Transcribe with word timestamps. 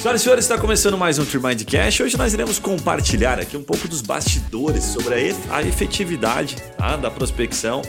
Senhoras 0.00 0.22
e 0.22 0.24
senhores, 0.24 0.44
está 0.46 0.56
começando 0.56 0.96
mais 0.96 1.18
um 1.18 1.26
Trimind 1.26 1.62
Cash. 1.64 2.00
Hoje 2.00 2.16
nós 2.16 2.32
iremos 2.32 2.58
compartilhar 2.58 3.38
aqui 3.38 3.54
um 3.54 3.62
pouco 3.62 3.86
dos 3.86 4.00
bastidores 4.00 4.82
sobre 4.82 5.12
a 5.50 5.60
efetividade 5.60 6.56
tá, 6.78 6.96
da 6.96 7.10
prospecção 7.10 7.82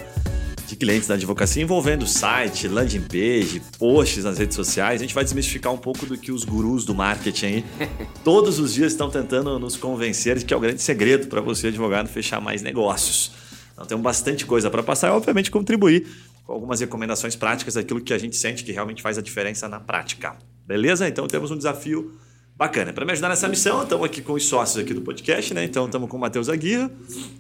de 0.68 0.76
clientes 0.76 1.08
da 1.08 1.14
advocacia 1.14 1.64
envolvendo 1.64 2.06
site, 2.06 2.68
landing 2.68 3.00
page, 3.04 3.62
posts 3.80 4.26
nas 4.26 4.38
redes 4.38 4.58
sociais. 4.58 5.00
A 5.00 5.06
gente 5.06 5.16
vai 5.16 5.24
desmistificar 5.24 5.72
um 5.72 5.78
pouco 5.78 6.06
do 6.06 6.18
que 6.18 6.34
os 6.34 6.44
gurus 6.44 6.84
do 6.84 6.94
marketing 6.94 7.64
todos 8.26 8.60
os 8.60 8.74
dias 8.74 8.92
estão 8.92 9.10
tentando 9.10 9.58
nos 9.58 9.78
convencer 9.78 10.38
de 10.38 10.44
que 10.44 10.54
é 10.54 10.58
o 10.58 10.60
grande 10.60 10.82
segredo 10.82 11.28
para 11.28 11.40
você, 11.40 11.68
advogado, 11.68 12.10
fechar 12.10 12.42
mais 12.42 12.62
negócios. 12.62 13.32
Então 13.72 13.86
temos 13.86 14.04
bastante 14.04 14.46
coisa 14.46 14.70
para 14.70 14.84
passar 14.84 15.08
e, 15.08 15.12
obviamente, 15.12 15.50
contribuir 15.50 16.06
com 16.44 16.54
algumas 16.54 16.80
recomendações 16.80 17.36
práticas 17.36 17.76
daquilo 17.76 18.02
que 18.02 18.14
a 18.14 18.18
gente 18.18 18.36
sente 18.36 18.64
que 18.64 18.72
realmente 18.72 19.02
faz 19.02 19.18
a 19.18 19.22
diferença 19.22 19.68
na 19.68 19.80
prática. 19.80 20.36
Beleza? 20.66 21.08
Então 21.08 21.28
temos 21.28 21.52
um 21.52 21.58
desafio 21.58 22.14
bacana. 22.62 22.94
Para 22.94 23.04
me 23.06 23.12
ajudar 23.12 23.30
nessa 23.30 23.48
missão, 23.48 23.82
estamos 23.82 24.06
aqui 24.06 24.22
com 24.22 24.34
os 24.34 24.46
sócios 24.46 24.84
aqui 24.84 24.94
do 24.94 25.02
podcast, 25.02 25.52
né? 25.52 25.64
Então 25.64 25.86
estamos 25.86 26.08
com 26.08 26.18
o 26.18 26.20
Matheus 26.20 26.48
Aguirre. 26.48 26.92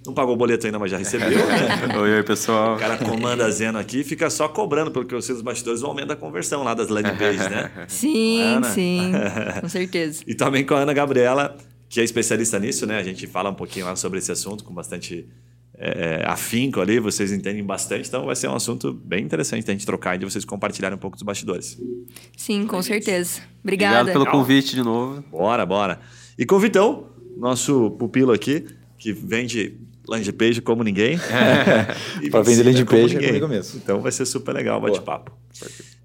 Não 0.03 0.13
pagou 0.13 0.34
o 0.34 0.38
boleto 0.38 0.66
ainda, 0.66 0.80
mas 0.80 0.89
já 0.89 0.98
recebeu, 0.98 1.38
né? 1.38 1.94
oi, 1.95 2.16
oi, 2.16 2.23
pessoal. 2.23 2.75
O 2.75 2.80
cara 2.80 2.98
comanda 2.98 3.45
a 3.45 3.52
Zeno 3.52 3.77
aqui 3.77 4.03
fica 4.03 4.31
só 4.31 4.48
cobrando, 4.48 4.89
pelo 4.89 5.05
que 5.05 5.13
eu 5.13 5.22
sei 5.22 5.36
dos 5.36 5.44
bastidores, 5.44 5.83
o 5.83 5.86
aumento 5.86 6.08
da 6.08 6.16
conversão 6.16 6.63
lá 6.63 6.73
das 6.73 6.88
landing 6.88 7.16
pages, 7.17 7.47
né? 7.49 7.72
Sim, 7.88 8.61
sim. 8.73 9.11
com 9.61 9.70
certeza. 9.70 10.23
e 10.25 10.33
também 10.33 10.66
com 10.66 10.73
a 10.73 10.80
Ana 10.80 10.94
Gabriela, 10.94 11.55
que 11.88 11.99
é 11.99 12.03
especialista 12.03 12.58
nisso, 12.58 12.88
né? 12.88 12.97
A 12.97 13.03
gente 13.03 13.27
fala 13.27 13.52
um 13.52 13.53
pouquinho 13.53 13.86
lá 13.86 13.95
sobre 13.95 14.17
esse 14.17 14.31
assunto 14.31 14.63
com 14.63 14.73
bastante 14.73 15.27
é, 15.84 16.23
afinco 16.27 16.80
ali, 16.80 16.99
vocês 16.99 17.31
entendem 17.31 17.63
bastante, 17.63 18.08
então 18.08 18.23
vai 18.23 18.35
ser 18.35 18.48
um 18.48 18.53
assunto 18.53 18.94
bem 18.94 19.23
interessante 19.23 19.67
a 19.67 19.73
gente 19.73 19.84
trocar 19.84 20.16
e 20.16 20.20
de 20.20 20.26
vocês 20.26 20.45
compartilharem 20.45 20.95
um 20.95 20.99
pouco 20.99 21.17
dos 21.17 21.23
bastidores. 21.23 21.76
Sim, 22.38 22.67
com 22.67 22.84
certeza. 22.84 23.41
Obrigada. 23.63 24.02
Obrigado 24.02 24.13
pelo 24.13 24.31
convite 24.31 24.75
de 24.75 24.84
novo. 24.84 25.23
Bora, 25.31 25.66
bora. 25.66 26.00
E 26.38 26.45
com 26.45 26.55
o 26.55 26.59
Vitão, 26.59 27.08
nosso 27.36 27.89
pupilo 27.92 28.31
aqui, 28.31 28.67
que 28.95 29.11
vende 29.11 29.80
landing 30.08 30.31
page 30.33 30.61
como 30.61 30.83
ninguém. 30.83 31.16
É. 31.16 32.30
Para 32.30 32.44
vender 32.44 32.64
landing 32.64 32.86
page 32.86 33.17
é 33.17 33.27
comigo 33.27 33.48
mesmo. 33.48 33.81
Então 33.83 34.02
vai 34.02 34.11
ser 34.11 34.27
super 34.27 34.53
legal 34.53 34.77
o 34.77 34.81
bate-papo. 34.81 35.31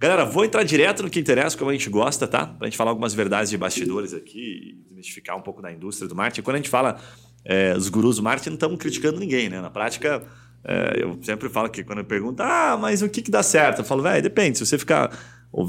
Galera, 0.00 0.24
vou 0.24 0.42
entrar 0.42 0.62
direto 0.62 1.02
no 1.02 1.10
que 1.10 1.20
interessa, 1.20 1.56
como 1.56 1.70
a 1.70 1.74
gente 1.74 1.90
gosta, 1.90 2.26
tá? 2.26 2.46
Pra 2.46 2.66
gente 2.66 2.78
falar 2.78 2.92
algumas 2.92 3.12
verdades 3.12 3.50
de 3.50 3.58
bastidores 3.58 4.14
aqui, 4.14 4.78
desmistificar 4.88 5.36
um 5.36 5.42
pouco 5.42 5.60
da 5.60 5.70
indústria 5.70 6.08
do 6.08 6.14
marketing. 6.14 6.42
Quando 6.42 6.54
a 6.54 6.58
gente 6.58 6.70
fala 6.70 6.98
é, 7.46 7.74
os 7.76 7.88
gurus 7.88 8.16
do 8.16 8.22
marketing 8.22 8.50
não 8.50 8.54
estão 8.54 8.76
criticando 8.76 9.20
ninguém, 9.20 9.48
né? 9.48 9.60
Na 9.60 9.70
prática, 9.70 10.22
é, 10.64 10.96
eu 11.00 11.18
sempre 11.22 11.48
falo 11.48 11.68
que 11.68 11.84
quando 11.84 12.00
eu 12.00 12.04
pergunto, 12.04 12.42
ah, 12.42 12.76
mas 12.78 13.02
o 13.02 13.08
que, 13.08 13.22
que 13.22 13.30
dá 13.30 13.42
certo? 13.42 13.78
Eu 13.78 13.84
falo, 13.84 14.02
velho, 14.02 14.20
depende. 14.20 14.58
Se 14.58 14.66
você 14.66 14.76
ficar 14.76 15.16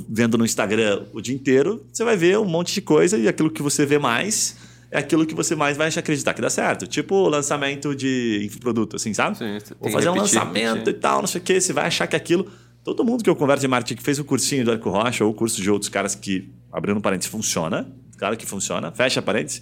vendo 0.10 0.38
no 0.38 0.44
Instagram 0.44 1.04
o 1.14 1.22
dia 1.22 1.36
inteiro, 1.36 1.86
você 1.94 2.04
vai 2.04 2.18
ver 2.18 2.40
um 2.40 2.46
monte 2.46 2.74
de 2.74 2.82
coisa 2.82 3.16
e 3.18 3.28
aquilo 3.28 3.52
que 3.52 3.62
você 3.62 3.86
vê 3.86 4.00
mais 4.00 4.58
é 4.90 5.00
aquilo 5.00 5.26
que 5.26 5.36
você 5.36 5.54
mais 5.54 5.78
vai 5.78 5.90
acreditar 5.90 6.34
que 6.34 6.42
dá 6.42 6.50
certo. 6.50 6.88
Tipo 6.88 7.28
lançamento 7.28 7.96
de 7.96 8.42
infoproduto, 8.46 8.96
assim, 8.96 9.14
sabe? 9.14 9.38
Sim, 9.38 9.60
Vou 9.80 9.92
fazer 9.92 10.10
um 10.10 10.16
lançamento 10.16 10.80
repetir. 10.80 10.94
e 10.94 11.00
tal, 11.00 11.20
não 11.20 11.28
sei 11.28 11.42
o 11.42 11.44
quê. 11.44 11.62
Você 11.62 11.74
vai 11.74 11.86
achar 11.86 12.08
que 12.08 12.16
aquilo. 12.16 12.48
Todo 12.84 13.04
mundo 13.04 13.22
que 13.22 13.30
eu 13.30 13.36
converso 13.36 13.62
de 13.62 13.68
marketing 13.68 13.98
que 13.98 14.04
fez 14.04 14.18
o 14.18 14.24
cursinho 14.24 14.64
do 14.64 14.72
Arco 14.72 14.90
Rocha 14.90 15.26
ou 15.26 15.32
o 15.32 15.34
curso 15.34 15.62
de 15.62 15.70
outros 15.70 15.90
caras 15.90 16.16
que, 16.16 16.50
abrindo 16.72 17.02
parênteses, 17.02 17.30
funciona. 17.30 17.86
Claro 18.18 18.38
que 18.38 18.46
funciona, 18.46 18.92
fecha 18.92 19.22
parênteses 19.22 19.62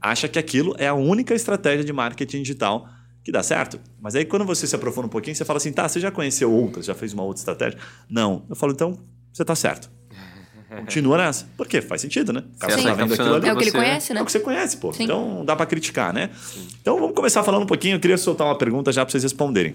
acha 0.00 0.28
que 0.28 0.38
aquilo 0.38 0.74
é 0.78 0.86
a 0.86 0.94
única 0.94 1.34
estratégia 1.34 1.84
de 1.84 1.92
marketing 1.92 2.42
digital 2.42 2.88
que 3.24 3.32
dá 3.32 3.42
certo. 3.42 3.78
Mas 4.00 4.14
aí 4.14 4.24
quando 4.24 4.44
você 4.44 4.66
se 4.66 4.74
aprofunda 4.74 5.06
um 5.06 5.10
pouquinho, 5.10 5.36
você 5.36 5.44
fala 5.44 5.58
assim, 5.58 5.72
tá, 5.72 5.88
você 5.88 6.00
já 6.00 6.10
conheceu 6.10 6.50
outras, 6.50 6.86
já 6.86 6.94
fez 6.94 7.12
uma 7.12 7.22
outra 7.22 7.40
estratégia? 7.40 7.78
Não. 8.08 8.44
Eu 8.48 8.56
falo, 8.56 8.72
então, 8.72 8.98
você 9.32 9.42
está 9.42 9.54
certo. 9.54 9.90
Continua 10.68 11.18
nessa. 11.18 11.46
Por 11.56 11.66
quê? 11.66 11.80
Faz 11.80 12.00
sentido, 12.00 12.32
né? 12.32 12.44
Sim. 12.52 12.58
Tá 12.58 12.94
vendo 12.94 13.12
aquilo 13.12 13.34
ali. 13.34 13.48
É 13.48 13.52
o 13.52 13.56
que 13.56 13.64
ele 13.64 13.72
conhece, 13.72 14.14
né? 14.14 14.20
É 14.20 14.22
o 14.22 14.26
que 14.26 14.32
você 14.32 14.40
conhece, 14.40 14.76
pô. 14.78 14.92
Sim. 14.92 15.04
Então 15.04 15.44
dá 15.44 15.54
para 15.54 15.66
criticar, 15.66 16.12
né? 16.12 16.30
Sim. 16.40 16.66
Então 16.80 16.98
vamos 16.98 17.14
começar 17.14 17.42
falando 17.42 17.62
um 17.64 17.66
pouquinho. 17.66 17.96
Eu 17.96 18.00
queria 18.00 18.18
soltar 18.18 18.46
uma 18.46 18.56
pergunta 18.56 18.92
já 18.92 19.04
para 19.04 19.12
vocês 19.12 19.22
responderem. 19.22 19.74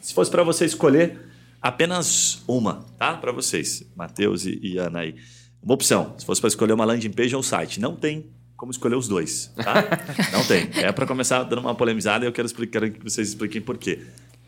Se 0.00 0.12
fosse 0.12 0.30
para 0.30 0.42
você 0.42 0.64
escolher 0.64 1.18
apenas 1.60 2.42
uma, 2.46 2.84
tá? 2.98 3.16
Para 3.16 3.30
vocês, 3.30 3.84
Matheus 3.94 4.44
e, 4.44 4.58
e 4.62 4.78
Ana 4.78 5.00
aí. 5.00 5.14
Uma 5.62 5.74
opção. 5.74 6.14
Se 6.18 6.26
fosse 6.26 6.40
para 6.40 6.48
escolher 6.48 6.72
uma 6.72 6.84
landing 6.84 7.12
page 7.12 7.36
ou 7.36 7.42
site. 7.42 7.80
Não 7.80 7.94
tem 7.94 8.30
como 8.62 8.70
escolher 8.70 8.94
os 8.94 9.08
dois, 9.08 9.50
tá? 9.56 9.74
Não 10.30 10.44
tem. 10.44 10.70
É 10.76 10.92
para 10.92 11.04
começar 11.04 11.42
dando 11.42 11.58
uma 11.58 11.74
polemizada 11.74 12.24
e 12.24 12.28
eu 12.28 12.32
quero, 12.32 12.46
explicar, 12.46 12.78
quero 12.78 12.92
que 12.92 13.02
vocês 13.02 13.30
expliquem 13.30 13.60
por 13.60 13.76
quê. 13.76 13.98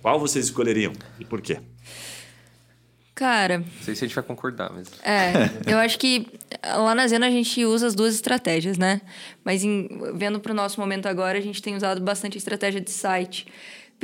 Qual 0.01 0.21
vocês 0.21 0.45
escolheriam 0.45 0.93
e 1.19 1.25
por 1.25 1.43
quê? 1.43 1.59
Cara. 3.13 3.59
Não 3.59 3.67
sei 3.83 3.97
se 3.97 4.05
a 4.05 4.07
gente 4.07 4.15
vai 4.15 4.23
concordar, 4.23 4.71
mas. 4.73 4.89
É, 5.03 5.33
eu 5.67 5.79
acho 5.79 5.99
que 5.99 6.29
lá 6.65 6.95
na 6.95 7.09
Zena 7.09 7.27
a 7.27 7.31
gente 7.31 7.65
usa 7.65 7.89
as 7.89 7.97
duas 7.97 8.15
estratégias, 8.15 8.79
né? 8.79 9.01
Mas 9.43 9.65
em, 9.65 9.89
vendo 10.15 10.39
para 10.39 10.53
o 10.53 10.55
nosso 10.55 10.79
momento 10.79 11.07
agora, 11.07 11.37
a 11.37 11.43
gente 11.43 11.61
tem 11.61 11.75
usado 11.75 12.01
bastante 12.01 12.37
a 12.37 12.39
estratégia 12.39 12.81
de 12.81 12.93
site. 12.93 13.49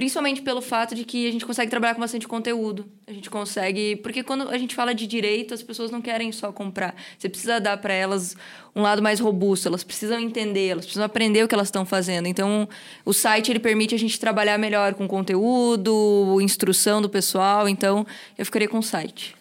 Principalmente 0.00 0.40
pelo 0.40 0.62
fato 0.62 0.94
de 0.94 1.04
que 1.04 1.28
a 1.28 1.30
gente 1.30 1.44
consegue 1.44 1.70
trabalhar 1.70 1.94
com 1.94 2.00
bastante 2.00 2.26
conteúdo. 2.26 2.86
A 3.06 3.12
gente 3.12 3.28
consegue. 3.28 3.96
Porque 3.96 4.22
quando 4.22 4.48
a 4.48 4.56
gente 4.56 4.74
fala 4.74 4.94
de 4.94 5.06
direito, 5.06 5.52
as 5.52 5.62
pessoas 5.62 5.90
não 5.90 6.00
querem 6.00 6.32
só 6.32 6.50
comprar. 6.50 6.94
Você 7.18 7.28
precisa 7.28 7.60
dar 7.60 7.76
para 7.76 7.92
elas 7.92 8.34
um 8.74 8.80
lado 8.80 9.02
mais 9.02 9.20
robusto, 9.20 9.68
elas 9.68 9.84
precisam 9.84 10.18
entender, 10.18 10.68
elas 10.68 10.86
precisam 10.86 11.04
aprender 11.04 11.44
o 11.44 11.48
que 11.48 11.54
elas 11.54 11.68
estão 11.68 11.84
fazendo. 11.84 12.26
Então, 12.26 12.66
o 13.04 13.12
site 13.12 13.52
ele 13.52 13.58
permite 13.58 13.94
a 13.94 13.98
gente 13.98 14.18
trabalhar 14.18 14.56
melhor 14.56 14.94
com 14.94 15.06
conteúdo, 15.06 16.40
instrução 16.40 17.02
do 17.02 17.10
pessoal. 17.10 17.68
Então, 17.68 18.06
eu 18.38 18.46
ficaria 18.46 18.68
com 18.68 18.78
o 18.78 18.82
site. 18.82 19.36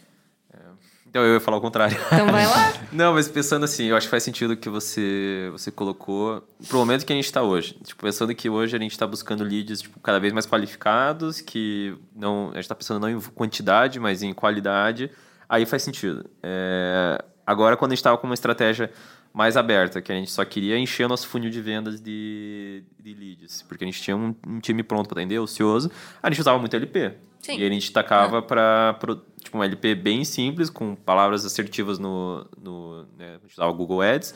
Então 1.10 1.24
eu 1.24 1.34
ia 1.34 1.40
falar 1.40 1.58
o 1.58 1.62
contrário. 1.62 1.98
Então 2.08 2.28
vai 2.28 2.46
lá. 2.46 2.74
Não, 2.92 3.14
mas 3.14 3.28
pensando 3.28 3.66
assim, 3.66 3.86
eu 3.86 3.98
acho 3.98 4.06
que 4.08 4.12
faz 4.12 4.22
sentido 4.22 4.56
que 4.56 4.70
você 4.70 5.50
você 5.52 5.72
colocou 5.72 6.48
pro 6.68 6.78
momento 6.78 7.06
que 7.06 7.12
a 7.12 7.16
gente 7.16 7.26
está 7.26 7.42
hoje. 7.42 7.74
Tipo, 7.84 8.04
pensando 8.04 8.34
que 8.36 8.48
hoje 8.48 8.76
a 8.76 8.80
gente 8.80 8.92
está 8.92 9.08
buscando 9.08 9.44
leads 9.44 9.82
tipo, 9.82 10.00
cada 10.00 10.20
vez 10.20 10.32
mais 10.32 10.46
qualificados, 10.46 11.42
que 11.42 11.98
não 12.16 12.50
a 12.52 12.56
gente 12.56 12.64
está 12.64 12.76
pensando 12.76 13.00
não 13.00 13.10
em 13.10 13.20
quantidade, 13.20 14.00
mas 14.00 14.22
em 14.22 14.34
qualidade. 14.34 15.10
Aí 15.48 15.66
faz 15.66 15.82
sentido. 15.82 16.30
É, 16.44 17.18
agora, 17.46 17.76
quando 17.76 17.92
a 17.92 17.96
gente 17.96 18.02
estava 18.02 18.18
com 18.18 18.28
uma 18.28 18.36
estratégia 18.36 18.92
mais 19.34 19.58
aberta, 19.58 20.02
que 20.02 20.12
a 20.12 20.16
gente 20.16 20.30
só 20.30 20.46
queria 20.46 20.78
encher 20.78 21.06
o 21.06 21.10
nosso 21.10 21.28
funil 21.28 21.50
de 21.50 21.62
vendas 21.62 22.00
de, 22.00 22.84
de 23.00 23.14
leads, 23.14 23.64
porque 23.64 23.84
a 23.84 23.88
gente 23.88 24.02
tinha 24.02 24.16
um, 24.16 24.36
um 24.46 24.60
time 24.60 24.84
pronto 24.84 25.08
para 25.08 25.22
atender, 25.22 25.40
ocioso, 25.40 25.92
a 26.22 26.30
gente 26.30 26.42
usava 26.42 26.60
muito 26.60 26.76
LP. 26.76 27.14
Sim. 27.42 27.58
E 27.58 27.66
a 27.66 27.70
gente 27.70 27.92
tacava 27.92 28.40
ah. 28.40 28.42
para 28.42 28.96
tipo, 29.42 29.58
um 29.58 29.64
LP 29.64 29.96
bem 29.96 30.24
simples, 30.24 30.70
com 30.70 30.96
palavras 30.96 31.46
assertivas 31.46 31.98
no. 31.98 32.46
no 32.62 33.06
né, 33.18 33.36
a 33.36 33.40
gente 33.40 33.54
usava 33.54 33.72
o 33.72 33.74
Google 33.74 34.02
Ads. 34.02 34.34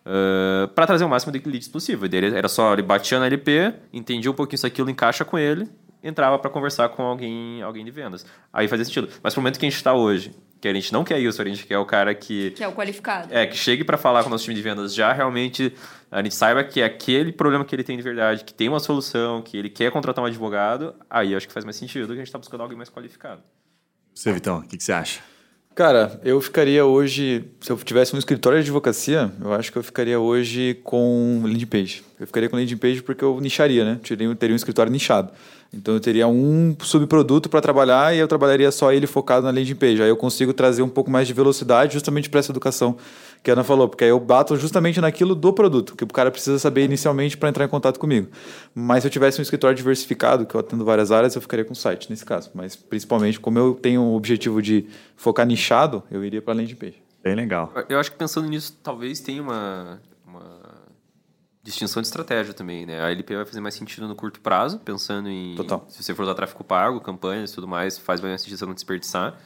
Uh, 0.00 0.66
para 0.68 0.86
trazer 0.86 1.04
o 1.04 1.08
máximo 1.08 1.32
de 1.32 1.38
leads 1.46 1.68
possível. 1.68 2.08
Ele 2.10 2.34
era 2.34 2.48
só 2.48 2.72
ele 2.72 2.82
batia 2.82 3.18
no 3.18 3.24
LP, 3.24 3.74
entendia 3.92 4.30
um 4.30 4.34
pouquinho 4.34 4.58
se 4.58 4.66
aquilo 4.66 4.90
encaixa 4.90 5.24
com 5.24 5.38
ele, 5.38 5.68
entrava 6.02 6.38
para 6.38 6.50
conversar 6.50 6.88
com 6.88 7.02
alguém, 7.02 7.62
alguém 7.62 7.84
de 7.84 7.90
vendas. 7.90 8.24
Aí 8.52 8.66
fazia 8.66 8.84
sentido. 8.84 9.08
Mas 9.22 9.34
pro 9.34 9.42
momento 9.42 9.58
que 9.58 9.66
a 9.66 9.68
gente 9.68 9.76
está 9.76 9.92
hoje, 9.92 10.34
que 10.60 10.68
a 10.68 10.74
gente 10.74 10.92
não 10.92 11.02
quer 11.02 11.18
isso, 11.18 11.40
a 11.40 11.44
gente 11.44 11.66
quer 11.66 11.78
o 11.78 11.86
cara 11.86 12.14
que. 12.14 12.50
Que 12.50 12.62
é 12.62 12.68
o 12.68 12.72
qualificado. 12.72 13.32
É, 13.32 13.46
que 13.46 13.56
chegue 13.56 13.82
para 13.82 13.96
falar 13.96 14.22
com 14.22 14.28
o 14.28 14.30
nosso 14.30 14.44
time 14.44 14.54
de 14.54 14.62
vendas 14.62 14.94
já 14.94 15.12
realmente. 15.12 15.72
A 16.10 16.22
gente 16.22 16.34
saiba 16.34 16.62
que 16.62 16.80
é 16.80 16.84
aquele 16.84 17.32
problema 17.32 17.64
que 17.64 17.74
ele 17.74 17.84
tem 17.84 17.96
de 17.96 18.02
verdade, 18.02 18.44
que 18.44 18.52
tem 18.52 18.68
uma 18.68 18.80
solução, 18.80 19.40
que 19.40 19.56
ele 19.56 19.70
quer 19.70 19.90
contratar 19.90 20.22
um 20.22 20.26
advogado, 20.26 20.94
aí 21.08 21.34
acho 21.34 21.46
que 21.46 21.52
faz 21.52 21.64
mais 21.64 21.76
sentido 21.76 22.08
que 22.08 22.12
a 22.12 22.16
gente 22.16 22.26
está 22.26 22.38
buscando 22.38 22.62
alguém 22.62 22.76
mais 22.76 22.90
qualificado. 22.90 23.42
Você, 24.12 24.32
Vitão, 24.32 24.58
o 24.58 24.62
que, 24.62 24.76
que 24.76 24.82
você 24.82 24.92
acha? 24.92 25.20
Cara, 25.80 26.20
eu 26.22 26.38
ficaria 26.42 26.84
hoje, 26.84 27.42
se 27.58 27.72
eu 27.72 27.76
tivesse 27.78 28.14
um 28.14 28.18
escritório 28.18 28.58
de 28.58 28.64
advocacia, 28.64 29.32
eu 29.40 29.54
acho 29.54 29.72
que 29.72 29.78
eu 29.78 29.82
ficaria 29.82 30.20
hoje 30.20 30.78
com 30.84 31.40
landing 31.42 31.64
page. 31.64 32.04
Eu 32.20 32.26
ficaria 32.26 32.50
com 32.50 32.56
landing 32.56 32.76
page 32.76 33.00
porque 33.00 33.24
eu 33.24 33.40
nicharia, 33.40 33.82
né? 33.82 33.98
Teria, 34.06 34.34
teria 34.34 34.52
um 34.52 34.56
escritório 34.56 34.92
nichado. 34.92 35.30
Então 35.72 35.94
eu 35.94 36.00
teria 36.00 36.28
um 36.28 36.76
subproduto 36.82 37.48
para 37.48 37.62
trabalhar 37.62 38.14
e 38.14 38.18
eu 38.18 38.28
trabalharia 38.28 38.70
só 38.70 38.92
ele 38.92 39.06
focado 39.06 39.46
na 39.46 39.50
landing 39.50 39.74
page. 39.74 40.02
Aí 40.02 40.10
eu 40.10 40.18
consigo 40.18 40.52
trazer 40.52 40.82
um 40.82 40.88
pouco 40.90 41.10
mais 41.10 41.26
de 41.26 41.32
velocidade 41.32 41.94
justamente 41.94 42.28
para 42.28 42.40
essa 42.40 42.52
educação 42.52 42.98
que 43.42 43.50
a 43.50 43.54
Ana 43.54 43.64
falou, 43.64 43.88
porque 43.88 44.04
aí 44.04 44.10
eu 44.10 44.20
bato 44.20 44.56
justamente 44.56 45.00
naquilo 45.00 45.34
do 45.34 45.52
produto, 45.52 45.96
que 45.96 46.04
o 46.04 46.06
cara 46.06 46.30
precisa 46.30 46.58
saber 46.58 46.84
inicialmente 46.84 47.36
para 47.36 47.48
entrar 47.48 47.64
em 47.64 47.68
contato 47.68 47.98
comigo. 47.98 48.28
Mas 48.74 49.02
se 49.02 49.06
eu 49.06 49.10
tivesse 49.10 49.40
um 49.40 49.42
escritório 49.42 49.76
diversificado, 49.76 50.44
que 50.44 50.54
eu 50.54 50.60
atendo 50.60 50.84
várias 50.84 51.10
áreas, 51.10 51.34
eu 51.34 51.40
ficaria 51.40 51.64
com 51.64 51.74
site 51.74 52.10
nesse 52.10 52.24
caso. 52.24 52.50
Mas 52.54 52.76
principalmente, 52.76 53.40
como 53.40 53.58
eu 53.58 53.74
tenho 53.74 54.02
o 54.02 54.14
objetivo 54.14 54.60
de 54.60 54.86
focar 55.16 55.46
nichado, 55.46 56.02
eu 56.10 56.24
iria 56.24 56.42
para 56.42 56.54
landing 56.54 56.74
page. 56.74 57.02
Bem 57.22 57.34
legal. 57.34 57.72
Eu 57.88 57.98
acho 57.98 58.10
que 58.10 58.16
pensando 58.16 58.48
nisso, 58.48 58.78
talvez 58.82 59.20
tenha 59.20 59.42
uma, 59.42 60.00
uma 60.26 60.60
distinção 61.62 62.00
de 62.00 62.08
estratégia 62.08 62.54
também, 62.54 62.86
né? 62.86 63.02
A 63.02 63.10
LP 63.10 63.36
vai 63.36 63.44
fazer 63.44 63.60
mais 63.60 63.74
sentido 63.74 64.08
no 64.08 64.14
curto 64.14 64.40
prazo, 64.40 64.78
pensando 64.78 65.28
em 65.28 65.54
Total. 65.54 65.84
se 65.88 66.02
você 66.02 66.14
for 66.14 66.22
usar 66.22 66.34
tráfego 66.34 66.64
pago, 66.64 67.00
campanhas 67.00 67.52
e 67.52 67.54
tudo 67.54 67.68
mais, 67.68 67.98
faz 67.98 68.20
mais 68.20 68.40
sentido 68.40 68.58
você 68.58 68.66
não 68.66 68.74
desperdiçar. 68.74 69.38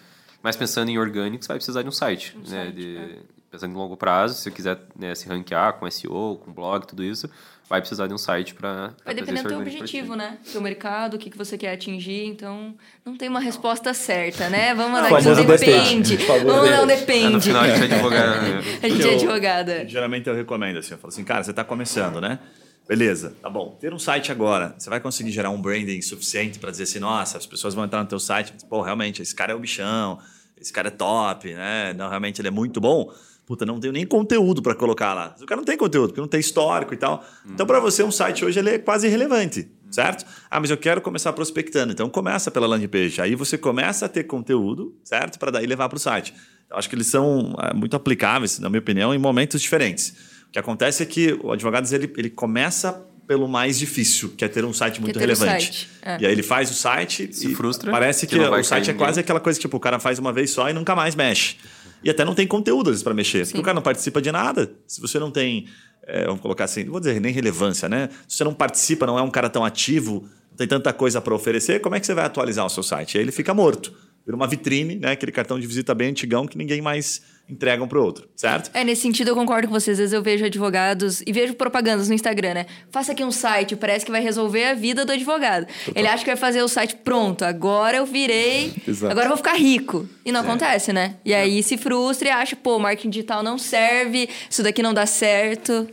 Mas 0.45 0.55
pensando 0.55 0.91
em 0.91 0.99
orgânicos, 0.99 1.49
vai 1.49 1.57
precisar 1.57 1.83
de 1.83 1.89
um 1.89 1.93
site, 1.93 2.37
um 2.37 2.41
né? 2.41 2.67
Site, 2.67 2.75
de, 2.77 2.97
é 2.99 3.19
pensando 3.55 3.73
em 3.73 3.77
longo 3.77 3.97
prazo, 3.97 4.35
se 4.35 4.43
você 4.43 4.51
quiser 4.51 4.79
né, 4.99 5.15
se 5.15 5.29
ranquear 5.29 5.75
com 5.75 5.89
SEO, 5.89 6.41
com 6.45 6.53
blog, 6.53 6.87
tudo 6.87 7.05
isso, 7.05 7.31
vai 7.69 7.81
precisar 7.81 8.09
de 8.09 8.13
um 8.13 8.19
site 8.19 8.53
para 8.53 8.93
Vai 9.05 9.15
depender 9.15 9.43
do 9.43 9.49
teu 9.49 9.59
objetivo, 9.61 10.17
né? 10.17 10.39
Teu 10.53 10.61
mercado, 10.61 11.15
o 11.15 11.19
que, 11.19 11.31
que 11.31 11.39
você 11.39 11.57
quer 11.57 11.73
atingir. 11.73 12.27
Então, 12.27 12.75
não 13.05 13.17
tem 13.17 13.29
uma 13.29 13.39
resposta 13.39 13.95
certa, 13.95 14.51
né? 14.51 14.75
Vamos 14.75 15.01
lá, 15.01 15.09
que 15.09 15.45
depende. 15.45 16.17
Vamos 16.17 16.71
lá, 16.71 16.85
depende. 16.85 17.27
É, 17.27 17.31
no 17.31 17.41
final, 17.41 17.63
a 17.63 17.69
gente 17.69 17.93
é 17.93 17.95
advogada. 17.95 18.41
Né? 18.43 18.63
a 18.83 18.89
gente 18.89 19.09
é 19.09 19.15
advogada. 19.15 19.89
Geralmente 19.89 20.29
eu 20.29 20.35
recomendo 20.35 20.79
assim, 20.79 20.93
eu 20.93 20.99
falo 20.99 21.13
assim, 21.13 21.25
cara, 21.25 21.45
você 21.45 21.51
está 21.51 21.63
começando, 21.63 22.21
né? 22.21 22.41
Beleza, 22.89 23.35
tá 23.41 23.49
bom. 23.49 23.79
Ter 23.81 23.95
um 23.95 23.99
site 23.99 24.31
agora, 24.33 24.75
você 24.77 24.91
vai 24.91 25.01
conseguir 25.01 25.31
gerar 25.31 25.51
um 25.51 25.63
branding 25.63 26.03
suficiente 26.03 26.59
para 26.59 26.71
dizer 26.71 26.83
assim, 26.83 26.99
nossa, 26.99 27.39
as 27.39 27.47
pessoas 27.47 27.73
vão 27.73 27.85
entrar 27.85 28.03
no 28.03 28.09
teu 28.09 28.19
site, 28.19 28.53
pô, 28.69 28.83
realmente, 28.83 29.23
esse 29.23 29.35
cara 29.35 29.53
é 29.53 29.55
o 29.55 29.59
bichão, 29.59 30.19
esse 30.65 30.73
cara 30.73 30.89
é 30.89 30.91
top, 30.91 31.53
né? 31.53 31.93
Não, 31.93 32.09
realmente 32.09 32.41
ele 32.41 32.49
é 32.49 32.51
muito 32.51 32.81
bom 32.81 33.13
puta, 33.47 33.67
não 33.67 33.79
tenho 33.79 33.93
nem 33.93 34.07
conteúdo 34.07 34.63
para 34.63 34.75
colocar 34.75 35.13
lá. 35.15 35.35
O 35.41 35.47
cara 35.47 35.59
não 35.59 35.65
tem 35.65 35.77
conteúdo, 35.77 36.09
porque 36.09 36.21
não 36.21 36.29
tem 36.29 36.41
histórico 36.41 36.95
e 36.95 36.97
tal. 36.97 37.25
Uhum. 37.45 37.53
Então, 37.53 37.67
para 37.67 37.79
você, 37.79 38.03
um 38.03 38.11
site 38.11 38.45
hoje 38.45 38.59
ele 38.59 38.71
é 38.71 38.79
quase 38.79 39.07
irrelevante, 39.07 39.69
certo? 39.91 40.25
Ah, 40.51 40.59
mas 40.61 40.71
eu 40.71 40.77
quero 40.77 41.01
começar 41.01 41.33
prospectando. 41.33 41.93
Então, 41.93 42.09
começa 42.09 42.51
pela 42.51 42.67
landing 42.67 42.89
page. 42.89 43.21
Aí 43.21 43.35
você 43.35 43.59
começa 43.59 44.07
a 44.07 44.09
ter 44.09 44.25
conteúdo, 44.25 44.97
certo? 45.05 45.39
Para 45.39 45.51
daí 45.53 45.67
levar 45.67 45.89
para 45.89 45.97
o 45.97 46.01
site. 46.01 46.35
Eu 46.71 46.77
acho 46.77 46.89
que 46.89 46.95
eles 46.95 47.07
são 47.07 47.55
é, 47.61 47.75
muito 47.75 47.95
aplicáveis, 47.95 48.59
na 48.59 48.69
minha 48.69 48.81
opinião, 48.81 49.15
em 49.15 49.19
momentos 49.19 49.61
diferentes. 49.61 50.15
O 50.49 50.53
que 50.53 50.59
acontece 50.59 51.03
é 51.03 51.07
que 51.07 51.39
o 51.43 51.53
advogado 51.53 51.93
ele, 51.93 52.13
ele 52.17 52.31
começa 52.31 53.07
pelo 53.27 53.49
mais 53.49 53.79
difícil, 53.79 54.35
que 54.37 54.45
é 54.45 54.49
ter 54.49 54.65
um 54.65 54.73
site 54.73 55.01
muito 55.01 55.19
relevante. 55.19 55.65
Site. 55.65 55.89
É. 56.03 56.19
E 56.21 56.27
aí 56.27 56.33
ele 56.33 56.43
faz 56.43 56.71
o 56.71 56.75
site 56.75 57.29
Se 57.33 57.51
e 57.51 57.55
frustra, 57.55 57.91
parece 57.91 58.27
que, 58.27 58.37
que 58.37 58.41
o 58.41 58.65
site 58.65 58.91
é 58.91 58.95
quase 58.95 59.21
aquela 59.21 59.41
coisa 59.41 59.59
que 59.59 59.63
tipo, 59.63 59.77
o 59.77 59.81
cara 59.81 59.99
faz 59.99 60.19
uma 60.19 60.33
vez 60.33 60.51
só 60.51 60.69
e 60.69 60.73
nunca 60.73 60.95
mais 60.95 61.15
mexe. 61.15 61.57
E 62.03 62.11
até 62.11 62.25
não 62.25 62.35
tem 62.35 62.47
conteúdo 62.47 62.95
para 63.03 63.15
mexer. 63.15 63.47
Sim. 63.47 63.53
Porque 63.53 63.61
o 63.61 63.65
cara 63.65 63.75
não 63.75 63.83
participa 63.83 64.21
de 64.21 64.31
nada. 64.31 64.71
Se 64.87 65.01
você 65.01 65.19
não 65.19 65.31
tem, 65.31 65.67
é, 66.07 66.27
vamos 66.27 66.43
colocar 66.43 66.65
assim, 66.65 66.85
não 66.85 66.93
vou 66.93 67.01
dizer 67.01 67.19
nem 67.21 67.33
relevância, 67.33 67.89
né? 67.89 68.11
Se 68.29 68.37
você 68.37 68.45
não 68.45 68.53
participa, 68.53 69.07
não 69.07 69.19
é 69.19 69.23
um 69.23 69.31
cara 69.31 69.49
tão 69.49 69.65
ativo, 69.65 70.29
não 70.51 70.57
tem 70.59 70.69
tanta 70.69 70.93
coisa 70.93 71.21
para 71.21 71.35
oferecer, 71.35 71.81
como 71.81 71.95
é 71.95 72.01
que 72.01 72.07
você 72.07 72.13
vai 72.13 72.27
atualizar 72.27 72.67
o 72.67 72.69
seu 72.69 72.83
site? 72.83 73.17
Aí 73.17 73.25
ele 73.25 73.33
fica 73.33 73.55
morto. 73.55 73.93
Vira 74.25 74.37
uma 74.37 74.47
vitrine, 74.47 74.97
né? 74.97 75.13
Aquele 75.13 75.33
cartão 75.33 75.61
de 75.61 75.67
visita 75.67 75.95
bem 75.95 76.11
antigão 76.11 76.47
que 76.47 76.57
ninguém 76.57 76.81
mais 76.81 77.21
entregam 77.49 77.87
para 77.87 77.99
o 77.99 78.03
outro, 78.03 78.27
certo? 78.35 78.71
É, 78.73 78.83
nesse 78.83 79.03
sentido 79.03 79.29
eu 79.29 79.35
concordo 79.35 79.69
com 79.69 79.75
vocês. 79.75 79.97
Às 79.97 79.99
vezes 79.99 80.13
eu 80.15 80.23
vejo 80.23 80.45
advogados 80.47 81.23
e 81.27 81.33
vejo 81.33 81.55
propagandas 81.55 82.09
no 82.09 82.15
Instagram, 82.15 82.55
né? 82.55 82.67
Faça 82.91 83.13
aqui 83.13 83.23
um 83.23 83.31
site, 83.31 83.77
parece 83.77 84.05
que 84.05 84.11
vai 84.11 84.23
resolver 84.23 84.65
a 84.65 84.75
vida 84.75 85.05
do 85.05 85.13
advogado. 85.13 85.67
Total. 85.67 85.95
Ele 85.95 86.09
acha 86.09 86.25
que 86.25 86.31
vai 86.31 86.37
fazer 86.37 86.63
o 86.63 86.69
site 86.69 86.97
pronto, 86.97 87.45
agora 87.45 87.99
eu 87.99 88.07
virei, 88.07 88.73
agora 89.11 89.27
eu 89.27 89.29
vou 89.29 89.37
ficar 89.37 89.57
rico. 89.57 90.09
E 90.25 90.33
não 90.33 90.41
é. 90.41 90.43
acontece, 90.43 90.93
né? 90.93 91.17
E 91.23 91.35
aí 91.35 91.63
se 91.63 91.77
frustra 91.77 92.29
e 92.29 92.31
acha, 92.31 92.57
pô, 92.57 92.79
marketing 92.79 93.11
digital 93.11 93.43
não 93.43 93.59
serve, 93.59 94.29
isso 94.49 94.63
daqui 94.63 94.83
não 94.83 94.95
dá 94.95 95.05
certo. 95.05 95.87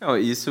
Não, 0.00 0.16
isso 0.16 0.50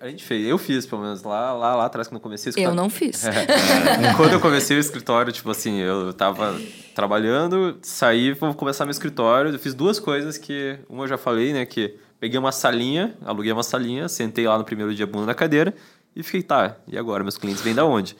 a 0.00 0.08
gente 0.08 0.24
fez. 0.24 0.46
Eu 0.46 0.56
fiz, 0.56 0.86
pelo 0.86 1.02
menos, 1.02 1.22
lá, 1.22 1.52
lá, 1.52 1.74
lá 1.74 1.86
atrás, 1.86 2.06
quando 2.06 2.16
eu 2.16 2.20
comecei 2.20 2.50
o 2.50 2.50
escritório. 2.50 2.78
Eu 2.78 2.82
não 2.82 2.90
fiz. 2.90 3.24
É, 3.26 4.14
quando 4.14 4.32
eu 4.32 4.40
comecei 4.40 4.76
o 4.76 4.80
escritório, 4.80 5.32
tipo 5.32 5.50
assim, 5.50 5.78
eu 5.78 6.12
tava 6.12 6.60
trabalhando, 6.94 7.78
saí, 7.82 8.32
vou 8.32 8.54
começar 8.54 8.84
meu 8.84 8.92
escritório. 8.92 9.52
Eu 9.52 9.58
fiz 9.58 9.74
duas 9.74 9.98
coisas 9.98 10.38
que, 10.38 10.78
uma 10.88 11.04
eu 11.04 11.08
já 11.08 11.18
falei, 11.18 11.52
né, 11.52 11.66
que 11.66 11.96
peguei 12.20 12.38
uma 12.38 12.52
salinha, 12.52 13.14
aluguei 13.24 13.50
uma 13.52 13.62
salinha, 13.62 14.08
sentei 14.08 14.46
lá 14.46 14.56
no 14.56 14.64
primeiro 14.64 14.94
dia 14.94 15.06
bunda 15.06 15.26
na 15.26 15.34
cadeira 15.34 15.74
e 16.14 16.22
fiquei, 16.22 16.42
tá, 16.42 16.76
e 16.86 16.96
agora? 16.96 17.24
Meus 17.24 17.36
clientes 17.36 17.62
vêm 17.62 17.74
da 17.74 17.84
onde? 17.84 18.16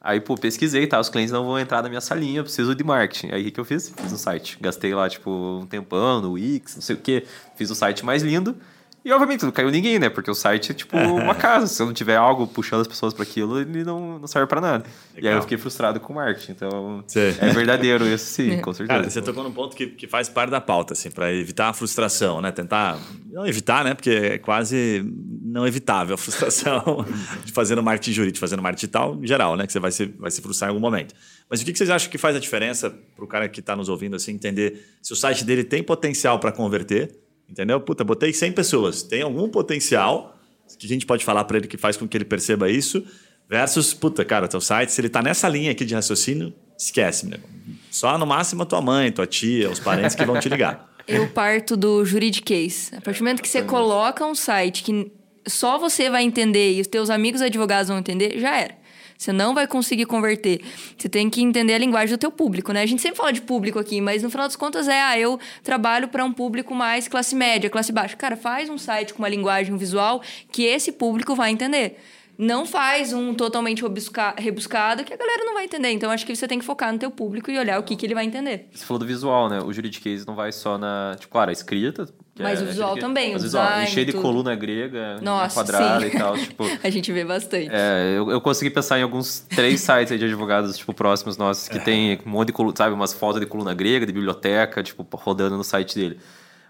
Aí, 0.00 0.18
pô, 0.18 0.34
pesquisei, 0.34 0.86
tá? 0.86 0.98
Os 0.98 1.10
clientes 1.10 1.32
não 1.32 1.44
vão 1.44 1.58
entrar 1.58 1.82
na 1.82 1.88
minha 1.88 2.00
salinha, 2.00 2.40
eu 2.40 2.44
preciso 2.44 2.74
de 2.74 2.82
marketing. 2.82 3.32
Aí, 3.32 3.42
o 3.42 3.44
que, 3.44 3.50
que 3.50 3.60
eu 3.60 3.64
fiz? 3.66 3.92
Fiz 3.94 4.12
um 4.12 4.16
site. 4.16 4.56
Gastei 4.58 4.94
lá, 4.94 5.08
tipo, 5.10 5.30
um 5.30 5.66
tempão 5.66 6.22
no 6.22 6.32
Wix, 6.32 6.76
não 6.76 6.82
sei 6.82 6.96
o 6.96 6.98
quê. 6.98 7.26
Fiz 7.54 7.70
o 7.70 7.74
site 7.74 8.04
mais 8.04 8.22
lindo. 8.22 8.56
E 9.02 9.10
obviamente 9.12 9.44
não 9.44 9.50
caiu 9.50 9.70
ninguém, 9.70 9.98
né? 9.98 10.10
Porque 10.10 10.30
o 10.30 10.34
site 10.34 10.72
é 10.72 10.74
tipo 10.74 10.96
uma 10.96 11.34
casa. 11.34 11.66
Se 11.66 11.80
eu 11.80 11.86
não 11.86 11.92
tiver 11.92 12.16
algo 12.16 12.46
puxando 12.46 12.82
as 12.82 12.86
pessoas 12.86 13.14
para 13.14 13.22
aquilo, 13.22 13.58
ele 13.58 13.82
não, 13.82 14.18
não 14.18 14.26
serve 14.26 14.46
para 14.46 14.60
nada. 14.60 14.84
Legal. 15.14 15.24
E 15.24 15.28
aí 15.28 15.34
eu 15.34 15.42
fiquei 15.42 15.56
frustrado 15.56 15.98
com 15.98 16.12
o 16.12 16.16
marketing. 16.16 16.52
Então 16.52 17.02
sim. 17.06 17.34
é 17.40 17.48
verdadeiro 17.48 18.06
isso, 18.06 18.26
sim, 18.26 18.60
com 18.60 18.74
certeza. 18.74 18.98
Cara, 18.98 19.10
você 19.10 19.22
tocou 19.22 19.42
num 19.42 19.52
ponto 19.52 19.74
que, 19.74 19.86
que 19.86 20.06
faz 20.06 20.28
parte 20.28 20.50
da 20.50 20.60
pauta, 20.60 20.92
assim, 20.92 21.10
para 21.10 21.32
evitar 21.32 21.68
a 21.70 21.72
frustração, 21.72 22.42
né? 22.42 22.52
Tentar. 22.52 22.98
Não 23.32 23.46
evitar, 23.46 23.84
né? 23.84 23.94
Porque 23.94 24.10
é 24.10 24.38
quase 24.38 25.02
não 25.42 25.66
evitável 25.66 26.14
a 26.14 26.18
frustração 26.18 27.04
de 27.44 27.52
fazendo 27.52 27.82
marketing 27.82 28.12
jurídico, 28.12 28.38
fazendo 28.38 28.62
marketing 28.62 28.80
digital 28.80 29.18
em 29.22 29.26
geral, 29.26 29.56
né? 29.56 29.66
Que 29.66 29.72
você 29.72 29.80
vai 29.80 29.92
se, 29.92 30.06
vai 30.18 30.30
se 30.30 30.42
frustrar 30.42 30.68
em 30.68 30.72
algum 30.74 30.80
momento. 30.80 31.14
Mas 31.48 31.62
o 31.62 31.64
que, 31.64 31.72
que 31.72 31.78
vocês 31.78 31.90
acham 31.90 32.10
que 32.10 32.18
faz 32.18 32.36
a 32.36 32.38
diferença 32.38 32.90
para 32.90 33.24
o 33.24 33.28
cara 33.28 33.48
que 33.48 33.60
está 33.60 33.74
nos 33.74 33.88
ouvindo, 33.88 34.14
assim, 34.14 34.32
entender 34.32 34.84
se 35.00 35.12
o 35.12 35.16
site 35.16 35.42
dele 35.42 35.64
tem 35.64 35.82
potencial 35.82 36.38
para 36.38 36.52
converter? 36.52 37.19
Entendeu? 37.50 37.80
Puta, 37.80 38.04
botei 38.04 38.32
100 38.32 38.52
pessoas. 38.52 39.02
Tem 39.02 39.22
algum 39.22 39.48
potencial 39.48 40.36
que 40.78 40.86
a 40.86 40.88
gente 40.88 41.04
pode 41.04 41.24
falar 41.24 41.44
para 41.44 41.58
ele 41.58 41.66
que 41.66 41.76
faz 41.76 41.96
com 41.96 42.06
que 42.06 42.16
ele 42.16 42.24
perceba 42.24 42.70
isso? 42.70 43.04
Versus, 43.48 43.92
puta, 43.92 44.24
cara, 44.24 44.46
teu 44.46 44.60
site, 44.60 44.92
se 44.92 45.00
ele 45.00 45.08
tá 45.08 45.20
nessa 45.20 45.48
linha 45.48 45.72
aqui 45.72 45.84
de 45.84 45.94
raciocínio, 45.94 46.54
esquece, 46.78 47.26
né? 47.26 47.38
Só 47.90 48.16
no 48.16 48.24
máximo 48.24 48.62
a 48.62 48.66
tua 48.66 48.80
mãe, 48.80 49.10
tua 49.10 49.26
tia, 49.26 49.68
os 49.68 49.80
parentes 49.80 50.14
que 50.14 50.24
vão 50.24 50.38
te 50.38 50.48
ligar. 50.48 50.88
Eu 51.08 51.26
parto 51.28 51.76
do 51.76 52.04
juridiquês. 52.04 52.92
A 52.96 53.00
partir 53.00 53.18
do 53.18 53.24
momento 53.24 53.42
que 53.42 53.48
você 53.48 53.62
coloca 53.62 54.24
um 54.24 54.34
site 54.34 54.84
que 54.84 55.10
só 55.48 55.76
você 55.76 56.08
vai 56.08 56.22
entender 56.22 56.74
e 56.74 56.80
os 56.80 56.86
teus 56.86 57.10
amigos 57.10 57.42
advogados 57.42 57.88
vão 57.88 57.98
entender, 57.98 58.38
já 58.38 58.56
era. 58.56 58.79
Você 59.20 59.34
não 59.34 59.54
vai 59.54 59.66
conseguir 59.66 60.06
converter. 60.06 60.62
Você 60.96 61.06
tem 61.06 61.28
que 61.28 61.42
entender 61.42 61.74
a 61.74 61.78
linguagem 61.78 62.16
do 62.16 62.18
teu 62.18 62.30
público, 62.30 62.72
né? 62.72 62.80
A 62.80 62.86
gente 62.86 63.02
sempre 63.02 63.18
fala 63.18 63.30
de 63.30 63.42
público 63.42 63.78
aqui, 63.78 64.00
mas 64.00 64.22
no 64.22 64.30
final 64.30 64.46
das 64.46 64.56
contas 64.56 64.88
é, 64.88 64.98
ah, 64.98 65.18
eu 65.18 65.38
trabalho 65.62 66.08
para 66.08 66.24
um 66.24 66.32
público 66.32 66.74
mais 66.74 67.06
classe 67.06 67.34
média, 67.34 67.68
classe 67.68 67.92
baixa. 67.92 68.16
Cara, 68.16 68.34
faz 68.34 68.70
um 68.70 68.78
site 68.78 69.12
com 69.12 69.18
uma 69.18 69.28
linguagem 69.28 69.76
visual 69.76 70.22
que 70.50 70.62
esse 70.62 70.90
público 70.90 71.34
vai 71.34 71.50
entender 71.50 71.98
não 72.40 72.64
faz 72.64 73.12
um 73.12 73.34
totalmente 73.34 73.82
rebuscado 74.38 75.04
que 75.04 75.12
a 75.12 75.16
galera 75.16 75.44
não 75.44 75.52
vai 75.52 75.64
entender. 75.64 75.90
Então, 75.90 76.10
acho 76.10 76.24
que 76.24 76.34
você 76.34 76.48
tem 76.48 76.58
que 76.58 76.64
focar 76.64 76.90
no 76.90 76.98
teu 76.98 77.10
público 77.10 77.50
e 77.50 77.58
olhar 77.58 77.78
o 77.78 77.82
que, 77.82 77.94
que 77.94 78.06
ele 78.06 78.14
vai 78.14 78.24
entender. 78.24 78.68
Você 78.72 78.84
falou 78.84 78.98
do 78.98 79.04
visual, 79.04 79.50
né? 79.50 79.60
O 79.60 79.70
juridiquês 79.70 80.24
não 80.24 80.34
vai 80.34 80.50
só 80.50 80.78
na... 80.78 81.16
Tipo, 81.18 81.32
claro, 81.32 81.50
a 81.50 81.52
escrita... 81.52 82.08
Mas 82.38 82.58
é, 82.58 82.62
o 82.62 82.66
visual 82.68 82.94
que, 82.94 83.00
também, 83.00 83.36
o 83.36 83.38
visual. 83.38 83.86
Cheio 83.86 84.06
de 84.06 84.12
coluna 84.14 84.54
grega, 84.56 85.18
Nossa, 85.20 85.56
quadrada 85.56 86.08
sim. 86.08 86.16
e 86.16 86.18
tal. 86.18 86.38
Tipo, 86.38 86.64
a 86.82 86.88
gente 86.88 87.12
vê 87.12 87.22
bastante. 87.22 87.68
É, 87.70 88.14
eu, 88.16 88.30
eu 88.30 88.40
consegui 88.40 88.70
pensar 88.70 88.98
em 88.98 89.02
alguns 89.02 89.40
três 89.40 89.82
sites 89.82 90.18
de 90.18 90.24
advogados, 90.24 90.78
tipo, 90.78 90.94
próximos 90.94 91.36
nossos, 91.36 91.68
que 91.68 91.78
tem 91.78 92.18
um 92.24 92.30
monte 92.30 92.46
de 92.46 92.54
coluna, 92.54 92.74
sabe, 92.74 92.94
umas 92.94 93.12
fotos 93.12 93.40
de 93.40 93.46
coluna 93.46 93.74
grega, 93.74 94.06
de 94.06 94.12
biblioteca, 94.12 94.82
tipo, 94.82 95.06
rodando 95.12 95.58
no 95.58 95.64
site 95.64 95.94
dele. 95.94 96.18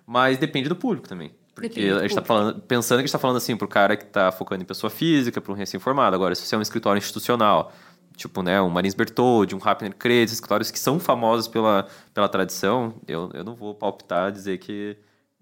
Mas 0.05 0.38
depende 0.38 0.69
do 0.69 0.75
público 0.75 1.08
também. 1.08 1.31
Porque 1.55 1.81
a 1.81 2.00
gente 2.00 2.11
está 2.11 2.23
falando, 2.23 2.61
pensando 2.61 2.99
que 2.99 3.00
a 3.00 3.02
gente 3.02 3.08
está 3.08 3.19
falando 3.19 3.37
assim 3.37 3.56
para 3.56 3.64
o 3.64 3.69
cara 3.69 3.97
que 3.97 4.05
está 4.05 4.32
focando 4.32 4.62
em 4.62 4.67
pessoa 4.67 4.91
física, 4.91 5.41
para 5.41 5.52
um 5.52 5.56
recém-formado. 5.56 6.14
Agora, 6.14 6.35
se 6.35 6.47
você 6.47 6.55
é 6.55 6.58
um 6.58 6.62
escritório 6.62 6.99
institucional, 6.99 7.73
tipo, 8.17 8.43
né, 8.43 8.61
um 8.61 8.70
Marins 8.70 8.94
Bertoldi, 8.94 9.55
um 9.55 9.58
Rapner 9.58 9.94
Credit, 9.94 10.32
escritórios 10.32 10.70
que 10.70 10.79
são 10.79 11.00
famosos 11.00 11.49
pela, 11.49 11.87
pela 12.14 12.29
tradição, 12.29 12.94
eu, 13.08 13.31
eu 13.35 13.43
não 13.43 13.55
vou 13.55 13.75
palpitar 13.75 14.31
dizer 14.31 14.58
que, 14.58 14.97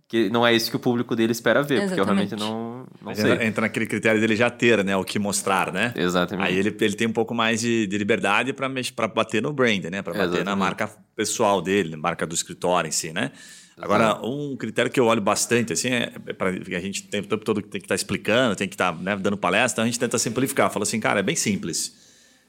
que 0.06 0.30
não 0.30 0.46
é 0.46 0.54
isso 0.54 0.70
que 0.70 0.76
o 0.76 0.80
público 0.80 1.14
dele 1.14 1.32
espera 1.32 1.62
ver, 1.62 1.82
Exatamente. 1.82 1.88
porque 1.88 2.00
eu 2.00 2.04
realmente 2.04 2.36
não, 2.36 2.86
não 3.02 3.14
sei. 3.14 3.46
Entra 3.46 3.62
naquele 3.62 3.86
critério 3.86 4.20
dele 4.20 4.36
já 4.36 4.48
ter, 4.48 4.84
né, 4.84 4.96
o 4.96 5.04
que 5.04 5.18
mostrar, 5.18 5.72
né? 5.72 5.92
Exatamente. 5.96 6.46
Aí 6.46 6.56
ele, 6.56 6.74
ele 6.80 6.94
tem 6.94 7.06
um 7.06 7.12
pouco 7.12 7.34
mais 7.34 7.60
de, 7.60 7.86
de 7.86 7.98
liberdade 7.98 8.52
para 8.52 8.68
bater 9.08 9.42
no 9.42 9.52
brand, 9.52 9.84
né? 9.84 10.00
Para 10.00 10.12
bater 10.12 10.24
Exatamente. 10.24 10.44
na 10.44 10.56
marca 10.56 10.90
pessoal 11.14 11.60
dele, 11.60 11.96
marca 11.96 12.26
do 12.26 12.34
escritório 12.34 12.88
em 12.88 12.92
si, 12.92 13.12
né? 13.12 13.32
Agora, 13.80 14.18
um 14.26 14.56
critério 14.56 14.90
que 14.90 14.98
eu 14.98 15.06
olho 15.06 15.20
bastante, 15.20 15.72
assim, 15.72 15.88
é, 15.88 16.12
é 16.26 16.32
para 16.32 16.50
a 16.50 16.80
gente 16.80 17.04
tem, 17.04 17.20
o 17.20 17.26
tempo 17.26 17.44
todo 17.44 17.62
tem 17.62 17.80
que 17.80 17.84
estar 17.84 17.88
tá 17.88 17.94
explicando, 17.94 18.56
tem 18.56 18.68
que 18.68 18.74
estar 18.74 18.92
tá, 18.92 18.98
né, 18.98 19.16
dando 19.16 19.36
palestra, 19.36 19.74
então 19.74 19.84
a 19.84 19.86
gente 19.86 19.98
tenta 19.98 20.18
simplificar. 20.18 20.70
Fala 20.70 20.82
assim, 20.82 20.98
cara, 20.98 21.20
é 21.20 21.22
bem 21.22 21.36
simples. 21.36 21.94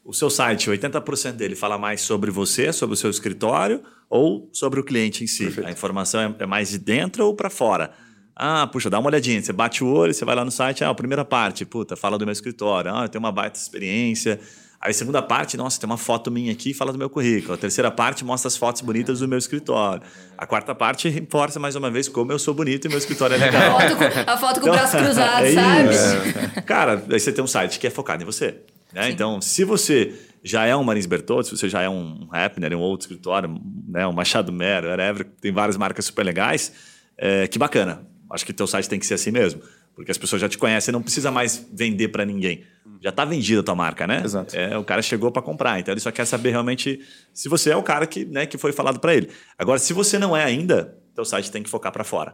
O 0.03 0.13
seu 0.13 0.29
site, 0.29 0.69
80% 0.69 1.33
dele 1.33 1.55
fala 1.55 1.77
mais 1.77 2.01
sobre 2.01 2.31
você, 2.31 2.73
sobre 2.73 2.95
o 2.95 2.97
seu 2.97 3.09
escritório 3.09 3.83
ou 4.09 4.49
sobre 4.51 4.79
o 4.79 4.83
cliente 4.83 5.23
em 5.23 5.27
si. 5.27 5.45
Perfeito. 5.45 5.67
A 5.67 5.71
informação 5.71 6.21
é, 6.21 6.35
é 6.39 6.45
mais 6.47 6.69
de 6.69 6.79
dentro 6.79 7.25
ou 7.25 7.35
para 7.35 7.49
fora. 7.49 7.91
Ah, 8.35 8.65
puxa, 8.67 8.89
dá 8.89 8.97
uma 8.97 9.09
olhadinha. 9.09 9.41
Você 9.41 9.53
bate 9.53 9.83
o 9.83 9.87
olho, 9.87 10.13
você 10.13 10.25
vai 10.25 10.35
lá 10.35 10.43
no 10.43 10.51
site, 10.51 10.83
ah, 10.83 10.89
a 10.89 10.95
primeira 10.95 11.23
parte, 11.23 11.65
puta, 11.65 11.95
fala 11.95 12.17
do 12.17 12.25
meu 12.25 12.33
escritório. 12.33 12.91
Ah, 12.95 13.03
eu 13.03 13.09
tenho 13.09 13.23
uma 13.23 13.31
baita 13.31 13.59
experiência 13.59 14.39
Aí 14.81 14.91
a 14.91 14.93
segunda 14.93 15.21
parte, 15.21 15.57
nossa, 15.57 15.77
tem 15.77 15.89
uma 15.89 15.97
foto 15.97 16.31
minha 16.31 16.53
aqui 16.53 16.73
fala 16.73 16.93
do 16.93 16.97
meu 16.97 17.09
currículo. 17.09 17.53
A 17.53 17.57
terceira 17.57 17.91
parte 17.91 18.23
mostra 18.23 18.47
as 18.47 18.55
fotos 18.55 18.81
bonitas 18.81 19.19
do 19.19 19.27
meu 19.27 19.37
escritório. 19.37 20.01
A 20.37 20.47
quarta 20.47 20.73
parte 20.73 21.09
reforça 21.09 21.59
mais 21.59 21.75
uma 21.75 21.91
vez 21.91 22.07
como 22.07 22.31
eu 22.31 22.39
sou 22.39 22.53
bonito 22.53 22.85
e 22.85 22.89
meu 22.89 22.97
escritório 22.97 23.35
é 23.35 23.37
legal. 23.43 23.77
A 23.77 23.81
foto 23.81 23.97
com, 23.97 24.31
a 24.31 24.37
foto 24.37 24.61
com 24.61 24.67
então, 24.69 24.73
o 24.73 24.77
braço 24.77 24.97
cruzado, 24.97 25.45
é 25.45 25.53
sabe? 25.53 25.89
Isso. 25.93 26.61
Cara, 26.65 27.03
aí 27.09 27.19
você 27.19 27.33
tem 27.33 27.43
um 27.43 27.47
site 27.47 27.77
que 27.77 27.87
é 27.87 27.89
focado 27.89 28.23
em 28.23 28.25
você. 28.25 28.55
Né? 28.93 29.09
Então, 29.09 29.41
se 29.41 29.65
você 29.65 30.13
já 30.41 30.65
é 30.65 30.73
um 30.73 30.83
Marins 30.83 31.05
Bertoldi, 31.05 31.49
se 31.49 31.57
você 31.57 31.67
já 31.67 31.81
é 31.81 31.89
um 31.89 32.29
Hapner, 32.31 32.73
um 32.73 32.79
outro 32.79 33.03
escritório, 33.03 33.61
né? 33.85 34.07
um 34.07 34.13
Machado 34.13 34.53
Mero, 34.53 34.87
whatever, 34.87 35.27
tem 35.41 35.51
várias 35.51 35.75
marcas 35.75 36.05
super 36.05 36.23
legais, 36.23 36.71
é, 37.17 37.47
que 37.49 37.59
bacana. 37.59 38.07
Acho 38.31 38.45
que 38.45 38.53
teu 38.53 38.65
site 38.65 38.87
tem 38.87 38.97
que 38.97 39.05
ser 39.05 39.15
assim 39.15 39.31
mesmo. 39.31 39.61
Porque 39.99 40.11
as 40.11 40.17
pessoas 40.17 40.41
já 40.41 40.47
te 40.47 40.57
conhecem, 40.57 40.93
não 40.93 41.01
precisa 41.01 41.29
mais 41.29 41.67
vender 41.73 42.07
para 42.07 42.23
ninguém. 42.23 42.63
Já 43.01 43.09
está 43.09 43.25
vendida 43.25 43.59
a 43.59 43.63
tua 43.63 43.75
marca, 43.75 44.07
né? 44.07 44.21
Exato. 44.23 44.55
É, 44.55 44.77
o 44.77 44.83
cara 44.85 45.01
chegou 45.01 45.29
para 45.29 45.41
comprar, 45.41 45.77
então 45.77 45.93
ele 45.93 45.99
só 45.99 46.09
quer 46.09 46.23
saber 46.23 46.51
realmente 46.51 47.01
se 47.33 47.49
você 47.49 47.71
é 47.71 47.75
o 47.75 47.83
cara 47.83 48.07
que, 48.07 48.23
né, 48.23 48.45
que 48.45 48.57
foi 48.57 48.71
falado 48.71 48.97
para 49.01 49.13
ele. 49.13 49.29
Agora, 49.57 49.77
se 49.77 49.91
você 49.91 50.17
não 50.17 50.37
é 50.37 50.41
ainda, 50.41 50.97
teu 51.13 51.25
site 51.25 51.51
tem 51.51 51.61
que 51.61 51.69
focar 51.69 51.91
para 51.91 52.05
fora. 52.05 52.33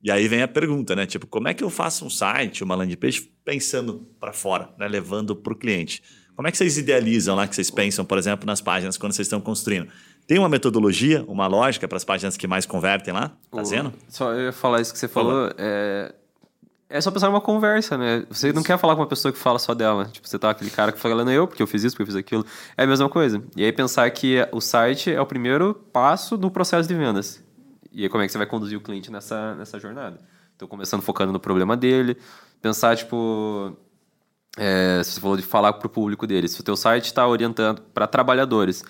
E 0.00 0.08
aí 0.08 0.28
vem 0.28 0.40
a 0.40 0.46
pergunta, 0.46 0.94
né? 0.94 1.04
Tipo, 1.04 1.26
como 1.26 1.48
é 1.48 1.52
que 1.52 1.64
eu 1.64 1.68
faço 1.68 2.04
um 2.04 2.10
site, 2.10 2.62
uma 2.62 2.76
landing 2.76 2.94
page, 2.94 3.28
pensando 3.44 4.06
para 4.20 4.32
fora, 4.32 4.68
né? 4.78 4.86
levando 4.86 5.34
para 5.34 5.52
o 5.52 5.56
cliente? 5.56 6.04
Como 6.36 6.46
é 6.46 6.52
que 6.52 6.58
vocês 6.58 6.78
idealizam 6.78 7.34
lá, 7.34 7.48
que 7.48 7.56
vocês 7.56 7.72
pensam, 7.72 8.04
por 8.04 8.18
exemplo, 8.18 8.46
nas 8.46 8.60
páginas 8.60 8.96
quando 8.96 9.14
vocês 9.14 9.26
estão 9.26 9.40
construindo? 9.40 9.88
Tem 10.28 10.38
uma 10.38 10.48
metodologia, 10.48 11.24
uma 11.26 11.48
lógica 11.48 11.88
para 11.88 11.96
as 11.96 12.04
páginas 12.04 12.36
que 12.36 12.46
mais 12.46 12.66
convertem 12.66 13.12
lá? 13.12 13.36
Tá 13.50 13.62
vendo? 13.64 13.92
Só 14.08 14.32
eu 14.32 14.44
ia 14.44 14.52
falar 14.52 14.80
isso 14.80 14.92
que 14.92 14.98
você 15.00 15.08
falou. 15.08 15.50
É, 15.58 16.14
é 16.90 17.00
só 17.00 17.10
pensar 17.10 17.28
numa 17.28 17.40
conversa, 17.40 17.96
né? 17.96 18.26
Você 18.28 18.48
isso. 18.48 18.56
não 18.56 18.62
quer 18.62 18.76
falar 18.78 18.94
com 18.94 19.00
uma 19.00 19.06
pessoa 19.06 19.32
que 19.32 19.38
fala 19.38 19.58
só 19.58 19.72
dela. 19.74 20.06
Tipo, 20.06 20.28
você 20.28 20.38
tá 20.38 20.50
aquele 20.50 20.70
cara 20.70 20.92
que 20.92 20.98
fala, 20.98 21.24
não, 21.24 21.32
eu, 21.32 21.46
porque 21.46 21.62
eu 21.62 21.66
fiz 21.66 21.84
isso, 21.84 21.94
porque 21.94 22.02
eu 22.02 22.06
fiz 22.06 22.16
aquilo. 22.16 22.44
É 22.76 22.84
a 22.84 22.86
mesma 22.86 23.08
coisa. 23.08 23.42
E 23.56 23.64
aí 23.64 23.72
pensar 23.72 24.10
que 24.10 24.46
o 24.52 24.60
site 24.60 25.10
é 25.10 25.20
o 25.20 25.26
primeiro 25.26 25.74
passo 25.92 26.36
no 26.36 26.50
processo 26.50 26.88
de 26.88 26.94
vendas. 26.94 27.42
E 27.92 28.02
aí 28.02 28.08
como 28.08 28.22
é 28.22 28.26
que 28.26 28.32
você 28.32 28.38
vai 28.38 28.46
conduzir 28.46 28.76
o 28.76 28.80
cliente 28.80 29.10
nessa, 29.10 29.54
nessa 29.54 29.78
jornada? 29.78 30.18
Então, 30.54 30.68
começando 30.68 31.00
focando 31.00 31.32
no 31.32 31.40
problema 31.40 31.76
dele. 31.76 32.16
Pensar, 32.60 32.96
tipo... 32.96 33.76
É, 34.58 35.00
você 35.02 35.20
falou 35.20 35.36
de 35.36 35.44
falar 35.44 35.72
para 35.74 35.86
o 35.86 35.90
público 35.90 36.26
dele. 36.26 36.48
Se 36.48 36.60
o 36.60 36.64
teu 36.64 36.76
site 36.76 37.06
está 37.06 37.26
orientando 37.26 37.80
para 37.94 38.06
trabalhadores 38.06 38.82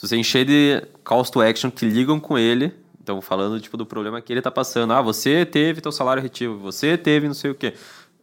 se 0.00 0.08
você 0.08 0.16
encher 0.16 0.46
de 0.46 0.82
calls 1.04 1.28
to 1.28 1.42
action 1.42 1.70
que 1.70 1.84
ligam 1.84 2.18
com 2.18 2.38
ele, 2.38 2.74
então 3.10 3.20
falando 3.20 3.60
tipo 3.60 3.76
do 3.76 3.84
problema 3.84 4.20
que 4.20 4.32
ele 4.32 4.40
está 4.40 4.50
passando, 4.50 4.92
ah, 4.92 5.02
você 5.02 5.44
teve 5.44 5.80
teu 5.80 5.90
salário 5.90 6.22
retivo, 6.22 6.58
você 6.58 6.96
teve 6.96 7.26
não 7.26 7.34
sei 7.34 7.50
o 7.50 7.54
quê 7.54 7.74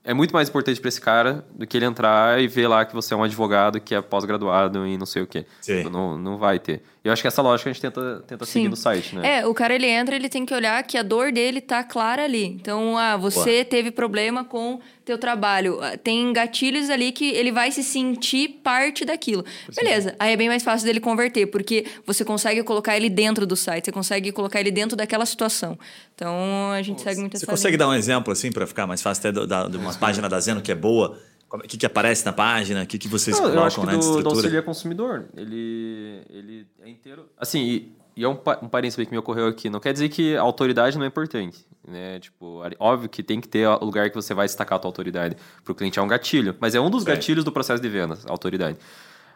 é 0.08 0.14
muito 0.14 0.34
mais 0.34 0.48
importante 0.48 0.80
para 0.80 0.88
esse 0.88 1.02
cara 1.02 1.46
do 1.54 1.68
que 1.68 1.76
ele 1.76 1.86
entrar 1.86 2.42
e 2.42 2.48
ver 2.48 2.70
lá 2.70 2.86
que 2.86 2.96
você 2.96 3.14
é 3.14 3.18
um 3.18 3.24
advogado 3.24 3.78
que 3.82 3.94
é 3.94 4.02
pós-graduado 4.02 4.88
e 4.88 4.98
não 4.98 5.06
sei 5.06 5.22
o 5.22 5.28
quê. 5.28 5.46
Sim. 5.60 5.80
Tipo, 5.80 5.90
não, 5.90 6.18
não 6.18 6.38
vai 6.38 6.60
ter. 6.60 6.82
Eu 7.04 7.12
acho 7.12 7.22
que 7.22 7.28
essa 7.28 7.42
lógica 7.42 7.70
a 7.70 7.74
gente 7.74 7.82
tenta, 7.82 8.24
tenta 8.26 8.46
seguir 8.46 8.70
no 8.70 8.76
site, 8.76 9.16
né? 9.16 9.40
É, 9.40 9.46
o 9.48 9.54
cara 9.54 9.74
ele 9.74 9.86
entra, 9.86 10.16
ele 10.16 10.30
tem 10.30 10.46
que 10.46 10.54
olhar 10.54 10.82
que 10.84 10.98
a 10.98 11.04
dor 11.04 11.32
dele 11.32 11.60
tá 11.60 11.84
clara 11.84 12.24
ali. 12.24 12.46
Então, 12.46 12.98
ah, 12.98 13.18
você 13.18 13.64
teve 13.66 13.92
problema 13.92 14.44
com 14.44 14.80
teu 15.06 15.18
trabalho. 15.18 15.80
Ah, 15.82 15.98
tem 15.98 16.34
gatilhos 16.34 16.90
ali 16.90 17.14
que 17.14 17.30
ele 17.30 17.52
vai 17.52 17.72
se 17.72 17.82
sentir 17.82 18.60
parte 18.62 19.06
daquilo. 19.06 19.46
Beleza, 19.74 20.16
aí 20.20 20.34
é 20.34 20.38
bem 20.38 20.50
mais 20.50 20.64
fácil 20.64 20.86
dele 20.86 21.00
converter, 21.00 21.48
porque 21.48 21.86
você 22.06 22.26
consegue 22.26 22.62
colocar 22.64 22.98
ele 22.98 23.10
dentro 23.10 23.46
do 23.46 23.56
site, 23.56 23.86
você 23.86 23.92
consegue 23.92 24.34
colocar 24.34 24.60
ele 24.60 24.72
dentro 24.72 24.98
daquela 24.98 25.26
situação. 25.26 25.80
Então, 26.18 26.72
a 26.72 26.82
gente 26.82 27.00
segue 27.00 27.22
muito 27.22 27.36
essa 27.36 27.46
Você 27.46 27.52
consegue 27.52 27.78
dar 27.78 27.88
um 27.88 27.94
exemplo, 27.94 28.34
assim, 28.34 28.52
para 28.52 28.66
ficar 28.66 28.88
mais 28.88 29.04
fácil 29.04 29.30
até 29.30 29.46
da, 29.46 29.68
de 29.68 29.78
uma 29.78 29.94
página 29.94 30.28
da 30.28 30.40
Zeno 30.40 30.64
que 30.64 30.72
é 30.72 30.76
boa? 30.76 31.16
O 31.48 31.60
que, 31.60 31.78
que 31.78 31.86
aparece 31.86 32.26
na 32.26 32.34
página? 32.34 32.82
O 32.82 32.88
que, 32.88 32.98
que 32.98 33.08
vocês 33.08 33.40
Não, 33.40 33.52
colocam 33.52 33.62
eu 33.62 33.68
acho 33.68 33.80
que 33.80 33.86
né, 33.86 33.94
do, 33.94 34.00
estrutura? 34.00 34.50
do 34.50 34.64
consumidor. 34.64 35.26
Ele, 35.38 36.24
ele 36.28 36.68
é 36.82 36.90
inteiro... 36.90 37.30
Assim, 37.38 37.62
e, 37.62 37.96
e 38.16 38.24
é 38.24 38.28
um, 38.28 38.32
um 38.64 38.68
parênteses 38.68 39.06
que 39.06 39.12
me 39.12 39.18
ocorreu 39.20 39.46
aqui. 39.46 39.70
Não 39.70 39.80
quer 39.80 39.94
dizer 39.94 40.10
que 40.10 40.36
a 40.36 40.42
autoridade 40.42 40.98
não 40.98 41.06
é 41.06 41.08
importante. 41.08 41.64
Né? 41.88 42.20
Tipo, 42.20 42.64
óbvio 42.80 43.08
que 43.08 43.22
tem 43.22 43.40
que 43.40 43.48
ter 43.48 43.68
o 43.68 43.86
lugar 43.86 44.10
que 44.10 44.16
você 44.16 44.34
vai 44.34 44.48
destacar 44.48 44.78
a 44.78 44.80
tua 44.80 44.90
autoridade. 44.90 45.38
Para 45.64 45.72
o 45.72 45.76
cliente 45.76 46.00
é 46.00 46.02
um 46.02 46.08
gatilho. 46.08 46.56
Mas 46.60 46.74
é 46.74 46.82
um 46.82 46.90
dos 46.90 47.04
gatilhos 47.04 47.46
do 47.46 47.52
processo 47.52 47.82
de 47.82 47.88
vendas, 47.90 48.26
a 48.26 48.32
autoridade. 48.32 48.78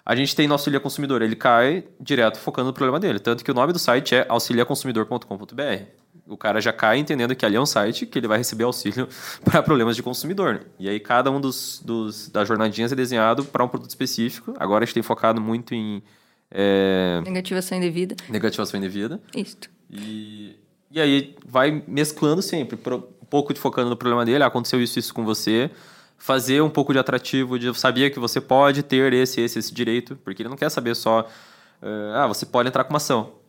A 0.06 0.16
gente 0.16 0.36
tem 0.36 0.48
nosso 0.48 0.64
auxiliar 0.64 0.82
consumidor. 0.82 1.22
Ele 1.22 1.36
cai 1.36 1.84
direto 2.00 2.38
focando 2.40 2.68
no 2.68 2.74
problema 2.74 3.00
dele. 3.00 3.20
Tanto 3.20 3.44
que 3.44 3.52
o 3.52 3.54
nome 3.54 3.74
do 3.74 3.80
site 3.80 4.16
é 4.16 4.26
auxiliaconsumidor.com.br 4.28 6.02
o 6.32 6.38
cara 6.38 6.62
já 6.62 6.72
cai 6.72 6.98
entendendo 6.98 7.36
que 7.36 7.46
ali 7.46 7.56
é 7.56 7.62
um 7.62 7.66
site 7.66 8.06
que 8.06 8.18
ele 8.18 8.28
vai 8.28 8.38
receber 8.38 8.64
auxílio 8.64 9.08
para 9.44 9.62
problemas 9.62 9.96
de 9.96 10.04
consumidor. 10.04 10.66
E 10.80 10.88
aí 10.88 11.00
cada 11.00 11.30
um 11.30 11.42
dos, 11.42 11.82
dos 11.84 12.30
das 12.30 12.48
jornadinhas 12.48 12.92
é 12.92 12.96
desenhado 12.96 13.44
para 13.44 13.64
um 13.64 13.68
produto 13.68 13.90
específico. 13.90 14.54
Agora 14.58 14.84
a 14.84 14.86
gente 14.86 14.94
tem 14.94 15.04
focado 15.04 15.42
muito 15.42 15.74
em 15.76 16.02
é... 16.50 17.22
negativação 17.26 17.78
indevida. 17.78 18.16
Negativação 18.30 18.78
indevida. 18.78 19.22
Isso. 19.36 19.58
E, 19.90 20.56
e 20.90 21.02
aí 21.02 21.36
vai 21.46 21.84
mesclando 21.88 22.42
sempre, 22.42 22.78
um 22.78 23.26
pouco 23.30 23.54
de 23.54 23.60
focando 23.60 23.90
no 23.90 23.98
problema 23.98 24.26
dele. 24.26 24.44
Ah, 24.44 24.48
aconteceu 24.48 24.82
isso 24.82 25.00
isso 25.00 25.14
com 25.14 25.26
você. 25.26 25.70
Fazer 26.22 26.62
um 26.62 26.70
pouco 26.70 26.94
de 26.94 27.00
atrativo 27.00 27.58
de 27.58 27.74
sabia 27.78 28.10
que 28.10 28.20
você 28.20 28.40
pode 28.40 28.84
ter 28.84 29.12
esse 29.14 29.42
esse 29.42 29.58
esse 29.58 29.74
direito, 29.74 30.16
porque 30.24 30.44
ele 30.44 30.50
não 30.50 30.58
quer 30.58 30.70
saber 30.70 30.96
só 30.96 31.22
uh, 31.82 32.16
ah, 32.16 32.28
você 32.28 32.46
pode 32.46 32.70
entrar 32.70 32.84
com 32.84 32.94
uma 32.94 32.98
ação 32.98 33.42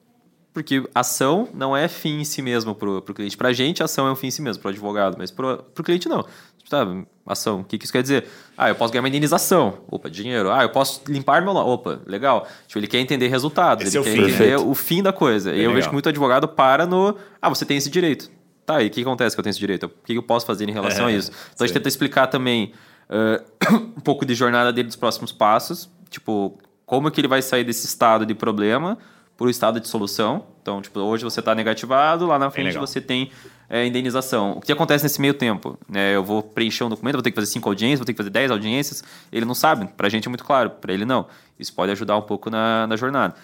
porque 0.52 0.86
ação 0.94 1.48
não 1.54 1.74
é 1.76 1.88
fim 1.88 2.20
em 2.20 2.24
si 2.24 2.42
mesmo 2.42 2.74
para 2.74 2.88
o 2.88 3.02
cliente. 3.02 3.36
Para 3.36 3.48
a 3.48 3.52
gente, 3.52 3.82
ação 3.82 4.06
é 4.06 4.12
um 4.12 4.16
fim 4.16 4.26
em 4.26 4.30
si 4.30 4.42
mesmo, 4.42 4.60
para 4.60 4.68
o 4.68 4.70
advogado, 4.70 5.16
mas 5.18 5.30
para 5.30 5.54
o 5.54 5.82
cliente 5.82 6.08
não. 6.08 6.24
Tá, 6.68 6.86
ação, 7.26 7.60
o 7.60 7.64
que, 7.64 7.76
que 7.76 7.84
isso 7.84 7.92
quer 7.92 8.02
dizer? 8.02 8.26
Ah, 8.56 8.68
eu 8.68 8.74
posso 8.74 8.92
ganhar 8.92 9.02
uma 9.02 9.08
indenização. 9.08 9.78
Opa, 9.90 10.08
dinheiro. 10.08 10.50
Ah, 10.50 10.62
eu 10.62 10.70
posso 10.70 11.02
limpar 11.08 11.42
meu 11.42 11.52
nome. 11.52 11.68
Opa, 11.68 12.00
legal. 12.06 12.46
Tipo, 12.66 12.78
ele 12.78 12.86
quer 12.86 12.98
entender 12.98 13.28
resultados, 13.28 13.86
esse 13.86 13.96
ele 13.96 14.02
é 14.02 14.04
quer 14.04 14.16
fim. 14.16 14.22
entender 14.22 14.38
Perfeito. 14.38 14.70
o 14.70 14.74
fim 14.74 15.02
da 15.02 15.12
coisa. 15.12 15.50
Bem 15.50 15.60
e 15.60 15.62
eu 15.62 15.68
legal. 15.68 15.74
vejo 15.76 15.88
que 15.88 15.94
muito 15.94 16.08
advogado 16.08 16.48
para 16.48 16.86
no. 16.86 17.16
Ah, 17.40 17.48
você 17.48 17.64
tem 17.64 17.76
esse 17.76 17.90
direito. 17.90 18.30
Tá, 18.64 18.82
e 18.82 18.86
o 18.86 18.90
que 18.90 19.00
acontece 19.00 19.34
que 19.34 19.40
eu 19.40 19.42
tenho 19.42 19.50
esse 19.50 19.60
direito? 19.60 19.86
O 19.86 19.90
que 20.04 20.14
eu 20.14 20.22
posso 20.22 20.46
fazer 20.46 20.68
em 20.68 20.72
relação 20.72 21.08
é, 21.08 21.12
a 21.12 21.16
isso? 21.16 21.30
Então 21.30 21.58
sim. 21.58 21.64
a 21.64 21.66
gente 21.66 21.74
tenta 21.74 21.88
explicar 21.88 22.28
também 22.28 22.72
uh, 23.10 23.74
um 23.96 24.00
pouco 24.00 24.24
de 24.24 24.34
jornada 24.34 24.72
dele 24.72 24.86
dos 24.86 24.96
próximos 24.96 25.32
passos. 25.32 25.90
Tipo, 26.08 26.58
como 26.86 27.10
que 27.10 27.20
ele 27.20 27.28
vai 27.28 27.42
sair 27.42 27.64
desse 27.64 27.86
estado 27.86 28.24
de 28.24 28.34
problema 28.34 28.98
para 29.36 29.46
o 29.46 29.50
estado 29.50 29.80
de 29.80 29.88
solução. 29.88 30.44
Então, 30.62 30.80
tipo, 30.80 31.00
hoje 31.00 31.24
você 31.24 31.40
está 31.40 31.54
negativado, 31.54 32.26
lá 32.26 32.38
na 32.38 32.50
frente 32.50 32.78
você 32.78 33.00
tem 33.00 33.30
é, 33.68 33.84
indenização. 33.84 34.52
O 34.52 34.60
que 34.60 34.70
acontece 34.70 35.04
nesse 35.04 35.20
meio 35.20 35.34
tempo? 35.34 35.76
É, 35.92 36.14
eu 36.14 36.22
vou 36.22 36.42
preencher 36.42 36.84
um 36.84 36.88
documento, 36.88 37.14
vou 37.14 37.22
ter 37.22 37.30
que 37.30 37.34
fazer 37.34 37.50
cinco 37.50 37.68
audiências, 37.68 37.98
vou 37.98 38.06
ter 38.06 38.12
que 38.12 38.18
fazer 38.18 38.30
dez 38.30 38.50
audiências. 38.50 39.02
Ele 39.32 39.44
não 39.44 39.54
sabe. 39.54 39.88
Para 39.96 40.06
a 40.06 40.10
gente 40.10 40.26
é 40.26 40.28
muito 40.28 40.44
claro, 40.44 40.70
para 40.70 40.92
ele 40.92 41.04
não. 41.04 41.26
Isso 41.58 41.74
pode 41.74 41.90
ajudar 41.90 42.16
um 42.16 42.22
pouco 42.22 42.50
na, 42.50 42.86
na 42.86 42.96
jornada. 42.96 43.34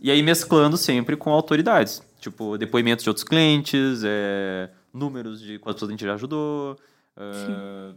E 0.00 0.10
aí 0.10 0.22
mesclando 0.22 0.76
sempre 0.76 1.16
com 1.16 1.32
autoridades. 1.32 2.02
Tipo, 2.18 2.58
depoimentos 2.58 3.04
de 3.04 3.10
outros 3.10 3.24
clientes, 3.24 4.02
é, 4.04 4.70
números 4.92 5.40
de 5.40 5.58
quantas 5.58 5.76
pessoas 5.76 5.90
a 5.90 5.92
gente 5.92 6.04
já 6.04 6.14
ajudou. 6.14 6.76
Uh, 7.16 7.94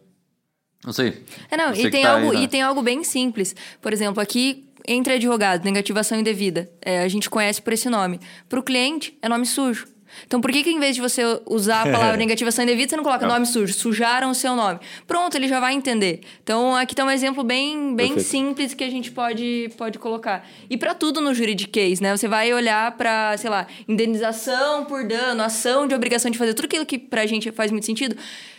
não 0.86 0.94
sei. 0.94 1.24
É, 1.50 1.58
não, 1.58 1.74
e 1.74 1.90
tem, 1.90 2.04
tá 2.04 2.14
algo, 2.14 2.32
aí, 2.32 2.44
e 2.44 2.48
tem 2.48 2.62
algo 2.62 2.82
bem 2.82 3.04
simples. 3.04 3.56
Por 3.82 3.94
exemplo, 3.94 4.22
aqui 4.22 4.72
entre 4.88 5.14
advogados, 5.14 5.64
negativação 5.64 6.20
indevida, 6.20 6.72
é, 6.82 7.04
a 7.04 7.08
gente 7.08 7.30
conhece 7.30 7.62
por 7.62 7.74
esse 7.74 7.90
nome. 7.90 8.20
Para 8.50 8.60
o 8.60 8.64
cliente, 8.64 9.18
é 9.22 9.30
nome 9.30 9.46
sujo. 9.46 9.88
Então, 10.26 10.40
por 10.42 10.52
que, 10.52 10.64
que 10.64 10.70
em 10.70 10.80
vez 10.80 10.96
de 10.96 11.02
você 11.02 11.24
usar 11.46 11.88
a 11.88 11.92
palavra 11.92 12.18
negativação 12.18 12.64
indevida, 12.64 12.90
você 12.90 12.98
não 12.98 13.04
coloca 13.04 13.26
não. 13.26 13.34
nome 13.34 13.46
sujo? 13.46 13.74
Sujaram 13.74 14.32
o 14.32 14.36
seu 14.36 14.56
nome. 14.56 14.80
Pronto, 15.08 15.36
ele 15.36 15.48
já 15.48 15.60
vai 15.60 15.74
entender. 15.74 16.22
Então, 16.44 16.76
aqui 16.76 16.94
está 16.94 17.04
um 17.04 17.12
exemplo 17.12 17.44
bem, 17.44 17.96
bem 17.96 18.20
simples 18.20 18.74
que 18.74 18.84
a 18.84 18.90
gente 18.90 19.12
pode, 19.12 19.72
pode 19.78 20.00
colocar. 20.00 20.48
E 20.70 20.78
para 20.78 20.94
tudo 20.94 21.22
no 21.22 21.34
juridiquês, 21.34 22.00
né? 22.00 22.16
Você 22.16 22.28
vai 22.28 22.54
olhar 22.54 22.92
para, 22.98 23.38
sei 23.38 23.50
lá, 23.50 23.68
indenização 23.88 24.86
por 24.86 25.06
dano, 25.06 25.44
ação 25.44 25.88
de 25.88 25.96
obrigação 25.96 26.32
de 26.32 26.38
fazer 26.38 26.54
tudo 26.54 26.66
aquilo 26.66 26.86
que 26.86 26.98
para 26.98 27.22
a 27.22 27.26
gente 27.26 27.52
faz 27.52 27.72
muito 27.72 27.86
sentido. 27.86 28.16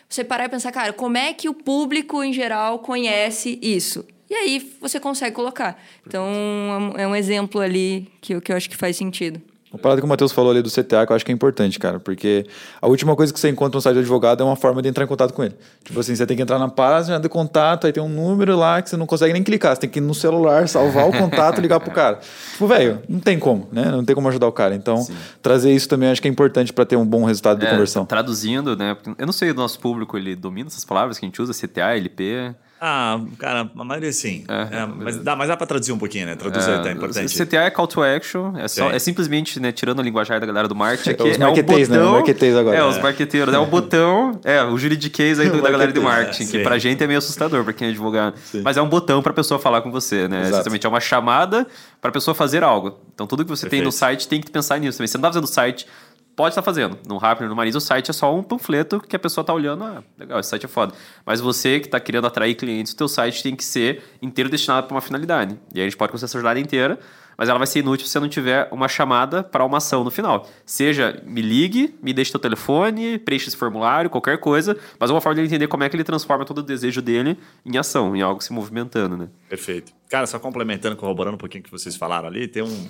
Você 0.09 0.23
parar 0.23 0.45
e 0.45 0.49
pensar, 0.49 0.71
cara, 0.73 0.93
como 0.93 1.17
é 1.17 1.33
que 1.33 1.49
o 1.49 1.55
público 1.55 2.23
em 2.23 2.33
geral 2.33 2.79
conhece 2.81 3.59
isso? 3.63 4.05
E 4.29 4.35
aí 4.35 4.73
você 4.81 4.99
consegue 4.99 5.37
colocar. 5.37 5.79
Então, 6.07 6.95
é 6.97 7.07
um 7.07 7.15
exemplo 7.15 7.61
ali 7.61 8.09
que, 8.21 8.41
que 8.41 8.51
eu 8.51 8.57
acho 8.57 8.69
que 8.69 8.77
faz 8.77 8.97
sentido. 8.97 9.41
Uma 9.73 9.79
parada 9.79 10.03
que 10.03 10.05
o 10.05 10.09
Matheus 10.09 10.33
falou 10.33 10.51
ali 10.51 10.61
do 10.61 10.71
CTA, 10.71 11.07
que 11.07 11.13
eu 11.13 11.17
acho 11.17 11.25
que 11.25 11.33
é 11.33 11.35
importante, 11.35 11.79
cara, 11.79 11.99
porque 11.99 12.45
a 12.81 12.87
última 12.87 13.17
coisa 13.17 13.33
que 13.33 13.41
você 13.41 13.49
encontra 13.49 13.79
no 13.79 13.81
site 13.81 13.95
do 13.95 14.01
advogado 14.01 14.43
é 14.43 14.45
uma 14.45 14.55
forma 14.55 14.83
de 14.83 14.89
entrar 14.91 15.05
em 15.05 15.07
contato 15.07 15.33
com 15.33 15.43
ele. 15.43 15.55
Tipo 15.83 15.99
assim, 15.99 16.15
você 16.15 16.27
tem 16.27 16.37
que 16.37 16.43
entrar 16.43 16.59
na 16.59 16.69
página 16.69 17.19
de 17.19 17.27
contato, 17.27 17.87
aí 17.87 17.93
tem 17.93 18.03
um 18.03 18.09
número 18.09 18.55
lá 18.55 18.83
que 18.83 18.91
você 18.91 18.99
não 18.99 19.07
consegue 19.07 19.33
nem 19.33 19.43
clicar, 19.43 19.75
você 19.75 19.81
tem 19.81 19.91
que 19.91 19.99
ir 19.99 20.03
no 20.03 20.15
celular, 20.15 20.69
salvar 20.69 21.09
o 21.09 21.13
contato 21.13 21.57
e 21.59 21.63
ligar 21.63 21.81
pro 21.81 21.91
cara. 21.91 22.21
Tipo, 22.53 22.67
velho, 22.67 23.03
não 23.09 23.19
tem 23.19 23.39
como, 23.39 23.67
né? 23.73 23.85
Não 23.91 24.05
tem 24.05 24.15
como 24.15 24.29
ajudar 24.29 24.47
o 24.47 24.53
cara. 24.53 24.75
Então, 24.75 24.99
Sim. 24.99 25.15
trazer 25.41 25.73
isso 25.73 25.89
também 25.89 26.11
acho 26.11 26.21
que 26.21 26.29
é 26.29 26.31
importante 26.31 26.71
para 26.73 26.85
ter 26.85 26.97
um 26.97 27.07
bom 27.07 27.25
resultado 27.25 27.59
de 27.59 27.67
é, 27.67 27.71
conversão. 27.71 28.05
Traduzindo, 28.05 28.77
né? 28.77 28.97
Eu 29.19 29.25
não 29.25 29.33
sei, 29.33 29.51
o 29.51 29.55
nosso 29.55 29.81
público, 29.81 30.19
ele 30.19 30.37
domina 30.37 30.69
essas 30.69 30.85
palavras 30.85 31.19
que 31.19 31.25
a 31.25 31.29
gente 31.29 31.41
usa, 31.41 31.53
CTA, 31.55 31.97
LP. 31.97 32.55
Ah, 32.85 33.21
cara, 33.39 33.71
a 33.79 33.85
maioria 33.85 34.13
sim. 34.13 34.43
É, 34.49 34.79
é, 34.79 34.87
mas, 34.87 35.17
dá, 35.19 35.37
mas 35.37 35.47
dá 35.47 35.57
pra 35.57 35.69
traduzir 35.69 35.93
um 35.93 35.99
pouquinho, 35.99 36.27
né? 36.27 36.35
Traduzir 36.35 36.69
é, 36.69 36.79
tá 36.83 36.91
importante. 36.91 37.33
CTA 37.33 37.59
é 37.59 37.71
call 37.71 37.87
to 37.87 38.03
action, 38.03 38.57
é, 38.57 38.67
só, 38.67 38.91
é 38.91 38.99
simplesmente, 38.99 39.61
né, 39.61 39.71
tirando 39.71 40.01
a 40.01 40.03
linguagem 40.03 40.37
da 40.41 40.45
galera 40.45 40.67
do 40.67 40.75
marketing, 40.75 41.11
aqui 41.11 41.23
os 41.23 41.39
é 41.39 41.47
um 41.47 41.55
né? 41.55 41.63
botão... 41.63 42.25
Né? 42.25 42.59
agora. 42.59 42.77
É, 42.77 42.85
os 42.85 42.99
marqueteiros, 42.99 43.55
é 43.55 43.59
um 43.61 43.67
botão, 43.67 44.41
é, 44.43 44.65
o 44.65 44.77
juridiquês 44.77 45.39
aí 45.39 45.49
do, 45.49 45.63
da 45.63 45.71
galera 45.71 45.93
do 45.93 46.03
marketing, 46.03 46.49
que 46.49 46.59
pra 46.59 46.77
gente 46.77 47.01
é 47.05 47.07
meio 47.07 47.19
assustador, 47.19 47.63
pra 47.63 47.73
quem 47.73 47.87
é 47.87 47.91
advogado. 47.93 48.35
Sim. 48.51 48.63
Mas 48.65 48.77
é 48.77 48.83
um 48.83 48.89
botão 48.89 49.23
pra 49.23 49.33
pessoa 49.33 49.61
falar 49.61 49.83
com 49.83 49.93
você, 49.93 50.27
né? 50.27 50.49
Exatamente, 50.49 50.85
é 50.85 50.89
uma 50.89 50.99
chamada 50.99 51.65
pra 52.01 52.11
pessoa 52.11 52.35
fazer 52.35 52.65
algo. 52.65 52.99
Então 53.15 53.29
tudo 53.29 53.45
que 53.45 53.51
você 53.51 53.67
Perfeito. 53.67 53.81
tem 53.81 53.87
no 53.87 53.93
site 53.93 54.27
tem 54.27 54.41
que 54.41 54.51
pensar 54.51 54.81
nisso 54.81 54.99
também. 54.99 55.07
Você 55.07 55.19
não 55.19 55.23
tá 55.23 55.29
fazendo 55.29 55.45
o 55.45 55.47
site 55.47 55.87
pode 56.35 56.53
estar 56.53 56.63
fazendo. 56.63 56.99
No 57.07 57.19
Rapper, 57.19 57.49
no 57.49 57.57
Marisa, 57.57 57.79
o 57.79 57.81
site 57.81 58.11
é 58.11 58.13
só 58.13 58.35
um 58.35 58.43
panfleto 58.43 59.01
que 59.01 59.15
a 59.15 59.19
pessoa 59.19 59.43
está 59.43 59.53
olhando, 59.53 59.85
ah, 59.85 60.03
legal, 60.19 60.41
esse 60.41 60.49
site 60.49 60.65
é 60.65 60.69
foda. 60.69 60.95
Mas 61.25 61.41
você 61.41 61.81
que 61.81 61.87
está 61.87 62.01
querendo 62.01 62.27
atrair 62.27 62.55
clientes, 62.55 62.93
o 62.93 62.97
teu 62.97 63.09
site 63.09 63.43
tem 63.43 63.55
que 63.55 63.65
ser 63.65 64.03
inteiro 64.21 64.51
destinado 64.51 64.87
para 64.87 64.95
uma 64.95 65.01
finalidade. 65.01 65.59
E 65.75 65.79
aí 65.79 65.87
a 65.87 65.89
gente 65.89 65.97
pode 65.97 66.13
conseguir 66.13 66.27
essa 66.27 66.39
jornada 66.39 66.59
inteira, 66.59 66.99
mas 67.37 67.49
ela 67.49 67.59
vai 67.59 67.67
ser 67.67 67.81
inútil 67.81 68.07
se 68.07 68.13
você 68.13 68.21
não 68.21 68.29
tiver 68.29 68.69
uma 68.71 68.89
chamada 68.89 69.43
para 69.43 69.65
uma 69.65 69.79
ação 69.79 70.05
no 70.05 70.11
final. 70.11 70.49
Seja, 70.65 71.23
me 71.27 71.41
ligue, 71.41 71.95
me 72.03 72.13
deixe 72.13 72.31
teu 72.31 72.41
telefone, 72.41 73.19
preencha 73.19 73.49
esse 73.49 73.57
formulário, 73.57 74.11
qualquer 74.11 74.39
coisa, 74.39 74.77
mas 74.99 75.11
uma 75.11 75.21
forma 75.21 75.41
de 75.41 75.47
entender 75.47 75.67
como 75.67 75.83
é 75.85 75.89
que 75.89 75.97
ele 75.97 76.05
transforma 76.05 76.45
todo 76.45 76.59
o 76.59 76.63
desejo 76.63 77.03
dele 77.03 77.39
em 77.65 77.77
ação, 77.77 78.15
em 78.15 78.23
algo 78.23 78.43
se 78.43 78.53
movimentando, 78.53 79.17
né? 79.17 79.29
Perfeito. 79.49 79.93
Cara, 80.09 80.27
só 80.27 80.39
complementando, 80.39 80.95
corroborando 80.97 81.37
um 81.37 81.39
pouquinho 81.39 81.63
o 81.63 81.65
que 81.65 81.71
vocês 81.71 81.97
falaram 81.97 82.29
ali, 82.29 82.47
tem 82.47 82.63
um 82.63 82.89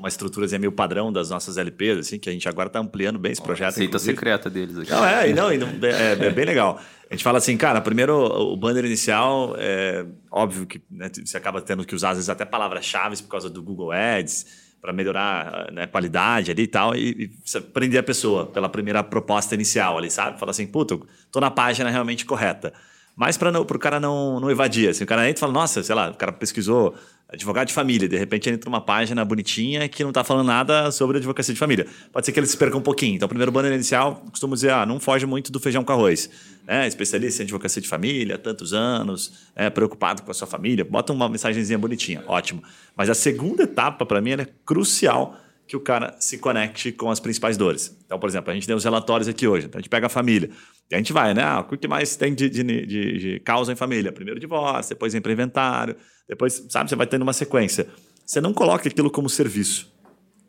uma 0.00 0.08
estrutura 0.08 0.46
assim, 0.46 0.58
meio 0.58 0.72
padrão 0.72 1.12
das 1.12 1.28
nossas 1.28 1.58
LPs, 1.58 1.98
assim, 1.98 2.18
que 2.18 2.28
a 2.30 2.32
gente 2.32 2.48
agora 2.48 2.68
está 2.68 2.78
ampliando 2.78 3.18
bem 3.18 3.32
esse 3.32 3.42
projeto. 3.42 3.74
Receita 3.74 3.98
secreta 3.98 4.48
deles 4.48 4.78
aqui. 4.78 4.90
Não, 4.90 5.04
é, 5.04 5.32
não, 5.32 5.50
é, 5.50 6.12
é, 6.12 6.30
bem 6.30 6.46
legal. 6.46 6.80
A 7.08 7.14
gente 7.14 7.22
fala 7.22 7.36
assim, 7.36 7.54
cara, 7.56 7.82
primeiro 7.82 8.16
o 8.16 8.56
banner 8.56 8.84
inicial, 8.86 9.54
é 9.58 10.06
óbvio 10.30 10.66
que 10.66 10.80
né, 10.90 11.10
você 11.22 11.36
acaba 11.36 11.60
tendo 11.60 11.84
que 11.84 11.94
usar, 11.94 12.10
às 12.10 12.16
vezes, 12.16 12.30
até 12.30 12.46
palavras-chave 12.46 13.22
por 13.22 13.28
causa 13.28 13.50
do 13.50 13.62
Google 13.62 13.92
Ads, 13.92 14.70
para 14.80 14.90
melhorar 14.90 15.70
né, 15.70 15.82
a 15.82 15.86
qualidade 15.86 16.50
ali 16.50 16.62
e 16.62 16.66
tal, 16.66 16.96
e, 16.96 17.30
e 17.54 17.60
prender 17.74 18.00
a 18.00 18.02
pessoa 18.02 18.46
pela 18.46 18.70
primeira 18.70 19.04
proposta 19.04 19.54
inicial 19.54 19.98
ali, 19.98 20.10
sabe? 20.10 20.40
Fala 20.40 20.50
assim, 20.50 20.66
puta, 20.66 20.98
tô 21.30 21.40
na 21.40 21.50
página 21.50 21.90
realmente 21.90 22.24
correta. 22.24 22.72
Mas 23.14 23.36
para 23.36 23.60
o 23.60 23.78
cara 23.78 24.00
não, 24.00 24.40
não 24.40 24.50
evadir. 24.50 24.88
Assim, 24.88 25.04
o 25.04 25.06
cara 25.06 25.28
entra 25.28 25.38
e 25.38 25.40
fala, 25.40 25.52
nossa, 25.52 25.82
sei 25.82 25.94
lá, 25.94 26.08
o 26.10 26.14
cara 26.14 26.32
pesquisou 26.32 26.94
advogado 27.32 27.68
de 27.68 27.72
família, 27.72 28.08
de 28.08 28.16
repente 28.16 28.48
ele 28.48 28.56
entra 28.56 28.68
numa 28.68 28.80
página 28.80 29.24
bonitinha 29.24 29.88
que 29.88 30.02
não 30.02 30.10
está 30.10 30.24
falando 30.24 30.46
nada 30.46 30.90
sobre 30.90 31.18
advocacia 31.18 31.54
de 31.54 31.60
família. 31.60 31.86
Pode 32.12 32.26
ser 32.26 32.32
que 32.32 32.40
ele 32.40 32.46
se 32.46 32.56
perca 32.56 32.76
um 32.76 32.82
pouquinho. 32.82 33.14
Então, 33.14 33.26
o 33.26 33.28
primeiro 33.28 33.52
banner 33.52 33.72
inicial, 33.72 34.16
costumo 34.30 34.54
dizer, 34.54 34.72
ah, 34.72 34.84
não 34.84 34.98
foge 34.98 35.26
muito 35.26 35.52
do 35.52 35.60
feijão 35.60 35.84
com 35.84 35.92
arroz. 35.92 36.28
É, 36.66 36.86
especialista 36.86 37.42
em 37.42 37.44
advocacia 37.44 37.80
de 37.80 37.88
família, 37.88 38.36
tantos 38.36 38.72
anos, 38.72 39.32
é, 39.54 39.70
preocupado 39.70 40.22
com 40.22 40.30
a 40.30 40.34
sua 40.34 40.46
família, 40.46 40.84
bota 40.84 41.12
uma 41.12 41.28
mensagenzinha 41.28 41.78
bonitinha, 41.78 42.22
ótimo. 42.26 42.62
Mas 42.96 43.08
a 43.08 43.14
segunda 43.14 43.62
etapa, 43.62 44.04
para 44.04 44.20
mim, 44.20 44.32
é 44.32 44.46
crucial 44.64 45.36
que 45.70 45.76
o 45.76 45.80
cara 45.80 46.16
se 46.18 46.36
conecte 46.36 46.90
com 46.90 47.08
as 47.12 47.20
principais 47.20 47.56
dores. 47.56 47.96
Então, 48.04 48.18
por 48.18 48.28
exemplo, 48.28 48.50
a 48.50 48.54
gente 48.54 48.66
tem 48.66 48.74
os 48.74 48.82
relatórios 48.82 49.28
aqui 49.28 49.46
hoje. 49.46 49.66
Então, 49.66 49.78
a 49.78 49.80
gente 49.80 49.88
pega 49.88 50.06
a 50.06 50.08
família. 50.08 50.50
E 50.90 50.96
a 50.96 50.98
gente 50.98 51.12
vai, 51.12 51.32
né? 51.32 51.44
Ah, 51.44 51.60
o 51.60 51.78
que 51.78 51.86
mais 51.86 52.16
tem 52.16 52.34
de, 52.34 52.50
de, 52.50 52.64
de, 52.64 53.18
de 53.18 53.40
causa 53.44 53.72
em 53.72 53.76
família? 53.76 54.10
Primeiro 54.10 54.40
divórcio, 54.40 54.88
depois 54.96 55.12
vem 55.12 55.22
para 55.22 55.30
inventário, 55.30 55.94
depois, 56.28 56.66
sabe, 56.68 56.90
você 56.90 56.96
vai 56.96 57.06
tendo 57.06 57.22
uma 57.22 57.32
sequência. 57.32 57.86
Você 58.26 58.40
não 58.40 58.52
coloca 58.52 58.88
aquilo 58.88 59.08
como 59.12 59.30
serviço. 59.30 59.94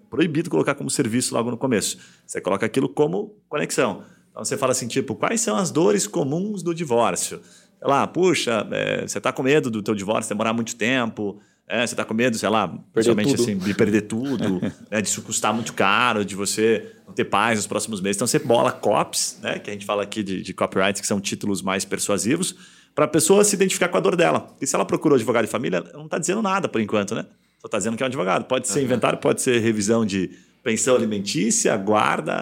Proibido 0.10 0.50
colocar 0.50 0.74
como 0.74 0.90
serviço 0.90 1.36
logo 1.36 1.51
no 1.51 1.58
começo. 1.58 2.00
Você 2.25 2.42
coloca 2.42 2.66
aquilo 2.66 2.90
como 2.90 3.40
conexão. 3.48 4.04
Então 4.32 4.44
você 4.44 4.58
fala 4.58 4.72
assim, 4.72 4.88
tipo, 4.88 5.13
quais 5.13 5.40
são 5.40 5.56
as 5.56 5.70
dores 5.70 6.08
comuns 6.08 6.63
do 6.63 6.74
divórcio? 6.74 7.42
Sei 7.78 7.88
lá, 7.88 8.08
puxa, 8.08 8.68
é, 8.72 9.08
você 9.08 9.20
está 9.20 9.32
com 9.32 9.44
medo 9.44 9.70
do 9.70 9.84
teu 9.84 9.94
divórcio 9.94 10.30
demorar 10.30 10.51
muito 10.51 10.75
tempo, 10.75 11.40
é, 11.72 11.88
você 11.88 11.94
está 11.94 12.04
com 12.04 12.13
medo, 12.13 12.38
sei 12.38 12.50
lá, 12.50 12.68
principalmente 12.94 13.34
assim, 13.34 13.58
de 13.58 13.74
perder 13.74 14.01
tudo, 14.01 14.60
né, 14.92 15.01
de 15.01 15.08
isso 15.08 15.22
custar 15.22 15.54
muito 15.54 15.72
caro, 15.72 16.25
de 16.25 16.36
você 16.36 16.86
não 17.08 17.13
ter 17.13 17.24
paz 17.24 17.60
nos 17.60 17.66
próximos 17.66 18.01
meses. 18.01 18.18
Então 18.18 18.28
você 18.28 18.40
bola 18.40 18.74
COPs, 18.74 19.40
né, 19.42 19.58
que 19.58 19.70
a 19.70 19.74
gente 19.74 19.86
fala 19.86 20.04
aqui 20.04 20.22
de, 20.22 20.42
de 20.42 20.54
copyrights, 20.54 21.00
que 21.00 21.08
são 21.08 21.22
títulos 21.22 21.62
mais 21.62 21.86
persuasivos, 21.86 22.58
para 22.94 23.06
a 23.06 23.08
pessoa 23.08 23.46
se 23.46 23.56
identificar 23.56 23.88
com 23.88 23.96
a 23.96 24.01
dor 24.01 24.18
dela. 24.18 24.54
E 24.60 24.68
se 24.68 24.75
ela 24.75 24.84
procurou 24.84 25.16
advogado 25.16 25.46
de 25.46 25.50
família, 25.50 25.82
não 25.94 26.06
está 26.06 26.18
dizendo 26.18 26.42
nada 26.42 26.68
por 26.68 26.82
enquanto, 26.82 27.16
né? 27.16 27.25
Só 27.60 27.68
está 27.68 27.78
dizendo 27.78 27.96
que 27.96 28.04
é 28.04 28.06
um 28.06 28.08
advogado. 28.08 28.44
Pode 28.44 28.68
ser 28.68 28.80
uhum. 28.80 28.86
inventário, 28.86 29.18
pode 29.20 29.42
ser 29.42 29.60
revisão 29.60 30.06
de 30.06 30.30
pensão 30.62 30.94
alimentícia, 30.94 31.75
guarda, 31.78 32.34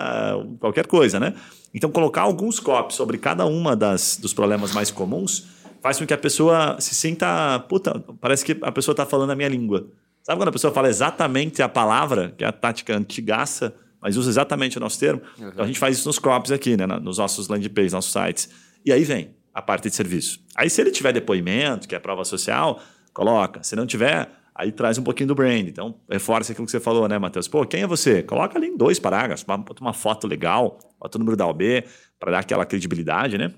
qualquer 0.60 0.88
coisa, 0.88 1.20
né? 1.20 1.36
Então, 1.72 1.92
colocar 1.92 2.22
alguns 2.22 2.60
COPs 2.60 2.96
sobre 2.96 3.20
cada 3.20 3.46
uma 3.46 3.76
das, 3.76 4.18
dos 4.20 4.34
problemas 4.34 4.74
mais 4.74 4.90
comuns 4.90 5.46
faz 5.82 6.00
com 6.00 6.06
que 6.06 6.14
a 6.14 6.18
pessoa 6.18 6.78
se 6.80 6.96
sinta. 6.96 7.60
Puta, 7.68 8.04
parece 8.20 8.46
que 8.46 8.58
a 8.62 8.72
pessoa 8.72 8.94
está 8.94 9.06
falando 9.06 9.32
a 9.32 9.36
minha 9.36 9.50
língua. 9.50 9.88
Sabe 10.24 10.40
quando 10.40 10.50
a 10.50 10.52
pessoa 10.52 10.74
fala 10.74 10.90
exatamente 10.90 11.62
a 11.62 11.70
palavra, 11.70 12.34
que 12.38 12.44
é 12.44 12.48
a 12.48 12.52
tática 12.52 12.96
antigaça, 12.96 13.74
mas 14.02 14.18
usa 14.18 14.30
exatamente 14.30 14.78
o 14.78 14.80
nosso 14.80 15.00
termo? 15.00 15.22
Uhum. 15.38 15.48
Então 15.50 15.64
a 15.64 15.68
gente 15.68 15.80
faz 15.80 15.98
isso 15.98 16.08
nos 16.08 16.20
crops 16.20 16.52
aqui, 16.52 16.78
né? 16.78 16.86
nos 16.86 17.18
nossos 17.18 17.48
landing 17.48 17.70
pages, 17.70 17.94
nossos 17.94 18.12
sites. 18.12 18.50
E 18.86 18.92
aí 18.92 19.04
vem 19.04 19.36
a 19.54 19.62
parte 19.62 19.90
de 19.90 19.96
serviço. 19.96 20.40
Aí, 20.56 20.70
se 20.70 20.80
ele 20.82 20.92
tiver 20.92 21.12
depoimento, 21.12 21.88
que 21.88 21.96
é 21.96 22.00
prova 22.00 22.24
social, 22.24 22.82
coloca. 23.14 23.64
Se 23.64 23.76
não 23.76 23.86
tiver, 23.86 24.30
aí 24.56 24.72
traz 24.72 24.98
um 24.98 25.04
pouquinho 25.04 25.28
do 25.28 25.36
brand. 25.36 25.68
Então, 25.68 25.96
reforça 26.10 26.52
aquilo 26.52 26.66
que 26.66 26.72
você 26.72 26.80
falou, 26.80 27.08
né, 27.08 27.18
Matheus? 27.18 27.48
Pô, 27.48 27.66
quem 27.66 27.82
é 27.82 27.88
você? 27.88 28.24
Coloca 28.24 28.58
ali 28.58 28.68
em 28.68 28.78
dois 28.78 29.00
parágrafos, 29.00 29.44
bota 29.44 29.82
uma 29.82 29.94
foto 29.94 30.28
legal, 30.28 30.78
bota 31.00 31.18
o 31.18 31.20
número 31.20 31.36
da 31.36 31.48
OB, 31.48 31.84
para 32.20 32.32
dar 32.32 32.40
aquela 32.40 32.66
credibilidade, 32.66 33.38
né? 33.38 33.54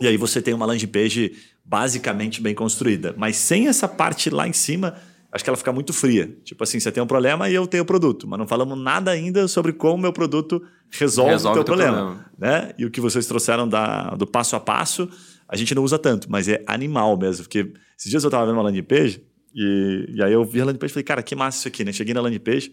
E 0.00 0.06
aí 0.06 0.16
você 0.16 0.40
tem 0.40 0.54
uma 0.54 0.66
landing 0.66 0.86
page 0.86 1.32
basicamente 1.64 2.40
bem 2.40 2.54
construída. 2.54 3.14
Mas 3.16 3.36
sem 3.36 3.68
essa 3.68 3.86
parte 3.86 4.30
lá 4.30 4.48
em 4.48 4.52
cima, 4.52 4.96
acho 5.30 5.44
que 5.44 5.50
ela 5.50 5.56
fica 5.56 5.72
muito 5.72 5.92
fria. 5.92 6.34
Tipo 6.44 6.62
assim, 6.64 6.80
você 6.80 6.90
tem 6.90 7.02
um 7.02 7.06
problema 7.06 7.48
e 7.48 7.54
eu 7.54 7.66
tenho 7.66 7.82
o 7.82 7.86
produto, 7.86 8.26
mas 8.26 8.38
não 8.38 8.46
falamos 8.46 8.78
nada 8.78 9.10
ainda 9.10 9.46
sobre 9.48 9.72
como 9.72 9.94
o 9.94 9.98
meu 9.98 10.12
produto 10.12 10.62
resolve, 10.90 11.30
resolve 11.30 11.60
o 11.60 11.64
teu, 11.64 11.74
problema. 11.74 11.96
problema. 11.96 12.30
Né? 12.38 12.74
E 12.78 12.84
o 12.84 12.90
que 12.90 13.00
vocês 13.00 13.26
trouxeram 13.26 13.68
da, 13.68 14.10
do 14.10 14.26
passo 14.26 14.56
a 14.56 14.60
passo, 14.60 15.08
a 15.48 15.56
gente 15.56 15.74
não 15.74 15.82
usa 15.82 15.98
tanto, 15.98 16.30
mas 16.30 16.48
é 16.48 16.62
animal 16.66 17.16
mesmo. 17.16 17.44
Porque 17.44 17.72
esses 17.98 18.10
dias 18.10 18.22
eu 18.22 18.28
estava 18.28 18.44
vendo 18.46 18.56
uma 18.56 18.62
landing 18.62 18.82
page 18.82 19.22
e, 19.54 20.06
e 20.14 20.22
aí 20.22 20.32
eu 20.32 20.44
vi 20.44 20.60
a 20.60 20.64
landing 20.64 20.78
page 20.78 20.90
e 20.90 20.94
falei, 20.94 21.04
cara, 21.04 21.22
que 21.22 21.34
massa 21.34 21.58
isso 21.58 21.68
aqui, 21.68 21.84
né? 21.84 21.92
Cheguei 21.92 22.14
na 22.14 22.20
landing 22.20 22.40
page 22.40 22.72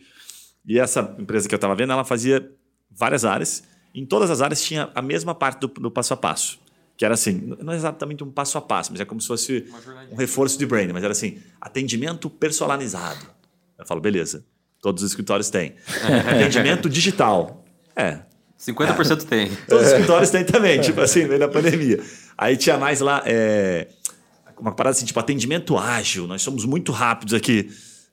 e 0.65 0.79
essa 0.79 1.15
empresa 1.19 1.47
que 1.47 1.53
eu 1.53 1.58
estava 1.58 1.75
vendo, 1.75 1.93
ela 1.93 2.03
fazia 2.03 2.51
várias 2.91 3.23
áreas. 3.23 3.63
Em 3.93 4.05
todas 4.05 4.29
as 4.29 4.41
áreas 4.41 4.62
tinha 4.62 4.89
a 4.93 5.01
mesma 5.01 5.34
parte 5.34 5.62
do, 5.62 5.67
do 5.67 5.91
passo 5.91 6.13
a 6.13 6.17
passo 6.17 6.60
que 6.99 7.05
era 7.05 7.13
assim, 7.13 7.55
não 7.62 7.71
é 7.71 7.77
exatamente 7.77 8.25
um 8.25 8.29
passo 8.29 8.57
a 8.57 8.62
passo, 8.62 8.91
mas 8.91 8.99
é 8.99 9.05
como 9.05 9.21
se 9.21 9.27
fosse 9.27 9.65
um 10.12 10.17
reforço 10.17 10.59
de 10.59 10.65
branding, 10.65 10.91
mas 10.91 11.01
era 11.01 11.13
assim, 11.13 11.38
atendimento 11.62 12.29
personalizado. 12.29 13.25
Eu 13.77 13.85
falo, 13.85 14.01
beleza, 14.01 14.43
todos 14.81 15.01
os 15.01 15.09
escritórios 15.09 15.49
têm. 15.49 15.75
atendimento 16.29 16.89
digital. 16.89 17.63
É. 17.95 18.19
50% 18.59 19.23
tem. 19.23 19.49
Todos 19.65 19.85
os 19.85 19.91
escritórios 19.93 20.29
têm 20.29 20.43
também, 20.43 20.81
tipo 20.81 20.99
assim, 20.99 21.21
no 21.21 21.29
meio 21.29 21.39
da 21.39 21.47
pandemia. 21.47 22.03
Aí 22.38 22.57
tinha 22.57 22.77
mais 22.77 22.99
lá, 22.99 23.23
é, 23.25 23.88
uma 24.59 24.73
parada 24.73 24.97
assim, 24.97 25.05
tipo, 25.05 25.21
atendimento 25.21 25.77
ágil, 25.77 26.27
nós 26.27 26.41
somos 26.41 26.65
muito 26.65 26.91
rápidos 26.91 27.33
aqui. 27.33 27.69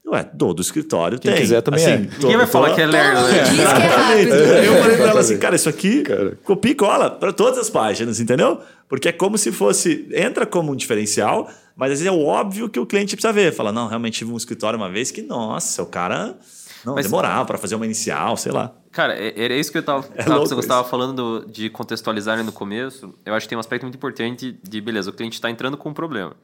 Ué, 0.08 0.22
todo 0.22 0.62
escritório 0.62 1.18
Quem 1.18 1.32
tem. 1.32 1.40
quiser 1.40 1.60
também 1.62 1.84
assim, 1.84 2.04
é. 2.04 2.18
Ninguém 2.20 2.36
vai 2.36 2.46
falar 2.46 2.74
que 2.74 2.80
é 2.80 2.86
lerdo. 2.86 3.22
Né? 3.22 3.38
É 3.38 3.86
rápido. 3.86 4.34
Eu 4.34 4.82
falei 4.82 4.96
pra 4.96 5.06
ela 5.08 5.20
assim, 5.20 5.38
cara, 5.38 5.56
isso 5.56 5.68
aqui 5.68 6.02
cara. 6.02 6.38
copia 6.44 6.70
e 6.70 6.74
cola 6.76 7.10
para 7.10 7.32
todas 7.32 7.58
as 7.58 7.68
páginas, 7.68 8.20
entendeu? 8.20 8.60
Porque 8.88 9.08
é 9.08 9.12
como 9.12 9.36
se 9.36 9.50
fosse... 9.50 10.08
Entra 10.12 10.46
como 10.46 10.70
um 10.70 10.76
diferencial, 10.76 11.50
mas 11.74 11.90
às 11.90 11.98
vezes 12.00 12.06
é 12.06 12.16
o 12.16 12.24
óbvio 12.24 12.68
que 12.68 12.78
o 12.78 12.86
cliente 12.86 13.16
precisa 13.16 13.32
ver. 13.32 13.52
Fala, 13.52 13.72
não, 13.72 13.88
realmente 13.88 14.18
tive 14.18 14.30
um 14.30 14.36
escritório 14.36 14.78
uma 14.78 14.88
vez 14.88 15.10
que, 15.10 15.22
nossa, 15.22 15.82
o 15.82 15.86
cara... 15.86 16.36
Não, 16.84 16.94
mas, 16.94 17.06
demorava 17.06 17.44
para 17.44 17.58
fazer 17.58 17.74
uma 17.74 17.84
inicial, 17.84 18.36
sei 18.36 18.52
lá. 18.52 18.72
Cara, 18.92 19.12
é, 19.14 19.34
era 19.36 19.54
isso 19.54 19.72
que 19.72 19.78
eu 19.78 19.82
tava, 19.82 20.06
é 20.14 20.22
tava 20.22 20.38
você 20.38 20.54
estava 20.54 20.88
falando 20.88 21.44
de 21.50 21.68
contextualizar 21.68 22.42
no 22.44 22.52
começo. 22.52 23.12
Eu 23.26 23.34
acho 23.34 23.44
que 23.44 23.48
tem 23.48 23.56
um 23.56 23.60
aspecto 23.60 23.82
muito 23.82 23.96
importante 23.96 24.56
de, 24.62 24.80
beleza, 24.80 25.10
o 25.10 25.12
cliente 25.12 25.34
está 25.34 25.50
entrando 25.50 25.76
com 25.76 25.88
um 25.88 25.92
problema. 25.92 26.36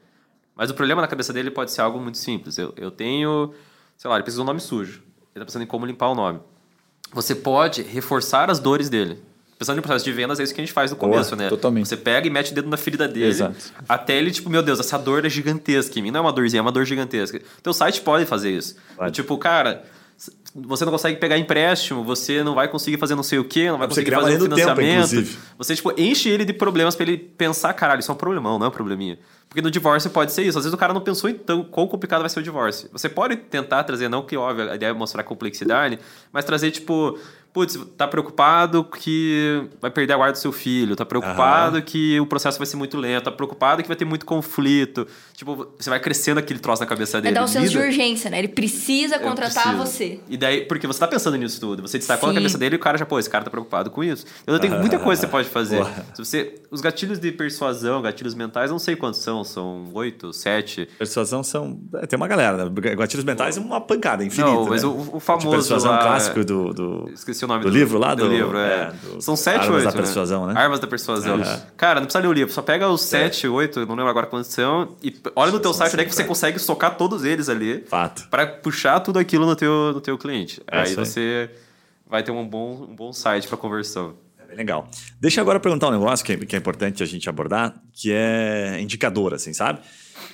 Mas 0.55 0.69
o 0.69 0.73
problema 0.73 1.01
na 1.01 1.07
cabeça 1.07 1.33
dele 1.33 1.49
pode 1.49 1.71
ser 1.71 1.81
algo 1.81 1.99
muito 1.99 2.17
simples. 2.17 2.57
Eu, 2.57 2.73
eu 2.77 2.91
tenho, 2.91 3.53
sei 3.97 4.09
lá, 4.09 4.15
ele 4.15 4.23
precisa 4.23 4.41
de 4.41 4.43
um 4.43 4.47
nome 4.47 4.59
sujo. 4.59 5.01
Ele 5.01 5.03
está 5.35 5.45
pensando 5.45 5.63
em 5.63 5.67
como 5.67 5.85
limpar 5.85 6.09
o 6.09 6.15
nome. 6.15 6.39
Você 7.11 7.33
pode 7.33 7.81
reforçar 7.81 8.49
as 8.49 8.59
dores 8.59 8.89
dele. 8.89 9.19
Pensando 9.57 9.77
no 9.77 9.81
processo 9.81 10.03
de 10.03 10.11
vendas, 10.11 10.39
é 10.39 10.43
isso 10.43 10.53
que 10.53 10.59
a 10.59 10.63
gente 10.63 10.73
faz 10.73 10.91
no 10.91 10.97
começo, 10.97 11.35
Boa, 11.35 11.43
né? 11.43 11.49
Totalmente. 11.49 11.87
Você 11.87 11.95
pega 11.95 12.27
e 12.27 12.29
mete 12.29 12.51
o 12.51 12.55
dedo 12.55 12.69
na 12.69 12.75
ferida 12.75 13.07
dele. 13.07 13.27
Exato. 13.27 13.55
Até 13.87 14.17
ele, 14.17 14.29
tipo, 14.31 14.49
meu 14.49 14.61
Deus, 14.61 14.79
essa 14.79 14.97
dor 14.97 15.25
é 15.25 15.29
gigantesca 15.29 15.97
em 15.97 16.01
mim. 16.01 16.11
Não 16.11 16.19
é 16.19 16.21
uma 16.21 16.33
dorzinha, 16.33 16.59
é 16.59 16.61
uma 16.61 16.71
dor 16.71 16.85
gigantesca. 16.85 17.39
Teu 17.61 17.73
site 17.73 18.01
pode 18.01 18.25
fazer 18.25 18.51
isso. 18.51 18.75
Tipo, 19.11 19.37
cara, 19.37 19.83
você 20.53 20.85
não 20.85 20.91
consegue 20.91 21.17
pegar 21.17 21.37
empréstimo, 21.37 22.03
você 22.03 22.43
não 22.43 22.53
vai 22.53 22.67
conseguir 22.67 22.97
fazer 22.97 23.15
não 23.15 23.23
sei 23.23 23.39
o 23.39 23.43
quê, 23.43 23.71
não 23.71 23.77
vai 23.77 23.87
conseguir 23.87 24.11
fazer 24.11 24.37
um 24.37 24.41
financiamento. 24.41 25.09
Tempo, 25.09 25.37
você, 25.57 25.75
tipo, 25.75 25.93
enche 25.97 26.29
ele 26.29 26.45
de 26.45 26.53
problemas 26.53 26.95
para 26.95 27.05
ele 27.05 27.17
pensar, 27.17 27.73
caralho, 27.73 27.99
isso 27.99 28.11
é 28.11 28.13
um 28.13 28.17
problemão, 28.17 28.59
não 28.59 28.65
é 28.65 28.69
um 28.69 28.71
probleminha. 28.71 29.17
Porque 29.53 29.61
no 29.61 29.69
divórcio 29.69 30.09
pode 30.09 30.31
ser 30.31 30.41
isso. 30.41 30.57
Às 30.57 30.63
vezes 30.63 30.73
o 30.73 30.77
cara 30.77 30.95
não 30.95 31.01
pensou 31.01 31.29
em 31.29 31.35
tão, 31.35 31.63
quão 31.63 31.85
complicado 31.85 32.21
vai 32.21 32.29
ser 32.29 32.39
o 32.39 32.43
divórcio. 32.43 32.89
Você 32.91 33.07
pode 33.07 33.35
tentar 33.35 33.83
trazer, 33.83 34.09
não 34.09 34.23
que 34.23 34.35
óbvio, 34.35 34.71
a 34.71 34.75
ideia 34.75 34.89
é 34.89 34.93
mostrar 34.93 35.21
complexidade, 35.21 35.99
mas 36.31 36.43
trazer, 36.43 36.71
tipo, 36.71 37.19
putz, 37.53 37.79
tá 37.95 38.07
preocupado 38.07 38.83
que 38.83 39.63
vai 39.79 39.91
perder 39.91 40.13
a 40.13 40.17
guarda 40.17 40.33
do 40.33 40.39
seu 40.39 40.51
filho, 40.51 40.95
tá 40.95 41.05
preocupado 41.05 41.77
uhum. 41.77 41.81
que 41.83 42.19
o 42.19 42.25
processo 42.25 42.57
vai 42.57 42.65
ser 42.65 42.75
muito 42.75 42.97
lento, 42.97 43.25
tá 43.25 43.31
preocupado 43.31 43.83
que 43.83 43.87
vai 43.87 43.95
ter 43.95 44.05
muito 44.05 44.25
conflito. 44.25 45.07
Tipo, 45.35 45.67
você 45.77 45.89
vai 45.89 45.99
crescendo 45.99 46.39
aquele 46.39 46.59
troço 46.59 46.81
na 46.81 46.87
cabeça 46.87 47.21
dele. 47.21 47.35
É 47.35 47.39
dar 47.39 47.45
um 47.45 47.47
senso 47.47 47.69
de 47.69 47.77
urgência, 47.77 48.29
né? 48.29 48.39
Ele 48.39 48.47
precisa 48.47 49.19
contratar 49.19 49.75
você. 49.77 50.19
E 50.27 50.35
daí, 50.35 50.65
porque 50.65 50.87
você 50.87 50.99
tá 50.99 51.07
pensando 51.07 51.37
nisso 51.37 51.59
tudo, 51.59 51.83
você 51.83 51.99
destacou 51.99 52.29
Sim. 52.29 52.33
na 52.33 52.41
cabeça 52.41 52.57
dele 52.57 52.75
e 52.75 52.77
o 52.77 52.79
cara 52.79 52.97
já, 52.97 53.05
pô, 53.05 53.19
esse 53.19 53.29
cara 53.29 53.43
tá 53.43 53.51
preocupado 53.51 53.91
com 53.91 54.03
isso. 54.03 54.25
Eu 54.47 54.59
tenho 54.59 54.79
muita 54.79 54.97
coisa 54.97 55.21
que 55.21 55.27
você 55.27 55.31
pode 55.31 55.49
fazer. 55.49 55.85
Se 56.15 56.25
você, 56.25 56.55
os 56.71 56.81
gatilhos 56.81 57.19
de 57.19 57.31
persuasão, 57.31 58.01
gatilhos 58.01 58.33
mentais, 58.33 58.71
não 58.71 58.79
sei 58.79 58.95
quantos 58.95 59.19
são, 59.19 59.43
são 59.43 59.89
oito, 59.93 60.33
sete. 60.33 60.87
Persuasão 60.97 61.43
são. 61.43 61.79
É, 61.95 62.07
tem 62.07 62.17
uma 62.17 62.27
galera, 62.27 62.65
né? 62.65 62.95
Gatilhos 62.95 63.23
mentais 63.23 63.57
é 63.57 63.59
uma 63.59 63.79
pancada 63.79 64.23
infinita. 64.23 64.55
Não, 64.55 64.65
mas 64.65 64.81
né? 64.81 64.89
o, 64.89 65.17
o 65.17 65.19
famoso. 65.19 65.47
De 65.47 65.55
persuasão 65.55 65.91
lá, 65.91 65.99
clássico 65.99 66.43
do, 66.43 66.73
do. 66.73 67.11
Esqueci 67.13 67.42
o 67.43 67.47
nome 67.47 67.63
do, 67.63 67.69
do 67.69 67.77
livro 67.77 67.97
lá? 67.97 68.15
Do, 68.15 68.27
do 68.27 68.33
livro, 68.33 68.57
é. 68.57 68.73
é 68.73 68.93
do 69.07 69.21
São 69.21 69.35
sete, 69.35 69.61
oito. 69.61 69.73
Armas 69.73 69.83
da 69.83 69.91
persuasão, 69.91 70.47
né? 70.47 70.53
né? 70.53 70.59
Armas 70.59 70.79
da 70.79 70.87
persuasão. 70.87 71.41
Cara, 71.77 71.99
não 71.99 72.05
precisa 72.05 72.21
ler 72.21 72.27
o 72.29 72.33
livro, 72.33 72.53
só 72.53 72.61
pega 72.61 72.87
os 72.89 73.01
é. 73.05 73.07
sete, 73.07 73.47
oito, 73.47 73.79
não 73.85 73.95
lembro 73.95 74.09
agora 74.09 74.27
quantos 74.27 74.51
são, 74.51 74.95
e 75.03 75.15
olha 75.35 75.51
no 75.51 75.59
teu 75.59 75.73
site 75.73 75.93
onde 75.93 76.03
é 76.03 76.05
que 76.05 76.13
você 76.13 76.23
consegue 76.23 76.59
socar 76.59 76.97
todos 76.97 77.23
eles 77.23 77.49
ali. 77.49 77.83
Fato. 77.87 78.27
Pra 78.29 78.47
puxar 78.47 78.99
tudo 78.99 79.19
aquilo 79.19 79.45
no 79.45 79.55
teu, 79.55 79.91
no 79.93 80.01
teu 80.01 80.17
cliente. 80.17 80.61
É 80.67 80.79
aí 80.79 80.95
você 80.95 81.49
vai 82.07 82.23
ter 82.23 82.31
um 82.31 82.47
bom, 82.47 82.87
um 82.89 82.95
bom 82.95 83.11
site 83.11 83.47
para 83.47 83.57
conversão. 83.57 84.15
É 84.49 84.55
legal. 84.55 84.87
Deixa 85.19 85.39
eu 85.39 85.41
agora 85.41 85.59
perguntar 85.59 85.87
um 85.87 85.91
negócio 85.91 86.25
que, 86.25 86.37
que 86.45 86.55
é 86.55 86.59
importante 86.59 87.01
a 87.01 87.05
gente 87.05 87.27
abordar, 87.27 87.73
que 87.91 88.11
é 88.11 88.79
indicador, 88.79 89.33
assim, 89.33 89.51
sabe? 89.51 89.79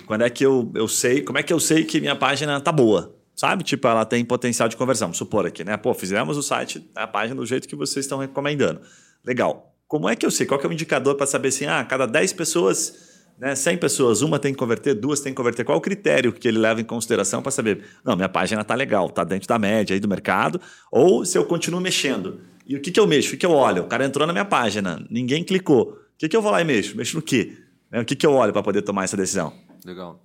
Quando 0.06 0.24
é 0.24 0.30
que 0.30 0.46
eu, 0.46 0.72
eu 0.76 0.88
sei, 0.88 1.22
como 1.22 1.38
é 1.38 1.44
que 1.44 1.54
eu 1.54 1.60
sei 1.60 1.84
que 1.86 2.02
minha 2.02 2.16
página 2.16 2.60
tá 2.60 2.72
boa? 2.72 3.16
Sabe? 3.40 3.64
Tipo, 3.64 3.88
ela 3.88 4.04
tem 4.04 4.26
potencial 4.26 4.68
de 4.68 4.76
conversão. 4.76 5.14
Supor 5.14 5.46
aqui, 5.46 5.64
né? 5.64 5.78
Pô, 5.78 5.94
fizemos 5.94 6.36
o 6.36 6.44
site, 6.44 6.86
a 6.94 7.08
página 7.08 7.36
do 7.36 7.46
jeito 7.46 7.70
que 7.70 7.76
vocês 7.76 8.06
estão 8.06 8.18
recomendando. 8.18 8.82
Legal. 9.24 9.74
Como 9.88 10.10
é 10.10 10.16
que 10.18 10.26
eu 10.26 10.30
sei? 10.30 10.46
Qual 10.46 10.60
é 10.60 10.68
o 10.68 10.74
indicador 10.74 11.16
para 11.16 11.26
saber 11.26 11.48
assim, 11.48 11.66
ah, 11.66 11.86
cada 11.86 12.06
10 12.06 12.34
pessoas, 12.34 13.24
né, 13.40 13.56
100 13.56 13.78
pessoas, 13.78 14.22
uma 14.22 14.40
tem 14.40 14.52
que 14.52 14.60
converter, 14.60 14.94
duas 14.94 15.22
tem 15.22 15.32
que 15.32 15.38
converter. 15.38 15.64
Qual 15.64 15.78
o 15.78 15.82
critério 15.82 16.34
que 16.34 16.50
ele 16.50 16.58
leva 16.58 16.82
em 16.82 16.84
consideração 16.84 17.42
para 17.42 17.50
saber, 17.50 17.82
não, 18.04 18.18
minha 18.18 18.28
página 18.28 18.62
está 18.62 18.76
legal, 18.76 19.08
está 19.08 19.24
dentro 19.24 19.48
da 19.48 19.58
média 19.58 19.94
aí 19.94 20.02
do 20.02 20.10
mercado, 20.10 20.60
ou 20.92 21.24
se 21.24 21.38
eu 21.38 21.46
continuo 21.46 21.80
mexendo. 21.80 22.42
E 22.68 22.76
o 22.76 22.82
que, 22.82 22.92
que 22.92 23.00
eu 23.00 23.08
mexo? 23.08 23.30
O 23.30 23.32
que, 23.32 23.38
que 23.38 23.46
eu 23.46 23.54
olho? 23.54 23.84
O 23.84 23.88
cara 23.88 24.04
entrou 24.04 24.28
na 24.28 24.34
minha 24.34 24.44
página, 24.44 25.02
ninguém 25.10 25.46
clicou. 25.46 25.94
O 25.94 26.18
que, 26.18 26.28
que 26.28 26.36
eu 26.36 26.42
vou 26.42 26.52
lá 26.52 26.60
e 26.60 26.66
mexo? 26.66 26.98
Mexo 26.98 27.16
no 27.16 27.22
quê? 27.22 27.58
Né, 27.90 28.02
o 28.02 28.06
que, 28.06 28.18
que 28.18 28.26
eu 28.26 28.34
olho 28.34 28.52
para 28.52 28.62
poder 28.62 28.82
tomar 28.82 29.06
essa 29.06 29.16
decisão? 29.16 29.54
Legal. 29.86 30.22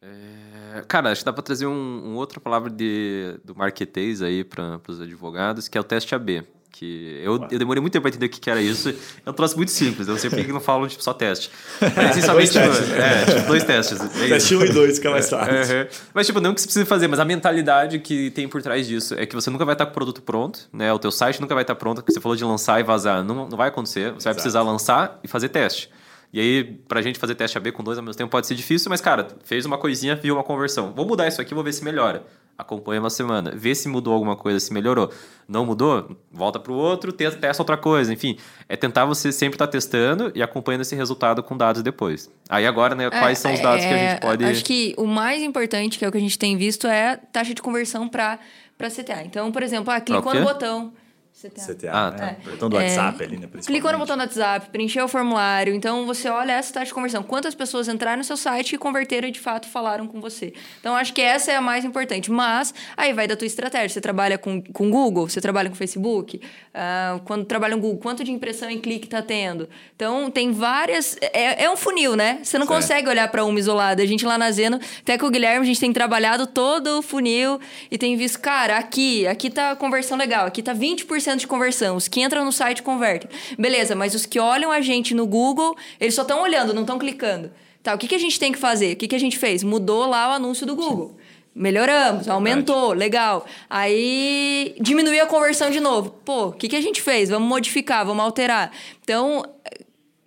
É, 0.00 0.45
cara, 0.82 1.10
acho 1.10 1.20
que 1.20 1.24
dá 1.24 1.32
para 1.32 1.42
trazer 1.42 1.66
um, 1.66 1.72
um, 1.72 2.14
outra 2.16 2.40
palavra 2.40 2.70
de, 2.70 3.38
do 3.44 3.54
marketês 3.54 4.22
aí 4.22 4.44
para 4.44 4.80
os 4.88 5.00
advogados, 5.00 5.68
que 5.68 5.76
é 5.76 5.80
o 5.80 5.84
teste 5.84 6.14
AB. 6.14 6.44
Que 6.70 7.22
eu, 7.24 7.40
eu 7.50 7.58
demorei 7.58 7.80
muito 7.80 7.94
tempo 7.94 8.02
para 8.02 8.10
entender 8.10 8.26
o 8.26 8.28
que, 8.28 8.38
que 8.38 8.50
era 8.50 8.60
isso. 8.60 8.94
É 9.24 9.30
um 9.30 9.32
troço 9.32 9.56
muito 9.56 9.70
simples. 9.70 10.06
Eu 10.06 10.12
não 10.12 10.20
sei 10.20 10.28
por 10.28 10.44
que 10.44 10.52
não 10.52 10.60
falam 10.60 10.86
tipo, 10.86 11.02
só 11.02 11.14
teste. 11.14 11.50
Mas 11.80 12.10
essencialmente, 12.10 12.50
tipo, 12.50 12.66
é, 12.92 13.24
tipo, 13.24 13.46
dois 13.46 13.64
testes. 13.64 13.98
É 13.98 14.28
teste 14.28 14.54
1 14.54 14.60
um 14.60 14.64
e 14.64 14.68
2, 14.68 14.98
que 14.98 15.06
é 15.06 15.10
mais 15.10 15.30
fácil. 15.30 15.54
Uhum. 15.54 15.86
Mas, 16.12 16.26
tipo, 16.26 16.38
não 16.38 16.52
que 16.52 16.60
você 16.60 16.66
precise 16.66 16.84
fazer, 16.84 17.08
mas 17.08 17.18
a 17.18 17.24
mentalidade 17.24 17.98
que 18.00 18.30
tem 18.32 18.46
por 18.46 18.60
trás 18.60 18.86
disso 18.86 19.14
é 19.14 19.24
que 19.24 19.34
você 19.34 19.48
nunca 19.48 19.64
vai 19.64 19.74
estar 19.74 19.86
com 19.86 19.92
o 19.92 19.94
produto 19.94 20.20
pronto, 20.20 20.68
né? 20.70 20.92
O 20.92 20.98
teu 20.98 21.10
site 21.10 21.40
nunca 21.40 21.54
vai 21.54 21.62
estar 21.62 21.76
pronto. 21.76 22.04
Você 22.06 22.20
falou 22.20 22.36
de 22.36 22.44
lançar 22.44 22.78
e 22.78 22.82
vazar. 22.82 23.24
Não, 23.24 23.48
não 23.48 23.56
vai 23.56 23.68
acontecer. 23.68 24.12
Você 24.12 24.24
vai 24.24 24.32
Exato. 24.32 24.34
precisar 24.34 24.62
lançar 24.62 25.18
e 25.24 25.28
fazer 25.28 25.48
teste. 25.48 25.88
E 26.32 26.40
aí, 26.40 26.64
pra 26.86 27.00
gente 27.00 27.18
fazer 27.18 27.34
teste 27.34 27.56
AB 27.56 27.72
com 27.72 27.82
dois 27.82 27.98
ao 27.98 28.04
mesmo 28.04 28.18
tempo 28.18 28.30
pode 28.30 28.46
ser 28.46 28.54
difícil, 28.54 28.90
mas, 28.90 29.00
cara, 29.00 29.28
fez 29.44 29.64
uma 29.64 29.78
coisinha, 29.78 30.14
viu 30.16 30.34
uma 30.34 30.44
conversão. 30.44 30.92
Vou 30.92 31.06
mudar 31.06 31.28
isso 31.28 31.40
aqui, 31.40 31.54
vou 31.54 31.64
ver 31.64 31.72
se 31.72 31.84
melhora. 31.84 32.24
Acompanha 32.58 33.00
uma 33.00 33.10
semana, 33.10 33.52
vê 33.54 33.74
se 33.74 33.86
mudou 33.86 34.14
alguma 34.14 34.34
coisa, 34.34 34.58
se 34.58 34.72
melhorou. 34.72 35.12
Não 35.46 35.66
mudou? 35.66 36.16
Volta 36.32 36.58
pro 36.58 36.72
outro, 36.72 37.12
testa, 37.12 37.38
testa 37.38 37.62
outra 37.62 37.76
coisa. 37.76 38.12
Enfim, 38.12 38.38
é 38.66 38.76
tentar 38.76 39.04
você 39.04 39.30
sempre 39.30 39.56
estar 39.56 39.66
tá 39.66 39.72
testando 39.72 40.32
e 40.34 40.42
acompanhando 40.42 40.80
esse 40.80 40.96
resultado 40.96 41.42
com 41.42 41.54
dados 41.54 41.82
depois. 41.82 42.30
Aí 42.48 42.66
agora, 42.66 42.94
né, 42.94 43.10
quais 43.10 43.38
é, 43.38 43.42
são 43.42 43.52
os 43.52 43.60
dados 43.60 43.84
é, 43.84 43.88
que 43.88 43.94
a 43.94 43.98
gente 43.98 44.20
pode. 44.20 44.44
Acho 44.46 44.64
que 44.64 44.94
o 44.96 45.06
mais 45.06 45.42
importante, 45.42 45.98
que 45.98 46.04
é 46.04 46.08
o 46.08 46.12
que 46.12 46.16
a 46.16 46.20
gente 46.20 46.38
tem 46.38 46.56
visto, 46.56 46.86
é 46.86 47.12
a 47.12 47.16
taxa 47.18 47.52
de 47.52 47.60
conversão 47.60 48.08
para 48.08 48.38
CTA. 48.78 49.22
Então, 49.24 49.52
por 49.52 49.62
exemplo, 49.62 49.92
ah, 49.92 50.00
clicou 50.00 50.34
no 50.34 50.42
botão. 50.42 50.94
CTA. 51.36 51.74
CTA 51.74 51.90
ah, 51.92 52.12
tá. 52.12 52.26
É. 52.28 52.50
Botão 52.50 52.70
do 52.70 52.76
WhatsApp 52.76 53.22
é, 53.22 53.26
ali, 53.26 53.36
né? 53.36 53.46
Clicou 53.66 53.92
no 53.92 53.98
botão 53.98 54.16
do 54.16 54.20
WhatsApp, 54.20 54.70
preencheu 54.70 55.04
o 55.04 55.08
formulário. 55.08 55.74
Então, 55.74 56.06
você 56.06 56.30
olha 56.30 56.52
essa 56.52 56.72
taxa 56.72 56.86
de 56.86 56.94
conversão. 56.94 57.22
Quantas 57.22 57.54
pessoas 57.54 57.88
entraram 57.88 58.16
no 58.16 58.24
seu 58.24 58.38
site 58.38 58.74
e 58.74 58.78
converteram 58.78 59.28
e, 59.28 59.30
de 59.30 59.38
fato, 59.38 59.68
falaram 59.68 60.06
com 60.06 60.18
você. 60.18 60.54
Então, 60.80 60.96
acho 60.96 61.12
que 61.12 61.20
essa 61.20 61.52
é 61.52 61.56
a 61.56 61.60
mais 61.60 61.84
importante. 61.84 62.30
Mas, 62.30 62.72
aí 62.96 63.12
vai 63.12 63.28
da 63.28 63.36
tua 63.36 63.46
estratégia. 63.46 63.90
Você 63.90 64.00
trabalha 64.00 64.38
com, 64.38 64.62
com 64.62 64.90
Google? 64.90 65.28
Você 65.28 65.38
trabalha 65.38 65.68
com 65.68 65.74
Facebook? 65.74 66.38
Uh, 66.38 67.20
quando 67.26 67.44
trabalha 67.44 67.76
no 67.76 67.82
Google, 67.82 67.98
quanto 67.98 68.24
de 68.24 68.32
impressão 68.32 68.70
em 68.70 68.78
clique 68.78 69.06
está 69.06 69.20
tendo? 69.20 69.68
Então, 69.94 70.30
tem 70.30 70.52
várias... 70.52 71.18
É, 71.20 71.64
é 71.64 71.70
um 71.70 71.76
funil, 71.76 72.16
né? 72.16 72.38
Você 72.42 72.58
não 72.58 72.66
consegue 72.66 73.10
olhar 73.10 73.30
para 73.30 73.44
uma 73.44 73.58
isolada. 73.58 74.02
A 74.02 74.06
gente 74.06 74.24
lá 74.24 74.38
na 74.38 74.50
Zeno, 74.50 74.80
até 75.00 75.18
com 75.18 75.26
o 75.26 75.30
Guilherme, 75.30 75.60
a 75.60 75.66
gente 75.66 75.80
tem 75.80 75.92
trabalhado 75.92 76.46
todo 76.46 77.00
o 77.00 77.02
funil 77.02 77.60
e 77.90 77.98
tem 77.98 78.16
visto, 78.16 78.40
cara, 78.40 78.78
aqui, 78.78 79.26
aqui 79.26 79.50
tá 79.50 79.72
a 79.72 79.76
conversão 79.76 80.16
legal. 80.16 80.46
Aqui 80.46 80.62
tá 80.62 80.74
20% 80.74 81.25
de 81.34 81.46
conversão. 81.46 81.96
Os 81.96 82.06
que 82.06 82.20
entram 82.20 82.44
no 82.44 82.52
site 82.52 82.82
convertem. 82.82 83.28
Beleza, 83.58 83.96
mas 83.96 84.14
os 84.14 84.24
que 84.24 84.38
olham 84.38 84.70
a 84.70 84.80
gente 84.80 85.14
no 85.14 85.26
Google, 85.26 85.76
eles 85.98 86.14
só 86.14 86.22
estão 86.22 86.42
olhando, 86.42 86.72
não 86.72 86.82
estão 86.82 86.98
clicando. 86.98 87.50
Tá, 87.82 87.94
o 87.94 87.98
que, 87.98 88.06
que 88.06 88.14
a 88.14 88.18
gente 88.18 88.38
tem 88.38 88.52
que 88.52 88.58
fazer? 88.58 88.92
O 88.92 88.96
que, 88.96 89.08
que 89.08 89.14
a 89.16 89.20
gente 89.20 89.38
fez? 89.38 89.62
Mudou 89.62 90.06
lá 90.06 90.30
o 90.30 90.32
anúncio 90.32 90.66
do 90.66 90.76
Google. 90.76 91.16
Melhoramos, 91.54 92.28
aumentou, 92.28 92.92
legal. 92.92 93.46
Aí 93.70 94.76
diminuiu 94.80 95.22
a 95.22 95.26
conversão 95.26 95.70
de 95.70 95.80
novo. 95.80 96.10
Pô, 96.24 96.48
o 96.48 96.52
que, 96.52 96.68
que 96.68 96.76
a 96.76 96.80
gente 96.80 97.00
fez? 97.00 97.30
Vamos 97.30 97.48
modificar, 97.48 98.04
vamos 98.04 98.22
alterar. 98.22 98.70
Então, 99.02 99.42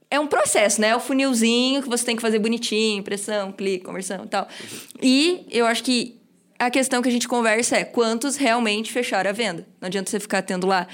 é 0.09 0.19
um 0.19 0.25
processo, 0.25 0.81
né? 0.81 0.87
É 0.87 0.95
o 0.95 0.99
funilzinho 0.99 1.83
que 1.83 1.89
você 1.89 2.03
tem 2.03 2.15
que 2.15 2.21
fazer 2.21 2.39
bonitinho, 2.39 2.99
impressão, 2.99 3.51
clique, 3.51 3.85
conversão 3.85 4.25
e 4.25 4.27
tal. 4.27 4.47
E 5.01 5.45
eu 5.51 5.67
acho 5.67 5.83
que 5.83 6.18
a 6.59 6.69
questão 6.69 7.01
que 7.01 7.07
a 7.07 7.11
gente 7.11 7.27
conversa 7.27 7.77
é 7.77 7.85
quantos 7.85 8.35
realmente 8.35 8.91
fecharam 8.91 9.29
a 9.29 9.33
venda. 9.33 9.65
Não 9.79 9.87
adianta 9.87 10.11
você 10.11 10.19
ficar 10.19 10.41
tendo 10.41 10.67
lá 10.67 10.85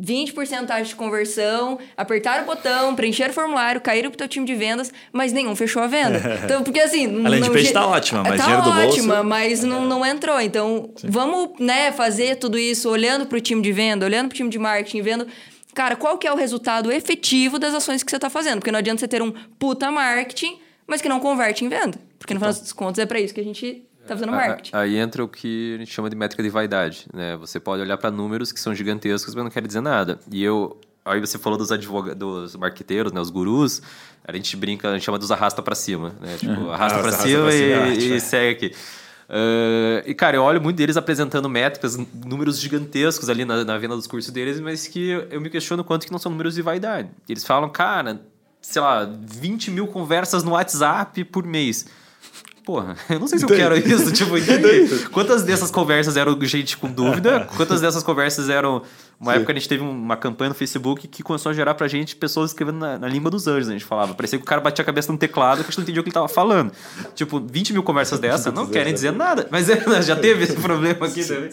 20% 0.00 0.66
taxa 0.66 0.84
de 0.84 0.96
conversão, 0.96 1.78
apertaram 1.96 2.42
o 2.42 2.46
botão, 2.46 2.94
preencheram 2.96 3.30
o 3.30 3.34
formulário, 3.34 3.80
caíram 3.80 4.10
pro 4.10 4.18
teu 4.18 4.26
time 4.26 4.44
de 4.44 4.54
vendas, 4.54 4.92
mas 5.12 5.32
nenhum 5.32 5.54
fechou 5.54 5.80
a 5.80 5.86
venda. 5.86 6.20
Então, 6.42 6.64
porque 6.64 6.80
assim... 6.80 7.24
A 7.24 7.28
landing 7.28 7.52
page 7.52 7.72
tá 7.72 7.86
ótima, 7.86 8.22
mas 8.24 8.40
tá 8.40 8.46
dinheiro 8.46 8.62
ótima, 8.62 8.74
do 8.74 8.82
bolso... 8.82 8.98
ótima, 8.98 9.22
mas 9.22 9.62
não, 9.62 9.86
não 9.86 10.04
entrou. 10.04 10.40
Então, 10.40 10.90
Sim. 10.96 11.06
vamos 11.08 11.50
né, 11.60 11.92
fazer 11.92 12.36
tudo 12.36 12.58
isso 12.58 12.90
olhando 12.90 13.26
pro 13.26 13.40
time 13.40 13.62
de 13.62 13.70
venda, 13.70 14.04
olhando 14.04 14.28
pro 14.28 14.36
time 14.36 14.50
de 14.50 14.58
marketing, 14.58 15.02
vendo... 15.02 15.26
Cara, 15.72 15.94
qual 15.94 16.18
que 16.18 16.26
é 16.26 16.32
o 16.32 16.36
resultado 16.36 16.90
efetivo 16.90 17.58
das 17.58 17.72
ações 17.72 18.02
que 18.02 18.10
você 18.10 18.16
está 18.16 18.28
fazendo? 18.28 18.56
Porque 18.56 18.72
não 18.72 18.80
adianta 18.80 19.00
você 19.00 19.08
ter 19.08 19.22
um 19.22 19.32
puta 19.58 19.90
marketing, 19.90 20.58
mas 20.86 21.00
que 21.00 21.08
não 21.08 21.20
converte 21.20 21.64
em 21.64 21.68
venda. 21.68 21.98
Porque 22.18 22.34
no 22.34 22.40
final 22.40 22.52
das 22.52 22.72
contas 22.72 22.98
é 22.98 23.06
para 23.06 23.20
isso 23.20 23.32
que 23.32 23.40
a 23.40 23.44
gente 23.44 23.82
Tá 24.12 24.16
fazendo 24.16 24.32
marketing. 24.32 24.70
Aí 24.74 24.96
entra 24.96 25.24
o 25.24 25.28
que 25.28 25.74
a 25.74 25.78
gente 25.78 25.92
chama 25.92 26.10
de 26.10 26.16
métrica 26.16 26.42
de 26.42 26.50
vaidade, 26.50 27.06
né? 27.12 27.36
Você 27.38 27.58
pode 27.58 27.82
olhar 27.82 27.96
para 27.96 28.10
números 28.10 28.52
que 28.52 28.60
são 28.60 28.74
gigantescos, 28.74 29.34
mas 29.34 29.44
não 29.44 29.50
quer 29.50 29.66
dizer 29.66 29.80
nada. 29.80 30.18
E 30.30 30.42
eu 30.42 30.78
aí 31.04 31.20
você 31.20 31.38
falou 31.38 31.58
dos 31.58 31.72
advogados, 31.72 32.18
dos 32.18 32.56
marqueteiros, 32.56 33.12
né, 33.12 33.20
os 33.20 33.28
gurus, 33.28 33.82
a 34.24 34.32
gente 34.32 34.56
brinca, 34.56 34.88
a 34.88 34.92
gente 34.92 35.04
chama 35.04 35.18
dos 35.18 35.32
arrasta 35.32 35.60
para 35.60 35.74
cima, 35.74 36.14
né? 36.20 36.36
Tipo, 36.38 36.52
uhum. 36.52 36.70
arrasta 36.70 36.98
ah, 36.98 37.02
para 37.02 37.12
cima, 37.12 37.50
cima, 37.50 37.88
e, 37.88 38.16
e 38.16 38.20
segue 38.20 38.66
aqui. 38.66 38.76
Uh, 39.28 40.02
e, 40.06 40.14
cara, 40.14 40.36
eu 40.36 40.42
olho 40.42 40.60
muito 40.60 40.76
deles 40.76 40.96
apresentando 40.96 41.48
métricas, 41.48 41.96
números 42.24 42.60
gigantescos 42.60 43.30
ali 43.30 43.44
na, 43.44 43.64
na 43.64 43.78
venda 43.78 43.96
dos 43.96 44.06
cursos 44.06 44.30
deles, 44.30 44.60
mas 44.60 44.86
que 44.86 45.26
eu 45.30 45.40
me 45.40 45.48
questiono 45.48 45.82
quanto 45.82 46.06
que 46.06 46.12
não 46.12 46.18
são 46.18 46.30
números 46.30 46.54
de 46.54 46.62
vaidade. 46.62 47.08
Eles 47.28 47.42
falam, 47.42 47.68
cara, 47.70 48.20
sei 48.60 48.82
lá, 48.82 49.04
20 49.04 49.70
mil 49.70 49.86
conversas 49.86 50.44
no 50.44 50.52
WhatsApp 50.52 51.24
por 51.24 51.44
mês 51.44 51.86
porra, 52.64 52.96
eu 53.10 53.18
não 53.18 53.26
sei 53.26 53.38
se 53.38 53.44
eu 53.44 53.48
quero 53.48 53.76
isso. 53.76 54.12
Tipo, 54.12 54.32
quantas 55.10 55.42
dessas 55.42 55.70
conversas 55.70 56.16
eram 56.16 56.38
gente 56.42 56.76
com 56.76 56.90
dúvida? 56.90 57.48
Quantas 57.56 57.80
dessas 57.80 58.02
conversas 58.02 58.48
eram. 58.48 58.82
Uma 59.20 59.32
Sim. 59.32 59.38
época 59.38 59.52
a 59.52 59.54
gente 59.54 59.68
teve 59.68 59.82
uma 59.84 60.16
campanha 60.16 60.48
no 60.48 60.54
Facebook 60.54 61.06
que 61.06 61.22
começou 61.22 61.50
a 61.50 61.52
gerar 61.52 61.74
pra 61.74 61.86
gente 61.86 62.16
pessoas 62.16 62.50
escrevendo 62.50 62.78
na, 62.78 62.98
na 62.98 63.06
língua 63.06 63.30
dos 63.30 63.46
anjos, 63.46 63.68
a 63.68 63.72
gente 63.72 63.84
falava. 63.84 64.14
Parecia 64.14 64.36
que 64.36 64.42
o 64.42 64.46
cara 64.46 64.60
batia 64.60 64.82
a 64.82 64.86
cabeça 64.86 65.12
no 65.12 65.18
teclado 65.18 65.58
que 65.58 65.62
a 65.62 65.66
gente 65.66 65.78
não 65.78 65.82
entendia 65.84 66.00
o 66.00 66.02
que 66.02 66.08
ele 66.08 66.14
tava 66.14 66.28
falando. 66.28 66.72
Tipo, 67.14 67.38
20 67.38 67.72
mil 67.72 67.82
conversas 67.84 68.18
dessa 68.18 68.50
não 68.50 68.66
querem 68.66 68.92
dizer 68.92 69.12
nada. 69.12 69.46
Mas 69.48 69.68
é, 69.68 70.02
já 70.02 70.16
teve 70.16 70.42
esse 70.42 70.56
problema 70.56 71.06
aqui 71.06 71.24
também. 71.24 71.50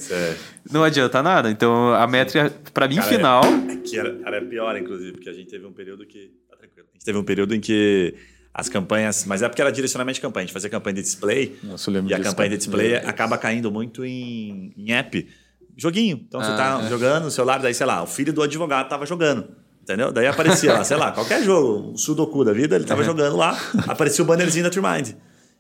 Não 0.72 0.84
adianta 0.84 1.22
nada. 1.22 1.52
Então, 1.52 1.94
a 1.94 2.08
métrica, 2.08 2.52
pra 2.74 2.88
mim, 2.88 2.96
cara, 2.96 3.08
final. 3.08 3.44
É, 3.46 3.74
é 3.74 3.76
que 3.76 4.00
era, 4.00 4.18
era 4.26 4.42
pior, 4.42 4.76
inclusive, 4.76 5.12
porque 5.12 5.30
a 5.30 5.34
gente 5.34 5.50
teve 5.50 5.66
um 5.66 5.74
período 5.74 6.08
que. 6.08 6.32
Tá 6.50 6.58
tranquilo. 6.58 6.88
A 6.92 6.94
gente 6.94 7.06
teve 7.06 7.18
um 7.20 7.24
período 7.24 7.54
em 7.54 7.60
que 7.60 8.16
as 8.60 8.70
campanhas, 8.70 9.26
mas 9.26 9.42
é 9.42 9.50
porque 9.50 9.62
era 9.62 9.72
direcionamento 9.72 10.16
de 10.16 10.22
campanha. 10.22 10.44
A 10.44 10.46
gente 10.48 10.54
fazia 10.54 10.70
campanha 10.70 10.96
de 10.96 11.02
display 11.02 11.58
Nossa, 11.64 11.92
e 11.92 12.14
a 12.14 12.20
campanha 12.20 12.50
de 12.50 12.58
display 12.58 12.96
acaba 12.96 13.38
caindo 13.38 13.72
muito 13.72 14.06
em, 14.06 14.74
em 14.78 14.92
app. 14.92 15.28
Joguinho. 15.78 16.24
Então 16.28 16.42
ah, 16.42 16.44
você 16.44 16.56
tá 16.58 16.82
é. 16.86 16.90
jogando 16.90 17.24
no 17.26 17.32
celular, 17.32 17.60
daí, 17.60 17.74
sei 17.74 17.86
lá, 17.86 18.04
o 18.04 18.08
filho 18.08 18.34
do 18.34 18.42
advogado 18.42 18.90
tava 18.90 19.06
jogando. 19.06 19.48
Entendeu? 19.82 20.12
Daí 20.12 20.28
aparecia 20.28 20.74
lá, 20.74 20.84
sei 20.84 20.98
lá, 20.98 21.12
qualquer 21.12 21.42
jogo, 21.42 21.92
um 21.92 21.98
Sudoku 21.98 22.44
da 22.46 22.54
vida, 22.54 22.76
ele 22.76 22.86
tava 22.86 23.04
jogando 23.04 23.36
lá, 23.36 23.60
aparecia 23.88 24.24
o 24.24 24.28
bannerzinho 24.28 24.64
da 24.64 24.70
Trimind. 24.70 25.16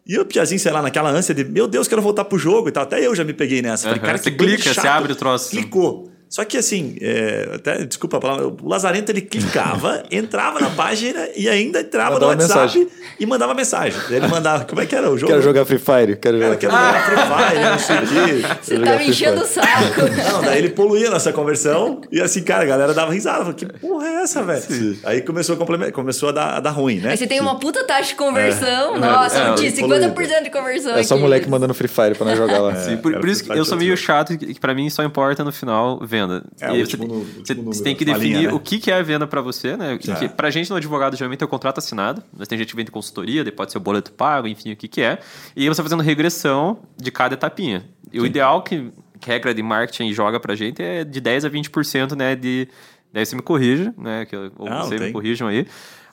E 0.05 0.17
o 0.19 0.25
Piazinho, 0.25 0.59
sei 0.59 0.71
lá, 0.71 0.81
naquela 0.81 1.09
ânsia 1.09 1.33
de, 1.33 1.43
meu 1.43 1.67
Deus, 1.67 1.88
quero 1.88 2.01
voltar 2.01 2.25
pro 2.25 2.38
jogo 2.38 2.69
e 2.69 2.71
tal. 2.71 2.83
Até 2.83 3.05
eu 3.05 3.15
já 3.15 3.23
me 3.23 3.33
peguei 3.33 3.62
nessa. 3.62 3.88
Falei, 3.88 3.99
cara, 4.01 4.17
você 4.17 4.31
clica, 4.31 4.63
chato. 4.63 4.81
você 4.81 4.88
abre 4.88 5.13
o 5.13 5.15
troço. 5.15 5.51
Clicou. 5.51 6.12
Só 6.29 6.45
que 6.45 6.57
assim, 6.57 6.95
é, 7.01 7.49
até 7.55 7.83
desculpa 7.85 8.17
a 8.17 8.19
palavra, 8.19 8.47
o 8.47 8.57
Lazarento 8.63 9.11
ele 9.11 9.21
clicava, 9.21 10.03
entrava 10.11 10.59
na 10.59 10.69
página 10.69 11.27
e 11.35 11.49
ainda 11.49 11.81
entrava 11.81 12.13
mandava 12.13 12.35
no 12.35 12.41
WhatsApp 12.41 12.77
mensagem. 12.77 12.87
e 13.19 13.25
mandava 13.25 13.53
mensagem. 13.55 13.99
Ele 14.11 14.27
mandava, 14.27 14.63
como 14.65 14.79
é 14.79 14.85
que 14.85 14.95
era 14.95 15.09
o 15.09 15.17
jogo? 15.17 15.31
Quero 15.31 15.41
jogar 15.41 15.65
Free 15.65 15.79
Fire. 15.79 16.15
Quero 16.17 16.37
jogar, 16.37 16.57
quero 16.57 16.71
jogar 16.71 17.05
Free 17.05 17.17
Fire, 17.17 17.63
não 17.63 17.79
sei 17.79 17.97
o 17.97 18.01
quê. 18.01 18.47
Você 18.61 18.79
tá 18.79 18.95
me 18.95 19.09
enchendo 19.09 19.41
o 19.41 19.45
saco. 19.45 20.01
Não, 20.31 20.41
daí 20.41 20.59
ele 20.59 20.69
poluía 20.69 21.07
a 21.07 21.11
nossa 21.11 21.33
conversão 21.33 22.01
e 22.11 22.21
assim, 22.21 22.43
cara, 22.43 22.63
a 22.63 22.67
galera 22.67 22.93
dava 22.93 23.11
risada. 23.11 23.39
Falei, 23.39 23.53
que 23.55 23.65
porra 23.65 24.07
é 24.07 24.13
essa, 24.21 24.43
velho? 24.43 24.99
Aí 25.03 25.21
começou 25.21 25.57
a, 25.57 25.91
começou 25.91 26.29
a 26.29 26.31
dar, 26.31 26.57
a 26.57 26.59
dar 26.59 26.71
ruim, 26.71 26.99
né? 26.99 27.11
Aí 27.11 27.17
você 27.17 27.25
tem 27.25 27.39
uma 27.39 27.59
puta 27.59 27.83
taxa 27.83 28.09
de 28.09 28.15
conversão. 28.15 28.95
É. 28.95 28.99
Nossa, 28.99 29.37
é, 29.37 29.55
50% 29.55 30.43
de 30.43 30.51
conversão. 30.51 30.95
É 30.95 31.03
só 31.03 31.15
aqui. 31.15 31.23
moleque 31.23 31.49
mandando 31.49 31.73
Free 31.73 31.87
Fire 31.87 32.15
pra 32.15 32.25
nós 32.25 32.37
jogar 32.37 32.59
lá. 32.59 32.75
Sim, 32.75 32.97
por, 32.97 33.13
por 33.19 33.27
isso 33.27 33.43
que 33.43 33.51
eu 33.51 33.65
sou 33.65 33.77
meio 33.77 33.97
chato 33.97 34.37
que 34.37 34.59
pra 34.59 34.73
mim 34.73 34.89
só 34.89 35.03
importa 35.03 35.43
no 35.43 35.51
final 35.51 35.99
venda. 36.19 36.43
É, 36.60 36.75
e 36.75 36.86
tipo 36.86 37.08
no, 37.08 37.23
você, 37.23 37.53
você 37.55 37.84
tem 37.84 37.95
que 37.95 38.05
definir 38.05 38.38
linha, 38.38 38.47
né? 38.49 38.53
o 38.53 38.60
que, 38.60 38.91
é 38.91 38.95
a 38.95 39.01
venda 39.01 39.25
para 39.25 39.41
você, 39.41 39.77
né? 39.77 39.97
Que, 39.97 40.12
é. 40.12 40.27
Pra 40.27 40.49
gente, 40.49 40.69
no 40.69 40.75
advogado, 40.75 41.15
geralmente 41.15 41.41
é 41.41 41.45
o 41.45 41.49
contrato 41.49 41.77
assinado. 41.77 42.23
Mas 42.36 42.47
tem 42.47 42.58
gente 42.58 42.69
que 42.69 42.75
vende 42.75 42.91
consultoria, 42.91 43.49
pode 43.51 43.71
ser 43.71 43.77
o 43.77 43.82
boleto 43.82 44.12
pago, 44.12 44.47
enfim, 44.47 44.73
o 44.73 44.75
que, 44.75 44.88
que 44.88 45.01
é. 45.01 45.19
E 45.55 45.67
você 45.67 45.82
fazendo 45.82 46.03
regressão 46.03 46.79
de 46.97 47.12
cada 47.12 47.34
etapinha. 47.34 47.86
E 48.12 48.17
Sim. 48.17 48.23
o 48.23 48.25
ideal 48.25 48.62
que, 48.62 48.91
que 49.19 49.29
a 49.29 49.34
regra 49.34 49.53
de 49.53 49.63
marketing 49.63 50.12
joga 50.13 50.39
pra 50.39 50.55
gente 50.55 50.82
é 50.82 51.03
de 51.03 51.21
10 51.21 51.45
a 51.45 51.49
20% 51.49 52.15
né, 52.15 52.36
de. 52.36 52.67
Daí 53.12 53.25
você 53.25 53.36
me 53.36 53.41
corrija, 53.41 53.93
né? 53.97 54.25
Que, 54.25 54.36
ou 54.36 54.69
Não, 54.69 54.84
vocês 54.84 55.01
me 55.01 55.12
corrijam 55.12 55.47
aí. 55.47 55.65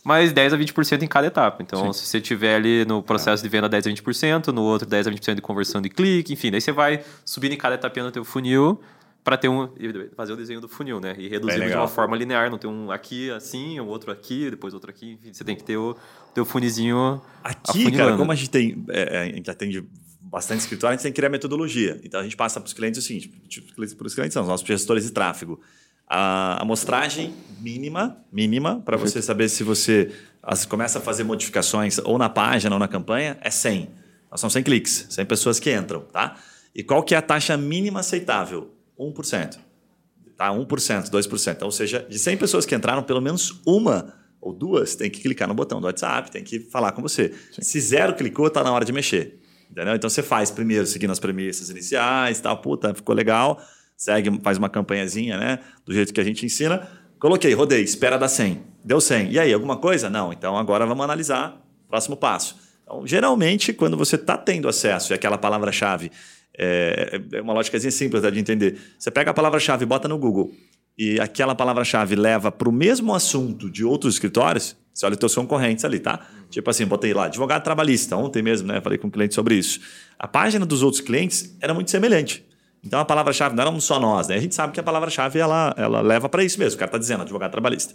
mas 0.03 0.33
10 0.33 0.55
a 0.55 0.57
20% 0.57 1.03
em 1.03 1.07
cada 1.07 1.27
etapa. 1.27 1.63
Então, 1.63 1.93
Sim. 1.93 2.01
se 2.01 2.07
você 2.07 2.21
tiver 2.21 2.55
ali 2.55 2.85
no 2.87 3.03
processo 3.03 3.43
de 3.43 3.49
venda 3.49 3.69
10 3.69 3.87
a 3.87 3.91
20%, 3.91 4.47
no 4.49 4.63
outro 4.63 4.89
10 4.89 5.09
a 5.09 5.11
20% 5.11 5.35
de 5.35 5.43
conversão 5.43 5.83
de 5.83 5.91
clique, 5.91 6.33
enfim, 6.33 6.51
daí 6.51 6.61
você 6.61 6.73
vai 6.73 7.03
subindo 7.25 7.53
em 7.53 7.59
cada 7.59 7.75
etapinha 7.75 8.07
no 8.07 8.11
teu 8.11 8.25
funil 8.25 8.81
para 9.27 9.37
ter 9.37 9.49
um 9.49 9.69
fazer 10.15 10.35
o 10.35 10.37
desenho 10.37 10.61
do 10.61 10.69
funil, 10.69 11.01
né? 11.01 11.17
E 11.19 11.27
reduzir 11.27 11.67
de 11.67 11.75
uma 11.75 11.89
forma 11.89 12.17
linear, 12.17 12.49
não 12.49 12.59
ter 12.59 12.69
um 12.69 12.93
aqui 12.93 13.29
assim, 13.33 13.81
o 13.81 13.87
outro 13.87 14.13
aqui, 14.13 14.49
depois 14.49 14.73
outro 14.73 14.89
aqui, 14.89 15.15
enfim, 15.15 15.33
você 15.33 15.43
tem 15.43 15.57
que 15.57 15.65
ter 15.65 15.77
o 15.77 15.97
teu 16.33 16.45
funizinho 16.45 17.21
Aqui, 17.43 17.91
cara, 17.91 18.17
como 18.17 18.31
a 18.31 18.37
gente 18.37 18.51
tem, 18.51 18.85
é, 18.89 19.19
a 19.19 19.25
gente 19.25 19.51
atende 19.51 19.85
bastante 20.21 20.61
escritório, 20.61 20.95
a 20.95 20.97
gente 20.97 21.03
tem 21.03 21.11
que 21.11 21.17
criar 21.17 21.29
metodologia. 21.29 22.01
Então 22.05 22.21
a 22.21 22.23
gente 22.23 22.37
passa 22.37 22.61
para 22.61 22.69
os 22.69 22.73
clientes 22.73 23.03
o 23.03 23.05
seguinte, 23.05 23.29
tipo, 23.49 23.75
para 23.75 24.07
os 24.07 24.15
clientes 24.15 24.33
são 24.33 24.43
os 24.43 24.49
nossos 24.49 24.65
gestores 24.65 25.03
de 25.03 25.11
tráfego. 25.11 25.61
A 26.07 26.63
amostragem 26.63 27.35
mínima, 27.59 28.19
mínima, 28.31 28.81
para 28.81 28.97
você 28.97 29.21
saber 29.21 29.49
se 29.49 29.65
você 29.65 30.13
começa 30.69 31.01
a 31.01 31.03
fazer 31.03 31.25
modificações 31.25 31.99
ou 31.99 32.17
na 32.17 32.29
página 32.29 32.77
ou 32.77 32.79
na 32.79 32.87
campanha, 32.87 33.37
é 33.41 33.51
100. 33.51 33.91
Nós 34.31 34.41
são 34.41 34.49
100 34.49 34.63
cliques, 34.63 35.07
100 35.11 35.27
pessoas 35.27 35.59
que 35.59 35.75
entram, 35.75 36.03
tá? 36.03 36.37
E 36.73 36.85
qual 36.85 37.03
que 37.03 37.13
é 37.13 37.19
a 37.19 37.23
taxa 37.23 37.57
mínima 37.57 37.99
aceitável? 37.99 38.76
1%. 38.99 39.59
Tá? 40.37 40.51
1%, 40.51 41.11
2%. 41.11 41.53
Então, 41.53 41.67
ou 41.67 41.73
seja, 41.73 42.07
de 42.09 42.19
100 42.19 42.37
pessoas 42.37 42.67
que 42.67 42.75
entraram, 42.75 43.03
pelo 43.03 43.21
menos 43.21 43.61
uma 43.67 44.15
ou 44.41 44.53
duas 44.53 44.95
tem 44.95 45.11
que 45.11 45.21
clicar 45.21 45.49
no 45.49 45.55
botão 45.55 45.81
do 45.81 45.87
WhatsApp, 45.87 46.31
tem 46.31 46.45
que 46.45 46.61
falar 46.61 46.93
com 46.93 47.03
você. 47.03 47.35
Sim. 47.53 47.63
Se 47.63 47.81
zero 47.81 48.15
clicou, 48.15 48.47
está 48.47 48.63
na 48.63 48.73
hora 48.73 48.85
de 48.85 48.93
mexer. 48.93 49.41
Entendeu? 49.71 49.95
Então 49.97 50.09
você 50.09 50.23
faz 50.23 50.51
primeiro 50.51 50.87
seguindo 50.87 51.11
as 51.11 51.19
premissas 51.19 51.71
iniciais, 51.71 52.41
tal, 52.41 52.57
puta, 52.59 52.95
ficou 52.95 53.15
legal, 53.15 53.61
segue, 53.97 54.41
faz 54.43 54.59
uma 54.59 54.69
campanhazinha, 54.69 55.37
né? 55.37 55.59
Do 55.85 55.93
jeito 55.93 56.13
que 56.13 56.21
a 56.21 56.25
gente 56.25 56.47
ensina. 56.47 56.87
Coloquei, 57.19 57.53
rodei, 57.55 57.83
espera 57.83 58.19
dar 58.19 58.29
100. 58.29 58.63
Deu 58.85 59.01
100. 59.01 59.33
E 59.33 59.39
aí, 59.39 59.53
alguma 59.53 59.79
coisa? 59.79 60.09
Não. 60.09 60.33
Então 60.33 60.57
agora 60.57 60.87
vamos 60.87 61.03
analisar 61.03 61.61
próximo 61.89 62.17
passo. 62.17 62.57
Então, 62.83 63.05
geralmente, 63.07 63.73
quando 63.73 63.97
você 63.97 64.15
está 64.15 64.37
tendo 64.37 64.69
acesso 64.69 65.13
e 65.13 65.15
aquela 65.15 65.37
palavra-chave 65.37 66.13
é, 66.59 67.21
é 67.33 67.41
uma 67.41 67.53
lógica 67.53 67.79
simples 67.79 68.23
de 68.23 68.39
entender. 68.39 68.79
Você 68.99 69.11
pega 69.11 69.31
a 69.31 69.35
palavra-chave 69.35 69.85
bota 69.85 70.09
no 70.09 70.19
Google 70.19 70.53
e 70.99 71.21
aquela 71.21 71.55
palavra-chave 71.55 72.17
leva 72.17 72.51
para 72.51 72.69
o 72.69 72.73
mesmo 72.73 73.15
assunto 73.15 73.71
de 73.71 73.85
outros 73.85 74.15
escritórios, 74.15 74.75
você 74.95 75.05
olha 75.05 75.13
os 75.13 75.19
seus 75.19 75.35
concorrentes 75.35 75.85
ali, 75.85 75.99
tá? 75.99 76.27
Tipo 76.49 76.71
assim, 76.71 76.87
botei 76.87 77.13
lá, 77.13 77.27
advogado 77.27 77.63
trabalhista, 77.63 78.17
ontem 78.17 78.43
mesmo, 78.43 78.69
né? 78.69 78.81
Falei 78.81 78.99
com 78.99 79.09
um 79.09 79.11
cliente 79.11 79.35
sobre 79.35 79.57
isso. 79.57 79.79
A 80.19 80.27
página 80.27 80.65
dos 80.65 80.83
outros 80.83 81.03
clientes 81.03 81.55
era 81.61 81.75
muito 81.75 81.91
semelhante. 81.91 82.47
Então 82.83 82.99
a 82.99 83.05
palavra-chave 83.05 83.55
não 83.55 83.63
éramos 83.63 83.85
só 83.85 84.01
nós, 84.01 84.29
né? 84.29 84.37
A 84.37 84.41
gente 84.41 84.55
sabe 84.55 84.73
que 84.73 84.81
a 84.81 84.83
palavra-chave 84.83 85.39
ela, 85.39 85.75
ela 85.77 86.01
leva 86.01 86.31
para 86.31 86.43
isso 86.43 86.59
mesmo, 86.59 86.77
o 86.77 86.79
cara 86.79 86.89
está 86.89 86.99
dizendo 86.99 87.23
advogado 87.23 87.51
trabalhista. 87.51 87.93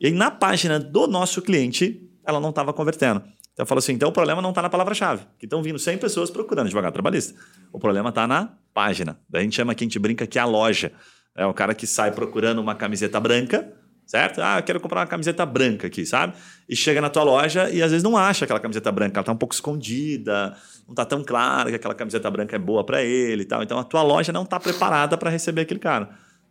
E 0.00 0.06
aí 0.06 0.12
na 0.12 0.30
página 0.30 0.80
do 0.80 1.06
nosso 1.06 1.40
cliente, 1.40 2.02
ela 2.26 2.40
não 2.40 2.50
estava 2.50 2.72
convertendo. 2.72 3.22
Então 3.52 3.64
eu 3.64 3.66
falo 3.66 3.78
assim, 3.78 3.92
então 3.92 4.08
o 4.08 4.12
problema 4.12 4.40
não 4.40 4.50
está 4.50 4.62
na 4.62 4.70
palavra-chave, 4.70 5.24
que 5.38 5.46
estão 5.46 5.62
vindo 5.62 5.78
100 5.78 5.98
pessoas 5.98 6.30
procurando 6.30 6.66
advogado 6.66 6.92
trabalhista. 6.92 7.38
O 7.72 7.78
problema 7.78 8.08
está 8.10 8.26
na 8.26 8.54
página. 8.72 9.18
Daí 9.28 9.40
a 9.40 9.44
gente 9.44 9.56
chama 9.56 9.74
que 9.74 9.84
a 9.84 9.86
gente 9.86 9.98
brinca 9.98 10.26
que 10.26 10.38
é 10.38 10.42
a 10.42 10.46
loja. 10.46 10.92
É 11.36 11.44
o 11.44 11.54
cara 11.54 11.74
que 11.74 11.86
sai 11.86 12.12
procurando 12.12 12.60
uma 12.60 12.74
camiseta 12.74 13.20
branca, 13.20 13.72
certo? 14.06 14.40
Ah, 14.42 14.58
eu 14.58 14.62
quero 14.62 14.80
comprar 14.80 15.00
uma 15.00 15.06
camiseta 15.06 15.46
branca 15.46 15.86
aqui, 15.86 16.04
sabe? 16.04 16.34
E 16.68 16.74
chega 16.74 17.00
na 17.00 17.08
tua 17.08 17.22
loja 17.22 17.70
e 17.70 17.82
às 17.82 17.90
vezes 17.90 18.02
não 18.02 18.16
acha 18.16 18.44
aquela 18.44 18.58
camiseta 18.58 18.90
branca, 18.90 19.18
ela 19.18 19.22
está 19.22 19.32
um 19.32 19.36
pouco 19.36 19.54
escondida, 19.54 20.56
não 20.86 20.92
está 20.92 21.04
tão 21.04 21.22
claro 21.22 21.70
que 21.70 21.76
aquela 21.76 21.94
camiseta 21.94 22.28
branca 22.30 22.56
é 22.56 22.58
boa 22.58 22.84
para 22.84 23.02
ele 23.02 23.42
e 23.42 23.44
tal. 23.44 23.62
Então 23.62 23.78
a 23.78 23.84
tua 23.84 24.02
loja 24.02 24.32
não 24.32 24.42
está 24.42 24.58
preparada 24.58 25.16
para 25.16 25.30
receber 25.30 25.60
aquele 25.62 25.80
cara, 25.80 26.10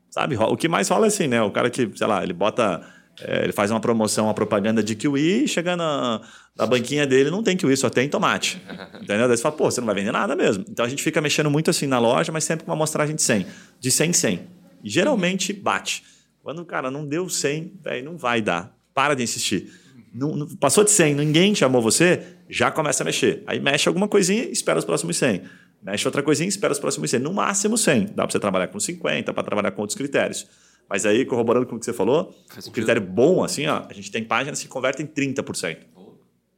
sabe? 0.10 0.38
O 0.38 0.56
que 0.56 0.70
mais 0.70 0.88
rola 0.88 1.08
é 1.08 1.10
assim, 1.10 1.28
né? 1.28 1.42
O 1.42 1.52
cara 1.52 1.70
que, 1.70 1.92
sei 1.96 2.08
lá, 2.08 2.24
ele 2.24 2.34
bota 2.34 2.82
é, 3.22 3.44
ele 3.44 3.52
faz 3.52 3.72
uma 3.72 3.80
promoção, 3.80 4.26
uma 4.26 4.34
propaganda 4.34 4.82
de 4.82 4.96
kiwi, 4.96 5.48
chega 5.48 5.76
na, 5.76 6.22
na 6.56 6.66
banquinha 6.66 7.06
dele, 7.06 7.30
não 7.30 7.44
tem 7.44 7.58
kiwi, 7.58 7.76
só 7.76 7.90
tem 7.90 8.08
tomate. 8.08 8.62
Entendeu? 9.02 9.28
Daí 9.28 9.38
você 9.38 9.44
fala, 9.44 9.56
pô, 9.56 9.70
você 9.70 9.82
não 9.82 9.86
vai 9.86 9.96
vender 9.96 10.12
nada 10.12 10.36
mesmo. 10.36 10.66
Então 10.70 10.86
a 10.86 10.90
gente 10.90 11.04
fica 11.04 11.20
mexendo 11.22 11.50
muito 11.50 11.70
assim 11.70 11.88
na 11.88 12.00
loja, 12.00 12.32
mas 12.32 12.44
sempre 12.44 12.66
com 12.66 12.72
uma 12.72 12.76
amostragem 12.76 13.16
de 13.16 13.22
100. 13.22 13.46
De 13.80 13.92
100 13.92 14.10
em 14.10 14.14
100. 14.14 14.40
E 14.84 14.90
geralmente 14.90 15.52
bate. 15.52 16.04
Quando 16.42 16.62
o 16.62 16.66
cara 16.66 16.90
não 16.90 17.06
deu 17.06 17.28
100, 17.28 17.74
véio, 17.84 18.06
não 18.06 18.18
vai 18.18 18.42
dar. 18.42 18.76
Para 18.94 19.16
de 19.16 19.24
insistir. 19.24 19.72
Não, 20.14 20.36
não, 20.36 20.48
passou 20.56 20.84
de 20.84 20.92
100, 20.92 21.16
ninguém 21.16 21.54
chamou 21.54 21.82
você, 21.82 22.24
já 22.50 22.72
começa 22.72 23.04
a 23.04 23.06
mexer. 23.06 23.44
Aí 23.46 23.60
mexe 23.60 23.88
alguma 23.88 24.08
coisinha 24.08 24.44
e 24.46 24.52
espera 24.52 24.80
os 24.80 24.86
próximos 24.86 25.18
100. 25.18 25.44
Mexe 25.84 26.08
outra 26.08 26.24
coisinha 26.24 26.48
e 26.48 26.50
espera 26.50 26.74
os 26.74 26.80
próximos 26.80 27.10
100. 27.10 27.20
No 27.20 27.34
máximo 27.34 27.78
100. 27.78 28.06
Dá 28.16 28.24
para 28.24 28.32
você 28.32 28.40
trabalhar 28.40 28.68
com 28.68 28.80
50, 28.80 29.34
para 29.34 29.44
trabalhar 29.44 29.72
com 29.72 29.82
outros 29.82 29.98
critérios. 29.98 30.48
Mas 30.90 31.06
aí, 31.06 31.24
corroborando 31.24 31.68
com 31.68 31.76
o 31.76 31.80
que 31.80 31.86
você 31.86 31.94
falou, 31.94 32.36
o 32.66 32.72
critério 32.72 33.02
bom, 33.02 33.44
assim, 33.44 33.68
ó, 33.68 33.84
a 33.88 33.94
gente 33.94 34.12
tem 34.12 34.24
páginas 34.24 34.60
que 34.60 34.68
convertem 34.68 35.06
30%. 35.06 35.78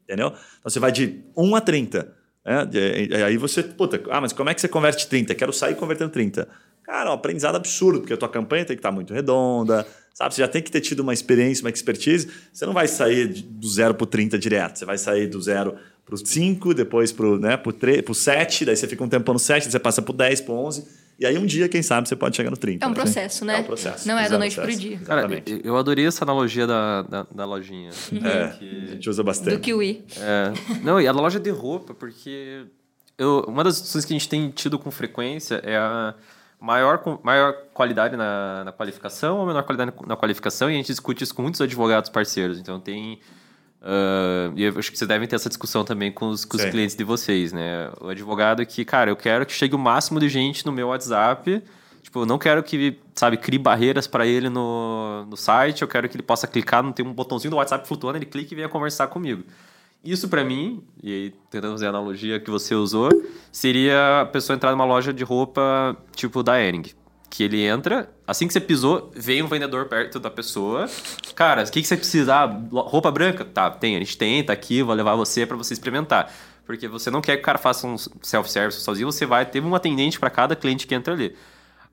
Entendeu? 0.04 0.28
Então 0.28 0.72
você 0.72 0.80
vai 0.80 0.91
de 0.91 1.22
1 1.36 1.56
a 1.56 1.62
30. 1.62 2.15
Né? 2.46 2.70
E 3.10 3.15
aí 3.15 3.38
você, 3.38 3.62
puta, 3.62 4.02
ah, 4.10 4.22
mas 4.22 4.32
como 4.32 4.50
é 4.50 4.54
que 4.54 4.62
você 4.62 4.70
converte 4.70 5.08
30? 5.08 5.36
Quero 5.36 5.52
sair 5.52 5.76
convertendo 5.76 6.12
30. 6.12 6.48
Cara, 6.84 7.10
é 7.10 7.12
um 7.12 7.13
aprendizado 7.13 7.56
absurdo, 7.56 8.00
porque 8.00 8.13
a 8.13 8.17
tua 8.17 8.30
campanha 8.30 8.63
tem 8.65 8.76
que 8.76 8.80
estar 8.80 8.91
muito 8.91 9.13
redonda, 9.13 9.86
sabe? 10.13 10.34
Você 10.34 10.41
já 10.41 10.48
tem 10.48 10.62
que 10.62 10.72
ter 10.72 10.82
tido 10.82 11.02
uma 11.02 11.13
experiência, 11.13 11.63
uma 11.63 11.70
expertise. 11.70 12.30
Você 12.52 12.65
não 12.65 12.74
vai 12.74 12.88
sair 12.88 13.28
do 13.28 13.67
zero 13.67 13.94
para 13.94 14.04
o 14.04 14.08
30 14.08 14.39
direto. 14.39 14.80
Você 14.80 14.86
vai 14.86 14.98
sair 14.98 15.28
do 15.28 15.41
zero 15.41 15.76
para 16.06 16.15
o 16.15 16.17
5, 16.17 16.74
depois 16.74 17.12
para 17.12 17.26
o 17.26 17.38
né, 17.38 17.60
7, 18.13 18.65
daí 18.65 18.76
você 18.76 18.88
fica 18.88 19.04
um 19.04 19.08
tempo 19.08 19.32
no 19.32 19.39
7, 19.39 19.70
você 19.70 19.80
passa 19.80 20.02
para 20.02 20.12
o 20.12 20.15
10, 20.15 20.41
para 20.41 20.54
o 20.54 20.65
11 20.65 21.01
e 21.19 21.26
aí 21.26 21.38
um 21.38 21.45
dia, 21.45 21.69
quem 21.69 21.82
sabe, 21.82 22.08
você 22.08 22.15
pode 22.15 22.36
chegar 22.36 22.50
no 22.50 22.58
30. 22.58 22.86
É 22.86 22.89
um 22.89 22.93
processo, 22.93 23.45
né? 23.45 23.58
É 23.58 23.62
um 23.62 23.63
processo. 23.63 24.08
Não 24.08 24.17
é 24.17 24.30
da 24.30 24.38
noite 24.38 24.56
para 24.56 24.69
o 24.69 24.76
dia. 24.76 25.00
Cara, 25.00 25.28
eu 25.63 25.78
adorei 25.78 26.06
essa 26.06 26.26
analogia 26.26 26.65
da, 26.65 27.04
da, 27.04 27.28
da 27.34 27.45
lojinha. 27.45 27.91
Uhum. 28.12 28.26
É, 28.26 28.47
que... 28.58 28.84
a 28.84 28.88
gente 28.88 29.10
usa 29.10 29.24
bastante. 29.24 29.56
Do 29.56 29.60
Kiwi. 29.60 30.04
É. 30.17 30.52
Não, 30.84 31.00
e 31.00 31.08
a 31.08 31.12
loja 31.12 31.39
de 31.39 31.50
roupa, 31.50 31.93
porque 31.93 32.65
eu, 33.17 33.45
uma 33.47 33.63
das 33.63 33.80
coisas 33.80 34.06
que 34.06 34.13
a 34.13 34.17
gente 34.17 34.28
tem 34.28 34.50
tido 34.50 34.80
com 34.80 34.89
frequência 34.89 35.62
é 35.63 35.78
a 35.78 36.15
maior, 36.60 37.02
maior 37.24 37.54
qualidade 37.74 38.15
na, 38.15 38.63
na 38.65 38.71
qualificação 38.71 39.39
ou 39.39 39.45
menor 39.45 39.63
qualidade 39.63 39.93
na 40.08 40.15
qualificação, 40.15 40.69
e 40.69 40.74
a 40.74 40.78
gente 40.78 40.88
discute 40.88 41.24
isso 41.24 41.34
com 41.36 41.41
muitos 41.41 41.62
advogados 41.62 42.10
parceiros. 42.10 42.60
Então 42.60 42.80
tem 42.80 43.19
Uh, 43.82 44.54
e 44.56 44.63
eu 44.63 44.78
acho 44.78 44.91
que 44.91 44.98
vocês 44.98 45.08
devem 45.08 45.28
ter 45.28 45.36
essa 45.36 45.50
discussão 45.50 45.84
também 45.84 46.12
com 46.12 46.30
os, 46.30 46.46
com 46.46 46.56
os 46.56 46.63
clientes 46.65 46.96
de 46.96 47.04
vocês, 47.04 47.52
né? 47.52 47.91
O 48.00 48.10
advogado 48.10 48.63
que, 48.65 48.86
cara, 48.86 49.10
eu 49.10 49.15
quero 49.15 49.46
que 49.46 49.54
chegue 49.54 49.74
o 49.74 49.80
máximo 49.80 50.20
de 50.20 50.30
gente 50.30 50.65
no 50.65 50.72
meu 50.72 50.89
WhatsApp. 50.89 51.63
Tipo, 52.04 52.20
eu 52.20 52.26
não 52.26 52.38
quero 52.38 52.62
que, 52.62 53.00
sabe, 53.15 53.38
crie 53.38 53.58
barreiras 53.58 54.06
para 54.06 54.26
ele 54.26 54.50
no, 54.50 55.26
no 55.26 55.36
site. 55.36 55.82
Eu 55.82 55.88
quero 55.88 56.08
que 56.08 56.15
ele 56.15 56.24
possa 56.24 56.46
clicar, 56.46 56.84
não 56.84 56.91
tem 56.91 57.06
um 57.06 57.13
botãozinho 57.13 57.52
do 57.52 57.58
WhatsApp 57.58 57.88
flutuando, 57.88 58.20
ele 58.20 58.26
clique 58.26 58.54
e 58.54 58.56
venha 58.56 58.70
conversar 58.70 59.08
comigo. 59.08 59.44
Isso 60.04 60.28
para 60.30 60.44
mim, 60.44 60.84
e 61.02 61.12
aí 61.12 61.34
tentando 61.50 61.74
fazer 61.74 61.86
a 61.88 61.89
analogia 61.89 62.39
que 62.39 62.50
você 62.50 62.74
usou, 62.74 63.10
seria 63.52 64.22
a 64.22 64.26
pessoa 64.26 64.56
entrar 64.56 64.72
numa 64.72 64.86
loja 64.86 65.13
de 65.13 65.24
roupa 65.24 65.96
tipo 66.15 66.41
da 66.41 66.60
Ering 66.60 67.01
que 67.32 67.44
ele 67.44 67.63
entra, 67.63 68.13
assim 68.28 68.46
que 68.46 68.52
você 68.52 68.60
pisou, 68.60 69.10
vem 69.15 69.41
um 69.41 69.48
vendedor 69.48 69.86
perto 69.86 70.20
da 70.20 70.30
pessoa. 70.30 70.86
Cara, 71.34 71.63
o 71.63 71.72
que, 71.72 71.82
que 71.82 71.88
você 71.88 71.96
precisa? 71.96 72.36
Ah, 72.36 72.46
roupa 72.46 73.10
branca? 73.10 73.46
Tá, 73.46 73.72
tem, 73.72 73.96
a 73.96 74.00
gente 74.00 74.17
tem, 74.17 74.44
tá 74.44 74.52
aqui, 74.52 74.84
vou 74.84 74.94
levar 74.94 75.15
você 75.15 75.46
para 75.46 75.56
você 75.56 75.74
experimentar. 75.74 76.30
Porque 76.65 76.89
você 76.89 77.10
não 77.10 77.22
quer 77.22 77.38
que 77.38 77.41
o 77.41 77.46
cara 77.46 77.58
faça 77.58 77.88
um 77.88 77.98
self-service 77.98 78.82
sozinho, 78.82 79.10
você 79.10 79.26
vai 79.26 79.46
ter 79.46 79.63
um 79.63 79.74
atendente 79.74 80.20
para 80.20 80.30
cada 80.30 80.58
cliente 80.58 80.86
que 80.86 80.94
entra 80.94 81.13
ali. 81.13 81.34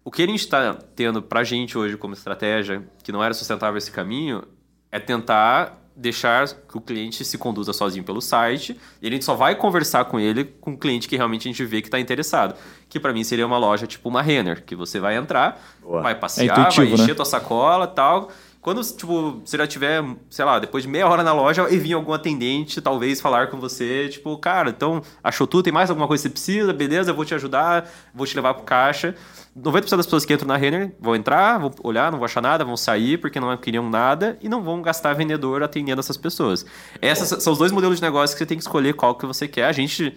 O 0.04 0.10
que 0.10 0.22
a 0.24 0.26
gente 0.26 0.40
está 0.40 0.74
tendo 0.74 1.22
para 1.22 1.44
gente 1.44 1.78
hoje 1.78 1.96
como 1.96 2.14
estratégia, 2.14 2.82
que 3.04 3.12
não 3.12 3.22
era 3.22 3.32
sustentável 3.32 3.78
esse 3.78 3.92
caminho, 3.92 4.42
é 4.90 4.98
tentar 4.98 5.78
deixar 5.98 6.46
que 6.48 6.78
o 6.78 6.80
cliente 6.80 7.24
se 7.24 7.36
conduza 7.36 7.72
sozinho 7.72 8.04
pelo 8.04 8.20
site 8.20 8.78
e 9.02 9.08
a 9.08 9.10
gente 9.10 9.24
só 9.24 9.34
vai 9.34 9.56
conversar 9.56 10.04
com 10.04 10.20
ele 10.20 10.44
com 10.44 10.72
o 10.72 10.78
cliente 10.78 11.08
que 11.08 11.16
realmente 11.16 11.48
a 11.48 11.50
gente 11.50 11.64
vê 11.64 11.82
que 11.82 11.88
está 11.88 11.98
interessado. 11.98 12.54
Que 12.88 13.00
para 13.00 13.12
mim 13.12 13.24
seria 13.24 13.44
uma 13.44 13.58
loja 13.58 13.84
tipo 13.86 14.08
uma 14.08 14.22
Renner, 14.22 14.64
que 14.64 14.76
você 14.76 15.00
vai 15.00 15.16
entrar, 15.16 15.60
Boa. 15.82 16.00
vai 16.00 16.14
passear, 16.14 16.56
é 16.56 16.70
vai 16.70 16.86
encher 16.86 17.08
né? 17.08 17.14
tua 17.14 17.24
sacola 17.24 17.86
tal. 17.88 18.30
Quando 18.60 18.82
tipo, 18.82 19.40
você 19.44 19.56
já 19.56 19.66
tiver, 19.66 20.04
sei 20.28 20.44
lá, 20.44 20.58
depois 20.58 20.82
de 20.82 20.88
meia 20.88 21.06
hora 21.06 21.22
na 21.22 21.32
loja 21.32 21.68
e 21.70 21.78
vir 21.78 21.92
algum 21.92 22.12
atendente, 22.12 22.80
talvez 22.80 23.20
falar 23.20 23.46
com 23.46 23.58
você, 23.58 24.08
tipo, 24.08 24.36
cara, 24.38 24.70
então 24.70 25.00
achou 25.22 25.46
tudo, 25.46 25.62
tem 25.62 25.72
mais 25.72 25.90
alguma 25.90 26.08
coisa 26.08 26.22
que 26.22 26.28
você 26.28 26.32
precisa? 26.32 26.72
Beleza, 26.72 27.10
eu 27.10 27.14
vou 27.14 27.24
te 27.24 27.34
ajudar, 27.34 27.88
vou 28.12 28.26
te 28.26 28.34
levar 28.34 28.54
pro 28.54 28.64
caixa. 28.64 29.14
90% 29.56 29.96
das 29.96 30.06
pessoas 30.06 30.24
que 30.24 30.34
entram 30.34 30.48
na 30.48 30.56
Renner 30.56 30.92
vão 31.00 31.14
entrar, 31.14 31.58
vão 31.58 31.70
olhar, 31.82 32.10
não 32.10 32.18
vão 32.18 32.24
achar 32.24 32.40
nada, 32.40 32.64
vão 32.64 32.76
sair 32.76 33.18
porque 33.18 33.38
não 33.38 33.56
queriam 33.56 33.88
nada 33.88 34.36
e 34.42 34.48
não 34.48 34.62
vão 34.62 34.82
gastar 34.82 35.14
vendedor 35.14 35.62
atendendo 35.62 36.00
essas 36.00 36.16
pessoas. 36.16 36.66
Esses 37.00 37.42
são 37.42 37.52
os 37.52 37.58
dois 37.58 37.70
modelos 37.70 37.96
de 37.96 38.02
negócio 38.02 38.34
que 38.34 38.38
você 38.38 38.46
tem 38.46 38.58
que 38.58 38.64
escolher 38.64 38.94
qual 38.94 39.14
que 39.14 39.24
você 39.24 39.46
quer. 39.46 39.64
A 39.66 39.72
gente 39.72 40.16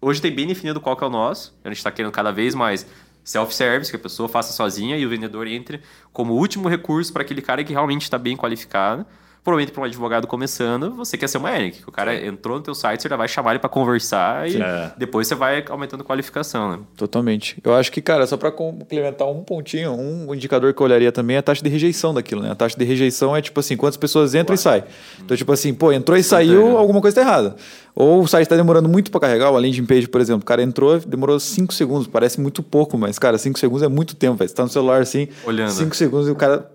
hoje 0.00 0.20
tem 0.20 0.32
bem 0.32 0.46
definido 0.46 0.80
qual 0.80 0.96
que 0.96 1.04
é 1.04 1.06
o 1.06 1.10
nosso. 1.10 1.56
A 1.64 1.68
gente 1.68 1.78
está 1.78 1.90
querendo 1.90 2.12
cada 2.12 2.32
vez 2.32 2.54
mais 2.54 2.86
self-service, 3.28 3.90
que 3.90 3.96
a 3.96 4.00
pessoa 4.00 4.28
faça 4.28 4.52
sozinha 4.52 4.96
e 4.96 5.04
o 5.04 5.08
vendedor 5.08 5.46
entre 5.46 5.82
como 6.12 6.34
último 6.34 6.68
recurso 6.68 7.12
para 7.12 7.22
aquele 7.22 7.42
cara 7.42 7.62
que 7.62 7.72
realmente 7.72 8.02
está 8.02 8.18
bem 8.18 8.36
qualificado. 8.36 9.04
Provavelmente 9.48 9.72
para 9.72 9.80
um 9.80 9.84
advogado 9.84 10.26
começando, 10.26 10.90
você 10.94 11.16
quer 11.16 11.26
ser 11.26 11.38
uma 11.38 11.56
ENIC. 11.58 11.78
O 11.86 11.90
cara 11.90 12.14
entrou 12.26 12.58
no 12.58 12.62
teu 12.62 12.74
site, 12.74 13.00
você 13.02 13.08
já 13.08 13.16
vai 13.16 13.26
chamar 13.26 13.52
ele 13.52 13.58
para 13.58 13.68
conversar 13.70 14.46
e 14.46 14.60
É. 14.60 14.92
depois 14.98 15.26
você 15.26 15.34
vai 15.34 15.64
aumentando 15.70 16.04
qualificação, 16.04 16.72
né? 16.72 16.78
Totalmente. 16.96 17.56
Eu 17.64 17.74
acho 17.74 17.90
que, 17.90 18.02
cara, 18.02 18.26
só 18.26 18.36
para 18.36 18.52
complementar 18.52 19.26
um 19.26 19.42
pontinho, 19.42 19.92
um 19.92 20.34
indicador 20.34 20.74
que 20.74 20.82
eu 20.82 20.84
olharia 20.84 21.10
também 21.10 21.36
é 21.36 21.38
a 21.38 21.42
taxa 21.42 21.62
de 21.62 21.70
rejeição 21.70 22.12
daquilo, 22.12 22.42
né? 22.42 22.50
A 22.50 22.54
taxa 22.54 22.76
de 22.78 22.84
rejeição 22.84 23.34
é 23.34 23.40
tipo 23.40 23.58
assim, 23.58 23.74
quantas 23.74 23.96
pessoas 23.96 24.34
entram 24.34 24.54
e 24.54 24.58
saem. 24.58 24.84
Então, 25.24 25.34
tipo 25.34 25.50
assim, 25.50 25.72
pô, 25.72 25.90
entrou 25.92 26.18
e 26.18 26.22
saiu, 26.22 26.76
alguma 26.76 27.00
coisa 27.00 27.14
tá 27.14 27.22
errada. 27.22 27.56
Ou 27.94 28.22
o 28.22 28.28
site 28.28 28.44
está 28.44 28.54
demorando 28.54 28.88
muito 28.88 29.10
para 29.10 29.20
carregar, 29.22 29.50
o 29.50 29.54
landing 29.58 29.86
page, 29.86 30.08
por 30.08 30.20
exemplo. 30.20 30.42
O 30.42 30.46
cara 30.46 30.62
entrou, 30.62 30.98
demorou 31.00 31.40
5 31.40 31.72
segundos, 31.72 32.06
parece 32.06 32.38
muito 32.40 32.62
pouco, 32.62 32.96
mas, 32.98 33.18
cara, 33.18 33.38
5 33.38 33.58
segundos 33.58 33.82
é 33.82 33.88
muito 33.88 34.14
tempo, 34.14 34.36
velho. 34.36 34.48
Você 34.48 34.54
tá 34.54 34.62
no 34.62 34.68
celular 34.68 35.00
assim, 35.00 35.26
Olhando. 35.44 35.70
5 35.70 35.96
segundos 35.96 36.28
e 36.28 36.30
o 36.30 36.34
cara. 36.36 36.70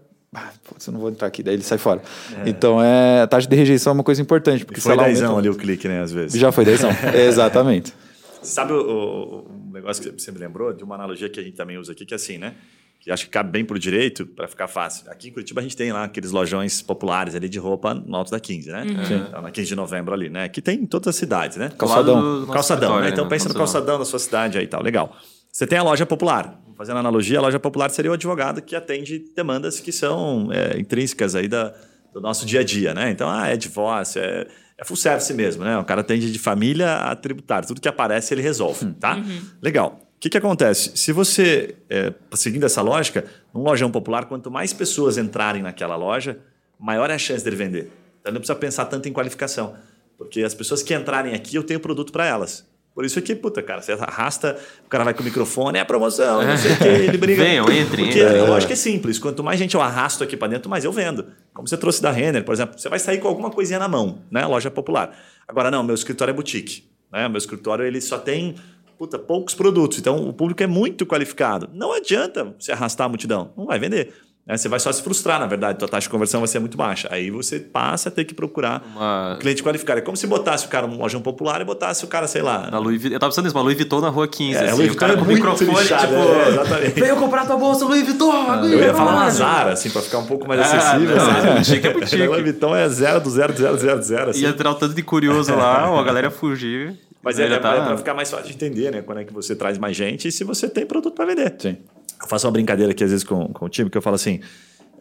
Putz, 0.74 0.88
eu 0.88 0.94
não 0.94 1.00
vou 1.00 1.10
entrar 1.10 1.28
aqui, 1.28 1.42
daí 1.44 1.54
ele 1.54 1.64
sai 1.64 1.78
fora. 1.78 2.02
Então, 2.46 2.82
é, 2.84 3.22
a 3.22 3.28
taxa 3.28 3.48
de 3.48 3.56
rejeição 3.56 3.92
é 3.92 3.94
uma 3.94 4.04
coisa 4.04 4.22
importante. 4.22 4.66
Porque 4.66 4.80
E 4.80 4.84
foi 4.84 4.94
se 4.94 4.98
ela 5.00 5.08
dezão 5.08 5.30
aumenta- 5.32 5.50
ali 5.50 5.50
o 5.50 5.56
clique, 5.60 5.88
né, 5.88 6.02
às 6.02 6.12
vezes. 6.12 6.40
Já 6.40 6.52
foi 6.52 6.66
10 6.66 6.82
Exatamente. 7.16 7.94
Sabe 8.42 8.74
o, 8.74 8.78
o- 8.82 9.40
o 9.70 9.72
negócio 9.74 10.04
que 10.04 10.22
você 10.22 10.32
me 10.32 10.38
lembrou 10.40 10.74
de 10.74 10.84
uma 10.84 10.96
analogia 10.96 11.30
que 11.30 11.40
a 11.40 11.44
gente 11.44 11.56
também 11.56 11.78
usa 11.78 11.92
aqui, 11.94 12.06
que 12.06 12.14
é 12.14 12.18
assim, 12.18 12.38
né? 12.38 12.54
Que 13.00 13.12
acho 13.12 13.26
que 13.26 13.32
cabe 13.32 13.52
bem 13.52 13.66
pro 13.66 13.78
direito 13.78 14.26
para 14.26 14.48
ficar 14.48 14.68
fácil. 14.68 15.10
Aqui 15.12 15.28
em 15.28 15.32
Curitiba 15.32 15.60
a 15.60 15.64
gente 15.64 15.76
tem 15.76 15.92
lá 15.92 16.06
aqueles 16.06 16.32
lojões 16.32 16.82
populares 16.82 17.36
ali 17.36 17.50
de 17.50 17.60
roupa 17.60 17.94
no 17.94 18.16
alto 18.16 18.32
da 18.32 18.40
15, 18.40 18.70
né? 18.72 18.86
Então, 19.28 19.42
na 19.42 19.52
15 19.52 19.68
de 19.68 19.76
novembro 19.76 20.14
ali, 20.14 20.30
né? 20.30 20.48
Que 20.48 20.62
tem 20.62 20.80
em 20.80 20.86
todas 20.86 21.10
as 21.10 21.16
cidades, 21.18 21.58
né? 21.58 21.70
Calçadão. 21.78 22.46
Calçadão, 22.48 23.02
né? 23.02 23.10
Então 23.10 23.28
pensa 23.28 23.50
no 23.50 23.56
calçadão 23.56 24.00
da 24.00 24.06
sua 24.06 24.20
cidade 24.20 24.58
aí 24.58 24.64
e 24.64 24.68
tal. 24.68 24.82
Legal. 24.82 25.16
Você 25.52 25.68
tem 25.68 25.78
a 25.78 25.84
loja 25.84 26.06
popular. 26.06 26.60
Fazendo 26.76 26.98
analogia, 26.98 27.40
a 27.40 27.42
loja 27.42 27.60
popular 27.60 27.90
seria 27.90 28.12
o 28.12 28.14
advogado 28.14 28.62
que 28.62 28.76
atende 28.76 29.26
demandas 29.36 29.80
que 29.80 29.92
são 29.92 30.50
é, 30.52 30.80
intrínsecas 30.80 31.36
aí 31.36 31.48
da, 31.48 31.74
do 32.14 32.22
nosso 32.22 32.46
dia 32.46 32.62
a 32.62 32.64
dia, 32.64 32.94
né? 32.94 33.10
Então, 33.12 33.30
ah, 33.30 33.48
é 33.48 33.58
divórcio, 33.58 34.22
é, 34.22 34.48
é 34.78 34.86
full 34.86 34.98
service 34.98 35.34
mesmo, 35.34 35.64
né? 35.64 35.78
O 35.78 35.84
cara 35.84 36.02
atende 36.02 36.32
de 36.32 36.40
família 36.40 36.96
a 36.96 37.16
tributário. 37.16 37.68
Tudo 37.68 37.82
que 37.82 37.88
aparece 37.88 38.34
ele 38.34 38.42
resolve, 38.42 38.94
tá? 39.00 39.18
Legal. 39.62 40.00
O 40.16 40.20
que, 40.20 40.30
que 40.30 40.38
acontece? 40.38 40.92
Se 40.96 41.12
você, 41.12 41.76
é, 41.90 42.14
seguindo 42.34 42.66
essa 42.66 42.82
lógica, 42.82 43.26
num 43.54 43.62
lojão 43.62 43.92
popular, 43.92 44.26
quanto 44.26 44.50
mais 44.50 44.72
pessoas 44.72 45.18
entrarem 45.18 45.62
naquela 45.62 45.96
loja, 45.96 46.40
maior 46.80 47.10
é 47.10 47.16
a 47.16 47.18
chance 47.18 47.44
dele 47.44 47.58
vender. 47.58 47.92
Então 48.22 48.32
não 48.32 48.40
precisa 48.40 48.58
pensar 48.58 48.86
tanto 48.86 49.10
em 49.10 49.12
qualificação. 49.12 49.76
Porque 50.18 50.42
as 50.42 50.54
pessoas 50.54 50.82
que 50.82 50.94
entrarem 50.94 51.34
aqui, 51.34 51.56
eu 51.58 51.64
tenho 51.64 51.80
produto 51.80 52.14
para 52.14 52.26
elas. 52.26 52.66
Por 52.94 53.04
isso 53.04 53.20
que, 53.22 53.36
puta, 53.36 53.62
cara, 53.64 53.82
você 53.82 53.94
arrasta, 53.94 54.58
o 54.86 54.90
cara 54.90 55.04
vai 55.04 55.14
com 55.16 55.22
o 55.22 55.24
microfone, 55.24 55.80
é 55.80 55.82
a 55.82 55.86
promoção, 55.86 56.44
não 56.46 56.58
sei 56.58 56.74
o 56.74 56.78
quê, 56.78 56.88
ele 56.88 57.18
briga. 57.18 57.44
Venham, 57.44 57.66
entrem, 57.66 58.06
Porque 58.06 58.24
entrem. 58.24 58.40
a 58.42 58.46
lógica 58.46 58.74
é 58.74 58.76
simples. 58.76 59.18
Quanto 59.18 59.44
mais 59.44 59.58
gente 59.60 59.74
eu 59.74 59.82
arrasto 59.82 60.24
aqui 60.24 60.38
para 60.38 60.50
dentro, 60.50 60.70
mais 60.70 60.86
eu 60.86 60.92
vendo. 60.92 61.26
Como 61.54 61.68
você 61.68 61.76
trouxe 61.76 62.02
da 62.02 62.12
Renner, 62.12 62.44
por 62.44 62.54
exemplo, 62.54 62.78
você 62.80 62.88
vai 62.90 63.00
sair 63.00 63.18
com 63.18 63.28
alguma 63.28 63.50
coisinha 63.50 63.80
na 63.80 63.88
mão, 63.88 64.20
né? 64.30 64.46
Loja 64.46 64.70
popular. 64.70 65.18
Agora, 65.48 65.72
não, 65.72 65.82
meu 65.84 65.96
escritório 65.96 66.32
é 66.32 66.36
boutique. 66.36 66.84
Né? 67.12 67.28
Meu 67.28 67.38
escritório 67.38 67.84
ele 67.84 68.00
só 68.00 68.20
tem 68.20 68.56
puta, 68.98 69.18
poucos 69.20 69.54
produtos. 69.54 69.98
Então, 69.98 70.28
o 70.28 70.34
público 70.34 70.62
é 70.64 70.68
muito 70.68 71.06
qualificado. 71.06 71.70
Não 71.74 71.92
adianta 71.94 72.56
você 72.58 72.72
arrastar 72.72 73.06
a 73.06 73.10
multidão. 73.10 73.52
Não 73.58 73.66
vai 73.66 73.80
vender. 73.80 74.14
Né? 74.46 74.58
Você 74.58 74.68
vai 74.68 74.80
só 74.80 74.92
se 74.92 75.02
frustrar, 75.02 75.40
na 75.40 75.46
verdade. 75.48 75.80
Tua 75.80 75.88
taxa 75.88 76.06
de 76.06 76.10
conversão 76.10 76.42
vai 76.42 76.48
ser 76.48 76.60
muito 76.60 76.76
baixa. 76.78 77.08
Aí 77.12 77.32
você 77.32 77.60
passa 77.60 78.10
a 78.10 78.12
ter 78.12 78.26
que 78.26 78.34
procurar 78.34 78.84
Uma- 78.96 79.36
um 79.36 79.40
cliente 79.40 79.64
qualificado. 79.64 80.00
É 80.00 80.02
como 80.02 80.18
se 80.18 80.28
botasse 80.28 80.66
o 80.66 80.70
cara 80.70 80.86
num 80.86 80.98
lojão 80.98 81.22
popular 81.22 81.62
e 81.62 81.64
botasse 81.66 82.04
o 82.04 82.08
cara, 82.08 82.28
sei 82.28 82.42
lá... 82.42 82.70
Na 82.70 82.78
Louis 82.78 83.04
eu 83.06 83.12
tava 83.20 83.32
pensando 83.32 83.46
nisso, 83.46 83.56
uma 83.58 83.64
Louis 83.64 83.78
Vuitton 83.78 84.02
na 84.02 84.10
rua 84.10 84.28
15, 84.28 84.58
É, 84.58 84.66
assim, 84.66 84.76
Louis 84.78 84.92
o 84.92 84.96
cara 84.98 85.16
Vuitton 85.16 85.26
com 85.26 85.32
é 85.32 85.34
o 85.34 85.38
microfone, 85.56 85.80
lixado, 85.80 86.08
tipo, 86.08 86.16
é, 86.20 86.48
exatamente. 86.50 87.00
veio 87.00 87.16
comprar 87.16 87.46
tua 87.46 87.58
bolsa 87.58 87.86
Louis 87.86 88.04
Vuitton, 88.06 88.56
Eu 88.66 88.80
ia 88.80 88.94
falar 88.94 89.14
uma 89.14 89.30
Zara, 89.30 89.72
assim, 89.74 89.90
para 89.90 90.02
ficar 90.02 90.18
um 90.20 90.26
pouco 90.26 90.48
mais 90.48 90.60
Ah, 90.62 90.64
acessível. 90.78 91.16
não, 91.16 91.24
assim. 91.30 91.48
é 91.48 91.54
boutique, 91.54 91.88
é 91.88 91.94
boutique. 91.94 92.22
A 92.24 92.26
Louis 92.30 92.44
Vuitton 92.44 92.76
é 92.76 92.90
zero 92.90 93.22
do 93.22 93.30
zero, 93.30 93.54
zero, 93.56 93.78
zero, 93.78 94.02
zero. 94.02 94.30
Assim. 94.32 94.42
Ia 94.42 94.50
entrar 94.50 94.72
o 94.72 94.76
tanto 94.76 94.94
de 94.94 95.04
curioso 95.04 95.56
lá, 95.56 95.90
ó, 95.92 96.00
a 96.00 96.04
galera 96.04 96.28
ia 96.28 96.32
fugir. 96.32 96.94
Mas 97.24 97.40
é, 97.40 97.48
Já 97.48 97.56
é, 97.56 97.60
tá- 97.60 97.82
para 97.86 97.98
ficar 97.98 98.14
mais 98.14 98.30
fácil 98.30 98.48
de 98.48 98.54
entender, 98.54 98.92
né? 98.92 99.02
Quando 99.02 99.20
é 99.20 99.24
que 99.24 99.32
você 99.32 99.56
traz 99.56 99.78
mais 99.78 99.96
gente 99.96 100.28
e 100.28 100.32
se 100.32 100.44
você 100.44 100.68
tem 100.68 100.86
produto 100.86 101.16
para 101.16 101.26
vender. 101.26 101.56
Sim. 101.58 101.78
Eu 102.24 102.28
faço 102.28 102.48
uma 102.48 102.54
brincadeira 102.54 102.92
aqui, 102.92 103.04
às 103.04 103.12
vezes, 103.12 103.26
com, 103.26 103.48
com 103.50 103.66
o 103.66 103.70
time, 103.70 103.90
que 103.90 103.98
eu 103.98 104.02
falo 104.02 104.16
assim: 104.16 104.40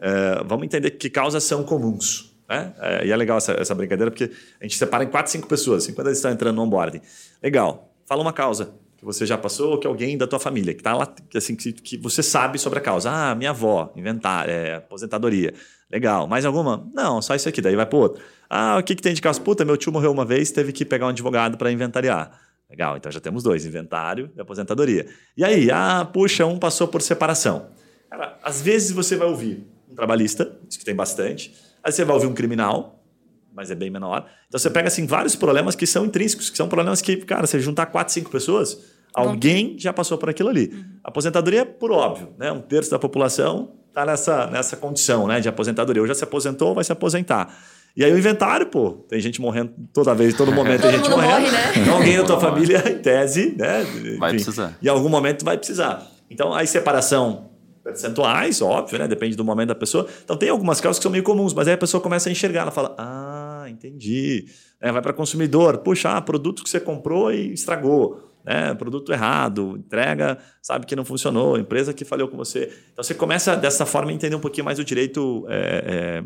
é, 0.01 0.43
vamos 0.45 0.65
entender 0.65 0.91
que 0.91 1.09
causas 1.09 1.43
são 1.43 1.63
comuns. 1.63 2.33
Né? 2.49 2.73
É, 2.79 3.07
e 3.07 3.11
é 3.11 3.15
legal 3.15 3.37
essa, 3.37 3.53
essa 3.53 3.73
brincadeira, 3.73 4.11
porque 4.11 4.29
a 4.59 4.63
gente 4.63 4.77
separa 4.77 5.03
em 5.03 5.07
quatro, 5.07 5.31
cinco 5.31 5.47
pessoas, 5.47 5.83
assim, 5.83 5.93
quando 5.93 6.07
eles 6.07 6.19
estão 6.19 6.31
entrando 6.31 6.55
no 6.55 6.63
onboarding. 6.63 7.01
Legal. 7.41 7.89
Fala 8.05 8.21
uma 8.21 8.33
causa 8.33 8.73
que 8.97 9.05
você 9.05 9.25
já 9.25 9.37
passou 9.37 9.71
ou 9.71 9.77
que 9.77 9.87
alguém 9.87 10.17
da 10.17 10.27
tua 10.27 10.39
família, 10.39 10.73
que 10.73 10.81
está 10.81 10.93
lá, 10.93 11.07
que, 11.07 11.37
assim, 11.37 11.55
que, 11.55 11.71
que 11.71 11.97
você 11.97 12.21
sabe 12.21 12.59
sobre 12.59 12.79
a 12.79 12.81
causa. 12.81 13.09
Ah, 13.09 13.33
minha 13.33 13.51
avó, 13.51 13.91
inventar, 13.95 14.47
é, 14.49 14.75
aposentadoria. 14.75 15.53
Legal. 15.91 16.27
Mais 16.27 16.45
alguma? 16.45 16.89
Não, 16.93 17.21
só 17.21 17.35
isso 17.35 17.47
aqui. 17.47 17.61
Daí 17.61 17.75
vai 17.75 17.85
para 17.85 17.97
outro. 17.97 18.23
Ah, 18.49 18.77
o 18.79 18.83
que, 18.83 18.95
que 18.95 19.01
tem 19.01 19.13
de 19.13 19.21
causa? 19.21 19.39
Puta, 19.39 19.63
meu 19.63 19.77
tio 19.77 19.91
morreu 19.91 20.11
uma 20.11 20.25
vez, 20.25 20.51
teve 20.51 20.71
que 20.71 20.83
pegar 20.83 21.05
um 21.05 21.09
advogado 21.09 21.57
para 21.57 21.71
inventariar. 21.71 22.31
Legal, 22.73 22.97
então 22.97 23.11
já 23.11 23.19
temos 23.19 23.43
dois, 23.43 23.67
inventário 23.67 24.31
e 24.35 24.41
aposentadoria. 24.41 25.05
E 25.37 25.45
aí, 25.45 25.69
ah, 25.69 26.09
puxa, 26.11 26.43
um 26.47 26.57
passou 26.57 26.87
por 26.87 27.03
separação. 27.03 27.67
Cara, 28.09 28.35
às 28.41 28.63
vezes 28.63 28.89
você 28.89 29.15
vai 29.15 29.27
ouvir 29.27 29.63
um 29.87 29.93
trabalhista, 29.93 30.57
isso 30.67 30.79
que 30.79 30.83
tem 30.83 30.95
bastante, 30.95 31.53
aí 31.83 31.91
você 31.91 32.03
vai 32.03 32.15
ouvir 32.15 32.25
um 32.25 32.33
criminal, 32.33 33.05
mas 33.53 33.69
é 33.69 33.75
bem 33.75 33.91
menor. 33.91 34.25
Então 34.47 34.57
você 34.57 34.71
pega 34.71 34.87
assim 34.87 35.05
vários 35.05 35.35
problemas 35.35 35.75
que 35.75 35.85
são 35.85 36.03
intrínsecos, 36.03 36.49
que 36.49 36.57
são 36.57 36.67
problemas 36.67 36.99
que, 36.99 37.17
cara, 37.17 37.45
você 37.45 37.59
juntar 37.59 37.85
quatro, 37.85 38.11
cinco 38.11 38.31
pessoas, 38.31 38.81
alguém 39.13 39.77
já 39.77 39.93
passou 39.93 40.17
por 40.17 40.27
aquilo 40.27 40.49
ali. 40.49 40.73
Aposentadoria, 41.03 41.63
por 41.63 41.91
óbvio, 41.91 42.33
né? 42.39 42.51
Um 42.51 42.61
terço 42.61 42.89
da 42.89 42.97
população 42.97 43.75
está 43.89 44.03
nessa, 44.03 44.47
nessa 44.47 44.75
condição 44.75 45.27
né, 45.27 45.39
de 45.39 45.47
aposentadoria. 45.47 46.01
Ou 46.01 46.07
já 46.07 46.15
se 46.15 46.23
aposentou, 46.23 46.73
vai 46.73 46.83
se 46.83 46.91
aposentar. 46.91 47.55
E 47.95 48.03
aí 48.03 48.11
o 48.11 48.17
inventário, 48.17 48.65
pô, 48.65 48.91
tem 49.07 49.19
gente 49.19 49.39
morrendo 49.39 49.73
toda 49.93 50.15
vez, 50.15 50.35
todo 50.35 50.51
momento 50.51 50.81
tem 50.81 50.91
gente 50.97 51.09
mundo 51.09 51.21
morrendo. 51.21 51.41
morre, 51.41 51.51
né? 51.51 51.73
Então 51.77 51.95
alguém 51.95 52.17
da 52.17 52.23
tua 52.23 52.39
família, 52.39 52.83
em 52.89 52.97
tese, 52.97 53.55
né? 53.57 53.83
Vai 54.17 54.31
enfim, 54.31 54.43
precisar. 54.43 54.77
Em 54.81 54.87
algum 54.87 55.09
momento 55.09 55.45
vai 55.45 55.57
precisar. 55.57 56.07
Então, 56.29 56.53
aí 56.53 56.65
separação 56.65 57.51
percentuais, 57.83 58.61
óbvio, 58.61 58.97
né? 58.97 59.07
Depende 59.07 59.35
do 59.35 59.43
momento 59.43 59.67
da 59.67 59.75
pessoa. 59.75 60.07
Então, 60.23 60.35
tem 60.35 60.49
algumas 60.49 60.81
causas 60.81 60.97
que 60.97 61.03
são 61.03 61.11
meio 61.11 61.23
comuns, 61.23 61.53
mas 61.53 61.67
aí 61.67 61.75
a 61.75 61.77
pessoa 61.77 62.01
começa 62.01 62.29
a 62.29 62.31
enxergar, 62.31 62.61
ela 62.61 62.71
fala, 62.71 62.95
ah, 62.97 63.65
entendi. 63.69 64.45
É, 64.81 64.91
vai 64.91 65.01
para 65.01 65.13
consumidor, 65.13 65.77
puxa, 65.79 66.17
ah, 66.17 66.21
produto 66.21 66.63
que 66.63 66.69
você 66.69 66.79
comprou 66.79 67.31
e 67.31 67.53
estragou. 67.53 68.31
Né? 68.43 68.73
Produto 68.73 69.13
errado, 69.13 69.77
entrega, 69.77 70.37
sabe 70.61 70.85
que 70.85 70.95
não 70.95 71.05
funcionou, 71.05 71.57
empresa 71.57 71.93
que 71.93 72.03
falhou 72.03 72.27
com 72.27 72.35
você. 72.35 72.73
Então, 72.91 73.03
você 73.03 73.13
começa 73.13 73.55
dessa 73.55 73.85
forma 73.85 74.11
a 74.11 74.13
entender 74.13 74.35
um 74.35 74.39
pouquinho 74.39 74.65
mais 74.65 74.79
o 74.79 74.83
direito, 74.83 75.45
é, 75.47 75.83
é, 75.85 76.23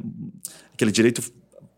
aquele 0.73 0.91
direito 0.91 1.21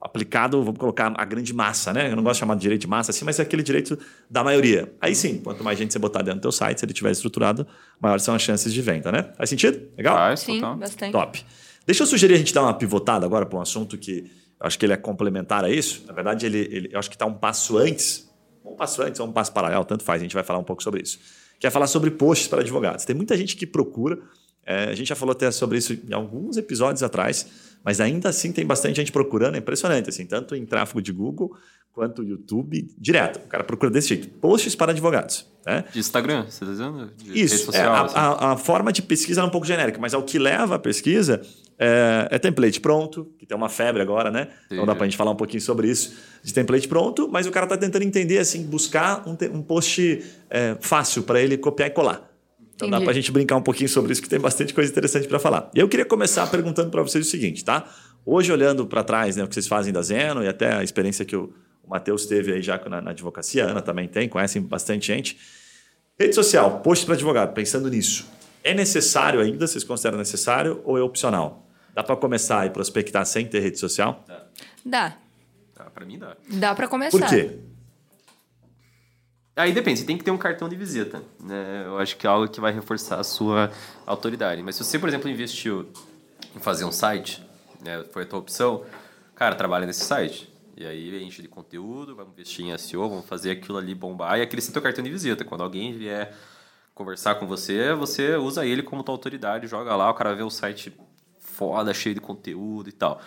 aplicado, 0.01 0.63
vamos 0.63 0.79
colocar 0.79 1.13
a 1.17 1.25
grande 1.25 1.53
massa, 1.53 1.91
né? 1.91 2.09
Eu 2.11 2.15
não 2.15 2.23
gosto 2.23 2.35
de 2.35 2.39
chamar 2.39 2.55
de 2.55 2.61
direito 2.61 2.81
de 2.81 2.87
massa 2.87 3.11
assim, 3.11 3.25
mas 3.25 3.37
é 3.39 3.41
aquele 3.43 3.61
direito 3.63 3.97
da 4.29 4.43
maioria. 4.43 4.93
Aí 5.01 5.13
sim, 5.13 5.39
quanto 5.39 5.63
mais 5.63 5.77
gente 5.77 5.91
você 5.91 5.99
botar 5.99 6.21
dentro 6.21 6.39
do 6.39 6.43
teu 6.43 6.51
site, 6.51 6.79
se 6.79 6.85
ele 6.85 6.91
estiver 6.93 7.11
estruturado, 7.11 7.67
maiores 7.99 8.23
são 8.23 8.33
as 8.33 8.41
chances 8.41 8.73
de 8.73 8.81
venda, 8.81 9.11
né? 9.11 9.31
Faz 9.37 9.49
sentido? 9.49 9.81
Legal? 9.97 10.15
Faz, 10.15 10.39
Sim, 10.39 10.55
total. 10.55 10.77
bastante. 10.77 11.11
Top. 11.11 11.45
Deixa 11.85 12.03
eu 12.03 12.07
sugerir 12.07 12.35
a 12.35 12.37
gente 12.37 12.53
dar 12.53 12.61
uma 12.63 12.73
pivotada 12.73 13.25
agora 13.25 13.45
para 13.45 13.57
um 13.57 13.61
assunto 13.61 13.97
que 13.97 14.31
eu 14.59 14.67
acho 14.67 14.77
que 14.79 14.85
ele 14.85 14.93
é 14.93 14.97
complementar 14.97 15.65
a 15.65 15.69
isso. 15.69 16.03
Na 16.07 16.13
verdade, 16.13 16.45
ele, 16.45 16.59
ele- 16.59 16.89
eu 16.91 16.99
acho 16.99 17.09
que 17.09 17.15
está 17.15 17.25
um 17.25 17.33
passo 17.33 17.77
antes, 17.77 18.29
um 18.63 18.75
passo 18.75 19.01
antes 19.01 19.19
ou 19.19 19.27
um 19.27 19.31
passo 19.31 19.51
paralelo, 19.51 19.83
tanto 19.85 20.03
faz, 20.03 20.21
a 20.21 20.23
gente 20.23 20.33
vai 20.33 20.43
falar 20.43 20.59
um 20.59 20.63
pouco 20.63 20.81
sobre 20.83 21.01
isso. 21.01 21.19
Que 21.59 21.67
é 21.67 21.69
falar 21.69 21.87
sobre 21.87 22.09
posts 22.11 22.47
para 22.47 22.61
advogados. 22.61 23.03
Tem 23.05 23.15
muita 23.15 23.35
gente 23.35 23.55
que 23.57 23.65
procura, 23.65 24.17
é, 24.65 24.85
a 24.85 24.95
gente 24.95 25.07
já 25.07 25.15
falou 25.15 25.31
até 25.33 25.49
sobre 25.51 25.77
isso 25.77 25.93
em 26.07 26.13
alguns 26.13 26.55
episódios 26.57 27.01
atrás, 27.03 27.47
mas 27.83 27.99
ainda 28.01 28.29
assim 28.29 28.51
tem 28.51 28.65
bastante 28.65 28.97
gente 28.97 29.11
procurando, 29.11 29.55
é 29.55 29.57
impressionante, 29.59 30.09
assim, 30.09 30.25
tanto 30.25 30.55
em 30.55 30.65
tráfego 30.65 31.01
de 31.01 31.11
Google 31.11 31.55
quanto 31.91 32.23
YouTube, 32.23 32.87
direto. 32.97 33.37
O 33.37 33.47
cara 33.49 33.63
procura 33.63 33.91
desse 33.91 34.09
jeito, 34.09 34.29
posts 34.29 34.75
para 34.75 34.91
advogados. 34.91 35.47
Né? 35.65 35.83
De 35.91 35.99
Instagram, 35.99 36.45
você 36.47 36.63
tá 36.63 36.71
dizendo? 36.71 37.11
De 37.17 37.37
Isso. 37.41 37.55
É, 37.55 37.57
social, 37.57 37.93
a, 37.93 38.05
assim. 38.05 38.15
a- 38.15 38.51
a 38.53 38.57
forma 38.57 38.91
de 38.93 39.01
pesquisa 39.01 39.41
é 39.41 39.43
um 39.43 39.49
pouco 39.49 39.67
genérica, 39.67 39.99
mas 39.99 40.13
é 40.13 40.17
o 40.17 40.23
que 40.23 40.39
leva 40.39 40.75
a 40.75 40.79
pesquisa 40.79 41.41
é, 41.77 42.27
é 42.31 42.39
template 42.39 42.79
pronto, 42.79 43.31
que 43.37 43.45
tem 43.45 43.55
uma 43.57 43.69
febre 43.69 44.01
agora, 44.01 44.29
né? 44.31 44.47
Então 44.71 44.85
dá 44.85 44.93
Sim. 44.93 44.97
pra 44.97 45.07
gente 45.07 45.17
falar 45.17 45.31
um 45.31 45.35
pouquinho 45.35 45.61
sobre 45.61 45.89
isso. 45.89 46.15
De 46.43 46.53
template 46.53 46.87
pronto, 46.87 47.27
mas 47.29 47.47
o 47.47 47.51
cara 47.51 47.67
tá 47.67 47.75
tentando 47.77 48.03
entender, 48.03 48.37
assim, 48.37 48.63
buscar 48.63 49.27
um, 49.27 49.35
um 49.57 49.61
post 49.61 50.23
é, 50.49 50.77
fácil 50.79 51.23
para 51.23 51.41
ele 51.41 51.57
copiar 51.57 51.89
e 51.89 51.91
colar. 51.91 52.28
Então 52.79 52.89
dá 52.89 52.95
Entendi. 52.95 53.05
pra 53.07 53.13
gente 53.13 53.29
brincar 53.33 53.57
um 53.57 53.61
pouquinho 53.61 53.89
sobre 53.89 54.13
isso, 54.13 54.21
que 54.21 54.29
tem 54.29 54.39
bastante 54.39 54.73
coisa 54.73 54.89
interessante 54.89 55.27
para 55.27 55.37
falar. 55.37 55.69
E 55.75 55.79
eu 55.79 55.89
queria 55.89 56.05
começar 56.05 56.47
perguntando 56.47 56.89
para 56.89 57.01
vocês 57.01 57.27
o 57.27 57.29
seguinte, 57.29 57.61
tá? 57.65 57.85
Hoje, 58.25 58.53
olhando 58.53 58.87
para 58.87 59.03
trás, 59.03 59.35
né, 59.35 59.43
o 59.43 59.49
que 59.49 59.53
vocês 59.53 59.67
fazem 59.67 59.91
da 59.91 60.01
Zeno 60.01 60.41
e 60.41 60.47
até 60.47 60.75
a 60.75 60.81
experiência 60.81 61.25
que 61.25 61.35
o, 61.35 61.53
o 61.83 61.89
Matheus 61.89 62.25
teve 62.25 62.53
aí 62.53 62.61
já 62.61 62.79
na, 62.87 63.01
na 63.01 63.11
advocacia, 63.11 63.65
a 63.65 63.71
Ana 63.71 63.81
também 63.81 64.07
tem, 64.07 64.29
conhecem 64.29 64.61
bastante 64.61 65.07
gente. 65.07 65.37
Rede 66.17 66.33
social, 66.33 66.79
post 66.79 67.05
para 67.05 67.15
advogado, 67.15 67.53
pensando 67.53 67.89
nisso. 67.89 68.25
É 68.63 68.73
necessário 68.73 69.41
ainda? 69.41 69.67
Vocês 69.67 69.83
consideram 69.83 70.17
necessário 70.17 70.81
ou 70.85 70.97
é 70.97 71.01
opcional? 71.01 71.67
Dá 71.93 72.01
para 72.01 72.15
começar 72.15 72.65
e 72.65 72.69
prospectar 72.69 73.25
sem 73.25 73.45
ter 73.45 73.59
rede 73.59 73.77
social? 73.77 74.23
Dá. 74.85 75.17
Tá, 75.75 75.83
pra 75.89 76.05
mim 76.05 76.17
dá. 76.17 76.37
Dá 76.49 76.73
pra 76.73 76.87
começar. 76.87 77.19
Por 77.19 77.27
quê? 77.27 77.59
Aí 79.59 79.73
depende, 79.73 79.99
você 79.99 80.05
tem 80.05 80.17
que 80.17 80.23
ter 80.23 80.31
um 80.31 80.37
cartão 80.37 80.69
de 80.69 80.75
visita. 80.77 81.21
Né? 81.37 81.83
Eu 81.85 81.97
acho 81.97 82.15
que 82.15 82.25
é 82.25 82.29
algo 82.29 82.47
que 82.47 82.61
vai 82.61 82.71
reforçar 82.71 83.19
a 83.19 83.25
sua 83.25 83.69
autoridade. 84.05 84.63
Mas 84.63 84.77
se 84.77 84.85
você, 84.85 84.97
por 84.97 85.09
exemplo, 85.09 85.29
investiu 85.29 85.91
em 86.55 86.59
fazer 86.59 86.85
um 86.85 86.93
site, 86.93 87.45
né, 87.83 88.05
foi 88.13 88.23
a 88.23 88.25
tua 88.25 88.39
opção, 88.39 88.85
cara, 89.35 89.55
trabalha 89.55 89.85
nesse 89.85 90.05
site. 90.05 90.49
E 90.77 90.85
aí 90.85 91.21
enche 91.21 91.41
de 91.41 91.49
conteúdo, 91.49 92.15
vamos 92.15 92.31
investir 92.31 92.65
em 92.65 92.77
SEO, 92.77 93.09
vamos 93.09 93.25
fazer 93.25 93.51
aquilo 93.51 93.77
ali 93.77 93.93
bombar. 93.93 94.39
E 94.39 94.41
aquele 94.41 94.61
seu 94.61 94.81
cartão 94.81 95.03
de 95.03 95.09
visita. 95.09 95.43
Quando 95.43 95.61
alguém 95.61 95.91
vier 95.91 96.33
conversar 96.95 97.35
com 97.35 97.45
você, 97.45 97.93
você 97.93 98.37
usa 98.37 98.65
ele 98.65 98.81
como 98.81 99.03
tua 99.03 99.13
autoridade, 99.13 99.67
joga 99.67 99.93
lá, 99.93 100.09
o 100.09 100.13
cara 100.13 100.33
vê 100.33 100.41
o 100.41 100.49
site 100.49 100.97
foda, 101.37 101.93
cheio 101.93 102.15
de 102.15 102.21
conteúdo 102.21 102.87
e 102.87 102.93
tal. 102.93 103.21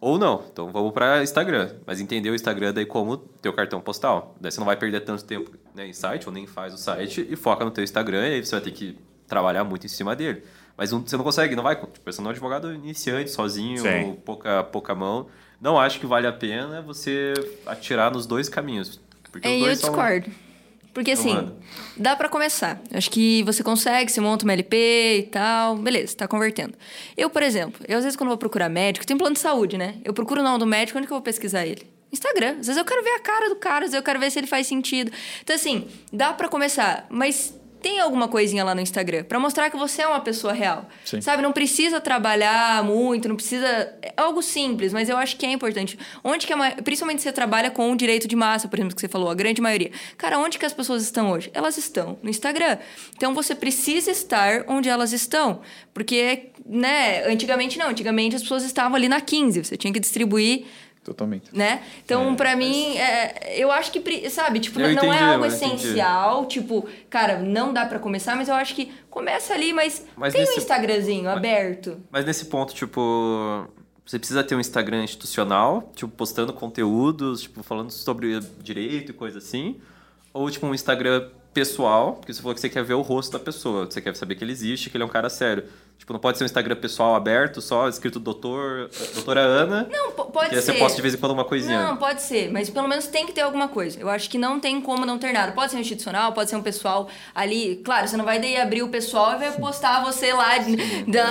Ou 0.00 0.18
não. 0.18 0.44
Então 0.50 0.72
vamos 0.72 0.92
para 0.92 1.22
Instagram. 1.22 1.74
Mas 1.84 2.00
entender 2.00 2.30
o 2.30 2.34
Instagram 2.34 2.72
daí 2.72 2.86
como 2.86 3.16
teu 3.16 3.52
cartão 3.52 3.80
postal. 3.80 4.34
Daí 4.40 4.50
você 4.50 4.58
não 4.58 4.66
vai 4.66 4.76
perder 4.76 5.00
tanto 5.00 5.24
tempo 5.24 5.50
né, 5.74 5.86
em 5.86 5.92
site, 5.92 6.26
ou 6.26 6.32
nem 6.32 6.46
faz 6.46 6.72
o 6.72 6.78
site, 6.78 7.26
e 7.28 7.36
foca 7.36 7.64
no 7.64 7.70
teu 7.70 7.84
Instagram, 7.84 8.26
e 8.26 8.34
aí 8.34 8.44
você 8.44 8.52
vai 8.52 8.60
ter 8.62 8.70
que 8.70 8.98
trabalhar 9.26 9.62
muito 9.62 9.84
em 9.84 9.88
cima 9.88 10.16
dele. 10.16 10.42
Mas 10.76 10.90
você 10.90 11.16
não 11.16 11.24
consegue, 11.24 11.54
não 11.54 11.62
vai. 11.62 11.76
Tipo, 11.76 12.10
você 12.10 12.22
não 12.22 12.28
é 12.28 12.30
um 12.30 12.32
advogado 12.32 12.72
iniciante, 12.72 13.30
sozinho, 13.30 13.82
Sim. 13.82 14.16
pouca, 14.24 14.64
pouca 14.64 14.94
mão. 14.94 15.26
Não 15.60 15.78
acho 15.78 16.00
que 16.00 16.06
vale 16.06 16.26
a 16.26 16.32
pena 16.32 16.80
você 16.80 17.34
atirar 17.66 18.10
nos 18.10 18.26
dois 18.26 18.48
caminhos. 18.48 18.98
Porque 19.30 19.46
é, 19.46 19.60
eu 19.60 19.70
discordo. 19.70 20.30
São... 20.30 20.49
Porque 20.92 21.12
assim, 21.12 21.50
dá 21.96 22.16
para 22.16 22.28
começar. 22.28 22.80
Acho 22.92 23.10
que 23.10 23.42
você 23.44 23.62
consegue, 23.62 24.10
você 24.10 24.20
monta 24.20 24.44
uma 24.44 24.52
LP 24.52 25.18
e 25.18 25.22
tal, 25.24 25.76
beleza, 25.76 26.16
tá 26.16 26.26
convertendo. 26.26 26.74
Eu, 27.16 27.30
por 27.30 27.42
exemplo, 27.42 27.80
eu 27.86 27.98
às 27.98 28.04
vezes 28.04 28.16
quando 28.16 28.28
vou 28.28 28.38
procurar 28.38 28.68
médico, 28.68 29.06
tem 29.06 29.16
plano 29.16 29.34
de 29.34 29.40
saúde, 29.40 29.78
né? 29.78 29.96
Eu 30.04 30.12
procuro 30.12 30.40
o 30.40 30.44
nome 30.44 30.58
do 30.58 30.66
médico, 30.66 30.98
onde 30.98 31.06
que 31.06 31.12
eu 31.12 31.16
vou 31.16 31.22
pesquisar 31.22 31.64
ele? 31.64 31.86
Instagram. 32.12 32.56
Às 32.58 32.66
vezes 32.66 32.76
eu 32.76 32.84
quero 32.84 33.02
ver 33.04 33.10
a 33.10 33.20
cara 33.20 33.48
do 33.48 33.56
cara, 33.56 33.84
às 33.84 33.90
vezes 33.92 33.94
eu 33.94 34.02
quero 34.02 34.18
ver 34.18 34.30
se 34.30 34.38
ele 34.40 34.46
faz 34.46 34.66
sentido. 34.66 35.12
Então 35.42 35.54
assim, 35.54 35.86
dá 36.12 36.32
para 36.32 36.48
começar, 36.48 37.06
mas 37.08 37.54
tem 37.80 38.00
alguma 38.00 38.28
coisinha 38.28 38.64
lá 38.64 38.74
no 38.74 38.80
Instagram 38.80 39.24
para 39.24 39.38
mostrar 39.38 39.70
que 39.70 39.76
você 39.76 40.02
é 40.02 40.06
uma 40.06 40.20
pessoa 40.20 40.52
real. 40.52 40.88
Sim. 41.04 41.20
Sabe, 41.20 41.42
não 41.42 41.52
precisa 41.52 42.00
trabalhar 42.00 42.82
muito, 42.84 43.28
não 43.28 43.36
precisa 43.36 43.66
é 44.02 44.12
algo 44.16 44.42
simples, 44.42 44.92
mas 44.92 45.08
eu 45.08 45.16
acho 45.16 45.36
que 45.36 45.46
é 45.46 45.50
importante. 45.50 45.98
Onde 46.22 46.46
que 46.46 46.52
é 46.52 46.70
principalmente 46.82 47.20
se 47.20 47.24
você 47.24 47.32
trabalha 47.32 47.70
com 47.70 47.90
o 47.90 47.96
direito 47.96 48.28
de 48.28 48.36
massa, 48.36 48.68
por 48.68 48.78
exemplo, 48.78 48.94
que 48.94 49.00
você 49.00 49.08
falou, 49.08 49.30
a 49.30 49.34
grande 49.34 49.60
maioria. 49.60 49.90
Cara, 50.16 50.38
onde 50.38 50.58
que 50.58 50.66
as 50.66 50.72
pessoas 50.72 51.02
estão 51.02 51.30
hoje? 51.30 51.50
Elas 51.54 51.76
estão 51.76 52.18
no 52.22 52.30
Instagram. 52.30 52.78
Então 53.16 53.34
você 53.34 53.54
precisa 53.54 54.10
estar 54.10 54.64
onde 54.68 54.88
elas 54.88 55.12
estão, 55.12 55.60
porque, 55.94 56.50
né, 56.66 57.24
antigamente 57.24 57.78
não, 57.78 57.88
antigamente 57.88 58.36
as 58.36 58.42
pessoas 58.42 58.64
estavam 58.64 58.96
ali 58.96 59.08
na 59.08 59.20
15, 59.20 59.64
você 59.64 59.76
tinha 59.76 59.92
que 59.92 60.00
distribuir 60.00 60.66
Totalmente. 61.02 61.56
Né? 61.56 61.82
Então, 62.04 62.32
é, 62.32 62.36
para 62.36 62.54
mim, 62.54 62.96
é, 62.98 63.58
eu 63.58 63.72
acho 63.72 63.90
que, 63.90 64.28
sabe, 64.28 64.60
tipo, 64.60 64.78
não, 64.78 64.90
entendi, 64.90 65.06
é 65.06 65.22
algo 65.22 65.46
essencial. 65.46 66.46
Tipo, 66.46 66.86
cara, 67.08 67.38
não 67.38 67.72
dá 67.72 67.86
para 67.86 67.98
começar, 67.98 68.36
mas 68.36 68.48
eu 68.48 68.54
acho 68.54 68.74
que 68.74 68.92
começa 69.08 69.54
ali, 69.54 69.72
mas, 69.72 70.06
mas 70.14 70.32
tem 70.32 70.42
nesse, 70.42 70.54
um 70.54 70.58
Instagramzinho 70.58 71.24
mas, 71.24 71.36
aberto. 71.36 72.00
Mas 72.10 72.26
nesse 72.26 72.44
ponto, 72.44 72.74
tipo, 72.74 73.66
você 74.04 74.18
precisa 74.18 74.44
ter 74.44 74.54
um 74.54 74.60
Instagram 74.60 75.02
institucional, 75.02 75.90
tipo, 75.96 76.12
postando 76.12 76.52
conteúdos, 76.52 77.42
tipo, 77.42 77.62
falando 77.62 77.90
sobre 77.90 78.38
direito 78.62 79.10
e 79.10 79.14
coisa 79.14 79.38
assim. 79.38 79.80
Ou, 80.34 80.50
tipo, 80.50 80.66
um 80.66 80.74
Instagram 80.74 81.30
pessoal, 81.54 82.14
porque 82.14 82.32
você 82.32 82.42
falou 82.42 82.54
que 82.54 82.60
você 82.60 82.68
quer 82.68 82.84
ver 82.84 82.94
o 82.94 83.02
rosto 83.02 83.32
da 83.32 83.38
pessoa, 83.38 83.86
você 83.86 84.00
quer 84.00 84.14
saber 84.14 84.34
que 84.34 84.44
ele 84.44 84.52
existe, 84.52 84.90
que 84.90 84.96
ele 84.96 85.02
é 85.02 85.06
um 85.06 85.10
cara 85.10 85.30
sério. 85.30 85.64
Tipo, 86.00 86.14
não 86.14 86.20
pode 86.20 86.38
ser 86.38 86.44
um 86.44 86.46
Instagram 86.46 86.76
pessoal 86.76 87.14
aberto, 87.14 87.60
só 87.60 87.86
escrito 87.86 88.18
doutor, 88.18 88.88
doutora 89.12 89.42
Ana. 89.42 89.86
Não, 89.92 90.12
pode 90.12 90.48
ser. 90.48 90.62
você 90.62 90.72
posta 90.72 90.96
de 90.96 91.02
vez 91.02 91.12
em 91.12 91.18
quando 91.18 91.32
uma 91.32 91.44
coisinha. 91.44 91.88
Não, 91.88 91.96
pode 91.98 92.22
ser, 92.22 92.50
mas 92.50 92.70
pelo 92.70 92.88
menos 92.88 93.06
tem 93.06 93.26
que 93.26 93.32
ter 93.32 93.42
alguma 93.42 93.68
coisa. 93.68 94.00
Eu 94.00 94.08
acho 94.08 94.30
que 94.30 94.38
não 94.38 94.58
tem 94.58 94.80
como 94.80 95.04
não 95.04 95.18
ter 95.18 95.30
nada. 95.30 95.52
Pode 95.52 95.70
ser 95.70 95.76
um 95.76 95.80
institucional, 95.80 96.32
pode 96.32 96.48
ser 96.48 96.56
um 96.56 96.62
pessoal 96.62 97.06
ali. 97.34 97.82
Claro, 97.84 98.08
você 98.08 98.16
não 98.16 98.24
vai 98.24 98.40
daí 98.40 98.56
abrir 98.56 98.82
o 98.82 98.88
pessoal 98.88 99.34
e 99.34 99.40
vai 99.40 99.52
postar 99.52 100.02
você 100.02 100.32
lá 100.32 100.54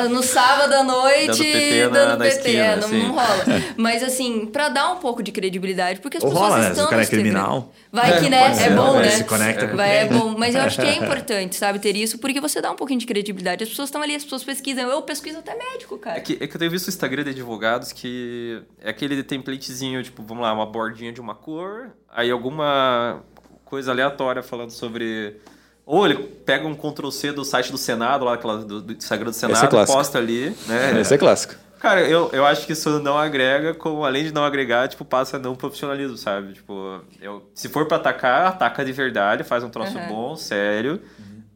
no 0.08 0.22
sábado 0.22 0.72
à 0.72 0.84
noite 0.84 1.26
dando 1.26 1.38
PT, 1.38 1.84
na, 1.86 1.90
dando 1.90 2.10
na 2.10 2.26
PT. 2.26 2.38
Esquina, 2.38 2.76
não, 2.76 2.88
assim. 2.88 3.00
não, 3.00 3.12
rola. 3.12 3.46
Mas 3.76 4.04
assim, 4.04 4.46
pra 4.46 4.70
dar 4.70 4.92
um 4.92 4.98
pouco 4.98 5.24
de 5.24 5.32
credibilidade, 5.32 6.00
porque 6.00 6.18
as 6.18 6.24
Ou 6.24 6.30
pessoas 6.30 6.52
rola, 6.52 6.62
né? 6.62 6.70
estão. 6.70 6.86
O 6.86 6.90
cara 6.90 7.02
é 7.02 7.06
criminal. 7.08 7.74
Vai 7.92 8.12
é, 8.12 8.20
que, 8.20 8.30
né? 8.30 8.66
É 8.66 8.70
bom, 8.70 9.00
né? 9.00 9.10
Se 9.10 9.24
conecta 9.24 9.68
com 9.68 9.76
vai, 9.76 9.98
é 9.98 10.06
bom. 10.06 10.36
Mas 10.38 10.54
eu 10.54 10.62
acho 10.62 10.80
que 10.80 10.86
é 10.86 10.94
importante, 11.04 11.56
sabe, 11.56 11.80
ter 11.80 11.96
isso, 11.96 12.20
porque 12.20 12.40
você 12.40 12.62
dá 12.62 12.70
um 12.70 12.76
pouquinho 12.76 13.00
de 13.00 13.08
credibilidade. 13.08 13.64
As 13.64 13.70
pessoas 13.70 13.90
estão 13.90 14.04
ali, 14.04 14.14
as 14.14 14.24
pessoas 14.24 14.44
pesquisam. 14.60 14.90
Eu 14.90 15.02
pesquiso 15.02 15.40
até 15.40 15.56
médico, 15.56 15.98
cara. 15.98 16.18
É 16.18 16.22
que, 16.22 16.34
é 16.40 16.48
que 16.48 16.56
eu 16.56 16.60
tenho 16.60 16.72
visto 16.72 16.88
o 16.88 16.90
Instagram 16.90 17.24
de 17.24 17.30
advogados 17.32 17.92
que 17.92 18.62
é 18.82 18.90
aquele 18.90 19.24
templatezinho, 19.24 20.04
tipo, 20.04 20.22
vamos 20.22 20.44
lá, 20.44 20.54
uma 20.54 20.66
bordinha 20.66 21.12
de 21.12 21.22
uma 21.22 21.34
cor, 21.34 21.92
aí 22.10 22.30
alguma 22.30 23.22
coisa 23.66 23.92
aleatória 23.92 24.44
falando 24.44 24.72
sobre. 24.72 25.38
Ou 25.86 26.06
ele 26.06 26.16
pega 26.46 26.68
um 26.68 26.76
Ctrl 26.76 27.10
C 27.10 27.32
do 27.32 27.44
site 27.44 27.72
do 27.72 27.78
Senado, 27.78 28.24
lá 28.24 28.36
aquela, 28.36 28.58
do, 28.58 28.82
do 28.82 28.94
Instagram 28.94 29.32
do 29.32 29.32
é 29.32 29.34
Senado, 29.34 29.78
é 29.78 29.86
posta 29.86 30.20
ali, 30.20 30.56
né? 30.68 31.00
Esse 31.02 31.16
é 31.16 31.18
clássico. 31.18 31.56
Cara, 31.80 32.02
eu, 32.02 32.30
eu 32.34 32.46
acho 32.46 32.66
que 32.66 32.74
isso 32.74 33.00
não 33.00 33.18
agrega, 33.18 33.74
como 33.74 34.04
além 34.04 34.26
de 34.26 34.34
não 34.34 34.44
agregar, 34.44 34.90
tipo, 34.90 35.06
passa 35.06 35.38
a 35.38 35.40
não 35.40 35.56
profissionalismo, 35.56 36.18
sabe? 36.18 36.54
Tipo, 36.54 37.02
eu, 37.22 37.50
se 37.56 37.70
for 37.70 37.88
para 37.88 37.96
atacar, 37.96 38.48
ataca 38.48 38.84
de 38.84 38.92
verdade, 38.92 39.46
faz 39.46 39.64
um 39.64 39.70
troço 39.70 39.98
uhum. 39.98 40.08
bom, 40.08 40.36
sério. 40.36 41.02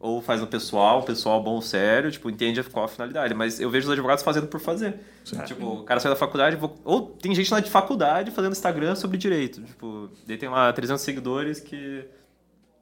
Ou 0.04 0.20
faz 0.20 0.38
no 0.38 0.46
pessoal, 0.46 0.98
um 0.98 1.02
pessoal 1.02 1.42
bom, 1.42 1.62
sério, 1.62 2.10
tipo, 2.12 2.28
entende 2.28 2.62
qual 2.64 2.84
a 2.84 2.88
finalidade. 2.88 3.32
Mas 3.32 3.58
eu 3.58 3.70
vejo 3.70 3.86
os 3.86 3.90
advogados 3.90 4.22
fazendo 4.22 4.46
por 4.46 4.60
fazer. 4.60 5.00
Certo. 5.24 5.46
Tipo, 5.46 5.66
o 5.66 5.82
cara 5.82 5.98
sai 5.98 6.10
da 6.10 6.16
faculdade, 6.16 6.58
ou 6.84 7.06
tem 7.06 7.34
gente 7.34 7.50
lá 7.50 7.58
de 7.58 7.70
faculdade 7.70 8.30
fazendo 8.30 8.52
Instagram 8.52 8.96
sobre 8.96 9.16
direito. 9.16 9.62
Tipo, 9.62 10.10
ele 10.28 10.36
tem 10.36 10.50
lá 10.50 10.70
300 10.70 11.02
seguidores 11.02 11.58
que 11.58 12.04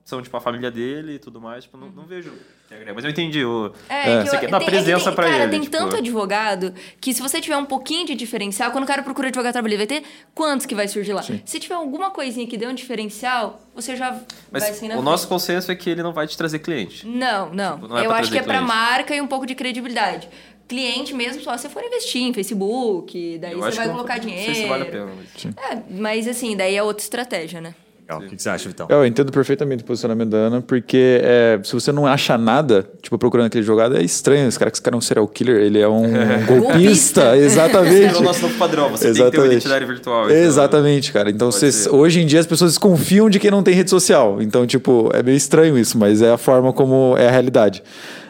são, 0.05 0.21
tipo, 0.21 0.37
a 0.37 0.41
família 0.41 0.71
dele 0.71 1.15
e 1.15 1.19
tudo 1.19 1.41
mais. 1.41 1.65
Tipo, 1.65 1.77
não, 1.77 1.89
não 1.91 2.05
vejo 2.05 2.33
que 2.67 2.75
agrega. 2.75 2.93
Mas 2.95 3.05
eu 3.05 3.11
entendi 3.11 3.45
o... 3.45 3.73
É, 3.89 4.11
é. 4.11 4.25
Você 4.25 4.39
quer 4.39 4.51
dar 4.51 4.59
tem, 4.59 4.69
presença 4.69 5.05
tem, 5.07 5.15
pra 5.15 5.29
cara, 5.29 5.43
ele. 5.45 5.51
tem 5.51 5.61
tipo... 5.61 5.77
tanto 5.77 5.97
advogado 5.97 6.75
que 7.01 7.15
se 7.15 7.23
você 7.23 7.41
tiver 7.41 7.57
um 7.57 7.65
pouquinho 7.65 8.07
de 8.07 8.15
diferencial, 8.15 8.73
quando 8.73 8.85
o 8.85 8.87
cara 8.87 9.03
procura 9.03 9.29
advogado 9.29 9.53
trabalho, 9.53 9.77
vai 9.77 9.87
ter 9.87 10.03
quantos 10.35 10.67
que 10.67 10.75
vai 10.75 10.89
surgir 10.89 11.13
lá? 11.13 11.23
Sim. 11.23 11.41
Se 11.45 11.61
tiver 11.61 11.75
alguma 11.75 12.11
coisinha 12.11 12.47
que 12.47 12.57
dê 12.57 12.67
um 12.67 12.75
diferencial, 12.75 13.63
você 13.75 13.95
já 13.95 14.21
Mas 14.51 14.63
vai 14.65 14.73
assim 14.73 14.93
o 14.93 15.03
nosso 15.03 15.29
consenso 15.29 15.71
é 15.71 15.77
que 15.77 15.89
ele 15.89 16.03
não 16.03 16.13
vai 16.13 16.27
te 16.27 16.37
trazer 16.37 16.59
cliente. 16.59 17.07
Não, 17.07 17.53
não. 17.55 17.75
Tipo, 17.77 17.89
não 17.89 17.99
é 17.99 18.07
eu 18.07 18.13
acho 18.13 18.31
que 18.33 18.39
é 18.39 18.43
pra 18.43 18.61
marca 18.61 19.15
e 19.15 19.21
um 19.21 19.27
pouco 19.27 19.47
de 19.47 19.55
credibilidade 19.55 20.29
cliente 20.69 21.13
mesmo 21.13 21.43
só 21.43 21.55
se 21.59 21.69
for 21.69 21.85
investir 21.85 22.23
em 22.23 22.33
Facebook, 22.33 23.37
daí 23.39 23.53
eu 23.53 23.59
você 23.59 23.77
vai 23.77 23.91
colocar 23.91 24.17
dinheiro. 24.17 24.49
Não 24.49 24.55
sei 24.55 24.63
se 24.63 24.69
vale 24.69 24.83
a 24.85 24.87
pena. 24.87 25.11
Mas... 25.15 25.45
É, 25.45 25.83
mas 25.91 26.29
assim, 26.29 26.57
daí 26.57 26.75
é 26.75 26.83
outra 26.83 27.03
estratégia, 27.03 27.61
né? 27.61 27.75
Legal. 28.19 28.29
O 28.29 28.37
que 28.37 28.43
você 28.43 28.49
acha, 28.49 28.69
Vitão? 28.69 28.87
Eu 28.91 29.07
entendo 29.07 29.33
perfeitamente 29.33 29.83
o 29.83 29.87
posicionamento 29.87 30.31
da 30.31 30.37
Ana, 30.39 30.61
porque 30.61 31.21
é, 31.23 31.59
se 31.63 31.73
você 31.73 31.93
não 31.93 32.07
acha 32.07 32.37
nada, 32.37 32.87
tipo, 33.01 33.17
procurando 33.19 33.47
aquele 33.47 33.65
jogado, 33.65 33.97
é 33.97 34.03
estranho. 34.03 34.49
Esse 34.49 34.59
cara, 34.59 34.71
esse 34.71 34.83
cara 34.83 34.97
é 34.97 34.99
um 34.99 35.01
serial 35.01 35.27
killer, 35.29 35.57
ele 35.63 35.79
é 35.79 35.89
um 35.89 36.05
golpista. 36.47 37.37
Exatamente. 37.37 38.07
Esse 38.07 38.17
é 38.17 38.19
o 38.19 38.23
nosso 38.23 38.43
novo 38.43 38.59
padrão, 38.59 38.91
você 38.91 39.09
Exatamente. 39.09 39.15
tem 39.15 39.25
que 39.25 39.31
ter 39.31 39.39
uma 39.39 39.47
identidade 39.47 39.85
virtual. 39.85 40.25
Então... 40.25 40.37
Exatamente, 40.37 41.13
cara. 41.13 41.31
Então, 41.31 41.51
vocês, 41.51 41.87
hoje 41.87 42.21
em 42.21 42.27
dia 42.27 42.41
as 42.41 42.47
pessoas 42.47 42.73
desconfiam 42.73 43.31
de 43.31 43.39
quem 43.39 43.51
não 43.51 43.63
tem 43.63 43.75
rede 43.75 43.91
social. 43.91 44.41
Então, 44.41 44.67
tipo, 44.67 45.11
é 45.13 45.23
meio 45.23 45.37
estranho 45.37 45.79
isso, 45.79 45.99
mas 45.99 46.23
é 46.23 46.33
a 46.33 46.39
forma 46.39 46.73
como 46.73 47.15
é 47.19 47.29
a 47.29 47.31
realidade. 47.31 47.83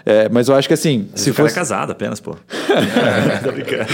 É, 0.04 0.28
mas 0.28 0.48
eu 0.48 0.54
acho 0.54 0.68
que 0.68 0.74
assim. 0.74 1.08
Mas 1.10 1.20
se 1.20 1.32
fosse... 1.32 1.52
é 1.52 1.54
casado 1.54 1.92
apenas, 1.92 2.20
pô. 2.20 2.32
é, 2.32 3.38
tô 3.44 3.52
brincando. 3.52 3.84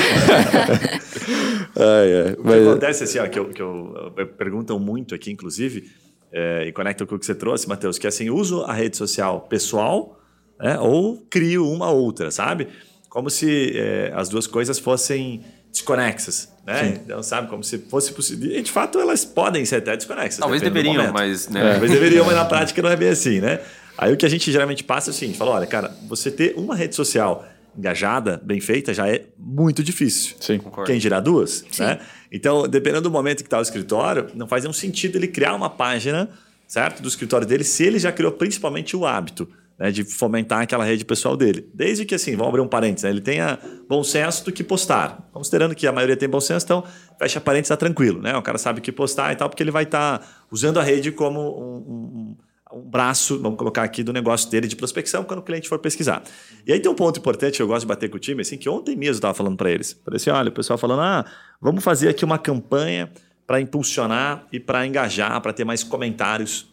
ai, 1.77 2.37
mas... 2.43 2.57
O 2.57 2.63
que 2.63 2.69
acontece 2.69 3.05
assim, 3.05 3.19
ó, 3.19 3.27
que, 3.27 3.39
eu, 3.39 3.49
que 3.51 3.63
eu, 3.63 4.13
eu 4.17 4.27
perguntam 4.27 4.79
muito 4.79 5.15
aqui, 5.15 5.31
inclusive, 5.31 5.91
é, 6.33 6.65
e 6.67 6.73
conecta 6.73 7.05
com 7.07 7.15
o 7.15 7.19
que 7.19 7.27
você 7.27 7.35
trouxe, 7.35 7.69
Matheus, 7.69 7.99
que 7.99 8.07
é 8.07 8.09
assim, 8.09 8.31
uso 8.31 8.63
a 8.63 8.73
rede 8.73 8.97
social 8.97 9.43
pessoal 9.43 10.19
né, 10.61 10.79
ou 10.79 11.19
crio 11.31 11.69
uma 11.69 11.91
outra, 11.91 12.31
sabe? 12.31 12.69
Como 13.09 13.31
se 13.31 13.73
é, 13.77 14.13
as 14.15 14.29
duas 14.29 14.47
coisas 14.47 14.79
fossem 14.79 15.43
desconexas, 15.71 16.53
né? 16.67 16.85
Sim. 16.85 17.01
Então, 17.05 17.23
sabe, 17.23 17.49
como 17.49 17.63
se 17.63 17.79
fosse 17.79 18.13
possível. 18.13 18.51
E, 18.51 18.63
de 18.63 18.71
fato, 18.71 18.99
elas 18.99 19.25
podem 19.25 19.65
ser 19.65 19.77
até 19.77 19.97
desconexas. 19.97 20.39
Talvez 20.39 20.63
deveriam, 20.63 21.13
mas... 21.13 21.49
Né? 21.49 21.73
Talvez 21.73 21.93
deveriam, 21.93 22.25
mas 22.25 22.35
na 22.35 22.45
prática 22.45 22.83
não 22.83 22.91
é 22.91 22.97
bem 22.97 23.11
assim, 23.11 23.41
né? 23.41 23.61
Aí 23.99 24.13
o 24.13 24.17
que 24.17 24.25
a 24.25 24.29
gente 24.29 24.53
geralmente 24.53 24.85
passa 24.85 25.11
é 25.11 25.13
o 25.13 25.15
seguinte: 25.15 25.37
fala, 25.37 25.51
olha, 25.51 25.67
cara, 25.67 25.93
você 26.09 26.31
ter 26.31 26.55
uma 26.57 26.77
rede 26.77 26.95
social 26.95 27.45
engajada, 27.77 28.41
bem 28.43 28.61
feita, 28.61 28.95
já 28.95 29.09
é 29.09 29.25
muito 29.37 29.83
difícil. 29.83 30.37
Sim, 30.41 30.59
concordo. 30.59 30.91
Quem 30.91 30.99
dirá 30.99 31.21
duas, 31.21 31.65
Sim. 31.71 31.83
né? 31.83 32.01
Então, 32.31 32.69
dependendo 32.69 33.03
do 33.03 33.11
momento 33.11 33.39
que 33.39 33.47
está 33.47 33.59
o 33.59 33.63
escritório, 33.63 34.29
não 34.35 34.47
faz 34.47 34.63
nenhum 34.63 34.73
sentido 34.73 35.17
ele 35.17 35.29
criar 35.29 35.55
uma 35.55 35.69
página, 35.69 36.29
certo? 36.67 37.03
Do 37.03 37.09
escritório 37.09 37.47
dele, 37.47 37.65
se 37.65 37.85
ele 37.85 37.99
já 37.99 38.13
criou 38.13 38.33
principalmente 38.33 38.97
o 38.97 39.05
hábito. 39.05 39.49
Né, 39.79 39.93
de 39.93 40.03
fomentar 40.03 40.63
aquela 40.63 40.83
rede 40.83 41.05
pessoal 41.05 41.37
dele. 41.37 41.71
Desde 41.73 42.05
que, 42.05 42.13
assim, 42.13 42.33
vamos 42.33 42.49
abrir 42.49 42.61
um 42.61 42.67
parênteses, 42.67 43.05
né, 43.05 43.11
ele 43.11 43.21
tenha 43.21 43.57
bom 43.89 44.03
senso 44.03 44.45
do 44.45 44.51
que 44.51 44.65
postar. 44.65 45.29
Considerando 45.31 45.73
que 45.73 45.87
a 45.87 45.93
maioria 45.93 46.17
tem 46.17 46.29
bom 46.29 46.41
senso, 46.41 46.65
então 46.65 46.85
fecha 47.17 47.41
parênteses, 47.41 47.67
está 47.67 47.77
tranquilo. 47.77 48.21
Né? 48.21 48.37
O 48.37 48.43
cara 48.43 48.59
sabe 48.59 48.81
o 48.81 48.83
que 48.83 48.91
postar 48.91 49.33
e 49.33 49.37
tal, 49.37 49.49
porque 49.49 49.63
ele 49.63 49.71
vai 49.71 49.85
estar 49.85 50.19
tá 50.19 50.27
usando 50.51 50.81
a 50.81 50.83
rede 50.83 51.13
como 51.13 51.39
um, 51.41 51.77
um 51.77 52.37
um 52.73 52.81
braço, 52.81 53.41
vamos 53.41 53.59
colocar 53.59 53.83
aqui, 53.83 54.03
do 54.03 54.13
negócio 54.13 54.51
dele 54.51 54.67
de 54.67 54.77
prospecção 54.77 55.25
quando 55.25 55.41
o 55.41 55.43
cliente 55.43 55.69
for 55.69 55.79
pesquisar. 55.79 56.23
E 56.67 56.73
aí 56.73 56.81
tem 56.81 56.91
um 56.91 56.95
ponto 56.95 57.19
importante 57.19 57.57
que 57.57 57.63
eu 57.63 57.67
gosto 57.67 57.81
de 57.81 57.87
bater 57.87 58.09
com 58.11 58.17
o 58.17 58.21
time, 58.21 58.43
assim, 58.43 58.57
que 58.57 58.69
ontem 58.69 58.97
mesmo 58.97 59.15
eu 59.15 59.19
estava 59.19 59.35
falando 59.35 59.57
para 59.57 59.71
eles. 59.71 59.99
Falei 60.05 60.17
assim, 60.17 60.31
olha, 60.31 60.49
o 60.49 60.53
pessoal 60.53 60.79
falando, 60.79 61.01
ah, 61.01 61.25
vamos 61.61 61.83
fazer 61.83 62.09
aqui 62.09 62.25
uma 62.25 62.39
campanha 62.39 63.11
para 63.47 63.61
impulsionar 63.61 64.47
e 64.53 64.61
para 64.61 64.87
engajar, 64.87 65.41
para 65.41 65.53
ter 65.53 65.65
mais 65.65 65.83
comentários 65.83 66.73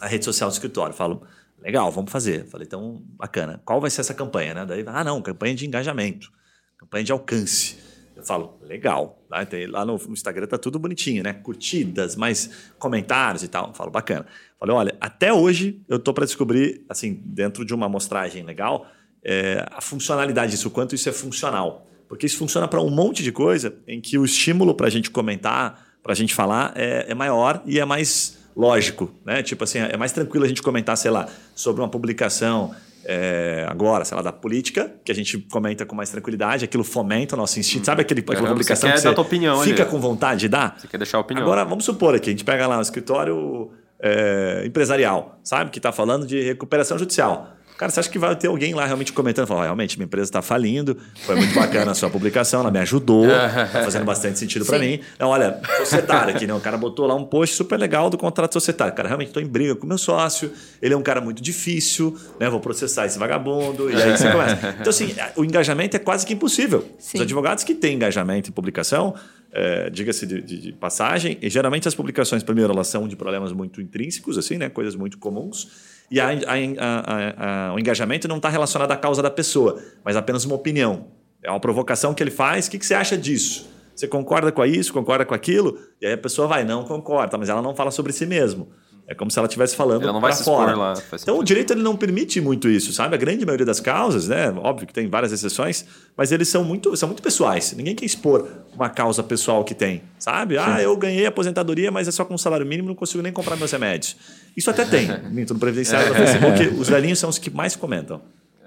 na 0.00 0.06
rede 0.06 0.24
social 0.24 0.48
do 0.48 0.52
escritório. 0.52 0.92
Eu 0.92 0.96
falo, 0.96 1.22
legal, 1.62 1.90
vamos 1.90 2.10
fazer. 2.10 2.46
Falei, 2.46 2.66
então, 2.66 3.02
bacana. 3.18 3.60
Qual 3.64 3.80
vai 3.80 3.90
ser 3.90 4.00
essa 4.00 4.14
campanha? 4.14 4.54
Né? 4.54 4.66
Daí, 4.66 4.84
ah, 4.86 5.04
não, 5.04 5.20
campanha 5.20 5.54
de 5.54 5.66
engajamento, 5.66 6.30
campanha 6.78 7.04
de 7.04 7.12
alcance. 7.12 7.85
Eu 8.16 8.24
falo, 8.24 8.58
legal. 8.62 9.22
Lá, 9.28 9.46
lá 9.68 9.84
no 9.84 9.96
Instagram 10.08 10.46
tá 10.46 10.56
tudo 10.56 10.78
bonitinho, 10.78 11.22
né? 11.22 11.34
Curtidas, 11.34 12.16
mais 12.16 12.50
comentários 12.78 13.42
e 13.42 13.48
tal. 13.48 13.68
Eu 13.68 13.74
falo, 13.74 13.90
bacana. 13.90 14.24
Falei, 14.58 14.74
olha, 14.74 14.96
até 14.98 15.32
hoje 15.32 15.82
eu 15.86 15.98
tô 15.98 16.14
para 16.14 16.24
descobrir, 16.24 16.82
assim, 16.88 17.20
dentro 17.24 17.64
de 17.64 17.74
uma 17.74 17.86
amostragem 17.86 18.42
legal, 18.42 18.86
é, 19.22 19.66
a 19.70 19.82
funcionalidade 19.82 20.52
disso, 20.52 20.68
o 20.68 20.70
quanto 20.70 20.94
isso 20.94 21.08
é 21.08 21.12
funcional. 21.12 21.86
Porque 22.08 22.24
isso 22.24 22.38
funciona 22.38 22.66
para 22.66 22.80
um 22.80 22.90
monte 22.90 23.22
de 23.22 23.30
coisa 23.30 23.76
em 23.86 24.00
que 24.00 24.16
o 24.16 24.24
estímulo 24.24 24.74
para 24.74 24.86
a 24.86 24.90
gente 24.90 25.10
comentar, 25.10 25.98
para 26.02 26.12
a 26.12 26.16
gente 26.16 26.34
falar, 26.34 26.72
é, 26.74 27.06
é 27.10 27.14
maior 27.14 27.62
e 27.66 27.78
é 27.78 27.84
mais 27.84 28.38
lógico, 28.56 29.12
né? 29.24 29.42
Tipo 29.42 29.64
assim, 29.64 29.78
é 29.78 29.96
mais 29.98 30.12
tranquilo 30.12 30.46
a 30.46 30.48
gente 30.48 30.62
comentar, 30.62 30.96
sei 30.96 31.10
lá, 31.10 31.28
sobre 31.54 31.82
uma 31.82 31.88
publicação 31.88 32.74
é, 33.08 33.64
agora, 33.68 34.04
sei 34.04 34.16
lá, 34.16 34.22
da 34.22 34.32
política, 34.32 34.92
que 35.04 35.12
a 35.12 35.14
gente 35.14 35.38
comenta 35.38 35.86
com 35.86 35.94
mais 35.94 36.10
tranquilidade, 36.10 36.64
aquilo 36.64 36.82
fomenta 36.82 37.36
o 37.36 37.38
nosso 37.38 37.58
instinto. 37.60 37.86
Sabe 37.86 38.02
aquele, 38.02 38.20
aquela 38.20 38.48
publicação 38.48 38.90
Você 38.90 39.02
quer 39.02 39.08
que 39.08 39.14
tua 39.14 39.24
opinião 39.24 39.60
fica 39.60 39.82
ali. 39.82 39.90
com 39.90 40.00
vontade 40.00 40.40
de 40.40 40.48
dar? 40.48 40.76
Você 40.76 40.88
quer 40.88 40.98
deixar 40.98 41.18
a 41.18 41.20
opinião. 41.20 41.44
Agora, 41.44 41.64
vamos 41.64 41.84
supor 41.84 42.16
aqui, 42.16 42.30
a 42.30 42.32
gente 42.32 42.44
pega 42.44 42.66
lá 42.66 42.78
um 42.78 42.82
escritório 42.82 43.70
é, 44.00 44.64
empresarial, 44.66 45.38
sabe? 45.44 45.70
Que 45.70 45.78
está 45.78 45.92
falando 45.92 46.26
de 46.26 46.42
recuperação 46.42 46.98
judicial. 46.98 47.55
Cara, 47.76 47.92
você 47.92 48.00
acha 48.00 48.08
que 48.08 48.18
vai 48.18 48.34
ter 48.34 48.48
alguém 48.48 48.74
lá 48.74 48.86
realmente 48.86 49.12
comentando? 49.12 49.46
Falar, 49.46 49.64
realmente, 49.64 49.98
minha 49.98 50.06
empresa 50.06 50.28
está 50.28 50.40
falindo, 50.40 50.96
foi 51.24 51.36
muito 51.36 51.54
bacana 51.54 51.90
a 51.90 51.94
sua 51.94 52.08
publicação, 52.08 52.60
ela 52.60 52.70
me 52.70 52.78
ajudou, 52.78 53.26
está 53.28 53.82
fazendo 53.84 54.04
bastante 54.04 54.38
sentido 54.38 54.64
para 54.64 54.78
mim. 54.78 55.00
Não, 55.18 55.28
olha, 55.28 55.60
societário 55.78 56.34
aqui, 56.34 56.46
né? 56.46 56.54
O 56.54 56.60
cara 56.60 56.76
botou 56.78 57.06
lá 57.06 57.14
um 57.14 57.24
post 57.24 57.54
super 57.54 57.78
legal 57.78 58.08
do 58.08 58.16
contrato 58.16 58.54
societário. 58.54 58.94
Cara, 58.94 59.08
realmente 59.08 59.28
estou 59.28 59.42
em 59.42 59.46
briga 59.46 59.76
com 59.76 59.84
o 59.84 59.88
meu 59.88 59.98
sócio, 59.98 60.50
ele 60.80 60.94
é 60.94 60.96
um 60.96 61.02
cara 61.02 61.20
muito 61.20 61.42
difícil, 61.42 62.16
né? 62.40 62.48
Vou 62.48 62.60
processar 62.60 63.06
esse 63.06 63.18
vagabundo, 63.18 63.90
e 63.90 63.94
aí 63.94 64.16
você 64.16 64.30
começa. 64.30 64.76
Então, 64.80 64.90
assim, 64.90 65.14
o 65.36 65.44
engajamento 65.44 65.96
é 65.96 66.00
quase 66.00 66.24
que 66.24 66.32
impossível. 66.32 66.84
Sim. 66.98 67.18
Os 67.18 67.22
advogados 67.22 67.62
que 67.62 67.74
têm 67.74 67.96
engajamento 67.96 68.48
em 68.48 68.52
publicação, 68.52 69.14
é, 69.58 69.88
diga-se 69.88 70.26
de, 70.26 70.42
de- 70.42 70.60
de 70.60 70.72
passagem, 70.72 71.38
e 71.40 71.48
geralmente 71.48 71.88
as 71.88 71.94
publicações, 71.94 72.42
primeiro, 72.42 72.72
elas 72.72 72.88
são 72.88 73.08
de 73.08 73.16
problemas 73.16 73.52
muito 73.52 73.80
intrínsecos, 73.80 74.36
assim, 74.36 74.58
né? 74.58 74.68
Coisas 74.68 74.94
muito 74.94 75.16
comuns. 75.18 75.68
E 76.10 76.20
a- 76.20 76.28
a- 76.28 77.70
a- 77.70 77.74
o 77.74 77.78
engajamento 77.78 78.28
não 78.28 78.36
está 78.36 78.48
relacionado 78.50 78.92
à 78.92 78.96
causa 78.96 79.22
da 79.22 79.30
pessoa, 79.30 79.82
mas 80.04 80.14
apenas 80.14 80.44
uma 80.44 80.54
opinião. 80.54 81.06
É 81.42 81.50
uma 81.50 81.58
provocação 81.60 82.12
que 82.12 82.22
ele 82.22 82.30
faz. 82.30 82.66
O 82.66 82.70
que, 82.70 82.78
que 82.78 82.84
você 82.86 82.94
acha 82.94 83.16
disso? 83.16 83.68
Você 83.94 84.06
concorda 84.06 84.52
com 84.52 84.62
isso? 84.64 84.92
Concorda 84.92 85.24
com 85.24 85.34
aquilo? 85.34 85.78
E 86.02 86.06
aí 86.06 86.12
a 86.12 86.18
pessoa 86.18 86.46
vai, 86.46 86.62
não 86.64 86.84
concorda, 86.84 87.38
mas 87.38 87.48
ela 87.48 87.62
não 87.62 87.74
fala 87.74 87.90
sobre 87.90 88.12
si 88.12 88.26
mesmo. 88.26 88.68
É 89.08 89.14
como 89.14 89.30
se 89.30 89.38
ela 89.38 89.46
estivesse 89.46 89.76
falando 89.76 90.02
Ela 90.02 90.12
não 90.12 90.20
vai 90.20 90.32
se 90.32 90.42
fora. 90.42 90.74
lá, 90.76 90.94
Então 91.22 91.38
o 91.38 91.44
direito 91.44 91.72
ele 91.72 91.80
não 91.82 91.96
permite 91.96 92.40
muito 92.40 92.68
isso, 92.68 92.92
sabe? 92.92 93.14
A 93.14 93.18
grande 93.18 93.46
maioria 93.46 93.64
das 93.64 93.78
causas, 93.78 94.26
né? 94.26 94.50
Óbvio 94.56 94.84
que 94.86 94.92
tem 94.92 95.08
várias 95.08 95.30
exceções, 95.30 95.84
mas 96.16 96.32
eles 96.32 96.48
são 96.48 96.64
muito, 96.64 96.96
são 96.96 97.08
muito 97.08 97.22
pessoais. 97.22 97.72
Ninguém 97.76 97.94
quer 97.94 98.04
expor 98.04 98.48
uma 98.74 98.88
causa 98.88 99.22
pessoal 99.22 99.62
que 99.62 99.74
tem, 99.76 100.02
sabe? 100.18 100.58
Ah, 100.58 100.82
eu 100.82 100.96
ganhei 100.96 101.24
aposentadoria, 101.24 101.90
mas 101.92 102.08
é 102.08 102.10
só 102.10 102.24
com 102.24 102.34
um 102.34 102.38
salário 102.38 102.66
mínimo, 102.66 102.88
não 102.88 102.96
consigo 102.96 103.22
nem 103.22 103.32
comprar 103.32 103.54
meus 103.56 103.70
remédios. 103.70 104.16
Isso 104.56 104.68
até 104.70 104.84
tem. 104.84 105.06
Minto 105.30 105.54
no 105.54 105.60
previdenciário 105.60 106.08
do 106.08 106.14
Facebook, 106.14 106.80
os 106.80 106.88
velhinhos 106.88 107.18
são 107.20 107.30
os 107.30 107.38
que 107.38 107.48
mais 107.48 107.76
comentam. 107.76 108.20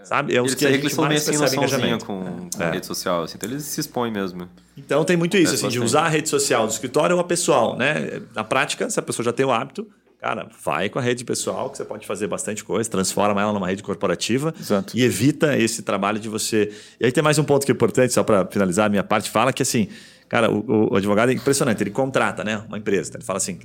Sabe? 0.04 0.34
É 0.36 0.42
os 0.42 0.54
Eles, 0.54 0.56
que 0.56 0.66
a 0.66 0.70
eles 0.70 0.82
gente 0.84 0.96
são 0.96 1.04
meio 1.04 1.12
mais 1.16 1.26
percebe 1.26 1.56
noçãozinha 1.58 1.68
engajamento. 1.88 2.06
com, 2.06 2.50
com 2.58 2.64
É. 2.64 2.72
rede 2.72 2.86
social, 2.86 3.24
assim, 3.24 3.36
então 3.38 3.48
eles 3.50 3.64
se 3.64 3.82
expõem 3.82 4.12
mesmo. 4.12 4.48
Então 4.76 5.04
tem 5.04 5.16
muito 5.18 5.38
isso, 5.38 5.52
É, 5.52 5.56
assim, 5.56 5.68
de 5.68 5.80
usar 5.80 6.04
a 6.04 6.08
rede 6.08 6.28
social 6.30 6.66
do 6.66 6.72
escritório 6.72 7.16
ou 7.16 7.22
a 7.22 7.24
pessoal, 7.26 7.78
né? 7.78 8.20
Na 8.34 8.44
prática, 8.44 8.90
se 8.90 8.98
a 8.98 9.04
pessoa 9.04 9.24
já 9.24 9.34
tem 9.34 9.46
o 9.46 9.52
hábito, 9.52 9.86
cara, 10.20 10.50
vai 10.64 10.90
com 10.90 11.00
a 11.00 11.02
rede 11.02 11.24
pessoal, 11.24 11.70
que 11.70 11.78
você 11.78 11.86
pode 11.86 12.06
fazer 12.06 12.28
bastante 12.28 12.64
coisa, 12.64 12.90
transforma 12.90 13.42
ela 13.42 13.54
numa 13.54 13.68
rede 13.68 13.82
corporativa 13.82 14.54
Exato. 14.60 14.98
e 14.98 15.02
evita 15.02 15.58
esse 15.58 15.82
trabalho 15.82 16.20
de 16.20 16.28
você. 16.28 16.74
E 17.00 17.06
aí 17.06 17.12
tem 17.12 17.24
mais 17.24 17.40
um 17.40 17.44
ponto 17.44 17.66
que 17.66 17.72
é 17.72 17.76
importante, 17.76 18.14
só 18.14 18.24
para 18.24 18.46
finalizar 18.46 18.88
a 18.88 18.90
minha 18.90 19.04
parte, 19.04 19.30
fala 19.30 19.54
que 19.54 19.64
assim, 19.64 19.88
cara, 20.28 20.52
o, 20.52 20.94
o 20.94 20.96
advogado 20.96 21.30
é 21.30 21.34
impressionante, 21.34 21.82
ele 21.82 21.92
contrata, 21.92 22.44
né, 22.44 22.64
uma 22.68 22.78
empresa, 22.78 23.14
ele 23.16 23.24
fala 23.24 23.38
assim, 23.38 23.60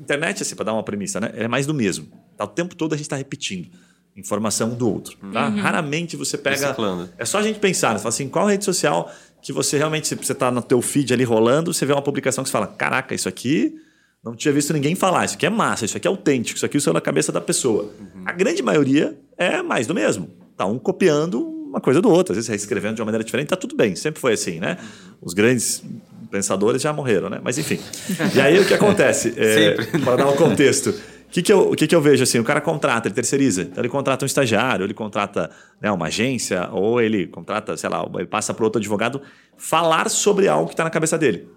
internet, 0.00 0.42
assim, 0.42 0.54
para 0.54 0.66
dar 0.66 0.74
uma 0.74 0.82
premissa, 0.84 1.20
né, 1.20 1.32
é 1.34 1.48
mais 1.48 1.66
do 1.66 1.74
mesmo. 1.74 2.06
Tá, 2.36 2.44
o 2.44 2.48
tempo 2.48 2.76
todo 2.76 2.92
a 2.92 2.96
gente 2.96 3.06
está 3.06 3.16
repetindo 3.16 3.68
informação 4.16 4.70
do 4.70 4.90
outro. 4.90 5.16
Tá? 5.32 5.48
Raramente 5.48 6.16
você 6.16 6.36
pega. 6.36 6.66
Reciclando. 6.66 7.08
É 7.16 7.24
só 7.24 7.38
a 7.38 7.42
gente 7.42 7.58
pensar, 7.58 7.92
né? 7.92 7.94
Você 7.94 8.02
fala 8.02 8.08
assim, 8.14 8.28
qual 8.28 8.46
rede 8.46 8.64
social 8.64 9.10
que 9.40 9.52
você 9.52 9.78
realmente, 9.78 10.08
se 10.08 10.14
você 10.14 10.32
está 10.32 10.50
no 10.50 10.60
teu 10.60 10.82
feed 10.82 11.14
ali 11.14 11.24
rolando, 11.24 11.72
você 11.72 11.86
vê 11.86 11.92
uma 11.92 12.02
publicação 12.02 12.44
que 12.44 12.50
você 12.50 12.52
fala, 12.52 12.66
caraca, 12.66 13.14
isso 13.14 13.28
aqui 13.28 13.80
não 14.22 14.34
tinha 14.34 14.52
visto 14.52 14.72
ninguém 14.72 14.94
falar, 14.94 15.24
isso 15.24 15.34
aqui 15.34 15.46
é 15.46 15.50
massa, 15.50 15.84
isso 15.84 15.96
aqui 15.96 16.06
é 16.06 16.10
autêntico, 16.10 16.56
isso 16.56 16.66
aqui 16.66 16.78
saiu 16.80 16.92
da 16.92 17.00
cabeça 17.00 17.32
da 17.32 17.40
pessoa. 17.40 17.90
A 18.26 18.32
grande 18.32 18.62
maioria 18.62 19.18
é 19.36 19.62
mais 19.62 19.86
do 19.86 19.94
mesmo. 19.94 20.30
Tá 20.56 20.66
um 20.66 20.78
copiando 20.78 21.40
uma 21.40 21.80
coisa 21.80 22.02
do 22.02 22.10
outro, 22.10 22.32
às 22.32 22.36
vezes 22.36 22.48
reescrevendo 22.48 22.96
de 22.96 23.00
uma 23.00 23.06
maneira 23.06 23.24
diferente, 23.24 23.48
tá 23.48 23.56
tudo 23.56 23.76
bem, 23.76 23.94
sempre 23.94 24.20
foi 24.20 24.32
assim, 24.32 24.58
né? 24.58 24.76
Os 25.22 25.32
grandes 25.32 25.82
pensadores 26.30 26.82
já 26.82 26.92
morreram, 26.92 27.30
né? 27.30 27.40
Mas 27.42 27.58
enfim. 27.58 27.78
E 28.34 28.40
aí 28.40 28.58
o 28.58 28.66
que 28.66 28.74
acontece? 28.74 29.34
É, 29.40 29.74
para 30.04 30.16
dar 30.16 30.28
um 30.28 30.36
contexto. 30.36 30.90
O 30.90 31.32
que, 31.32 31.42
que, 31.42 31.52
eu, 31.52 31.70
que, 31.70 31.86
que 31.86 31.94
eu 31.94 32.00
vejo 32.00 32.24
assim? 32.24 32.40
O 32.40 32.44
cara 32.44 32.60
contrata, 32.60 33.06
ele 33.06 33.14
terceiriza. 33.14 33.62
Então 33.62 33.80
ele 33.80 33.88
contrata 33.88 34.24
um 34.24 34.26
estagiário, 34.26 34.84
ele 34.84 34.92
contrata 34.92 35.48
né, 35.80 35.90
uma 35.90 36.06
agência, 36.06 36.68
ou 36.72 37.00
ele 37.00 37.28
contrata, 37.28 37.76
sei 37.76 37.88
lá, 37.88 38.04
ele 38.16 38.26
passa 38.26 38.52
para 38.52 38.64
outro 38.64 38.80
advogado 38.80 39.22
falar 39.56 40.10
sobre 40.10 40.48
algo 40.48 40.66
que 40.66 40.72
está 40.72 40.82
na 40.82 40.90
cabeça 40.90 41.16
dele. 41.16 41.48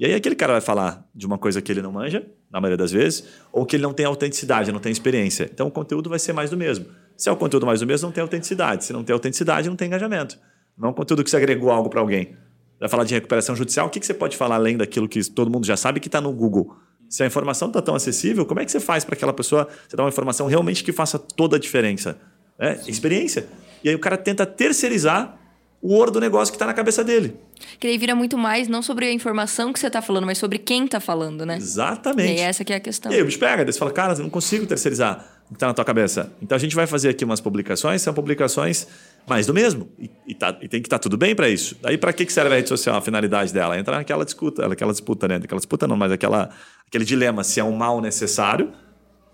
E 0.00 0.06
aí 0.06 0.14
aquele 0.14 0.34
cara 0.34 0.54
vai 0.54 0.62
falar 0.62 1.06
de 1.14 1.26
uma 1.26 1.36
coisa 1.36 1.60
que 1.60 1.70
ele 1.70 1.82
não 1.82 1.92
manja, 1.92 2.26
na 2.50 2.58
maioria 2.58 2.78
das 2.78 2.90
vezes, 2.90 3.22
ou 3.52 3.66
que 3.66 3.76
ele 3.76 3.82
não 3.82 3.92
tem 3.92 4.06
autenticidade, 4.06 4.72
não 4.72 4.80
tem 4.80 4.90
experiência. 4.90 5.50
Então 5.52 5.66
o 5.66 5.70
conteúdo 5.70 6.08
vai 6.08 6.18
ser 6.18 6.32
mais 6.32 6.48
do 6.48 6.56
mesmo. 6.56 6.86
Se 7.18 7.28
é 7.28 7.32
o 7.32 7.36
conteúdo 7.36 7.66
mais 7.66 7.80
do 7.80 7.86
mesmo, 7.86 8.06
não 8.06 8.12
tem 8.12 8.22
autenticidade. 8.22 8.86
Se 8.86 8.94
não 8.94 9.04
tem 9.04 9.12
autenticidade, 9.12 9.68
não 9.68 9.76
tem 9.76 9.88
engajamento. 9.88 10.38
Não 10.74 10.88
é 10.88 10.90
um 10.90 10.94
conteúdo 10.94 11.22
que 11.22 11.28
você 11.28 11.36
agregou 11.36 11.70
algo 11.70 11.90
para 11.90 12.00
alguém. 12.00 12.34
Vai 12.80 12.88
falar 12.88 13.04
de 13.04 13.12
recuperação 13.12 13.54
judicial, 13.54 13.88
o 13.88 13.90
que, 13.90 14.00
que 14.00 14.06
você 14.06 14.14
pode 14.14 14.38
falar 14.38 14.54
além 14.54 14.78
daquilo 14.78 15.06
que 15.06 15.22
todo 15.30 15.50
mundo 15.50 15.66
já 15.66 15.76
sabe 15.76 16.00
que 16.00 16.08
está 16.08 16.18
no 16.18 16.32
Google? 16.32 16.74
Se 17.06 17.22
a 17.22 17.26
informação 17.26 17.68
está 17.68 17.82
tão 17.82 17.94
acessível, 17.94 18.46
como 18.46 18.58
é 18.60 18.64
que 18.64 18.72
você 18.72 18.80
faz 18.80 19.04
para 19.04 19.14
aquela 19.14 19.34
pessoa 19.34 19.68
você 19.86 19.98
dar 19.98 20.04
uma 20.04 20.08
informação 20.08 20.46
realmente 20.46 20.82
que 20.82 20.94
faça 20.94 21.18
toda 21.18 21.56
a 21.56 21.60
diferença? 21.60 22.16
É, 22.58 22.80
experiência. 22.88 23.46
E 23.84 23.90
aí 23.90 23.94
o 23.94 23.98
cara 23.98 24.16
tenta 24.16 24.46
terceirizar 24.46 25.38
o 25.82 25.94
ouro 25.94 26.10
do 26.10 26.20
negócio 26.20 26.52
que 26.52 26.56
está 26.56 26.66
na 26.66 26.74
cabeça 26.74 27.02
dele. 27.02 27.36
Que 27.78 27.88
daí 27.88 27.96
vira 27.96 28.14
muito 28.14 28.36
mais 28.36 28.68
não 28.68 28.82
sobre 28.82 29.06
a 29.06 29.12
informação 29.12 29.72
que 29.72 29.80
você 29.80 29.88
tá 29.88 30.02
falando, 30.02 30.26
mas 30.26 30.36
sobre 30.38 30.58
quem 30.58 30.86
tá 30.86 31.00
falando, 31.00 31.46
né? 31.46 31.54
E 31.54 31.58
Exatamente. 31.58 32.28
aí 32.32 32.38
essa 32.40 32.64
que 32.64 32.72
é 32.72 32.76
a 32.76 32.80
questão. 32.80 33.10
E 33.10 33.14
aí 33.14 33.22
o 33.22 33.24
bicho 33.24 33.38
pega, 33.38 33.64
daí 33.64 33.72
você 33.72 33.78
fala, 33.78 33.90
cara, 33.90 34.12
eu 34.12 34.18
não 34.18 34.28
consigo 34.30 34.66
terceirizar 34.66 35.24
o 35.46 35.48
que 35.48 35.54
está 35.54 35.66
na 35.66 35.74
tua 35.74 35.84
cabeça. 35.84 36.30
Então 36.42 36.54
a 36.54 36.58
gente 36.58 36.76
vai 36.76 36.86
fazer 36.86 37.08
aqui 37.08 37.24
umas 37.24 37.40
publicações, 37.40 38.02
são 38.02 38.12
publicações 38.12 38.86
mais 39.26 39.46
do 39.46 39.54
mesmo. 39.54 39.88
E, 39.98 40.10
e 40.28 40.34
tá- 40.34 40.56
e 40.60 40.68
tem 40.68 40.80
que 40.82 40.86
estar 40.86 40.98
tudo 40.98 41.16
bem 41.16 41.34
para 41.34 41.48
isso. 41.48 41.76
Daí 41.80 41.96
para 41.96 42.12
que 42.12 42.26
que 42.26 42.32
serve 42.32 42.52
a 42.52 42.56
rede 42.56 42.68
social, 42.68 42.96
a 42.96 43.00
finalidade 43.00 43.52
dela? 43.52 43.78
Entrar 43.78 43.96
naquela 43.96 44.24
disputa, 44.24 44.66
aquela 44.70 44.92
disputa, 44.92 45.26
né? 45.28 45.36
Aquela 45.36 45.58
disputa 45.58 45.86
não, 45.88 45.96
mas 45.96 46.12
aquela, 46.12 46.50
aquele 46.86 47.04
dilema 47.06 47.42
se 47.42 47.58
é 47.58 47.64
um 47.64 47.72
mal 47.74 48.00
necessário, 48.02 48.70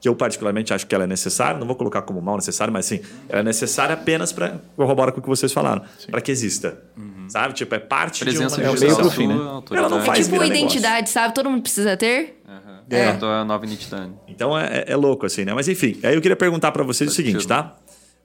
que 0.07 0.09
eu 0.09 0.15
particularmente 0.15 0.73
acho 0.73 0.87
que 0.87 0.95
ela 0.95 1.03
é 1.03 1.07
necessária, 1.07 1.59
não 1.59 1.67
vou 1.67 1.75
colocar 1.75 2.01
como 2.03 2.23
mal 2.23 2.37
necessário, 2.37 2.73
mas 2.73 2.87
sim, 2.87 3.01
ela 3.29 3.41
é 3.41 3.43
necessária 3.43 3.95
apenas 3.95 4.31
para 4.33 4.61
corroborar 4.77 5.13
com 5.13 5.19
o 5.19 5.23
que 5.23 5.29
vocês 5.29 5.53
falaram, 5.53 5.83
para 6.09 6.21
que 6.21 6.31
exista. 6.31 6.81
Sabe? 7.29 7.55
Tipo, 7.55 7.75
é 7.75 7.81
parte 7.81 8.21
Presença 8.21 8.55
de 8.57 8.63
de 8.63 8.69
uma 8.69 8.75
É 8.75 8.77
o 8.77 8.81
meio 8.81 8.97
pro 8.97 9.11
fim, 9.11 9.27
né? 9.27 9.35
autoridade. 9.35 9.77
Ela 9.77 9.89
não 9.89 9.99
É 10.01 10.07
faz 10.07 10.19
tipo 10.21 10.31
virar 10.31 10.45
negócio. 10.45 10.63
identidade, 10.65 11.11
sabe? 11.11 11.35
Todo 11.35 11.51
mundo 11.51 11.63
precisa 11.63 11.97
ter. 11.97 12.41
É. 12.89 12.97
É. 12.97 13.09
a 13.11 13.45
nova 13.45 13.67
identidade. 13.67 14.13
Então 14.29 14.57
é, 14.57 14.85
é 14.87 14.95
louco 14.95 15.27
assim, 15.27 15.45
né? 15.45 15.53
Mas 15.53 15.67
enfim, 15.67 15.99
aí 16.05 16.15
eu 16.15 16.21
queria 16.23 16.37
perguntar 16.37 16.71
para 16.71 16.85
vocês 16.85 17.11
o 17.11 17.13
seguinte, 17.13 17.33
sentido. 17.43 17.49
tá? 17.49 17.77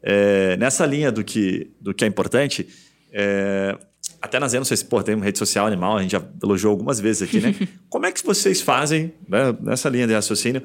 É, 0.03 0.55
nessa 0.57 0.85
linha 0.85 1.11
do 1.11 1.23
que, 1.23 1.71
do 1.81 1.95
que 1.95 2.05
é 2.05 2.07
importante, 2.07 2.67
é, 3.11 3.75
até 4.21 4.39
na 4.39 4.47
Zé, 4.47 4.59
não 4.59 4.65
sei 4.65 4.77
se 4.77 4.85
pô, 4.85 5.01
tem 5.01 5.15
uma 5.15 5.25
rede 5.25 5.39
social 5.39 5.65
animal, 5.65 5.97
a 5.97 6.01
gente 6.03 6.11
já 6.11 6.21
elogiou 6.43 6.69
algumas 6.69 6.99
vezes 6.99 7.23
aqui, 7.23 7.39
né? 7.39 7.55
Como 7.89 8.05
é 8.05 8.11
que 8.11 8.23
vocês 8.23 8.61
fazem, 8.61 9.13
né, 9.27 9.55
nessa 9.61 9.89
linha 9.89 10.05
de 10.05 10.13
raciocínio, 10.13 10.61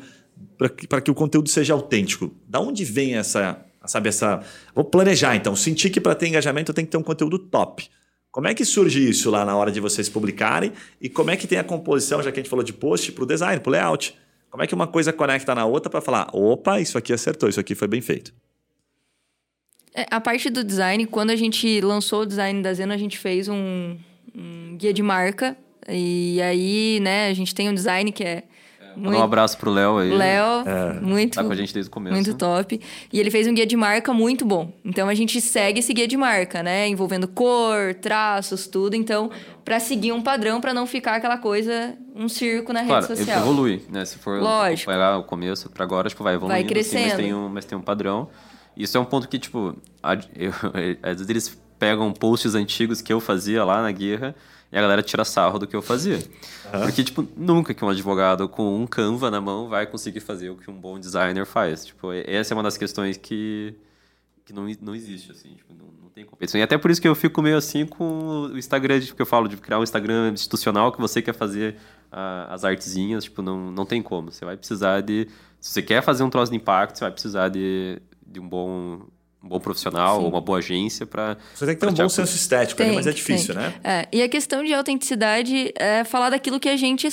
para 0.56 0.68
que, 0.68 0.86
que 0.86 1.10
o 1.10 1.14
conteúdo 1.14 1.48
seja 1.48 1.74
autêntico? 1.74 2.34
Da 2.48 2.60
onde 2.60 2.84
vem 2.84 3.16
essa, 3.16 3.64
sabe, 3.84 4.08
essa... 4.08 4.42
Vou 4.74 4.84
planejar, 4.84 5.36
então. 5.36 5.54
Sentir 5.54 5.90
que 5.90 6.00
para 6.00 6.14
ter 6.14 6.28
engajamento 6.28 6.70
eu 6.70 6.74
tenho 6.74 6.86
que 6.86 6.92
ter 6.92 6.98
um 6.98 7.02
conteúdo 7.02 7.38
top. 7.38 7.88
Como 8.30 8.48
é 8.48 8.54
que 8.54 8.64
surge 8.64 9.08
isso 9.08 9.30
lá 9.30 9.44
na 9.44 9.56
hora 9.56 9.72
de 9.72 9.80
vocês 9.80 10.08
publicarem? 10.08 10.72
E 11.00 11.08
como 11.08 11.30
é 11.30 11.36
que 11.36 11.46
tem 11.46 11.58
a 11.58 11.64
composição, 11.64 12.22
já 12.22 12.30
que 12.30 12.38
a 12.38 12.42
gente 12.42 12.50
falou 12.50 12.64
de 12.64 12.72
post, 12.72 13.12
para 13.12 13.24
o 13.24 13.26
design, 13.26 13.60
para 13.60 13.70
o 13.70 13.72
layout? 13.72 14.14
Como 14.50 14.62
é 14.62 14.66
que 14.66 14.74
uma 14.74 14.86
coisa 14.86 15.12
conecta 15.12 15.54
na 15.54 15.64
outra 15.64 15.90
para 15.90 16.00
falar, 16.00 16.28
opa, 16.32 16.80
isso 16.80 16.96
aqui 16.98 17.12
acertou, 17.12 17.48
isso 17.48 17.60
aqui 17.60 17.74
foi 17.74 17.88
bem 17.88 18.00
feito? 18.00 18.32
É, 19.94 20.06
a 20.10 20.20
parte 20.20 20.50
do 20.50 20.62
design, 20.62 21.06
quando 21.06 21.30
a 21.30 21.36
gente 21.36 21.80
lançou 21.80 22.22
o 22.22 22.26
design 22.26 22.62
da 22.62 22.74
Zeno, 22.74 22.92
a 22.92 22.98
gente 22.98 23.18
fez 23.18 23.48
um, 23.48 23.96
um 24.34 24.76
guia 24.76 24.92
de 24.92 25.02
marca. 25.02 25.56
E 25.88 26.40
aí, 26.42 27.00
né, 27.00 27.28
a 27.28 27.32
gente 27.32 27.54
tem 27.54 27.70
um 27.70 27.74
design 27.74 28.12
que 28.12 28.22
é. 28.22 28.44
Manda 28.96 29.18
um 29.18 29.22
abraço 29.22 29.58
pro 29.58 29.70
Léo 29.70 29.98
aí. 29.98 30.10
Léo, 30.10 30.64
muito, 31.02 31.34
Tá 31.34 31.44
com 31.44 31.52
a 31.52 31.54
gente 31.54 31.72
desde 31.72 31.88
o 31.88 31.92
começo. 31.92 32.14
muito 32.14 32.34
top. 32.34 32.80
E 33.12 33.20
ele 33.20 33.30
fez 33.30 33.46
um 33.46 33.54
guia 33.54 33.66
de 33.66 33.76
marca 33.76 34.12
muito 34.12 34.44
bom. 34.44 34.72
Então 34.84 35.08
a 35.08 35.14
gente 35.14 35.40
segue 35.40 35.80
esse 35.80 35.92
guia 35.92 36.08
de 36.08 36.16
marca, 36.16 36.62
né? 36.62 36.88
Envolvendo 36.88 37.28
cor, 37.28 37.94
traços, 37.94 38.66
tudo. 38.66 38.94
Então, 38.96 39.30
pra 39.64 39.78
seguir 39.78 40.12
um 40.12 40.22
padrão, 40.22 40.60
pra 40.60 40.72
não 40.72 40.86
ficar 40.86 41.16
aquela 41.16 41.36
coisa, 41.38 41.94
um 42.14 42.28
circo 42.28 42.72
na 42.72 42.84
Claro, 42.84 43.06
rede 43.06 43.18
social. 43.18 43.40
evolui, 43.40 43.82
né? 43.90 44.04
Se 44.04 44.16
for 44.18 44.40
Lógico. 44.40 44.90
vai 44.90 44.98
lá 44.98 45.18
o 45.18 45.24
começo 45.24 45.68
pra 45.70 45.84
agora, 45.84 46.08
tipo, 46.08 46.24
vai 46.24 46.34
evoluindo. 46.34 46.58
assim, 46.60 46.68
crescendo. 46.68 47.04
mas, 47.08 47.16
tem 47.16 47.34
um, 47.34 47.48
mas 47.48 47.64
tem 47.64 47.78
um 47.78 47.82
padrão. 47.82 48.28
Isso 48.76 48.96
é 48.96 49.00
um 49.00 49.04
ponto 49.04 49.28
que, 49.28 49.38
tipo, 49.38 49.76
às 50.02 51.16
vezes 51.16 51.28
eles 51.28 51.58
pegam 51.78 52.12
posts 52.12 52.54
antigos 52.54 53.00
que 53.02 53.12
eu 53.12 53.20
fazia 53.20 53.64
lá 53.64 53.82
na 53.82 53.90
guerra 53.92 54.34
e 54.76 54.78
a 54.78 54.82
galera 54.82 55.02
tira 55.02 55.24
sarro 55.24 55.58
do 55.58 55.66
que 55.66 55.74
eu 55.74 55.80
fazia. 55.80 56.16
Uhum. 56.16 56.80
Porque, 56.82 57.02
tipo, 57.02 57.26
nunca 57.34 57.72
que 57.72 57.82
um 57.82 57.88
advogado 57.88 58.46
com 58.46 58.78
um 58.78 58.86
Canva 58.86 59.30
na 59.30 59.40
mão 59.40 59.70
vai 59.70 59.86
conseguir 59.86 60.20
fazer 60.20 60.50
o 60.50 60.56
que 60.56 60.70
um 60.70 60.78
bom 60.78 60.98
designer 60.98 61.46
faz. 61.46 61.86
Tipo, 61.86 62.12
essa 62.12 62.52
é 62.52 62.54
uma 62.54 62.62
das 62.62 62.76
questões 62.76 63.16
que, 63.16 63.74
que 64.44 64.52
não, 64.52 64.68
não 64.82 64.94
existe, 64.94 65.32
assim, 65.32 65.54
tipo, 65.54 65.72
não, 65.72 65.86
não 66.02 66.10
tem 66.10 66.26
competição. 66.26 66.60
E 66.60 66.62
até 66.62 66.76
por 66.76 66.90
isso 66.90 67.00
que 67.00 67.08
eu 67.08 67.14
fico 67.14 67.40
meio 67.40 67.56
assim 67.56 67.86
com 67.86 68.50
o 68.52 68.58
Instagram, 68.58 69.00
porque 69.06 69.22
eu 69.22 69.26
falo 69.26 69.48
de 69.48 69.56
criar 69.56 69.78
um 69.78 69.82
Instagram 69.82 70.32
institucional 70.34 70.92
que 70.92 71.00
você 71.00 71.22
quer 71.22 71.32
fazer 71.32 71.76
uh, 72.12 72.52
as 72.52 72.62
artezinhas, 72.62 73.24
tipo, 73.24 73.40
não, 73.40 73.72
não 73.72 73.86
tem 73.86 74.02
como. 74.02 74.30
Você 74.30 74.44
vai 74.44 74.58
precisar 74.58 75.00
de... 75.00 75.26
Se 75.58 75.70
você 75.70 75.80
quer 75.80 76.02
fazer 76.02 76.22
um 76.22 76.28
troço 76.28 76.52
de 76.52 76.58
impacto, 76.58 76.98
você 76.98 77.04
vai 77.04 77.12
precisar 77.12 77.48
de, 77.48 77.98
de 78.26 78.38
um 78.40 78.46
bom 78.46 79.06
um 79.46 79.48
bom 79.48 79.60
profissional 79.60 80.20
ou 80.20 80.28
uma 80.28 80.40
boa 80.40 80.58
agência 80.58 81.06
para. 81.06 81.36
Você 81.54 81.64
tem 81.64 81.74
que 81.74 81.80
ter 81.80 81.88
um 81.88 81.94
bom 81.94 82.08
senso 82.08 82.34
estético, 82.34 82.78
tem, 82.78 82.88
ali, 82.88 82.96
mas 82.96 83.06
é 83.06 83.12
difícil, 83.12 83.54
tem. 83.54 83.62
né? 83.62 83.74
É, 83.82 84.08
e 84.12 84.22
a 84.22 84.28
questão 84.28 84.62
de 84.62 84.74
autenticidade 84.74 85.72
é 85.76 86.04
falar 86.04 86.30
daquilo 86.30 86.60
que 86.60 86.68
a 86.68 86.76
gente 86.76 87.06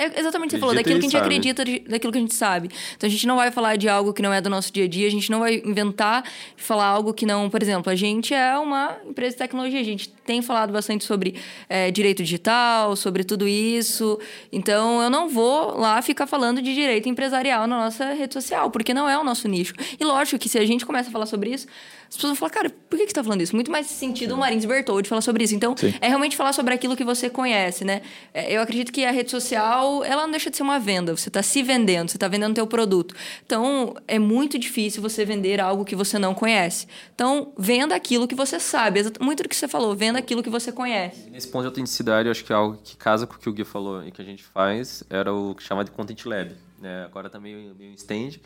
é 0.00 0.20
exatamente 0.20 0.48
o 0.48 0.50
que 0.52 0.56
você 0.56 0.60
falou, 0.60 0.74
daquilo 0.74 0.98
que 0.98 1.06
a 1.06 1.08
gente 1.08 1.12
sabe. 1.12 1.24
acredita, 1.24 1.64
daquilo 1.64 2.12
que 2.12 2.18
a 2.18 2.20
gente 2.20 2.34
sabe. 2.34 2.70
Então 2.96 3.06
a 3.06 3.10
gente 3.10 3.26
não 3.26 3.36
vai 3.36 3.50
falar 3.50 3.76
de 3.76 3.88
algo 3.88 4.12
que 4.12 4.22
não 4.22 4.32
é 4.32 4.40
do 4.40 4.48
nosso 4.48 4.72
dia 4.72 4.84
a 4.84 4.88
dia, 4.88 5.06
a 5.06 5.10
gente 5.10 5.30
não 5.30 5.40
vai 5.40 5.62
inventar 5.64 6.24
falar 6.56 6.86
algo 6.86 7.12
que 7.12 7.26
não. 7.26 7.50
Por 7.50 7.62
exemplo, 7.62 7.92
a 7.92 7.94
gente 7.94 8.32
é 8.32 8.56
uma 8.58 8.96
empresa 9.06 9.32
de 9.32 9.38
tecnologia, 9.38 9.80
a 9.80 9.84
gente 9.84 10.08
tem 10.08 10.40
falado 10.40 10.72
bastante 10.72 11.04
sobre 11.04 11.34
é, 11.68 11.90
direito 11.90 12.22
digital, 12.22 12.96
sobre 12.96 13.24
tudo 13.24 13.46
isso. 13.46 14.18
Então 14.50 15.02
eu 15.02 15.10
não 15.10 15.28
vou 15.28 15.78
lá 15.78 16.00
ficar 16.00 16.26
falando 16.26 16.62
de 16.62 16.74
direito 16.74 17.08
empresarial 17.08 17.66
na 17.66 17.84
nossa 17.84 18.12
rede 18.12 18.32
social, 18.32 18.70
porque 18.70 18.94
não 18.94 19.08
é 19.08 19.18
o 19.18 19.24
nosso 19.24 19.46
nicho. 19.48 19.74
E 19.98 20.04
lógico 20.04 20.38
que 20.38 20.48
se 20.48 20.58
a 20.58 20.64
gente 20.64 20.86
começa 20.86 21.10
a 21.10 21.12
falar 21.12 21.26
sobre 21.26 21.50
isso, 21.50 21.66
as 22.10 22.16
pessoas 22.16 22.30
vão 22.30 22.36
falar, 22.36 22.50
cara, 22.50 22.70
por 22.70 22.98
que, 22.98 23.06
que 23.06 23.10
você 23.10 23.14
tá 23.14 23.22
falando 23.22 23.40
isso? 23.40 23.54
Muito 23.54 23.70
mais 23.70 23.86
sentido 23.86 24.34
o 24.34 24.36
Marins 24.36 24.64
Bertoldi 24.64 25.08
falar 25.08 25.20
sobre 25.20 25.44
isso. 25.44 25.54
Então, 25.54 25.76
Sim. 25.76 25.94
é 26.00 26.08
realmente 26.08 26.36
falar 26.36 26.52
sobre 26.52 26.74
aquilo 26.74 26.96
que 26.96 27.04
você 27.04 27.30
conhece, 27.30 27.84
né? 27.84 28.02
É, 28.34 28.52
eu 28.52 28.60
acredito 28.60 28.92
que 28.92 29.04
a 29.04 29.12
rede 29.12 29.30
social, 29.30 29.89
ela 30.04 30.22
não 30.22 30.30
deixa 30.30 30.50
de 30.50 30.56
ser 30.56 30.62
uma 30.62 30.78
venda. 30.78 31.16
Você 31.16 31.28
está 31.28 31.42
se 31.42 31.62
vendendo, 31.62 32.10
você 32.10 32.16
está 32.16 32.28
vendendo 32.28 32.54
teu 32.54 32.66
produto. 32.66 33.14
Então, 33.44 33.94
é 34.06 34.18
muito 34.18 34.58
difícil 34.58 35.02
você 35.02 35.24
vender 35.24 35.60
algo 35.60 35.84
que 35.84 35.96
você 35.96 36.18
não 36.18 36.34
conhece. 36.34 36.86
Então, 37.14 37.52
venda 37.58 37.94
aquilo 37.94 38.26
que 38.26 38.34
você 38.34 38.58
sabe. 38.58 39.02
Muito 39.20 39.42
do 39.42 39.48
que 39.48 39.56
você 39.56 39.68
falou, 39.68 39.94
venda 39.94 40.18
aquilo 40.18 40.42
que 40.42 40.50
você 40.50 40.70
conhece. 40.72 41.28
Nesse 41.30 41.48
ponto 41.48 41.62
de 41.62 41.68
autenticidade, 41.68 42.28
eu 42.28 42.30
acho 42.30 42.44
que 42.44 42.52
é 42.52 42.56
algo 42.56 42.78
que 42.82 42.96
casa 42.96 43.26
com 43.26 43.34
o 43.34 43.38
que 43.38 43.48
o 43.48 43.52
Gui 43.52 43.64
falou 43.64 44.04
e 44.04 44.10
que 44.10 44.22
a 44.22 44.24
gente 44.24 44.42
faz 44.42 45.02
era 45.10 45.32
o 45.32 45.54
que 45.54 45.62
chama 45.62 45.84
de 45.84 45.90
Content 45.90 46.24
Lab. 46.24 46.54
Né? 46.80 47.04
Agora 47.04 47.26
está 47.26 47.38
meio, 47.38 47.74
meio 47.78 47.92
stand, 47.94 48.40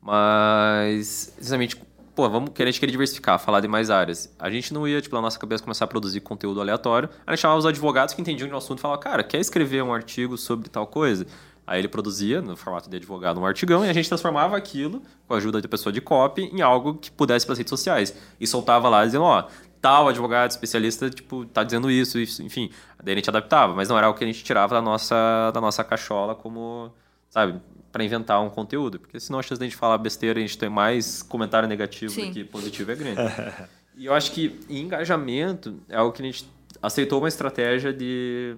mas, 0.00 1.32
exatamente 1.38 1.76
pô, 2.18 2.28
vamos 2.28 2.50
querer, 2.52 2.70
a 2.70 2.72
gente 2.72 2.80
queria 2.80 2.90
diversificar, 2.90 3.38
falar 3.38 3.60
de 3.60 3.68
mais 3.68 3.90
áreas. 3.90 4.34
A 4.40 4.50
gente 4.50 4.74
não 4.74 4.88
ia, 4.88 5.00
tipo, 5.00 5.14
na 5.14 5.22
nossa 5.22 5.38
cabeça 5.38 5.62
começar 5.62 5.84
a 5.84 5.86
produzir 5.86 6.18
conteúdo 6.18 6.60
aleatório. 6.60 7.08
A 7.24 7.30
gente 7.30 7.42
chamava 7.42 7.60
os 7.60 7.64
advogados 7.64 8.12
que 8.12 8.20
entendiam 8.20 8.50
o 8.50 8.56
assunto 8.56 8.80
e 8.80 8.82
falava, 8.82 9.00
cara, 9.00 9.22
quer 9.22 9.38
escrever 9.38 9.84
um 9.84 9.94
artigo 9.94 10.36
sobre 10.36 10.68
tal 10.68 10.84
coisa? 10.84 11.28
Aí 11.64 11.80
ele 11.80 11.86
produzia, 11.86 12.42
no 12.42 12.56
formato 12.56 12.90
de 12.90 12.96
advogado, 12.96 13.38
um 13.38 13.46
artigão 13.46 13.84
e 13.84 13.88
a 13.88 13.92
gente 13.92 14.08
transformava 14.08 14.56
aquilo, 14.56 15.00
com 15.28 15.34
a 15.34 15.36
ajuda 15.36 15.62
de 15.62 15.68
pessoa 15.68 15.92
de 15.92 16.00
copy, 16.00 16.42
em 16.52 16.60
algo 16.60 16.94
que 16.94 17.08
pudesse 17.08 17.46
para 17.46 17.52
as 17.52 17.58
redes 17.58 17.70
sociais. 17.70 18.12
E 18.40 18.48
soltava 18.48 18.88
lá 18.88 19.04
dizendo, 19.04 19.22
ó, 19.22 19.46
tal 19.80 20.08
advogado 20.08 20.50
especialista, 20.50 21.08
tipo, 21.08 21.46
tá 21.46 21.62
dizendo 21.62 21.88
isso, 21.88 22.18
isso, 22.18 22.42
enfim. 22.42 22.68
Daí 23.00 23.12
a 23.12 23.16
gente 23.16 23.30
adaptava, 23.30 23.76
mas 23.76 23.88
não 23.88 23.96
era 23.96 24.10
o 24.10 24.14
que 24.14 24.24
a 24.24 24.26
gente 24.26 24.42
tirava 24.42 24.74
da 24.74 24.82
nossa, 24.82 25.52
da 25.54 25.60
nossa 25.60 25.84
cachola 25.84 26.34
como, 26.34 26.90
sabe, 27.30 27.60
para 27.90 28.04
inventar 28.04 28.42
um 28.42 28.50
conteúdo, 28.50 28.98
porque 28.98 29.18
senão 29.18 29.38
a 29.38 29.42
chance 29.42 29.58
de 29.58 29.64
a 29.64 29.68
gente 29.68 29.76
falar 29.76 29.98
besteira 29.98 30.38
e 30.38 30.44
a 30.44 30.46
gente 30.46 30.58
ter 30.58 30.68
mais 30.68 31.22
comentário 31.22 31.68
negativo 31.68 32.12
Sim. 32.12 32.26
do 32.26 32.32
que 32.32 32.44
positivo 32.44 32.92
é 32.92 32.94
grande. 32.94 33.20
e 33.96 34.06
eu 34.06 34.14
acho 34.14 34.32
que 34.32 34.60
engajamento 34.68 35.80
é 35.88 35.96
algo 35.96 36.12
que 36.12 36.22
a 36.22 36.24
gente 36.24 36.48
aceitou 36.82 37.18
uma 37.18 37.28
estratégia 37.28 37.92
de 37.92 38.56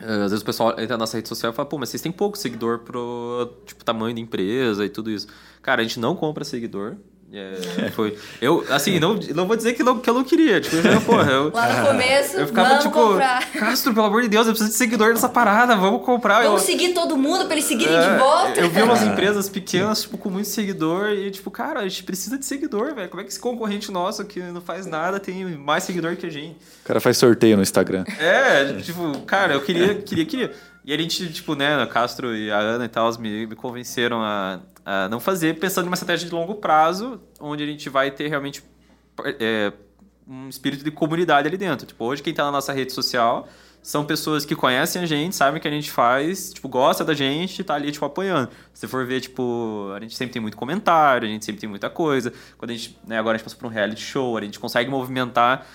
eh, 0.00 0.22
às 0.24 0.30
vezes 0.30 0.42
o 0.42 0.44
pessoal 0.44 0.70
entra 0.72 0.88
na 0.88 0.98
nossa 0.98 1.16
rede 1.16 1.28
social 1.28 1.52
e 1.52 1.54
fala, 1.54 1.68
pô, 1.68 1.78
mas 1.78 1.88
vocês 1.88 2.02
têm 2.02 2.12
pouco 2.12 2.38
seguidor 2.38 2.80
pro 2.80 3.52
tipo, 3.66 3.84
tamanho 3.84 4.14
da 4.14 4.20
empresa 4.20 4.84
e 4.84 4.88
tudo 4.88 5.10
isso. 5.10 5.26
Cara, 5.60 5.80
a 5.80 5.84
gente 5.84 5.98
não 5.98 6.14
compra 6.14 6.44
seguidor, 6.44 6.96
é, 7.30 7.90
foi. 7.90 8.16
Eu, 8.40 8.64
assim, 8.70 8.98
não, 8.98 9.14
não 9.34 9.46
vou 9.46 9.54
dizer 9.54 9.74
que, 9.74 9.82
não, 9.82 9.98
que 9.98 10.08
eu 10.08 10.14
não 10.14 10.24
queria. 10.24 10.62
Tipo, 10.62 10.76
eu, 10.76 11.00
porra, 11.02 11.30
eu, 11.30 11.52
Lá 11.52 11.80
no 11.80 11.86
começo, 11.88 12.36
eu 12.38 12.46
ficava 12.46 12.68
vamos 12.68 12.84
tipo, 12.84 12.94
comprar. 12.94 13.52
Castro, 13.52 13.92
pelo 13.92 14.06
amor 14.06 14.22
de 14.22 14.28
Deus, 14.28 14.46
eu 14.46 14.52
preciso 14.52 14.70
de 14.70 14.76
seguidor 14.76 15.10
nessa 15.10 15.28
parada, 15.28 15.76
vamos 15.76 16.04
comprar. 16.06 16.42
Vamos 16.42 16.62
eu, 16.62 16.66
seguir 16.66 16.94
todo 16.94 17.18
mundo 17.18 17.44
pra 17.44 17.54
eles 17.54 17.66
seguirem 17.66 17.94
é, 17.94 18.12
de 18.12 18.18
volta. 18.18 18.60
Eu 18.60 18.70
vi 18.70 18.80
umas 18.80 19.02
empresas 19.02 19.48
pequenas, 19.48 20.02
tipo, 20.02 20.16
com 20.16 20.30
muito 20.30 20.48
seguidor 20.48 21.10
e, 21.10 21.30
tipo, 21.30 21.50
cara, 21.50 21.80
a 21.80 21.88
gente 21.88 22.02
precisa 22.02 22.38
de 22.38 22.46
seguidor, 22.46 22.94
velho. 22.94 23.10
Como 23.10 23.20
é 23.20 23.24
que 23.24 23.30
esse 23.30 23.40
concorrente 23.40 23.90
nosso 23.92 24.24
que 24.24 24.40
não 24.40 24.62
faz 24.62 24.86
nada 24.86 25.20
tem 25.20 25.44
mais 25.56 25.84
seguidor 25.84 26.16
que 26.16 26.24
a 26.24 26.30
gente? 26.30 26.56
O 26.82 26.86
cara 26.86 26.98
faz 26.98 27.18
sorteio 27.18 27.56
no 27.56 27.62
Instagram. 27.62 28.04
É, 28.18 28.72
tipo, 28.80 29.20
cara, 29.26 29.52
eu 29.52 29.60
queria, 29.60 29.96
queria, 29.96 30.24
queria. 30.24 30.52
E 30.82 30.94
a 30.94 30.96
gente, 30.96 31.30
tipo, 31.30 31.54
né, 31.54 31.84
Castro 31.92 32.34
e 32.34 32.50
a 32.50 32.58
Ana 32.58 32.86
e 32.86 32.88
tal, 32.88 33.12
me, 33.18 33.46
me 33.46 33.54
convenceram 33.54 34.22
a, 34.22 34.60
a 34.90 35.06
não 35.06 35.20
fazer 35.20 35.58
pensando 35.58 35.84
em 35.84 35.88
uma 35.88 35.94
estratégia 35.94 36.26
de 36.26 36.34
longo 36.34 36.54
prazo, 36.54 37.20
onde 37.38 37.62
a 37.62 37.66
gente 37.66 37.90
vai 37.90 38.10
ter 38.10 38.26
realmente 38.26 38.64
é, 39.38 39.70
um 40.26 40.48
espírito 40.48 40.82
de 40.82 40.90
comunidade 40.90 41.46
ali 41.46 41.58
dentro. 41.58 41.86
Tipo, 41.86 42.06
hoje 42.06 42.22
quem 42.22 42.30
está 42.30 42.44
na 42.44 42.52
nossa 42.52 42.72
rede 42.72 42.94
social 42.94 43.46
são 43.82 44.06
pessoas 44.06 44.46
que 44.46 44.56
conhecem 44.56 45.02
a 45.02 45.06
gente, 45.06 45.36
sabem 45.36 45.58
o 45.58 45.60
que 45.60 45.68
a 45.68 45.70
gente 45.70 45.90
faz, 45.90 46.54
tipo, 46.54 46.70
gosta 46.70 47.04
da 47.04 47.12
gente, 47.12 47.62
tá 47.62 47.74
ali, 47.74 47.92
tipo, 47.92 48.06
apoiando. 48.06 48.48
Se 48.72 48.88
for 48.88 49.04
ver, 49.04 49.20
tipo, 49.20 49.92
a 49.94 50.00
gente 50.00 50.16
sempre 50.16 50.32
tem 50.32 50.40
muito 50.40 50.56
comentário, 50.56 51.28
a 51.28 51.30
gente 51.30 51.44
sempre 51.44 51.60
tem 51.60 51.68
muita 51.68 51.90
coisa. 51.90 52.32
Quando 52.56 52.70
a 52.70 52.74
gente, 52.74 52.98
né, 53.06 53.18
agora 53.18 53.34
a 53.34 53.38
gente 53.38 53.44
passou 53.44 53.58
por 53.58 53.66
um 53.66 53.70
reality 53.70 54.00
show, 54.00 54.38
a 54.38 54.40
gente 54.40 54.58
consegue 54.58 54.90
movimentar 54.90 55.66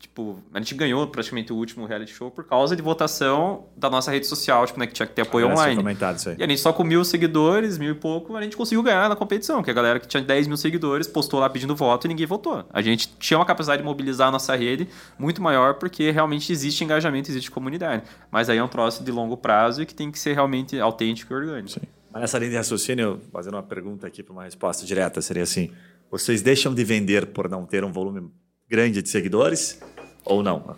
Tipo, 0.00 0.42
a 0.54 0.58
gente 0.58 0.74
ganhou 0.74 1.06
praticamente 1.06 1.52
o 1.52 1.56
último 1.56 1.84
reality 1.84 2.10
show 2.14 2.30
por 2.30 2.44
causa 2.44 2.74
de 2.74 2.80
votação 2.80 3.66
da 3.76 3.90
nossa 3.90 4.10
rede 4.10 4.26
social, 4.26 4.66
tipo, 4.66 4.80
né, 4.80 4.86
que 4.86 4.94
tinha 4.94 5.06
que 5.06 5.12
ter 5.12 5.20
apoio 5.20 5.46
ah, 5.46 5.52
online. 5.52 5.76
Comentado 5.76 6.16
isso 6.16 6.30
aí. 6.30 6.36
E 6.38 6.42
a 6.42 6.48
gente 6.48 6.58
só 6.58 6.72
com 6.72 6.82
mil 6.82 7.04
seguidores, 7.04 7.76
mil 7.76 7.92
e 7.92 7.94
pouco, 7.94 8.34
a 8.34 8.40
gente 8.40 8.56
conseguiu 8.56 8.82
ganhar 8.82 9.10
na 9.10 9.14
competição, 9.14 9.62
que 9.62 9.70
a 9.70 9.74
galera 9.74 10.00
que 10.00 10.08
tinha 10.08 10.22
10 10.22 10.46
mil 10.46 10.56
seguidores 10.56 11.06
postou 11.06 11.38
lá 11.38 11.50
pedindo 11.50 11.76
voto 11.76 12.06
e 12.06 12.08
ninguém 12.08 12.26
votou. 12.26 12.64
A 12.72 12.80
gente 12.80 13.14
tinha 13.18 13.38
uma 13.38 13.44
capacidade 13.44 13.82
de 13.82 13.86
mobilizar 13.86 14.28
a 14.28 14.30
nossa 14.30 14.56
rede 14.56 14.88
muito 15.18 15.42
maior 15.42 15.74
porque 15.74 16.10
realmente 16.10 16.50
existe 16.50 16.82
engajamento, 16.82 17.30
existe 17.30 17.50
comunidade. 17.50 18.02
Mas 18.30 18.48
aí 18.48 18.56
é 18.56 18.64
um 18.64 18.68
troço 18.68 19.04
de 19.04 19.12
longo 19.12 19.36
prazo 19.36 19.82
e 19.82 19.86
que 19.86 19.94
tem 19.94 20.10
que 20.10 20.18
ser 20.18 20.32
realmente 20.32 20.80
autêntico 20.80 21.30
e 21.34 21.36
orgânico. 21.36 21.68
Sim. 21.68 21.82
Mas 22.10 22.22
nessa 22.22 22.38
linha 22.38 22.52
de 22.52 22.56
raciocínio, 22.56 23.20
fazendo 23.30 23.54
uma 23.54 23.62
pergunta 23.62 24.06
aqui 24.06 24.22
para 24.22 24.32
uma 24.32 24.44
resposta 24.44 24.86
direta, 24.86 25.20
seria 25.20 25.42
assim: 25.42 25.70
vocês 26.10 26.40
deixam 26.40 26.72
de 26.72 26.82
vender 26.84 27.26
por 27.26 27.50
não 27.50 27.66
ter 27.66 27.84
um 27.84 27.92
volume 27.92 28.30
grande 28.70 29.02
de 29.02 29.08
seguidores? 29.08 29.80
Ou 30.24 30.42
não? 30.42 30.76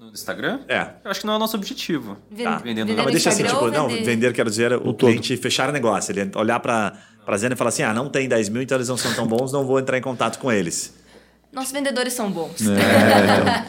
No 0.00 0.10
Instagram? 0.10 0.60
É. 0.68 0.88
Eu 1.04 1.10
acho 1.10 1.20
que 1.20 1.26
não 1.26 1.34
é 1.34 1.36
o 1.36 1.38
nosso 1.38 1.56
objetivo. 1.56 2.16
Tá. 2.42 2.58
Vendendo 2.58 2.88
vender 2.88 3.02
mas 3.02 3.12
deixa 3.12 3.28
assim, 3.28 3.44
tipo, 3.44 3.70
não, 3.70 3.88
vender, 3.88 4.32
quero 4.32 4.50
dizer, 4.50 4.72
o, 4.72 4.88
o 4.88 4.94
cliente 4.94 5.34
todo. 5.34 5.42
fechar 5.42 5.68
o 5.68 5.72
negócio. 5.72 6.12
Ele 6.12 6.30
olhar 6.34 6.58
para 6.58 6.98
a 7.26 7.36
Zena 7.36 7.54
e 7.54 7.56
falar 7.56 7.68
assim: 7.68 7.82
ah, 7.82 7.94
não 7.94 8.08
tem 8.08 8.28
10 8.28 8.48
mil, 8.48 8.62
então 8.62 8.76
eles 8.76 8.88
não 8.88 8.96
são 8.96 9.14
tão 9.14 9.26
bons, 9.26 9.52
não 9.52 9.64
vou 9.64 9.78
entrar 9.78 9.96
em 9.96 10.02
contato 10.02 10.38
com 10.38 10.50
eles. 10.50 10.94
Nossos 11.52 11.72
vendedores 11.72 12.12
são 12.12 12.30
bons. 12.30 12.60
É, 12.62 12.72
então, 12.72 13.64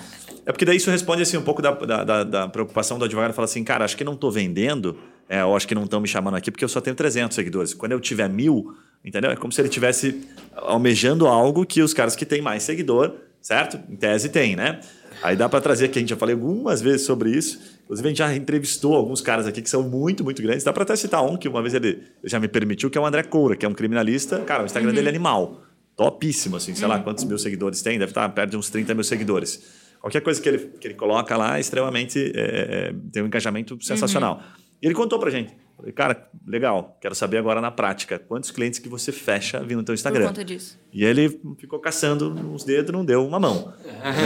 é 0.47 0.51
porque 0.51 0.65
daí 0.65 0.77
isso 0.77 0.89
responde 0.89 1.21
assim 1.21 1.37
um 1.37 1.43
pouco 1.43 1.61
da, 1.61 1.71
da, 1.71 2.03
da, 2.03 2.23
da 2.23 2.47
preocupação 2.47 2.97
do 2.97 3.05
advogado. 3.05 3.33
Fala 3.33 3.45
assim, 3.45 3.63
cara, 3.63 3.85
acho 3.85 3.95
que 3.95 4.03
não 4.03 4.13
estou 4.13 4.31
vendendo, 4.31 4.97
é, 5.29 5.43
ou 5.45 5.55
acho 5.55 5.67
que 5.67 5.75
não 5.75 5.83
estão 5.83 5.99
me 5.99 6.07
chamando 6.07 6.35
aqui 6.35 6.49
porque 6.49 6.63
eu 6.63 6.69
só 6.69 6.81
tenho 6.81 6.95
300 6.95 7.35
seguidores. 7.35 7.73
Quando 7.73 7.91
eu 7.91 7.99
tiver 7.99 8.27
mil, 8.27 8.75
entendeu? 9.03 9.31
É 9.31 9.35
como 9.35 9.51
se 9.51 9.61
ele 9.61 9.67
estivesse 9.67 10.23
almejando 10.55 11.27
algo 11.27 11.65
que 11.65 11.81
os 11.81 11.93
caras 11.93 12.15
que 12.15 12.25
têm 12.25 12.41
mais 12.41 12.63
seguidor, 12.63 13.13
certo? 13.45 13.79
Em 13.87 13.95
tese 13.95 14.27
tem, 14.27 14.55
né? 14.55 14.79
Aí 15.21 15.35
dá 15.35 15.47
para 15.47 15.61
trazer 15.61 15.85
aqui, 15.85 15.99
a 15.99 16.01
gente 16.01 16.09
já 16.09 16.15
falei 16.15 16.33
algumas 16.33 16.81
vezes 16.81 17.05
sobre 17.05 17.29
isso. 17.29 17.59
Inclusive, 17.83 18.07
a 18.07 18.09
gente 18.09 18.17
já 18.17 18.35
entrevistou 18.35 18.95
alguns 18.95 19.21
caras 19.21 19.45
aqui 19.45 19.61
que 19.61 19.69
são 19.69 19.83
muito, 19.83 20.23
muito 20.23 20.41
grandes. 20.41 20.63
Dá 20.63 20.73
para 20.73 20.81
até 20.81 20.95
citar 20.95 21.23
um 21.23 21.37
que 21.37 21.47
uma 21.47 21.61
vez 21.61 21.75
ele 21.75 22.01
já 22.23 22.39
me 22.39 22.47
permitiu, 22.47 22.89
que 22.89 22.97
é 22.97 23.01
o 23.01 23.05
André 23.05 23.21
Coura, 23.21 23.55
que 23.55 23.63
é 23.63 23.69
um 23.69 23.73
criminalista. 23.75 24.39
Cara, 24.39 24.63
o 24.63 24.65
Instagram 24.65 24.89
uhum. 24.89 24.95
dele 24.95 25.07
é 25.07 25.11
animal. 25.11 25.61
Topíssimo, 25.95 26.55
assim. 26.55 26.73
Sei 26.73 26.85
uhum. 26.85 26.89
lá 26.89 26.99
quantos 26.99 27.23
mil 27.23 27.37
seguidores 27.37 27.83
tem. 27.83 27.99
Deve 27.99 28.09
estar 28.09 28.27
perto 28.29 28.49
de 28.49 28.57
uns 28.57 28.71
30 28.71 28.95
mil 28.95 29.03
seguidores. 29.03 29.63
Qualquer 30.01 30.21
coisa 30.21 30.41
que 30.41 30.49
ele, 30.49 30.57
que 30.57 30.87
ele 30.87 30.95
coloca 30.95 31.37
lá 31.37 31.57
é 31.57 31.61
extremamente... 31.61 32.33
É, 32.35 32.89
é, 32.89 32.95
tem 33.13 33.21
um 33.21 33.27
engajamento 33.27 33.77
sensacional. 33.85 34.37
Uhum. 34.37 34.61
E 34.81 34.87
ele 34.87 34.95
contou 34.95 35.19
pra 35.19 35.29
gente. 35.29 35.55
Falei, 35.76 35.91
cara, 35.91 36.30
legal, 36.47 36.97
quero 37.01 37.13
saber 37.13 37.38
agora 37.38 37.59
na 37.59 37.69
prática, 37.69 38.17
quantos 38.17 38.49
clientes 38.49 38.80
que 38.80 38.88
você 38.88 39.11
fecha 39.11 39.59
vindo 39.59 39.80
no 39.80 39.84
teu 39.84 39.93
Instagram? 39.93 40.21
Por 40.21 40.30
conta 40.30 40.45
disso. 40.45 40.80
E 40.91 41.03
ele 41.03 41.39
ficou 41.57 41.80
caçando 41.80 42.32
uns 42.32 42.63
dedos, 42.63 42.93
não 42.93 43.03
deu 43.03 43.26
uma 43.28 43.39
mão. 43.39 43.73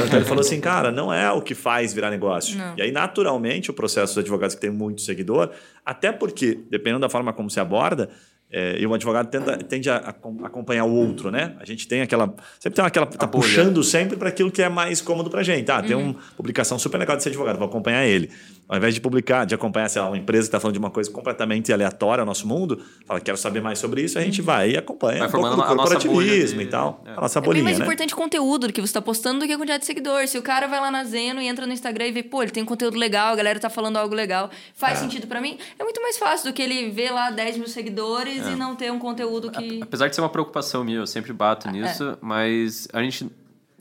então 0.05 0.19
ele 0.19 0.25
falou 0.25 0.41
assim, 0.41 0.61
cara, 0.61 0.91
não 0.91 1.11
é 1.11 1.31
o 1.31 1.41
que 1.41 1.55
faz 1.55 1.91
virar 1.91 2.11
negócio. 2.11 2.55
Não. 2.55 2.77
E 2.77 2.83
aí, 2.83 2.91
naturalmente, 2.91 3.71
o 3.71 3.73
processo 3.73 4.13
dos 4.13 4.19
advogados 4.19 4.53
que 4.53 4.61
tem 4.61 4.69
muito 4.69 5.01
seguidor, 5.01 5.49
até 5.83 6.11
porque, 6.11 6.59
dependendo 6.69 6.99
da 6.99 7.09
forma 7.09 7.33
como 7.33 7.49
se 7.49 7.59
aborda, 7.59 8.09
É, 8.51 8.79
e 8.79 8.87
o 8.87 8.93
advogado 8.93 9.27
tenda, 9.29 9.57
tende 9.57 9.89
a, 9.91 9.97
a, 9.97 10.09
acompanhar 10.47 10.83
o 10.85 10.91
outro, 10.91 11.29
né? 11.29 11.55
A 11.59 11.65
gente 11.65 11.87
tem 11.87 12.01
aquela. 12.01 12.33
Sempre 12.59 12.77
tem 12.77 12.85
aquela. 12.85 13.05
Tá 13.05 13.27
puxando 13.27 13.83
sempre 13.83 14.17
para 14.17 14.29
aquilo 14.29 14.49
que 14.51 14.61
é 14.61 14.67
mais 14.69 15.01
cômodo 15.01 15.29
pra 15.29 15.43
gente. 15.43 15.69
Ah, 15.69 15.81
tem 15.83 15.95
uma 15.95 16.15
publicação 16.35 16.79
super 16.79 16.97
legal 16.97 17.15
de 17.15 17.21
ser 17.23 17.29
advogado, 17.29 17.57
vou 17.59 17.67
acompanhar 17.67 18.05
ele. 18.07 18.31
Ao 18.67 18.77
invés 18.77 18.93
de 18.93 19.01
publicar, 19.01 19.45
de 19.45 19.55
acompanhar, 19.55 19.89
sei 19.89 19.99
lá, 19.99 20.07
uma 20.09 20.17
empresa 20.17 20.43
que 20.43 20.47
está 20.49 20.59
falando 20.59 20.73
de 20.73 20.79
uma 20.79 20.91
coisa 20.91 21.09
completamente 21.09 21.73
aleatória 21.73 22.21
ao 22.21 22.25
nosso 22.25 22.47
mundo, 22.47 22.79
fala, 23.05 23.19
quero 23.19 23.35
saber 23.35 23.61
mais 23.61 23.79
sobre 23.79 24.03
isso, 24.03 24.19
a 24.19 24.21
gente 24.21 24.43
vai 24.43 24.71
e 24.71 24.77
acompanha 24.77 25.19
Vai 25.19 25.27
um 25.27 25.31
pouco 25.31 25.47
do 25.47 25.55
formando 25.55 25.71
a 25.71 25.75
nossa 25.75 25.95
corporativismo 25.95 26.55
bolha 26.57 26.63
de- 26.63 26.67
e 26.67 26.71
tal. 26.71 27.03
é. 27.05 27.11
A 27.13 27.21
nossa 27.21 27.39
É 27.39 27.41
bem 27.41 27.47
bolinha, 27.47 27.63
mais 27.63 27.79
né? 27.79 27.85
importante 27.85 28.13
o 28.13 28.17
conteúdo 28.17 28.67
do 28.67 28.73
que 28.73 28.79
você 28.79 28.93
tá 28.93 29.01
postando 29.01 29.39
do 29.39 29.47
que 29.47 29.53
a 29.53 29.57
quantidade 29.57 29.79
de 29.81 29.87
seguidores. 29.87 30.29
Se 30.29 30.37
o 30.37 30.43
cara 30.43 30.67
vai 30.67 30.79
lá 30.79 30.91
na 30.91 31.03
Zeno 31.03 31.41
e 31.41 31.47
entra 31.47 31.65
no 31.65 31.73
Instagram 31.73 32.07
e 32.07 32.11
vê, 32.11 32.21
pô, 32.21 32.43
ele 32.43 32.51
tem 32.51 32.61
um 32.61 32.65
conteúdo 32.65 32.95
legal, 32.95 33.33
a 33.33 33.35
galera 33.35 33.59
tá 33.59 33.71
falando 33.71 33.97
algo 33.97 34.13
legal, 34.13 34.51
faz 34.75 34.99
sentido 34.99 35.25
pra 35.25 35.41
mim, 35.41 35.57
é 35.79 35.83
muito 35.83 35.99
mais 35.99 36.17
fácil 36.19 36.51
do 36.51 36.53
que 36.53 36.61
ele 36.61 36.91
ver 36.91 37.09
lá 37.11 37.31
10 37.31 37.57
mil 37.57 37.67
seguidores 37.67 38.38
É. 38.47 38.51
e 38.51 38.55
não 38.55 38.75
ter 38.75 38.91
um 38.91 38.99
conteúdo 38.99 39.49
que. 39.51 39.81
Apesar 39.81 40.07
de 40.07 40.15
ser 40.15 40.21
uma 40.21 40.29
preocupação 40.29 40.83
minha, 40.83 40.97
eu 40.99 41.07
sempre 41.07 41.31
bato 41.33 41.67
É. 41.67 41.71
nisso, 41.71 42.17
mas 42.21 42.87
a 42.93 43.01
gente, 43.01 43.29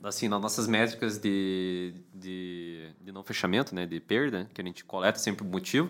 assim, 0.03 0.27
nas 0.27 0.41
nossas 0.41 0.67
métricas 0.67 1.17
de, 1.17 1.93
de, 2.13 2.87
de 3.01 3.11
não 3.11 3.23
fechamento, 3.23 3.73
né, 3.75 3.85
de 3.85 3.99
perda, 3.99 4.49
que 4.53 4.61
a 4.61 4.63
gente 4.63 4.83
coleta 4.85 5.19
sempre 5.19 5.45
o 5.45 5.49
motivo, 5.49 5.89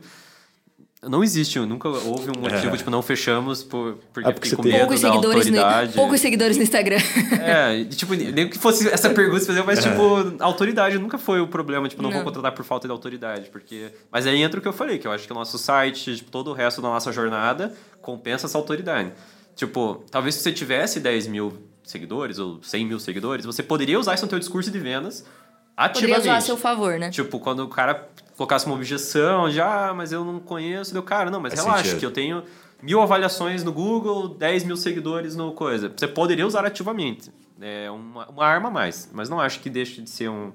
não 1.02 1.24
existe, 1.24 1.58
nunca 1.60 1.88
houve 1.88 2.30
um 2.30 2.42
motivo, 2.42 2.76
tipo, 2.76 2.90
não 2.92 3.02
fechamos 3.02 3.64
por, 3.64 3.98
porque, 4.14 4.30
Ah, 4.30 4.34
porque 4.34 4.50
fiquei 4.50 4.64
com 4.64 4.70
medo 4.70 4.80
Poucos 4.80 5.02
da 5.02 5.08
seguidores, 5.10 5.46
no, 5.50 5.58
autoridade. 5.60 5.94
poucos 5.94 6.20
seguidores 6.20 6.58
no 6.58 6.64
Instagram. 6.64 6.98
É, 7.42 7.78
e, 7.78 7.86
tipo, 7.86 8.14
nem 8.16 8.50
que 8.50 8.58
fosse 8.58 8.88
essa 8.90 9.10
pergunta, 9.14 9.46
fazer, 9.46 9.64
mas, 9.64 9.82
tipo, 9.82 10.36
autoridade 10.44 10.98
nunca 10.98 11.18
foi 11.18 11.40
o 11.40 11.48
problema. 11.48 11.88
Tipo, 11.88 12.02
não, 12.04 12.10
vou 12.10 12.20
Não. 12.20 12.26
contratar 12.26 12.52
por 12.52 12.66
falta 12.66 12.86
de 12.88 12.92
autoridade. 12.92 13.50
porque 13.50 13.92
Mas 14.12 14.28
aí 14.28 14.42
entra 14.42 14.60
o 14.60 14.62
que 14.62 14.68
eu 14.68 14.74
falei, 14.74 14.98
que 14.98 15.08
eu 15.08 15.12
acho 15.12 15.26
que 15.26 15.32
o 15.32 15.36
nosso 15.36 15.58
site, 15.58 16.18
tipo, 16.18 16.30
todo 16.32 16.50
o 16.52 16.54
resto 16.54 16.82
da 16.82 16.90
nossa 16.90 17.12
jornada 17.14 17.74
compensa 18.02 18.46
essa 18.48 18.58
autoridade. 18.58 19.14
Tipo, 19.56 20.04
talvez 20.12 20.36
se 20.36 20.42
você 20.42 20.52
tivesse 20.52 21.00
10 21.00 21.28
mil 21.28 21.54
seguidores 21.84 22.40
ou 22.40 22.62
100 22.62 22.86
mil 22.86 23.00
seguidores, 23.00 23.46
você 23.46 23.64
poderia 23.64 23.98
usar 24.00 24.16
isso 24.16 24.24
no 24.26 24.30
teu 24.30 24.40
discurso 24.40 24.70
de 24.70 24.78
vendas 24.80 25.22
Poderia 25.22 25.36
ativamente. 25.78 26.20
usar 26.28 26.36
a 26.38 26.42
seu 26.42 26.58
favor, 26.58 27.00
né? 27.00 27.10
Tipo, 27.10 27.40
quando 27.40 27.60
o 27.62 27.68
cara 27.70 28.08
colocasse 28.40 28.66
uma 28.66 28.76
objeção, 28.76 29.52
já, 29.52 29.90
ah, 29.90 29.94
mas 29.94 30.14
eu 30.14 30.24
não 30.24 30.40
conheço, 30.40 30.94
deu 30.94 31.04
cara, 31.04 31.30
não, 31.30 31.42
mas 31.42 31.54
Faz 31.54 31.66
relaxa, 31.66 31.84
sentido. 31.84 32.00
que 32.00 32.06
eu 32.06 32.12
tenho 32.12 32.42
mil 32.82 33.02
avaliações 33.02 33.66
no 33.66 33.74
Google, 33.74 34.30
10 34.30 34.64
mil 34.64 34.78
seguidores 34.78 35.36
no 35.36 35.52
coisa. 35.52 35.92
Você 35.96 36.08
poderia 36.08 36.48
usar 36.48 36.66
ativamente. 36.66 37.30
É 37.60 37.92
uma, 37.92 38.30
uma 38.30 38.46
arma 38.46 38.70
a 38.70 38.72
mais, 38.72 39.10
mas 39.12 39.28
não 39.28 39.42
acho 39.42 39.60
que 39.60 39.70
deixe 39.70 40.02
de 40.02 40.10
ser 40.10 40.30
um. 40.30 40.54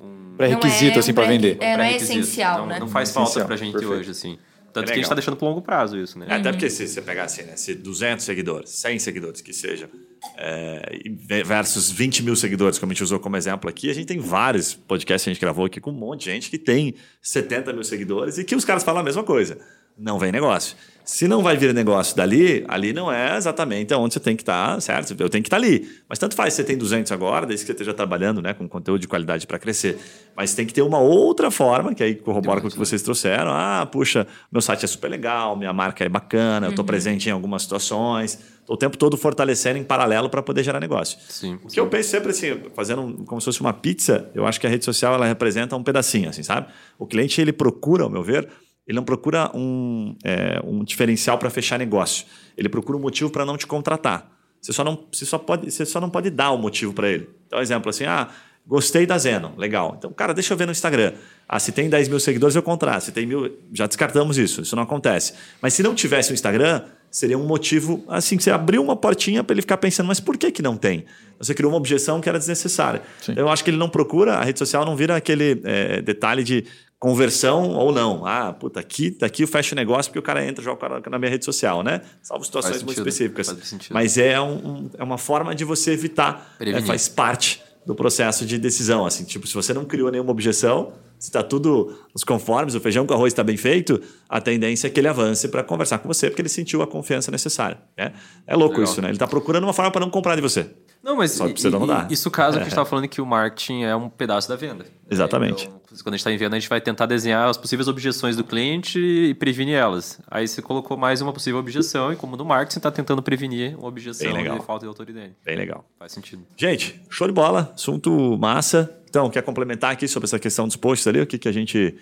um 0.00 0.34
Pré-requisito, 0.36 0.96
é 0.96 0.98
assim, 0.98 1.12
um 1.12 1.14
pra 1.14 1.22
pré- 1.24 1.32
vender. 1.32 1.56
É, 1.60 1.76
não 1.76 1.84
é 1.84 1.94
essencial, 1.94 2.58
não, 2.58 2.66
né? 2.66 2.80
Não 2.80 2.88
faz 2.88 3.12
falta 3.12 3.44
pra 3.44 3.54
gente 3.54 3.72
perfeito. 3.74 3.94
hoje, 3.94 4.10
assim. 4.10 4.36
Tanto 4.72 4.84
É 4.84 4.86
que 4.86 4.92
a 4.92 4.94
gente 4.94 5.04
legal. 5.04 5.08
tá 5.10 5.14
deixando 5.16 5.36
pro 5.36 5.46
longo 5.46 5.62
prazo 5.62 5.98
isso, 5.98 6.18
né? 6.18 6.26
É, 6.28 6.34
Até 6.34 6.52
porque 6.52 6.70
se 6.70 6.86
você 6.86 7.02
pegar 7.02 7.24
assim, 7.24 7.42
né? 7.42 7.56
Se 7.56 7.74
200 7.74 8.24
seguidores, 8.24 8.70
100 8.70 8.98
seguidores 8.98 9.40
que 9.40 9.52
seja, 9.52 9.90
é, 10.36 11.02
versus 11.44 11.90
20 11.90 12.22
mil 12.22 12.36
seguidores, 12.36 12.78
como 12.78 12.92
a 12.92 12.94
gente 12.94 13.02
usou 13.04 13.18
como 13.18 13.36
exemplo 13.36 13.68
aqui, 13.68 13.90
a 13.90 13.94
gente 13.94 14.06
tem 14.06 14.18
vários 14.18 14.74
podcasts 14.74 15.24
que 15.24 15.30
a 15.30 15.32
gente 15.32 15.40
gravou 15.40 15.64
aqui 15.66 15.80
com 15.80 15.90
um 15.90 15.94
monte 15.94 16.24
de 16.24 16.30
gente 16.30 16.50
que 16.50 16.58
tem 16.58 16.94
70 17.22 17.72
mil 17.72 17.84
seguidores 17.84 18.38
e 18.38 18.44
que 18.44 18.54
os 18.54 18.64
caras 18.64 18.82
falam 18.82 19.00
a 19.00 19.04
mesma 19.04 19.22
coisa. 19.24 19.58
Não 19.98 20.18
vem 20.18 20.32
negócio. 20.32 20.76
Se 21.10 21.26
não 21.26 21.42
vai 21.42 21.56
vir 21.56 21.74
negócio 21.74 22.16
dali, 22.16 22.64
ali 22.68 22.92
não 22.92 23.10
é 23.10 23.36
exatamente 23.36 23.92
onde 23.94 24.14
você 24.14 24.20
tem 24.20 24.36
que 24.36 24.42
estar, 24.42 24.80
certo? 24.80 25.16
Eu 25.18 25.28
tenho 25.28 25.42
que 25.42 25.48
estar 25.48 25.56
ali. 25.56 25.90
Mas 26.08 26.20
tanto 26.20 26.36
faz 26.36 26.54
se 26.54 26.58
você 26.58 26.64
tem 26.64 26.78
200 26.78 27.10
agora, 27.10 27.44
desde 27.46 27.64
que 27.64 27.66
você 27.66 27.72
esteja 27.72 27.92
trabalhando 27.92 28.40
né, 28.40 28.54
com 28.54 28.68
conteúdo 28.68 29.00
de 29.00 29.08
qualidade 29.08 29.44
para 29.44 29.58
crescer. 29.58 29.98
Mas 30.36 30.54
tem 30.54 30.64
que 30.64 30.72
ter 30.72 30.82
uma 30.82 31.00
outra 31.00 31.50
forma, 31.50 31.92
que 31.96 32.02
aí 32.04 32.14
corrobora 32.14 32.60
com 32.60 32.68
o 32.68 32.70
que 32.70 32.78
vocês 32.78 33.02
trouxeram. 33.02 33.50
Ah, 33.50 33.88
puxa, 33.90 34.24
meu 34.52 34.62
site 34.62 34.84
é 34.84 34.86
super 34.86 35.08
legal, 35.08 35.56
minha 35.56 35.72
marca 35.72 36.04
é 36.04 36.08
bacana, 36.08 36.68
eu 36.68 36.70
estou 36.70 36.84
presente 36.84 37.28
em 37.28 37.32
algumas 37.32 37.62
situações. 37.62 38.38
Estou 38.60 38.76
o 38.76 38.78
tempo 38.78 38.96
todo 38.96 39.16
fortalecendo 39.16 39.80
em 39.80 39.82
paralelo 39.82 40.30
para 40.30 40.44
poder 40.44 40.62
gerar 40.62 40.78
negócio. 40.78 41.18
Sim. 41.28 41.58
O 41.64 41.66
que 41.66 41.80
eu 41.80 41.88
penso 41.88 42.08
sempre 42.08 42.30
assim, 42.30 42.56
fazendo 42.72 43.24
como 43.26 43.40
se 43.40 43.46
fosse 43.46 43.60
uma 43.60 43.72
pizza, 43.72 44.30
eu 44.32 44.46
acho 44.46 44.60
que 44.60 44.66
a 44.68 44.70
rede 44.70 44.84
social 44.84 45.14
ela 45.14 45.26
representa 45.26 45.74
um 45.74 45.82
pedacinho, 45.82 46.28
assim, 46.28 46.44
sabe? 46.44 46.68
O 46.96 47.04
cliente 47.04 47.40
ele 47.40 47.52
procura, 47.52 48.04
ao 48.04 48.10
meu 48.10 48.22
ver, 48.22 48.48
ele 48.86 48.96
não 48.96 49.04
procura 49.04 49.50
um, 49.54 50.16
é, 50.24 50.60
um 50.64 50.82
diferencial 50.84 51.38
para 51.38 51.50
fechar 51.50 51.78
negócio. 51.78 52.26
Ele 52.56 52.68
procura 52.68 52.98
um 52.98 53.00
motivo 53.00 53.30
para 53.30 53.44
não 53.44 53.56
te 53.56 53.66
contratar. 53.66 54.30
Você 54.60 54.72
só 54.72 54.84
não, 54.84 55.06
você 55.10 55.24
só 55.24 55.38
pode, 55.38 55.70
você 55.70 55.86
só 55.86 56.00
não 56.00 56.10
pode 56.10 56.28
dar 56.28 56.50
o 56.50 56.58
motivo 56.58 56.92
para 56.92 57.08
ele. 57.08 57.28
Então, 57.46 57.60
exemplo 57.60 57.88
assim, 57.88 58.04
ah, 58.04 58.28
gostei 58.66 59.06
da 59.06 59.16
Zeno, 59.16 59.52
legal. 59.56 59.94
Então, 59.98 60.12
cara, 60.12 60.34
deixa 60.34 60.52
eu 60.52 60.56
ver 60.56 60.66
no 60.66 60.72
Instagram. 60.72 61.12
Ah, 61.48 61.58
se 61.58 61.72
tem 61.72 61.88
10 61.88 62.08
mil 62.08 62.20
seguidores, 62.20 62.54
eu 62.54 62.62
contrato. 62.62 63.04
Se 63.04 63.12
tem 63.12 63.26
mil, 63.26 63.58
já 63.72 63.86
descartamos 63.86 64.38
isso. 64.38 64.60
Isso 64.62 64.76
não 64.76 64.82
acontece. 64.82 65.34
Mas 65.62 65.74
se 65.74 65.82
não 65.82 65.94
tivesse 65.94 66.30
o 66.30 66.34
Instagram, 66.34 66.82
seria 67.10 67.36
um 67.38 67.46
motivo, 67.46 68.04
assim, 68.06 68.36
que 68.36 68.42
você 68.42 68.50
abriu 68.50 68.82
uma 68.82 68.94
portinha 68.94 69.42
para 69.42 69.54
ele 69.54 69.62
ficar 69.62 69.78
pensando, 69.78 70.06
mas 70.06 70.20
por 70.20 70.36
que, 70.36 70.52
que 70.52 70.62
não 70.62 70.76
tem? 70.76 71.04
Você 71.38 71.54
criou 71.54 71.72
uma 71.72 71.78
objeção 71.78 72.20
que 72.20 72.28
era 72.28 72.38
desnecessária. 72.38 73.02
Sim. 73.20 73.34
Eu 73.36 73.48
acho 73.48 73.64
que 73.64 73.70
ele 73.70 73.78
não 73.78 73.88
procura, 73.88 74.34
a 74.34 74.44
rede 74.44 74.58
social 74.58 74.84
não 74.84 74.94
vira 74.94 75.16
aquele 75.16 75.60
é, 75.64 76.02
detalhe 76.02 76.44
de 76.44 76.64
conversão 77.00 77.70
ou 77.70 77.90
não. 77.90 78.26
Ah, 78.26 78.52
puta, 78.52 78.78
aqui, 78.78 79.16
aqui 79.22 79.42
eu 79.42 79.48
fecho 79.48 79.74
o 79.74 79.76
negócio 79.76 80.10
porque 80.10 80.18
o 80.18 80.22
cara 80.22 80.46
entra 80.46 80.62
joga 80.62 81.00
na 81.10 81.18
minha 81.18 81.30
rede 81.30 81.44
social, 81.46 81.82
né? 81.82 82.02
Salvo 82.22 82.44
situações 82.44 82.72
Faz 82.74 82.82
muito 82.82 82.96
sentido, 83.02 83.08
específicas. 83.40 83.68
sentido. 83.68 83.94
Mas 83.94 84.18
é, 84.18 84.38
um- 84.40 84.90
é 84.98 85.02
uma 85.02 85.16
forma 85.18 85.54
de 85.54 85.64
você 85.64 85.92
evitar, 85.92 86.54
é, 86.60 86.80
faz 86.82 87.08
parte 87.08 87.62
do 87.86 87.94
processo 87.94 88.44
de 88.44 88.58
decisão. 88.58 89.06
Assim, 89.06 89.24
tipo, 89.24 89.46
se 89.46 89.54
você 89.54 89.72
não 89.72 89.86
criou 89.86 90.10
nenhuma 90.10 90.30
objeção, 90.30 90.92
se 91.18 91.28
está 91.30 91.42
tudo 91.42 91.98
nos 92.14 92.22
conformes, 92.22 92.74
o 92.74 92.80
feijão 92.80 93.06
com 93.06 93.14
arroz 93.14 93.32
está 93.32 93.42
bem 93.42 93.56
feito, 93.56 94.00
a 94.28 94.38
tendência 94.38 94.86
é 94.86 94.90
que 94.90 95.00
ele 95.00 95.08
avance 95.08 95.48
para 95.48 95.62
conversar 95.64 95.98
com 95.98 96.06
você, 96.06 96.28
porque 96.28 96.42
ele 96.42 96.48
sentiu 96.50 96.82
a 96.82 96.86
confiança 96.86 97.30
necessária. 97.30 97.78
Né? 97.96 98.12
É 98.46 98.54
louco 98.54 98.74
Legal. 98.76 98.92
isso, 98.92 99.00
né? 99.00 99.08
Ele 99.08 99.14
está 99.16 99.26
procurando 99.26 99.64
uma 99.64 99.72
forma 99.72 99.90
para 99.90 100.02
não 100.02 100.10
comprar 100.10 100.36
de 100.36 100.42
você. 100.42 100.66
Não, 101.02 101.16
mas 101.16 101.32
Só 101.32 101.48
precisa 101.48 101.78
mudar. 101.78 102.06
isso 102.10 102.30
caso 102.30 102.56
que 102.56 102.60
a 102.60 102.64
gente 102.64 102.72
estava 102.72 102.88
falando 102.88 103.08
que 103.08 103.20
o 103.20 103.26
marketing 103.26 103.84
é 103.84 103.96
um 103.96 104.08
pedaço 104.08 104.48
da 104.48 104.56
venda. 104.56 104.84
Exatamente. 105.10 105.64
Então, 105.64 105.80
quando 106.02 106.08
a 106.08 106.16
gente 106.16 106.20
está 106.20 106.32
em 106.32 106.36
venda, 106.36 106.56
a 106.56 106.58
gente 106.58 106.68
vai 106.68 106.80
tentar 106.80 107.06
desenhar 107.06 107.48
as 107.48 107.56
possíveis 107.56 107.88
objeções 107.88 108.36
do 108.36 108.44
cliente 108.44 108.98
e 108.98 109.34
prevenir 109.34 109.74
elas. 109.74 110.20
Aí 110.30 110.46
você 110.46 110.60
colocou 110.60 110.96
mais 110.96 111.20
uma 111.20 111.32
possível 111.32 111.58
objeção 111.58 112.12
e 112.12 112.16
como 112.16 112.36
no 112.36 112.44
marketing 112.44 112.78
está 112.78 112.90
tentando 112.90 113.22
prevenir 113.22 113.78
uma 113.78 113.88
objeção 113.88 114.30
de 114.30 114.62
falta 114.64 114.84
de 114.84 114.88
autoridade. 114.88 115.32
Bem 115.44 115.56
legal. 115.56 115.84
Faz 115.98 116.12
sentido. 116.12 116.46
Gente, 116.56 117.00
show 117.08 117.26
de 117.26 117.32
bola, 117.32 117.72
assunto 117.74 118.36
massa. 118.38 118.94
Então, 119.08 119.28
quer 119.30 119.42
complementar 119.42 119.92
aqui 119.92 120.06
sobre 120.06 120.26
essa 120.26 120.38
questão 120.38 120.66
dos 120.66 120.76
posts 120.76 121.06
ali? 121.06 121.20
O 121.20 121.26
que, 121.26 121.38
que 121.38 121.48
a 121.48 121.52
gente. 121.52 121.96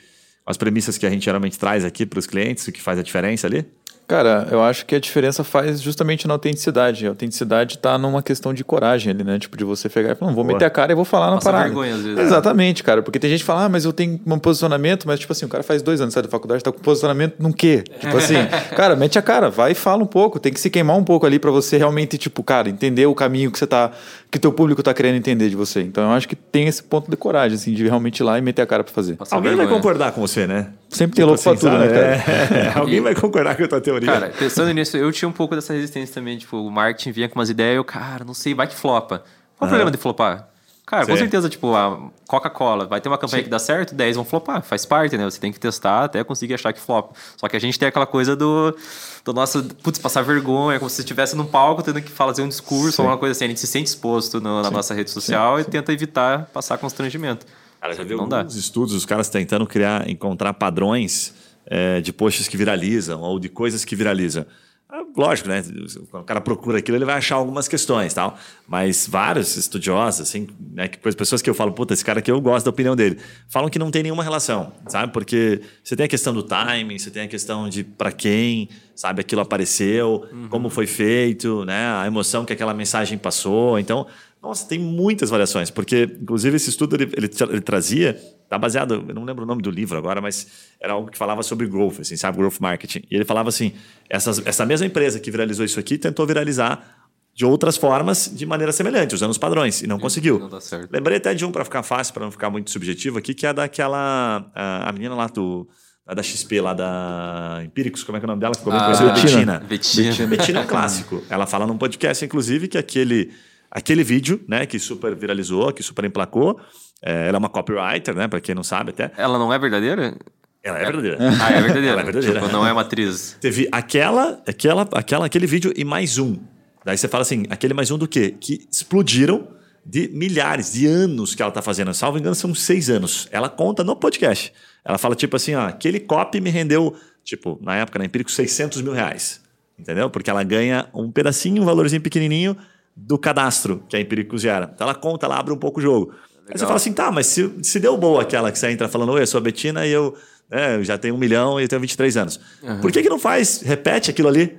As 0.44 0.56
premissas 0.56 0.96
que 0.96 1.06
a 1.06 1.10
gente 1.10 1.24
geralmente 1.24 1.58
traz 1.58 1.84
aqui 1.84 2.04
para 2.06 2.18
os 2.18 2.26
clientes, 2.26 2.66
o 2.66 2.72
que 2.72 2.80
faz 2.80 2.98
a 2.98 3.02
diferença 3.02 3.46
ali? 3.46 3.66
Cara, 4.08 4.48
eu 4.50 4.62
acho 4.62 4.86
que 4.86 4.94
a 4.94 4.98
diferença 4.98 5.44
faz 5.44 5.82
justamente 5.82 6.26
na 6.26 6.32
autenticidade. 6.32 7.04
A 7.06 7.10
autenticidade 7.10 7.76
tá 7.76 7.98
numa 7.98 8.22
questão 8.22 8.54
de 8.54 8.64
coragem 8.64 9.12
ali, 9.12 9.22
né? 9.22 9.38
Tipo, 9.38 9.54
de 9.54 9.64
você 9.64 9.86
pegar 9.86 10.12
e 10.12 10.14
falar, 10.14 10.30
não, 10.30 10.34
vou 10.34 10.44
Boa. 10.44 10.54
meter 10.54 10.64
a 10.64 10.70
cara 10.70 10.92
e 10.92 10.94
vou 10.94 11.04
falar 11.04 11.26
na 11.26 11.34
Passa 11.34 11.50
parada. 11.50 11.64
vergonha, 11.66 11.92
às 11.94 12.00
vezes. 12.00 12.16
né? 12.16 12.22
Exatamente, 12.22 12.82
cara. 12.82 13.02
Porque 13.02 13.18
tem 13.18 13.28
gente 13.28 13.40
que 13.40 13.44
fala, 13.44 13.64
ah, 13.66 13.68
mas 13.68 13.84
eu 13.84 13.92
tenho 13.92 14.18
um 14.26 14.38
posicionamento, 14.38 15.06
mas 15.06 15.20
tipo 15.20 15.30
assim, 15.30 15.44
o 15.44 15.48
cara 15.48 15.62
faz 15.62 15.82
dois 15.82 16.00
anos, 16.00 16.14
sai 16.14 16.22
da 16.22 16.28
faculdade, 16.30 16.64
tá 16.64 16.72
com 16.72 16.78
posicionamento 16.78 17.34
num 17.38 17.52
quê? 17.52 17.84
Tipo 18.00 18.16
assim, 18.18 18.36
cara, 18.74 18.96
mete 18.96 19.18
a 19.18 19.22
cara, 19.22 19.50
vai 19.50 19.72
e 19.72 19.74
fala 19.74 20.02
um 20.02 20.06
pouco. 20.06 20.40
Tem 20.40 20.54
que 20.54 20.58
se 20.60 20.70
queimar 20.70 20.96
um 20.96 21.04
pouco 21.04 21.26
ali 21.26 21.38
pra 21.38 21.50
você 21.50 21.76
realmente, 21.76 22.16
tipo, 22.16 22.42
cara, 22.42 22.70
entender 22.70 23.04
o 23.04 23.14
caminho 23.14 23.50
que 23.52 23.58
você 23.58 23.66
tá, 23.66 23.90
que 24.30 24.38
teu 24.38 24.52
público 24.52 24.82
tá 24.82 24.94
querendo 24.94 25.16
entender 25.16 25.50
de 25.50 25.56
você. 25.56 25.82
Então 25.82 26.04
eu 26.04 26.10
acho 26.12 26.26
que 26.26 26.34
tem 26.34 26.66
esse 26.66 26.82
ponto 26.82 27.10
de 27.10 27.16
coragem, 27.18 27.56
assim, 27.56 27.74
de 27.74 27.84
realmente 27.84 28.20
ir 28.20 28.24
lá 28.24 28.38
e 28.38 28.40
meter 28.40 28.62
a 28.62 28.66
cara 28.66 28.82
pra 28.82 28.92
fazer. 28.94 29.18
Alguém 29.30 29.50
vai 29.50 29.56
vergonha. 29.58 29.68
concordar 29.76 30.12
com 30.12 30.20
você, 30.22 30.46
né? 30.46 30.68
Sempre 30.88 31.16
tem 31.16 31.24
louco 31.24 31.42
pra 31.42 31.52
tudo, 31.54 31.62
sabe? 31.70 31.78
né, 31.86 31.88
cara? 31.88 32.58
É, 32.58 32.78
alguém 32.78 33.00
vai 33.00 33.14
concordar 33.14 33.56
com 33.56 33.62
a 33.64 33.68
tua 33.68 33.80
teoria. 33.80 34.10
Cara, 34.10 34.32
pensando 34.38 34.72
nisso, 34.72 34.96
eu 34.96 35.12
tinha 35.12 35.28
um 35.28 35.32
pouco 35.32 35.54
dessa 35.54 35.72
resistência 35.72 36.14
também. 36.14 36.38
Tipo, 36.38 36.56
o 36.56 36.70
marketing 36.70 37.10
vinha 37.12 37.28
com 37.28 37.38
umas 37.38 37.50
ideias 37.50 37.76
eu, 37.76 37.84
cara, 37.84 38.24
não 38.24 38.34
sei, 38.34 38.54
vai 38.54 38.66
que 38.66 38.74
flopa. 38.74 39.22
Qual 39.58 39.66
o 39.66 39.68
problema 39.68 39.90
de 39.90 39.98
flopar? 39.98 40.48
Cara, 40.86 41.04
com 41.04 41.12
Sim. 41.12 41.18
certeza, 41.18 41.50
tipo, 41.50 41.74
a 41.74 41.98
Coca-Cola 42.26 42.86
vai 42.86 42.98
ter 42.98 43.10
uma 43.10 43.18
campanha 43.18 43.42
que 43.42 43.50
dá 43.50 43.58
certo, 43.58 43.94
10 43.94 44.16
vão 44.16 44.24
flopar. 44.24 44.62
Faz 44.62 44.86
parte, 44.86 45.18
né? 45.18 45.24
Você 45.26 45.38
tem 45.38 45.52
que 45.52 45.60
testar 45.60 46.04
até 46.04 46.24
conseguir 46.24 46.54
achar 46.54 46.72
que 46.72 46.80
flopa. 46.80 47.12
Só 47.36 47.46
que 47.46 47.54
a 47.54 47.60
gente 47.60 47.78
tem 47.78 47.86
aquela 47.88 48.06
coisa 48.06 48.34
do, 48.34 48.74
do 49.22 49.34
nosso, 49.34 49.62
putz, 49.82 49.98
passar 49.98 50.22
vergonha, 50.22 50.78
como 50.78 50.88
se 50.88 51.02
estivesse 51.02 51.36
num 51.36 51.44
palco 51.44 51.82
tendo 51.82 52.00
que 52.00 52.10
fazer 52.10 52.40
um 52.40 52.48
discurso 52.48 53.02
ou 53.02 53.08
uma 53.08 53.18
coisa 53.18 53.32
assim. 53.32 53.44
A 53.44 53.48
gente 53.48 53.60
se 53.60 53.66
sente 53.66 53.88
exposto 53.88 54.40
no- 54.40 54.62
na 54.62 54.70
nossa 54.70 54.94
rede 54.94 55.10
social 55.10 55.60
e 55.60 55.64
tenta 55.64 55.92
evitar 55.92 56.46
passar 56.54 56.78
constrangimento. 56.78 57.44
Cara, 57.88 57.96
já 57.96 58.04
viu 58.04 58.16
Não 58.18 58.28
dá. 58.28 58.38
alguns 58.38 58.56
estudos, 58.56 58.94
os 58.94 59.06
caras 59.06 59.28
tentando 59.28 59.66
criar, 59.66 60.08
encontrar 60.08 60.52
padrões 60.54 61.34
é, 61.66 62.00
de 62.00 62.12
posts 62.12 62.48
que 62.48 62.56
viralizam 62.56 63.20
ou 63.20 63.38
de 63.38 63.48
coisas 63.48 63.84
que 63.84 63.96
viralizam. 63.96 64.44
Ah, 64.90 65.02
Lógico, 65.14 65.50
né? 65.50 65.62
Quando 66.10 66.22
o 66.22 66.24
cara 66.24 66.40
procura 66.40 66.78
aquilo, 66.78 66.96
ele 66.96 67.04
vai 67.04 67.16
achar 67.16 67.34
algumas 67.36 67.68
questões 67.68 68.14
tal. 68.14 68.38
Mas 68.66 69.06
vários 69.06 69.54
estudiosos, 69.56 70.22
assim, 70.22 70.48
né? 70.72 70.88
Que, 70.88 70.96
pessoas 70.98 71.42
que 71.42 71.50
eu 71.50 71.52
falo, 71.52 71.72
puta, 71.72 71.92
esse 71.92 72.02
cara 72.02 72.20
aqui 72.20 72.30
eu 72.30 72.40
gosto 72.40 72.64
da 72.64 72.70
opinião 72.70 72.96
dele, 72.96 73.18
falam 73.48 73.68
que 73.68 73.78
não 73.78 73.90
tem 73.90 74.02
nenhuma 74.02 74.22
relação, 74.22 74.72
sabe? 74.86 75.12
Porque 75.12 75.60
você 75.84 75.94
tem 75.94 76.06
a 76.06 76.08
questão 76.08 76.32
do 76.32 76.42
timing, 76.42 76.98
você 76.98 77.10
tem 77.10 77.22
a 77.24 77.28
questão 77.28 77.68
de 77.68 77.84
para 77.84 78.10
quem, 78.10 78.70
sabe, 78.96 79.20
aquilo 79.20 79.42
apareceu, 79.42 80.24
como 80.48 80.70
foi 80.70 80.86
feito, 80.86 81.66
né? 81.66 81.86
A 81.92 82.06
emoção 82.06 82.46
que 82.46 82.52
aquela 82.54 82.72
mensagem 82.72 83.18
passou. 83.18 83.78
Então, 83.78 84.06
nossa, 84.42 84.66
tem 84.68 84.78
muitas 84.78 85.30
variações, 85.30 85.70
porque, 85.70 86.04
inclusive, 86.20 86.56
esse 86.56 86.70
estudo 86.70 86.96
ele, 86.96 87.10
ele, 87.16 87.30
ele 87.50 87.60
trazia 87.60 88.18
tá 88.48 88.56
baseado, 88.56 89.04
eu 89.06 89.14
não 89.14 89.24
lembro 89.24 89.44
o 89.44 89.46
nome 89.46 89.60
do 89.60 89.70
livro 89.70 89.98
agora, 89.98 90.22
mas 90.22 90.46
era 90.80 90.94
algo 90.94 91.10
que 91.10 91.18
falava 91.18 91.42
sobre 91.42 91.66
growth, 91.66 92.00
assim, 92.00 92.16
sabe, 92.16 92.38
growth 92.38 92.58
marketing. 92.60 93.02
E 93.10 93.14
ele 93.14 93.24
falava 93.24 93.50
assim, 93.50 93.74
essas, 94.08 94.40
essa 94.46 94.64
mesma 94.64 94.86
empresa 94.86 95.20
que 95.20 95.30
viralizou 95.30 95.66
isso 95.66 95.78
aqui 95.78 95.98
tentou 95.98 96.26
viralizar 96.26 96.96
de 97.34 97.44
outras 97.44 97.76
formas, 97.76 98.30
de 98.34 98.46
maneira 98.46 98.72
semelhante, 98.72 99.14
usando 99.14 99.30
os 99.30 99.38
padrões, 99.38 99.82
e 99.82 99.86
não 99.86 99.98
conseguiu. 99.98 100.38
Não 100.38 100.48
dá 100.48 100.60
certo. 100.60 100.90
Lembrei 100.90 101.18
até 101.18 101.34
de 101.34 101.44
um 101.44 101.52
para 101.52 101.62
ficar 101.62 101.82
fácil, 101.82 102.14
para 102.14 102.24
não 102.24 102.32
ficar 102.32 102.48
muito 102.48 102.70
subjetivo 102.70 103.18
aqui, 103.18 103.34
que 103.34 103.46
é 103.46 103.52
daquela 103.52 104.50
a, 104.54 104.88
a 104.88 104.92
menina 104.92 105.14
lá 105.14 105.26
do 105.26 105.68
da 106.06 106.22
XP 106.22 106.60
lá 106.62 106.72
da 106.72 107.60
Empíricos, 107.64 108.02
como 108.02 108.16
é 108.16 108.20
que 108.20 108.24
é 108.24 108.28
o 108.28 108.30
nome 108.30 108.40
dela? 108.40 108.54
Ficou 108.54 108.72
bem 108.72 108.80
Ah, 108.80 108.86
conhecida, 108.86 109.12
Betina. 109.12 109.58
Betina. 109.60 110.08
Betina. 110.08 110.26
Betina 110.26 110.58
é 110.60 110.62
um 110.62 110.66
clássico. 110.66 111.22
Ela 111.28 111.46
fala 111.46 111.66
num 111.66 111.76
podcast, 111.76 112.24
inclusive, 112.24 112.66
que 112.66 112.78
aquele, 112.78 113.30
aquele 113.70 114.02
vídeo, 114.02 114.40
né, 114.48 114.66
que 114.66 114.78
super 114.78 115.14
viralizou, 115.14 115.72
que 115.72 115.82
super 115.82 116.04
emplacou, 116.04 116.60
é, 117.02 117.28
ela 117.28 117.36
é 117.36 117.38
uma 117.38 117.48
copywriter, 117.48 118.14
né, 118.14 118.28
para 118.28 118.40
quem 118.40 118.54
não 118.54 118.64
sabe 118.64 118.90
até. 118.90 119.10
Ela 119.16 119.38
não 119.38 119.52
é 119.52 119.58
verdadeira? 119.58 120.16
Ela 120.62 120.78
é 120.78 120.84
verdadeira. 120.84 121.18
Ah, 121.20 121.52
é 121.52 121.60
verdadeira. 121.60 121.88
Ela 121.92 122.00
é 122.00 122.04
verdadeira. 122.04 122.40
Tipo, 122.40 122.52
não 122.52 122.66
é 122.66 122.72
uma 122.72 122.82
atriz. 122.82 123.36
Teve 123.40 123.68
aquela, 123.70 124.42
aquela, 124.46 124.88
aquela, 124.92 125.26
aquele 125.26 125.46
vídeo 125.46 125.72
e 125.76 125.84
mais 125.84 126.18
um. 126.18 126.36
Daí 126.84 126.98
você 126.98 127.06
fala 127.08 127.22
assim, 127.22 127.44
aquele 127.48 127.74
mais 127.74 127.90
um 127.90 127.98
do 127.98 128.08
quê? 128.08 128.34
Que 128.38 128.66
explodiram 128.70 129.48
de 129.86 130.08
milhares, 130.08 130.72
de 130.72 130.86
anos 130.86 131.34
que 131.34 131.42
ela 131.42 131.52
tá 131.52 131.62
fazendo. 131.62 131.94
Salvo 131.94 132.18
engano, 132.18 132.34
são 132.34 132.54
seis 132.54 132.90
anos. 132.90 133.28
Ela 133.30 133.48
conta 133.48 133.84
no 133.84 133.94
podcast. 133.94 134.52
Ela 134.84 134.98
fala 134.98 135.14
tipo 135.14 135.36
assim, 135.36 135.54
ó, 135.54 135.68
aquele 135.68 136.00
copy 136.00 136.40
me 136.40 136.50
rendeu, 136.50 136.94
tipo, 137.24 137.58
na 137.62 137.76
época, 137.76 137.98
na 137.98 138.04
Empírico, 138.04 138.30
600 138.30 138.82
mil 138.82 138.92
reais. 138.92 139.40
Entendeu? 139.78 140.10
Porque 140.10 140.28
ela 140.28 140.42
ganha 140.42 140.88
um 140.92 141.10
pedacinho, 141.10 141.62
um 141.62 141.64
valorzinho 141.64 142.02
pequenininho 142.02 142.56
do 143.00 143.16
cadastro 143.16 143.84
que 143.88 143.96
a 143.96 144.00
Empíricos 144.00 144.42
gera. 144.42 144.70
Então 144.74 144.86
ela 144.86 144.94
conta, 144.94 145.26
ela 145.26 145.38
abre 145.38 145.52
um 145.52 145.56
pouco 145.56 145.78
o 145.78 145.82
jogo. 145.82 146.12
Aí 146.48 146.58
você 146.58 146.64
fala 146.64 146.76
assim, 146.76 146.92
tá, 146.92 147.12
mas 147.12 147.26
se, 147.26 147.50
se 147.62 147.78
deu 147.78 147.96
boa 147.96 148.22
aquela 148.22 148.50
que 148.50 148.58
você 148.58 148.70
entra 148.70 148.88
falando, 148.88 149.12
oi, 149.12 149.22
eu 149.22 149.26
sou 149.26 149.38
a 149.38 149.40
Betina 149.40 149.86
e 149.86 149.90
eu, 149.90 150.16
eu 150.50 150.82
já 150.82 150.98
tenho 150.98 151.14
um 151.14 151.18
milhão 151.18 151.60
e 151.60 151.64
eu 151.64 151.68
tenho 151.68 151.80
23 151.80 152.16
anos. 152.16 152.40
Por 152.80 152.90
que, 152.90 153.02
que 153.02 153.08
não 153.08 153.18
faz, 153.18 153.60
repete 153.62 154.10
aquilo 154.10 154.28
ali? 154.28 154.58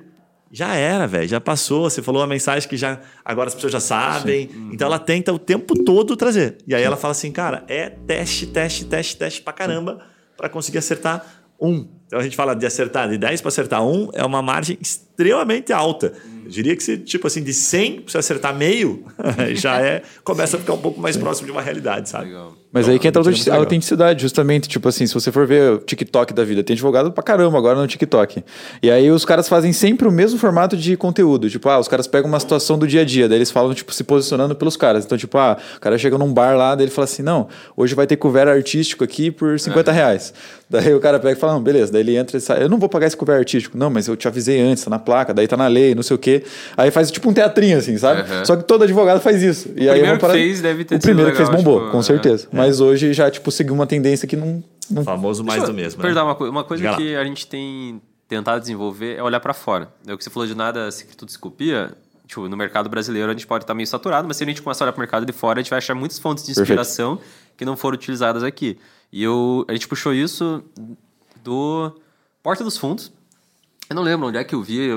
Já 0.51 0.73
era, 0.73 1.05
velho, 1.05 1.27
já 1.27 1.41
passou. 1.41 1.89
Você 1.89 2.01
falou 2.01 2.21
uma 2.21 2.27
mensagem 2.27 2.67
que 2.67 2.77
já 2.77 2.99
agora 3.23 3.49
as 3.49 3.55
pessoas 3.55 3.73
já 3.73 3.79
sabem. 3.79 4.49
Então 4.71 4.87
ela 4.87 4.97
tenta 4.97 5.31
o 5.33 5.37
tempo 5.37 5.83
todo 5.83 6.15
trazer. 6.15 6.57
E 6.65 6.73
aí 6.73 6.81
ela 6.81 6.97
fala 6.97 7.11
assim, 7.11 7.31
cara, 7.31 7.63
é 7.67 7.89
teste, 7.89 8.47
teste, 8.47 8.85
teste, 8.85 9.17
teste 9.17 9.41
pra 9.41 9.53
caramba 9.53 9.99
para 10.37 10.49
conseguir 10.49 10.77
acertar 10.79 11.25
um. 11.59 11.87
Então 12.07 12.19
a 12.19 12.23
gente 12.23 12.35
fala 12.35 12.55
de 12.55 12.65
acertar 12.65 13.09
de 13.09 13.17
10 13.17 13.41
para 13.41 13.49
acertar 13.49 13.85
um, 13.85 14.09
é 14.13 14.23
uma 14.23 14.41
margem 14.41 14.77
extremamente 14.81 15.08
alta. 15.73 16.13
Eu 16.43 16.49
diria 16.49 16.75
que 16.75 16.83
se, 16.83 16.97
tipo 16.97 17.27
assim, 17.27 17.43
de 17.43 17.53
100 17.53 18.01
para 18.01 18.11
você 18.11 18.17
acertar 18.17 18.55
meio, 18.55 19.05
já 19.55 19.81
é, 19.81 20.01
começa 20.23 20.57
a 20.57 20.59
ficar 20.59 20.73
um 20.73 20.81
pouco 20.81 20.99
mais 20.99 21.15
próximo 21.15 21.45
de 21.45 21.51
uma 21.51 21.61
realidade, 21.61 22.09
sabe? 22.09 22.25
Legal. 22.25 22.58
Mas 22.71 22.83
Então, 22.83 22.93
aí 22.93 22.99
que 22.99 23.07
entra 23.07 23.21
a 23.51 23.57
autenticidade, 23.57 24.21
justamente. 24.21 24.69
Tipo 24.69 24.89
assim, 24.89 25.07
se 25.07 25.13
você 25.13 25.31
for 25.31 25.47
ver 25.47 25.73
o 25.73 25.77
TikTok 25.79 26.33
da 26.33 26.43
vida, 26.43 26.63
tem 26.63 26.75
advogado 26.75 27.11
pra 27.11 27.23
caramba 27.23 27.57
agora 27.57 27.79
no 27.79 27.87
TikTok. 27.87 28.43
E 28.81 28.91
aí 28.91 29.09
os 29.09 29.25
caras 29.25 29.49
fazem 29.49 29.73
sempre 29.73 30.07
o 30.07 30.11
mesmo 30.11 30.37
formato 30.37 30.77
de 30.77 30.95
conteúdo. 30.95 31.49
Tipo, 31.49 31.67
ah, 31.69 31.79
os 31.79 31.87
caras 31.87 32.05
pegam 32.05 32.29
uma 32.29 32.39
situação 32.39 32.77
do 32.77 32.87
dia 32.87 33.01
a 33.01 33.05
dia, 33.05 33.27
daí 33.27 33.39
eles 33.39 33.49
falam, 33.49 33.73
tipo, 33.73 33.91
se 33.91 34.03
posicionando 34.03 34.55
pelos 34.55 34.77
caras. 34.77 35.03
Então, 35.03 35.17
tipo, 35.17 35.37
ah, 35.37 35.57
o 35.77 35.79
cara 35.79 35.97
chega 35.97 36.17
num 36.17 36.31
bar 36.31 36.55
lá, 36.55 36.75
daí 36.75 36.85
ele 36.85 36.91
fala 36.91 37.05
assim: 37.05 37.23
não, 37.23 37.47
hoje 37.75 37.95
vai 37.95 38.05
ter 38.05 38.17
cover 38.17 38.47
artístico 38.47 39.03
aqui 39.03 39.31
por 39.31 39.59
50 39.59 39.91
reais. 39.91 40.33
Daí 40.69 40.93
o 40.93 40.99
cara 40.99 41.19
pega 41.19 41.35
e 41.35 41.35
fala, 41.35 41.53
não, 41.53 41.63
beleza. 41.63 41.91
Daí 41.91 42.01
ele 42.01 42.15
entra 42.15 42.37
e 42.37 42.41
sai, 42.41 42.61
eu 42.61 42.69
não 42.69 42.77
vou 42.77 42.87
pagar 42.87 43.07
esse 43.07 43.17
cover 43.17 43.35
artístico. 43.35 43.75
Não, 43.75 43.89
mas 43.89 44.07
eu 44.07 44.15
te 44.15 44.27
avisei 44.27 44.61
antes, 44.61 44.83
tá 44.83 44.89
na 44.91 44.99
placa, 44.99 45.33
daí 45.33 45.47
tá 45.47 45.57
na 45.57 45.65
lei, 45.65 45.95
não 45.95 46.03
sei 46.03 46.15
o 46.15 46.19
quê. 46.19 46.43
Aí 46.77 46.91
faz 46.91 47.09
tipo 47.09 47.27
um 47.27 47.33
teatrinho, 47.33 47.79
assim, 47.79 47.97
sabe? 47.97 48.21
Uhum. 48.21 48.45
Só 48.45 48.55
que 48.55 48.63
todo 48.63 48.83
advogado 48.83 49.19
faz 49.19 49.41
isso. 49.41 49.69
E 49.75 49.89
aí 49.89 49.99
é 49.99 50.03
primeiro 50.03 50.19
que 50.19 50.27
fez 50.27 50.61
deve 50.61 50.85
ter 50.85 50.95
O 50.97 50.99
primeiro 50.99 51.31
que 51.31 51.39
legal, 51.39 51.51
fez 51.51 51.63
bombou, 51.63 51.79
tipo, 51.79 51.91
com 51.91 51.97
é. 51.97 52.01
Mas 52.59 52.79
hoje 52.81 53.13
já, 53.13 53.29
tipo, 53.31 53.51
seguiu 53.51 53.73
uma 53.73 53.87
tendência 53.87 54.27
que 54.27 54.35
não. 54.35 54.63
não... 54.89 55.01
O 55.01 55.05
famoso 55.05 55.43
mais 55.43 55.59
Deixa 55.59 55.73
do 55.73 55.77
eu 55.79 55.83
mesmo. 55.83 55.97
né? 55.97 56.01
Perguntar 56.03 56.23
uma, 56.25 56.35
coi- 56.35 56.49
uma 56.49 56.63
coisa 56.63 56.81
Diga 56.81 56.91
lá. 56.91 56.97
que 56.97 57.15
a 57.15 57.23
gente 57.23 57.47
tem 57.47 58.01
tentado 58.27 58.59
desenvolver 58.61 59.15
é 59.17 59.23
olhar 59.23 59.39
pra 59.39 59.53
fora. 59.53 59.91
É 60.05 60.13
o 60.13 60.17
que 60.17 60.23
você 60.23 60.29
falou 60.29 60.47
de 60.47 60.55
nada 60.55 60.89
se 60.91 61.05
tudo 61.15 61.31
se 61.31 61.39
copia. 61.39 61.93
Tipo, 62.27 62.47
no 62.47 62.55
mercado 62.55 62.87
brasileiro 62.89 63.29
a 63.29 63.33
gente 63.33 63.47
pode 63.47 63.63
estar 63.63 63.73
meio 63.73 63.87
saturado, 63.87 64.27
mas 64.27 64.37
se 64.37 64.43
a 64.43 64.45
gente 64.47 64.61
começar 64.61 64.83
a 64.83 64.85
olhar 64.85 64.93
pro 64.93 64.99
mercado 65.01 65.25
de 65.25 65.31
fora, 65.33 65.59
a 65.59 65.63
gente 65.63 65.69
vai 65.71 65.77
achar 65.79 65.95
muitas 65.95 66.19
fontes 66.19 66.43
de 66.43 66.49
Perfeito. 66.53 66.79
inspiração 66.79 67.19
que 67.57 67.65
não 67.65 67.75
foram 67.75 67.95
utilizadas 67.95 68.43
aqui. 68.43 68.77
E 69.11 69.23
eu, 69.23 69.65
a 69.67 69.73
gente 69.73 69.87
puxou 69.87 70.13
isso 70.13 70.63
do 71.43 71.91
Porta 72.43 72.63
dos 72.63 72.77
Fundos. 72.77 73.11
Eu 73.89 73.95
não 73.95 74.03
lembro 74.03 74.27
onde 74.27 74.37
é 74.37 74.43
que 74.43 74.53
eu 74.53 74.61
vi 74.61 74.87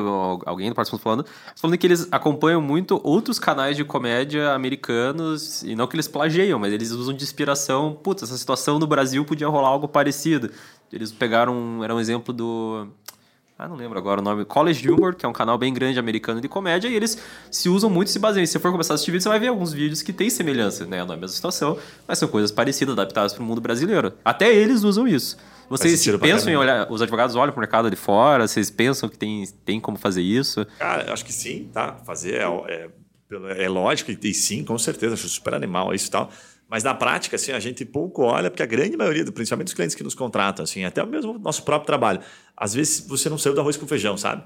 alguém 0.45 0.68
do 0.68 0.74
Fundos 0.74 1.01
falando, 1.01 1.24
falando 1.57 1.78
que 1.78 1.86
eles 1.86 2.07
acompanham 2.12 2.61
muito 2.61 3.01
outros 3.03 3.38
canais 3.38 3.74
de 3.74 3.84
comédia 3.84 4.53
americanos, 4.53 5.62
e 5.62 5.74
não 5.74 5.86
que 5.86 5.97
eles 5.97 6.07
plagiam, 6.07 6.59
mas 6.59 6.74
eles 6.74 6.90
usam 6.90 7.14
de 7.14 7.24
inspiração. 7.24 7.99
Putz, 8.03 8.22
essa 8.22 8.36
situação 8.36 8.78
no 8.78 8.86
Brasil 8.86 9.24
podia 9.24 9.49
rolar 9.49 9.68
algo 9.68 9.88
parecido. 9.88 10.51
Eles 10.93 11.11
pegaram, 11.11 11.82
era 11.82 11.95
um 11.95 12.01
exemplo 12.01 12.34
do. 12.34 12.86
Ah, 13.59 13.66
não 13.66 13.76
lembro 13.76 13.99
agora 13.99 14.20
o 14.20 14.24
nome. 14.24 14.45
College 14.45 14.90
Humor, 14.90 15.14
que 15.14 15.24
é 15.24 15.28
um 15.28 15.32
canal 15.32 15.57
bem 15.57 15.72
grande 15.72 15.99
americano 15.99 16.38
de 16.38 16.49
comédia, 16.49 16.86
e 16.88 16.95
eles 16.95 17.16
se 17.51 17.70
usam 17.70 17.88
muito 17.88 18.11
se 18.11 18.18
baseiam. 18.18 18.45
Se 18.45 18.53
você 18.53 18.59
for 18.59 18.72
começar 18.72 18.93
a 18.93 18.97
assistir 18.97 19.11
vídeos, 19.11 19.22
você 19.22 19.30
vai 19.30 19.40
ver 19.40 19.49
alguns 19.49 19.72
vídeos 19.72 20.03
que 20.03 20.12
têm 20.12 20.28
semelhança, 20.28 20.84
né? 20.84 21.03
Não 21.03 21.14
é 21.14 21.16
a 21.16 21.20
mesma 21.20 21.28
situação, 21.28 21.78
mas 22.07 22.18
são 22.18 22.28
coisas 22.28 22.53
parecidas, 22.53 22.93
adaptadas 22.93 23.32
para 23.32 23.43
o 23.43 23.47
mundo 23.47 23.61
brasileiro. 23.62 24.12
Até 24.22 24.55
eles 24.55 24.84
usam 24.84 25.09
isso. 25.09 25.38
Vocês 25.78 26.16
pensam 26.20 26.52
em 26.52 26.56
olhar, 26.56 26.90
os 26.90 27.00
advogados 27.02 27.34
olham 27.36 27.52
para 27.52 27.58
o 27.58 27.62
mercado 27.62 27.90
de 27.90 27.96
fora, 27.96 28.46
vocês 28.46 28.70
pensam 28.70 29.08
que 29.08 29.16
tem, 29.18 29.44
tem 29.64 29.80
como 29.80 29.96
fazer 29.96 30.22
isso? 30.22 30.64
Cara, 30.78 31.04
eu 31.06 31.12
acho 31.12 31.24
que 31.24 31.32
sim, 31.32 31.70
tá? 31.72 31.96
Fazer 32.04 32.34
é, 32.34 32.44
é, 32.44 33.64
é 33.64 33.68
lógico, 33.68 34.10
e, 34.10 34.34
sim, 34.34 34.64
com 34.64 34.76
certeza, 34.78 35.14
acho 35.14 35.28
super 35.28 35.54
animal 35.54 35.94
isso 35.94 36.08
e 36.08 36.10
tal. 36.10 36.30
Mas 36.68 36.82
na 36.82 36.94
prática, 36.94 37.36
assim, 37.36 37.52
a 37.52 37.60
gente 37.60 37.84
pouco 37.84 38.22
olha, 38.22 38.50
porque 38.50 38.62
a 38.62 38.66
grande 38.66 38.96
maioria, 38.96 39.24
principalmente 39.30 39.68
os 39.68 39.74
clientes 39.74 39.94
que 39.94 40.02
nos 40.02 40.14
contratam, 40.14 40.62
assim, 40.64 40.84
até 40.84 41.04
mesmo 41.04 41.32
o 41.32 41.38
nosso 41.38 41.62
próprio 41.64 41.86
trabalho, 41.86 42.20
às 42.56 42.72
vezes 42.72 43.06
você 43.06 43.28
não 43.28 43.36
saiu 43.36 43.54
do 43.54 43.60
arroz 43.60 43.76
com 43.76 43.86
feijão, 43.86 44.16
sabe? 44.16 44.42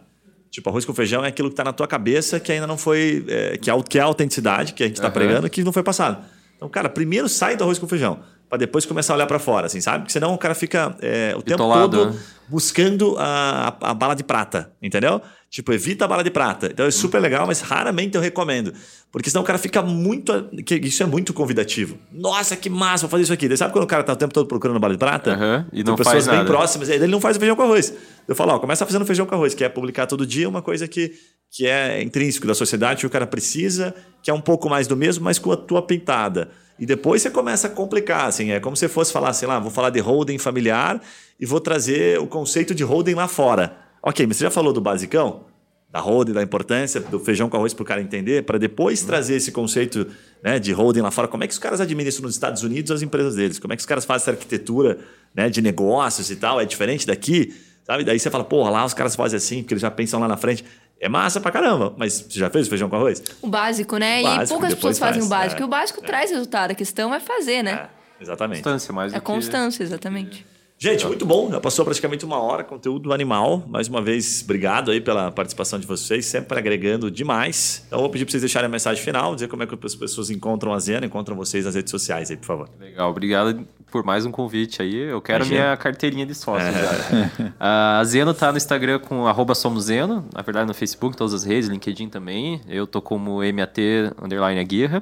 Tipo, 0.50 0.70
arroz 0.70 0.84
com 0.84 0.94
feijão 0.94 1.24
é 1.24 1.28
aquilo 1.28 1.48
que 1.48 1.52
está 1.52 1.62
na 1.64 1.72
tua 1.72 1.86
cabeça 1.86 2.40
que 2.40 2.50
ainda 2.50 2.66
não 2.66 2.78
foi. 2.78 3.24
é, 3.28 3.56
que, 3.58 3.68
é, 3.70 3.72
a- 3.72 3.82
que 3.82 3.98
é 3.98 4.02
a 4.02 4.04
autenticidade 4.04 4.72
que 4.74 4.82
a 4.82 4.86
gente 4.86 4.96
está 4.96 5.06
Aham. 5.08 5.14
pregando 5.14 5.50
que 5.50 5.62
não 5.62 5.72
foi 5.72 5.82
passado. 5.82 6.24
Então, 6.56 6.68
cara, 6.68 6.88
primeiro 6.88 7.28
sai 7.28 7.56
do 7.56 7.62
arroz 7.64 7.78
com 7.78 7.86
feijão, 7.86 8.20
para 8.48 8.58
depois 8.58 8.86
começar 8.86 9.12
a 9.12 9.16
olhar 9.16 9.26
para 9.26 9.38
fora, 9.38 9.66
assim, 9.66 9.80
sabe? 9.80 10.00
Porque 10.00 10.12
senão 10.12 10.34
o 10.34 10.38
cara 10.38 10.54
fica 10.54 10.96
é, 11.00 11.34
o 11.36 11.42
tempo 11.42 11.58
todo 11.58 12.10
né? 12.10 12.18
buscando 12.48 13.16
a, 13.18 13.76
a, 13.80 13.90
a 13.90 13.94
bala 13.94 14.14
de 14.14 14.22
prata, 14.22 14.72
entendeu? 14.80 15.20
Tipo, 15.50 15.72
evita 15.72 16.04
a 16.04 16.08
bala 16.08 16.22
de 16.22 16.30
prata. 16.30 16.66
Então 16.66 16.86
é 16.86 16.90
super 16.90 17.20
legal, 17.20 17.46
mas 17.46 17.60
raramente 17.60 18.14
eu 18.14 18.20
recomendo. 18.20 18.72
Porque 19.10 19.30
senão 19.30 19.42
o 19.42 19.46
cara 19.46 19.58
fica 19.58 19.80
muito. 19.80 20.50
que 20.64 20.74
Isso 20.74 21.02
é 21.02 21.06
muito 21.06 21.32
convidativo. 21.32 21.98
Nossa, 22.12 22.56
que 22.56 22.68
massa, 22.68 23.02
vou 23.02 23.10
fazer 23.10 23.22
isso 23.22 23.32
aqui. 23.32 23.48
Daí 23.48 23.56
Sabe 23.56 23.72
quando 23.72 23.84
o 23.84 23.86
cara 23.86 24.02
tá 24.02 24.12
o 24.12 24.16
tempo 24.16 24.34
todo 24.34 24.46
procurando 24.46 24.78
bala 24.78 24.92
de 24.92 24.98
prata? 24.98 25.32
Aham, 25.32 25.66
e 25.72 25.76
Tem 25.76 25.84
não 25.84 25.96
pessoas 25.96 26.14
faz 26.14 26.26
bem 26.26 26.36
nada. 26.38 26.48
próximas, 26.48 26.88
e 26.88 26.92
aí 26.92 26.98
ele 26.98 27.06
não 27.06 27.20
faz 27.20 27.36
o 27.36 27.40
feijão 27.40 27.56
com 27.56 27.62
arroz. 27.62 27.94
Eu 28.28 28.34
falo, 28.34 28.52
ó, 28.52 28.58
começa 28.58 28.84
fazendo 28.84 29.06
feijão 29.06 29.24
com 29.24 29.34
arroz, 29.34 29.54
que 29.54 29.64
é 29.64 29.68
publicar 29.68 30.06
todo 30.06 30.26
dia 30.26 30.48
uma 30.48 30.60
coisa 30.60 30.86
que, 30.86 31.12
que 31.50 31.66
é 31.66 32.02
intrínseco 32.02 32.46
da 32.46 32.54
sociedade, 32.54 33.00
que 33.00 33.06
o 33.06 33.10
cara 33.10 33.26
precisa, 33.26 33.94
que 34.22 34.30
é 34.30 34.34
um 34.34 34.40
pouco 34.40 34.68
mais 34.68 34.86
do 34.86 34.96
mesmo, 34.96 35.24
mas 35.24 35.38
com 35.38 35.52
a 35.52 35.56
tua 35.56 35.80
pintada. 35.80 36.50
E 36.78 36.84
depois 36.84 37.22
você 37.22 37.30
começa 37.30 37.68
a 37.68 37.70
complicar, 37.70 38.26
assim, 38.26 38.50
é 38.50 38.60
como 38.60 38.76
se 38.76 38.86
fosse 38.88 39.12
falar, 39.12 39.32
sei 39.32 39.48
lá, 39.48 39.58
vou 39.58 39.70
falar 39.70 39.90
de 39.90 40.00
holding 40.00 40.38
familiar 40.38 41.00
e 41.40 41.46
vou 41.46 41.60
trazer 41.60 42.18
o 42.18 42.26
conceito 42.26 42.74
de 42.74 42.84
holding 42.84 43.14
lá 43.14 43.26
fora. 43.26 43.76
Ok, 44.02 44.26
mas 44.26 44.36
você 44.36 44.44
já 44.44 44.50
falou 44.50 44.72
do 44.72 44.80
basicão? 44.80 45.44
Da 45.90 46.00
holding, 46.00 46.32
da 46.32 46.42
importância 46.42 47.00
do 47.00 47.18
feijão 47.18 47.48
com 47.48 47.56
arroz 47.56 47.72
para 47.72 47.82
o 47.82 47.86
cara 47.86 48.02
entender, 48.02 48.44
para 48.44 48.58
depois 48.58 49.02
trazer 49.02 49.36
esse 49.36 49.50
conceito 49.50 50.06
né, 50.42 50.58
de 50.58 50.72
holding 50.72 51.00
lá 51.00 51.10
fora. 51.10 51.28
Como 51.28 51.44
é 51.44 51.46
que 51.46 51.52
os 51.52 51.58
caras 51.58 51.80
administram 51.80 52.24
nos 52.24 52.34
Estados 52.34 52.62
Unidos 52.62 52.90
as 52.90 53.00
empresas 53.00 53.36
deles? 53.36 53.58
Como 53.58 53.72
é 53.72 53.76
que 53.76 53.80
os 53.80 53.86
caras 53.86 54.04
fazem 54.04 54.24
essa 54.24 54.30
arquitetura 54.32 54.98
né, 55.34 55.48
de 55.48 55.62
negócios 55.62 56.30
e 56.30 56.36
tal? 56.36 56.60
É 56.60 56.66
diferente 56.66 57.06
daqui? 57.06 57.54
Sabe? 57.86 58.04
Daí 58.04 58.18
você 58.18 58.28
fala, 58.28 58.44
porra, 58.44 58.68
lá 58.68 58.84
os 58.84 58.92
caras 58.92 59.14
fazem 59.14 59.36
assim, 59.36 59.62
porque 59.62 59.74
eles 59.74 59.82
já 59.82 59.90
pensam 59.90 60.18
lá 60.20 60.26
na 60.26 60.36
frente. 60.36 60.64
É 60.98 61.08
massa 61.08 61.40
pra 61.40 61.50
caramba, 61.52 61.94
mas 61.96 62.14
você 62.28 62.38
já 62.38 62.48
fez 62.48 62.66
o 62.66 62.70
feijão 62.70 62.88
com 62.88 62.96
arroz? 62.96 63.22
O 63.42 63.46
básico, 63.48 63.98
né? 63.98 64.16
O 64.16 64.20
e 64.20 64.22
básico, 64.24 64.48
poucas 64.48 64.74
depois 64.74 64.96
pessoas 64.96 64.98
fazem 64.98 65.22
o 65.22 65.26
faz, 65.28 65.42
básico. 65.42 65.60
é. 65.60 65.62
E 65.62 65.64
o 65.66 65.68
básico 65.68 66.00
traz 66.02 66.30
resultado. 66.30 66.70
A 66.70 66.74
questão 66.74 67.14
é 67.14 67.20
fazer, 67.20 67.62
né? 67.62 67.88
É, 68.18 68.22
exatamente. 68.22 68.62
Constância, 68.62 68.92
mais 68.94 69.12
É, 69.12 69.16
do 69.16 69.18
a 69.18 69.20
que- 69.20 69.26
constância, 69.26 69.82
exatamente. 69.82 70.46
Gente, 70.78 71.06
muito 71.06 71.24
bom. 71.24 71.50
Já 71.50 71.58
passou 71.58 71.86
praticamente 71.86 72.22
uma 72.22 72.38
hora, 72.38 72.62
conteúdo 72.62 73.10
animal. 73.10 73.64
Mais 73.66 73.88
uma 73.88 74.02
vez, 74.02 74.42
obrigado 74.44 74.90
aí 74.90 75.00
pela 75.00 75.32
participação 75.32 75.78
de 75.78 75.86
vocês, 75.86 76.26
sempre 76.26 76.58
agregando 76.58 77.10
demais. 77.10 77.82
Então, 77.86 78.00
vou 78.00 78.10
pedir 78.10 78.26
para 78.26 78.32
vocês 78.32 78.42
deixarem 78.42 78.66
a 78.66 78.68
mensagem 78.68 79.02
final, 79.02 79.34
dizer 79.34 79.48
como 79.48 79.62
é 79.62 79.66
que 79.66 79.74
as 79.82 79.94
pessoas 79.94 80.28
encontram 80.28 80.74
a 80.74 80.78
Zena, 80.78 81.06
encontram 81.06 81.34
vocês 81.34 81.64
nas 81.64 81.74
redes 81.74 81.90
sociais 81.90 82.30
aí, 82.30 82.36
por 82.36 82.44
favor. 82.44 82.68
Legal, 82.78 83.10
obrigado 83.10 83.66
por 83.90 84.04
mais 84.04 84.26
um 84.26 84.30
convite 84.30 84.82
aí. 84.82 84.94
Eu 84.94 85.22
quero 85.22 85.44
Imagina. 85.44 85.64
minha 85.64 85.76
carteirinha 85.78 86.26
de 86.26 86.34
sócio 86.34 86.70
já. 86.70 87.54
a 87.98 88.04
Zeno 88.04 88.34
tá 88.34 88.50
no 88.50 88.58
Instagram 88.58 88.98
com 88.98 89.26
arroba 89.26 89.54
somozeno, 89.54 90.28
na 90.34 90.42
verdade 90.42 90.66
no 90.68 90.74
Facebook, 90.74 91.16
todas 91.16 91.32
as 91.32 91.42
redes, 91.42 91.70
LinkedIn 91.70 92.10
também. 92.10 92.60
Eu 92.68 92.86
tô 92.86 93.00
como 93.00 93.38
MAT 93.38 93.78
underline 94.22 94.60
Aguirre. 94.60 95.00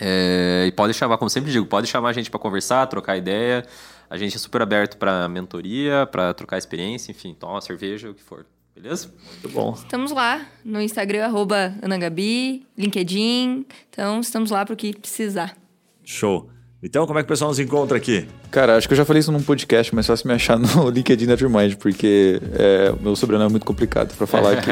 É, 0.00 0.64
e 0.66 0.72
pode 0.72 0.94
chamar, 0.94 1.18
como 1.18 1.28
sempre 1.28 1.52
digo, 1.52 1.66
pode 1.66 1.86
chamar 1.86 2.08
a 2.08 2.12
gente 2.12 2.30
para 2.30 2.40
conversar, 2.40 2.86
trocar 2.86 3.16
ideia. 3.16 3.64
A 4.10 4.16
gente 4.16 4.34
é 4.34 4.38
super 4.40 4.60
aberto 4.60 4.96
para 4.96 5.28
mentoria, 5.28 6.04
para 6.04 6.34
trocar 6.34 6.58
experiência, 6.58 7.12
enfim, 7.12 7.32
tomar 7.32 7.60
cerveja, 7.60 8.10
o 8.10 8.14
que 8.14 8.22
for. 8.22 8.44
Beleza? 8.74 9.08
Muito 9.30 9.48
bom. 9.50 9.72
Estamos 9.72 10.10
lá 10.10 10.44
no 10.64 10.80
Instagram, 10.80 11.26
arroba 11.26 11.74
Anagabi, 11.80 12.66
LinkedIn. 12.76 13.64
Então, 13.88 14.18
estamos 14.18 14.50
lá 14.50 14.64
para 14.64 14.74
o 14.74 14.76
que 14.76 14.96
precisar. 14.98 15.56
Show. 16.04 16.50
Então, 16.82 17.06
como 17.06 17.20
é 17.20 17.22
que 17.22 17.26
o 17.26 17.28
pessoal 17.28 17.50
nos 17.50 17.60
encontra 17.60 17.96
aqui? 17.96 18.26
Cara, 18.50 18.76
acho 18.76 18.88
que 18.88 18.94
eu 18.94 18.96
já 18.96 19.04
falei 19.04 19.20
isso 19.20 19.30
num 19.30 19.42
podcast, 19.42 19.94
mas 19.94 20.06
só 20.06 20.16
se 20.16 20.26
me 20.26 20.32
achar 20.32 20.58
no 20.58 20.88
LinkedIn 20.90 21.26
Dreammind, 21.26 21.76
porque 21.76 22.40
é, 22.54 22.92
meu 23.00 23.14
sobrenome 23.14 23.50
é 23.50 23.52
muito 23.52 23.66
complicado 23.66 24.16
para 24.16 24.26
falar 24.26 24.54
aqui. 24.54 24.70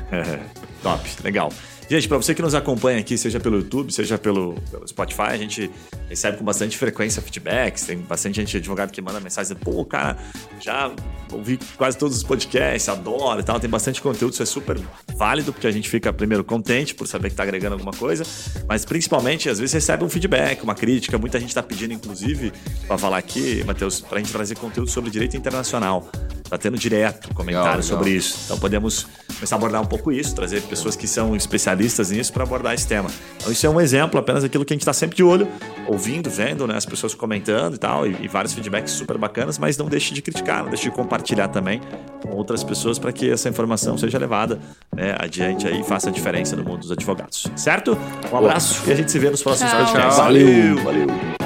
Top, 0.82 1.02
legal. 1.22 1.52
Gente, 1.88 2.08
para 2.08 2.16
você 2.16 2.34
que 2.34 2.40
nos 2.40 2.54
acompanha 2.54 2.98
aqui, 2.98 3.18
seja 3.18 3.38
pelo 3.38 3.58
YouTube, 3.58 3.92
seja 3.92 4.16
pelo, 4.16 4.54
pelo, 4.70 4.88
Spotify, 4.88 5.22
a 5.22 5.36
gente 5.36 5.70
recebe 6.08 6.38
com 6.38 6.44
bastante 6.44 6.78
frequência 6.78 7.20
feedbacks. 7.20 7.84
Tem 7.84 7.98
bastante 7.98 8.36
gente 8.36 8.56
advogado 8.56 8.90
que 8.90 9.02
manda 9.02 9.20
mensagem, 9.20 9.54
pô, 9.54 9.84
cara, 9.84 10.16
já 10.58 10.90
ouvi 11.30 11.58
quase 11.76 11.98
todos 11.98 12.16
os 12.16 12.22
podcasts, 12.22 12.88
adoro 12.88 13.40
e 13.40 13.42
tal. 13.42 13.60
Tem 13.60 13.68
bastante 13.68 14.00
conteúdo, 14.00 14.32
isso 14.32 14.42
é 14.42 14.46
super 14.46 14.80
válido, 15.14 15.52
porque 15.52 15.66
a 15.66 15.70
gente 15.70 15.88
fica, 15.88 16.10
primeiro, 16.12 16.42
contente 16.42 16.94
por 16.94 17.06
saber 17.06 17.28
que 17.28 17.34
está 17.34 17.42
agregando 17.42 17.74
alguma 17.74 17.92
coisa, 17.92 18.24
mas 18.66 18.84
principalmente, 18.86 19.50
às 19.50 19.58
vezes, 19.58 19.74
recebe 19.74 20.04
um 20.04 20.08
feedback, 20.08 20.62
uma 20.62 20.74
crítica. 20.74 21.18
Muita 21.18 21.38
gente 21.38 21.50
está 21.50 21.62
pedindo, 21.62 21.92
inclusive, 21.92 22.50
para 22.86 22.96
falar 22.96 23.18
aqui, 23.18 23.62
Matheus, 23.64 24.00
para 24.00 24.16
a 24.16 24.20
gente 24.22 24.32
trazer 24.32 24.56
conteúdo 24.56 24.90
sobre 24.90 25.10
direito 25.10 25.36
internacional. 25.36 26.08
Está 26.44 26.58
tendo 26.58 26.78
direto 26.78 27.34
comentário 27.34 27.46
legal, 27.46 27.80
legal. 27.80 27.82
sobre 27.82 28.10
isso. 28.10 28.38
Então 28.44 28.58
podemos 28.58 29.06
começar 29.34 29.56
a 29.56 29.58
abordar 29.58 29.82
um 29.82 29.86
pouco 29.86 30.12
isso, 30.12 30.34
trazer 30.34 30.60
pessoas 30.62 30.94
que 30.94 31.08
são 31.08 31.34
especialistas 31.34 31.73
nisso 31.76 32.32
para 32.32 32.42
abordar 32.42 32.74
esse 32.74 32.86
tema. 32.86 33.10
Então 33.36 33.52
isso 33.52 33.66
é 33.66 33.70
um 33.70 33.80
exemplo 33.80 34.18
apenas 34.18 34.42
daquilo 34.42 34.64
que 34.64 34.72
a 34.72 34.76
gente 34.76 34.82
está 34.82 34.92
sempre 34.92 35.16
de 35.16 35.22
olho, 35.22 35.48
ouvindo, 35.86 36.30
vendo, 36.30 36.66
né, 36.66 36.76
as 36.76 36.86
pessoas 36.86 37.14
comentando 37.14 37.74
e 37.74 37.78
tal, 37.78 38.06
e, 38.06 38.16
e, 38.22 38.28
vários 38.28 38.52
feedbacks 38.52 38.92
super 38.92 39.18
bacanas, 39.18 39.58
mas 39.58 39.76
não 39.76 39.86
deixe 39.86 40.14
de 40.14 40.22
criticar, 40.22 40.62
não 40.62 40.70
deixe 40.70 40.84
de 40.84 40.90
compartilhar 40.90 41.48
também 41.48 41.80
com 42.22 42.30
outras 42.30 42.64
pessoas 42.64 42.98
para 42.98 43.12
que 43.12 43.30
essa 43.30 43.48
informação 43.48 43.98
seja 43.98 44.18
levada 44.18 44.58
né, 44.94 45.14
adiante 45.18 45.66
aí 45.66 45.80
e 45.80 45.84
faça 45.84 46.08
a 46.08 46.12
diferença 46.12 46.56
no 46.56 46.64
mundo 46.64 46.80
dos 46.80 46.92
advogados. 46.92 47.46
Certo? 47.56 47.96
Um 48.32 48.36
abraço 48.36 48.80
Boa. 48.80 48.90
e 48.90 48.92
a 48.92 48.96
gente 48.96 49.10
se 49.10 49.18
vê 49.18 49.30
nos 49.30 49.42
próximos 49.42 49.72
podcasts. 49.72 50.16
Valeu, 50.16 50.76
valeu. 50.82 51.43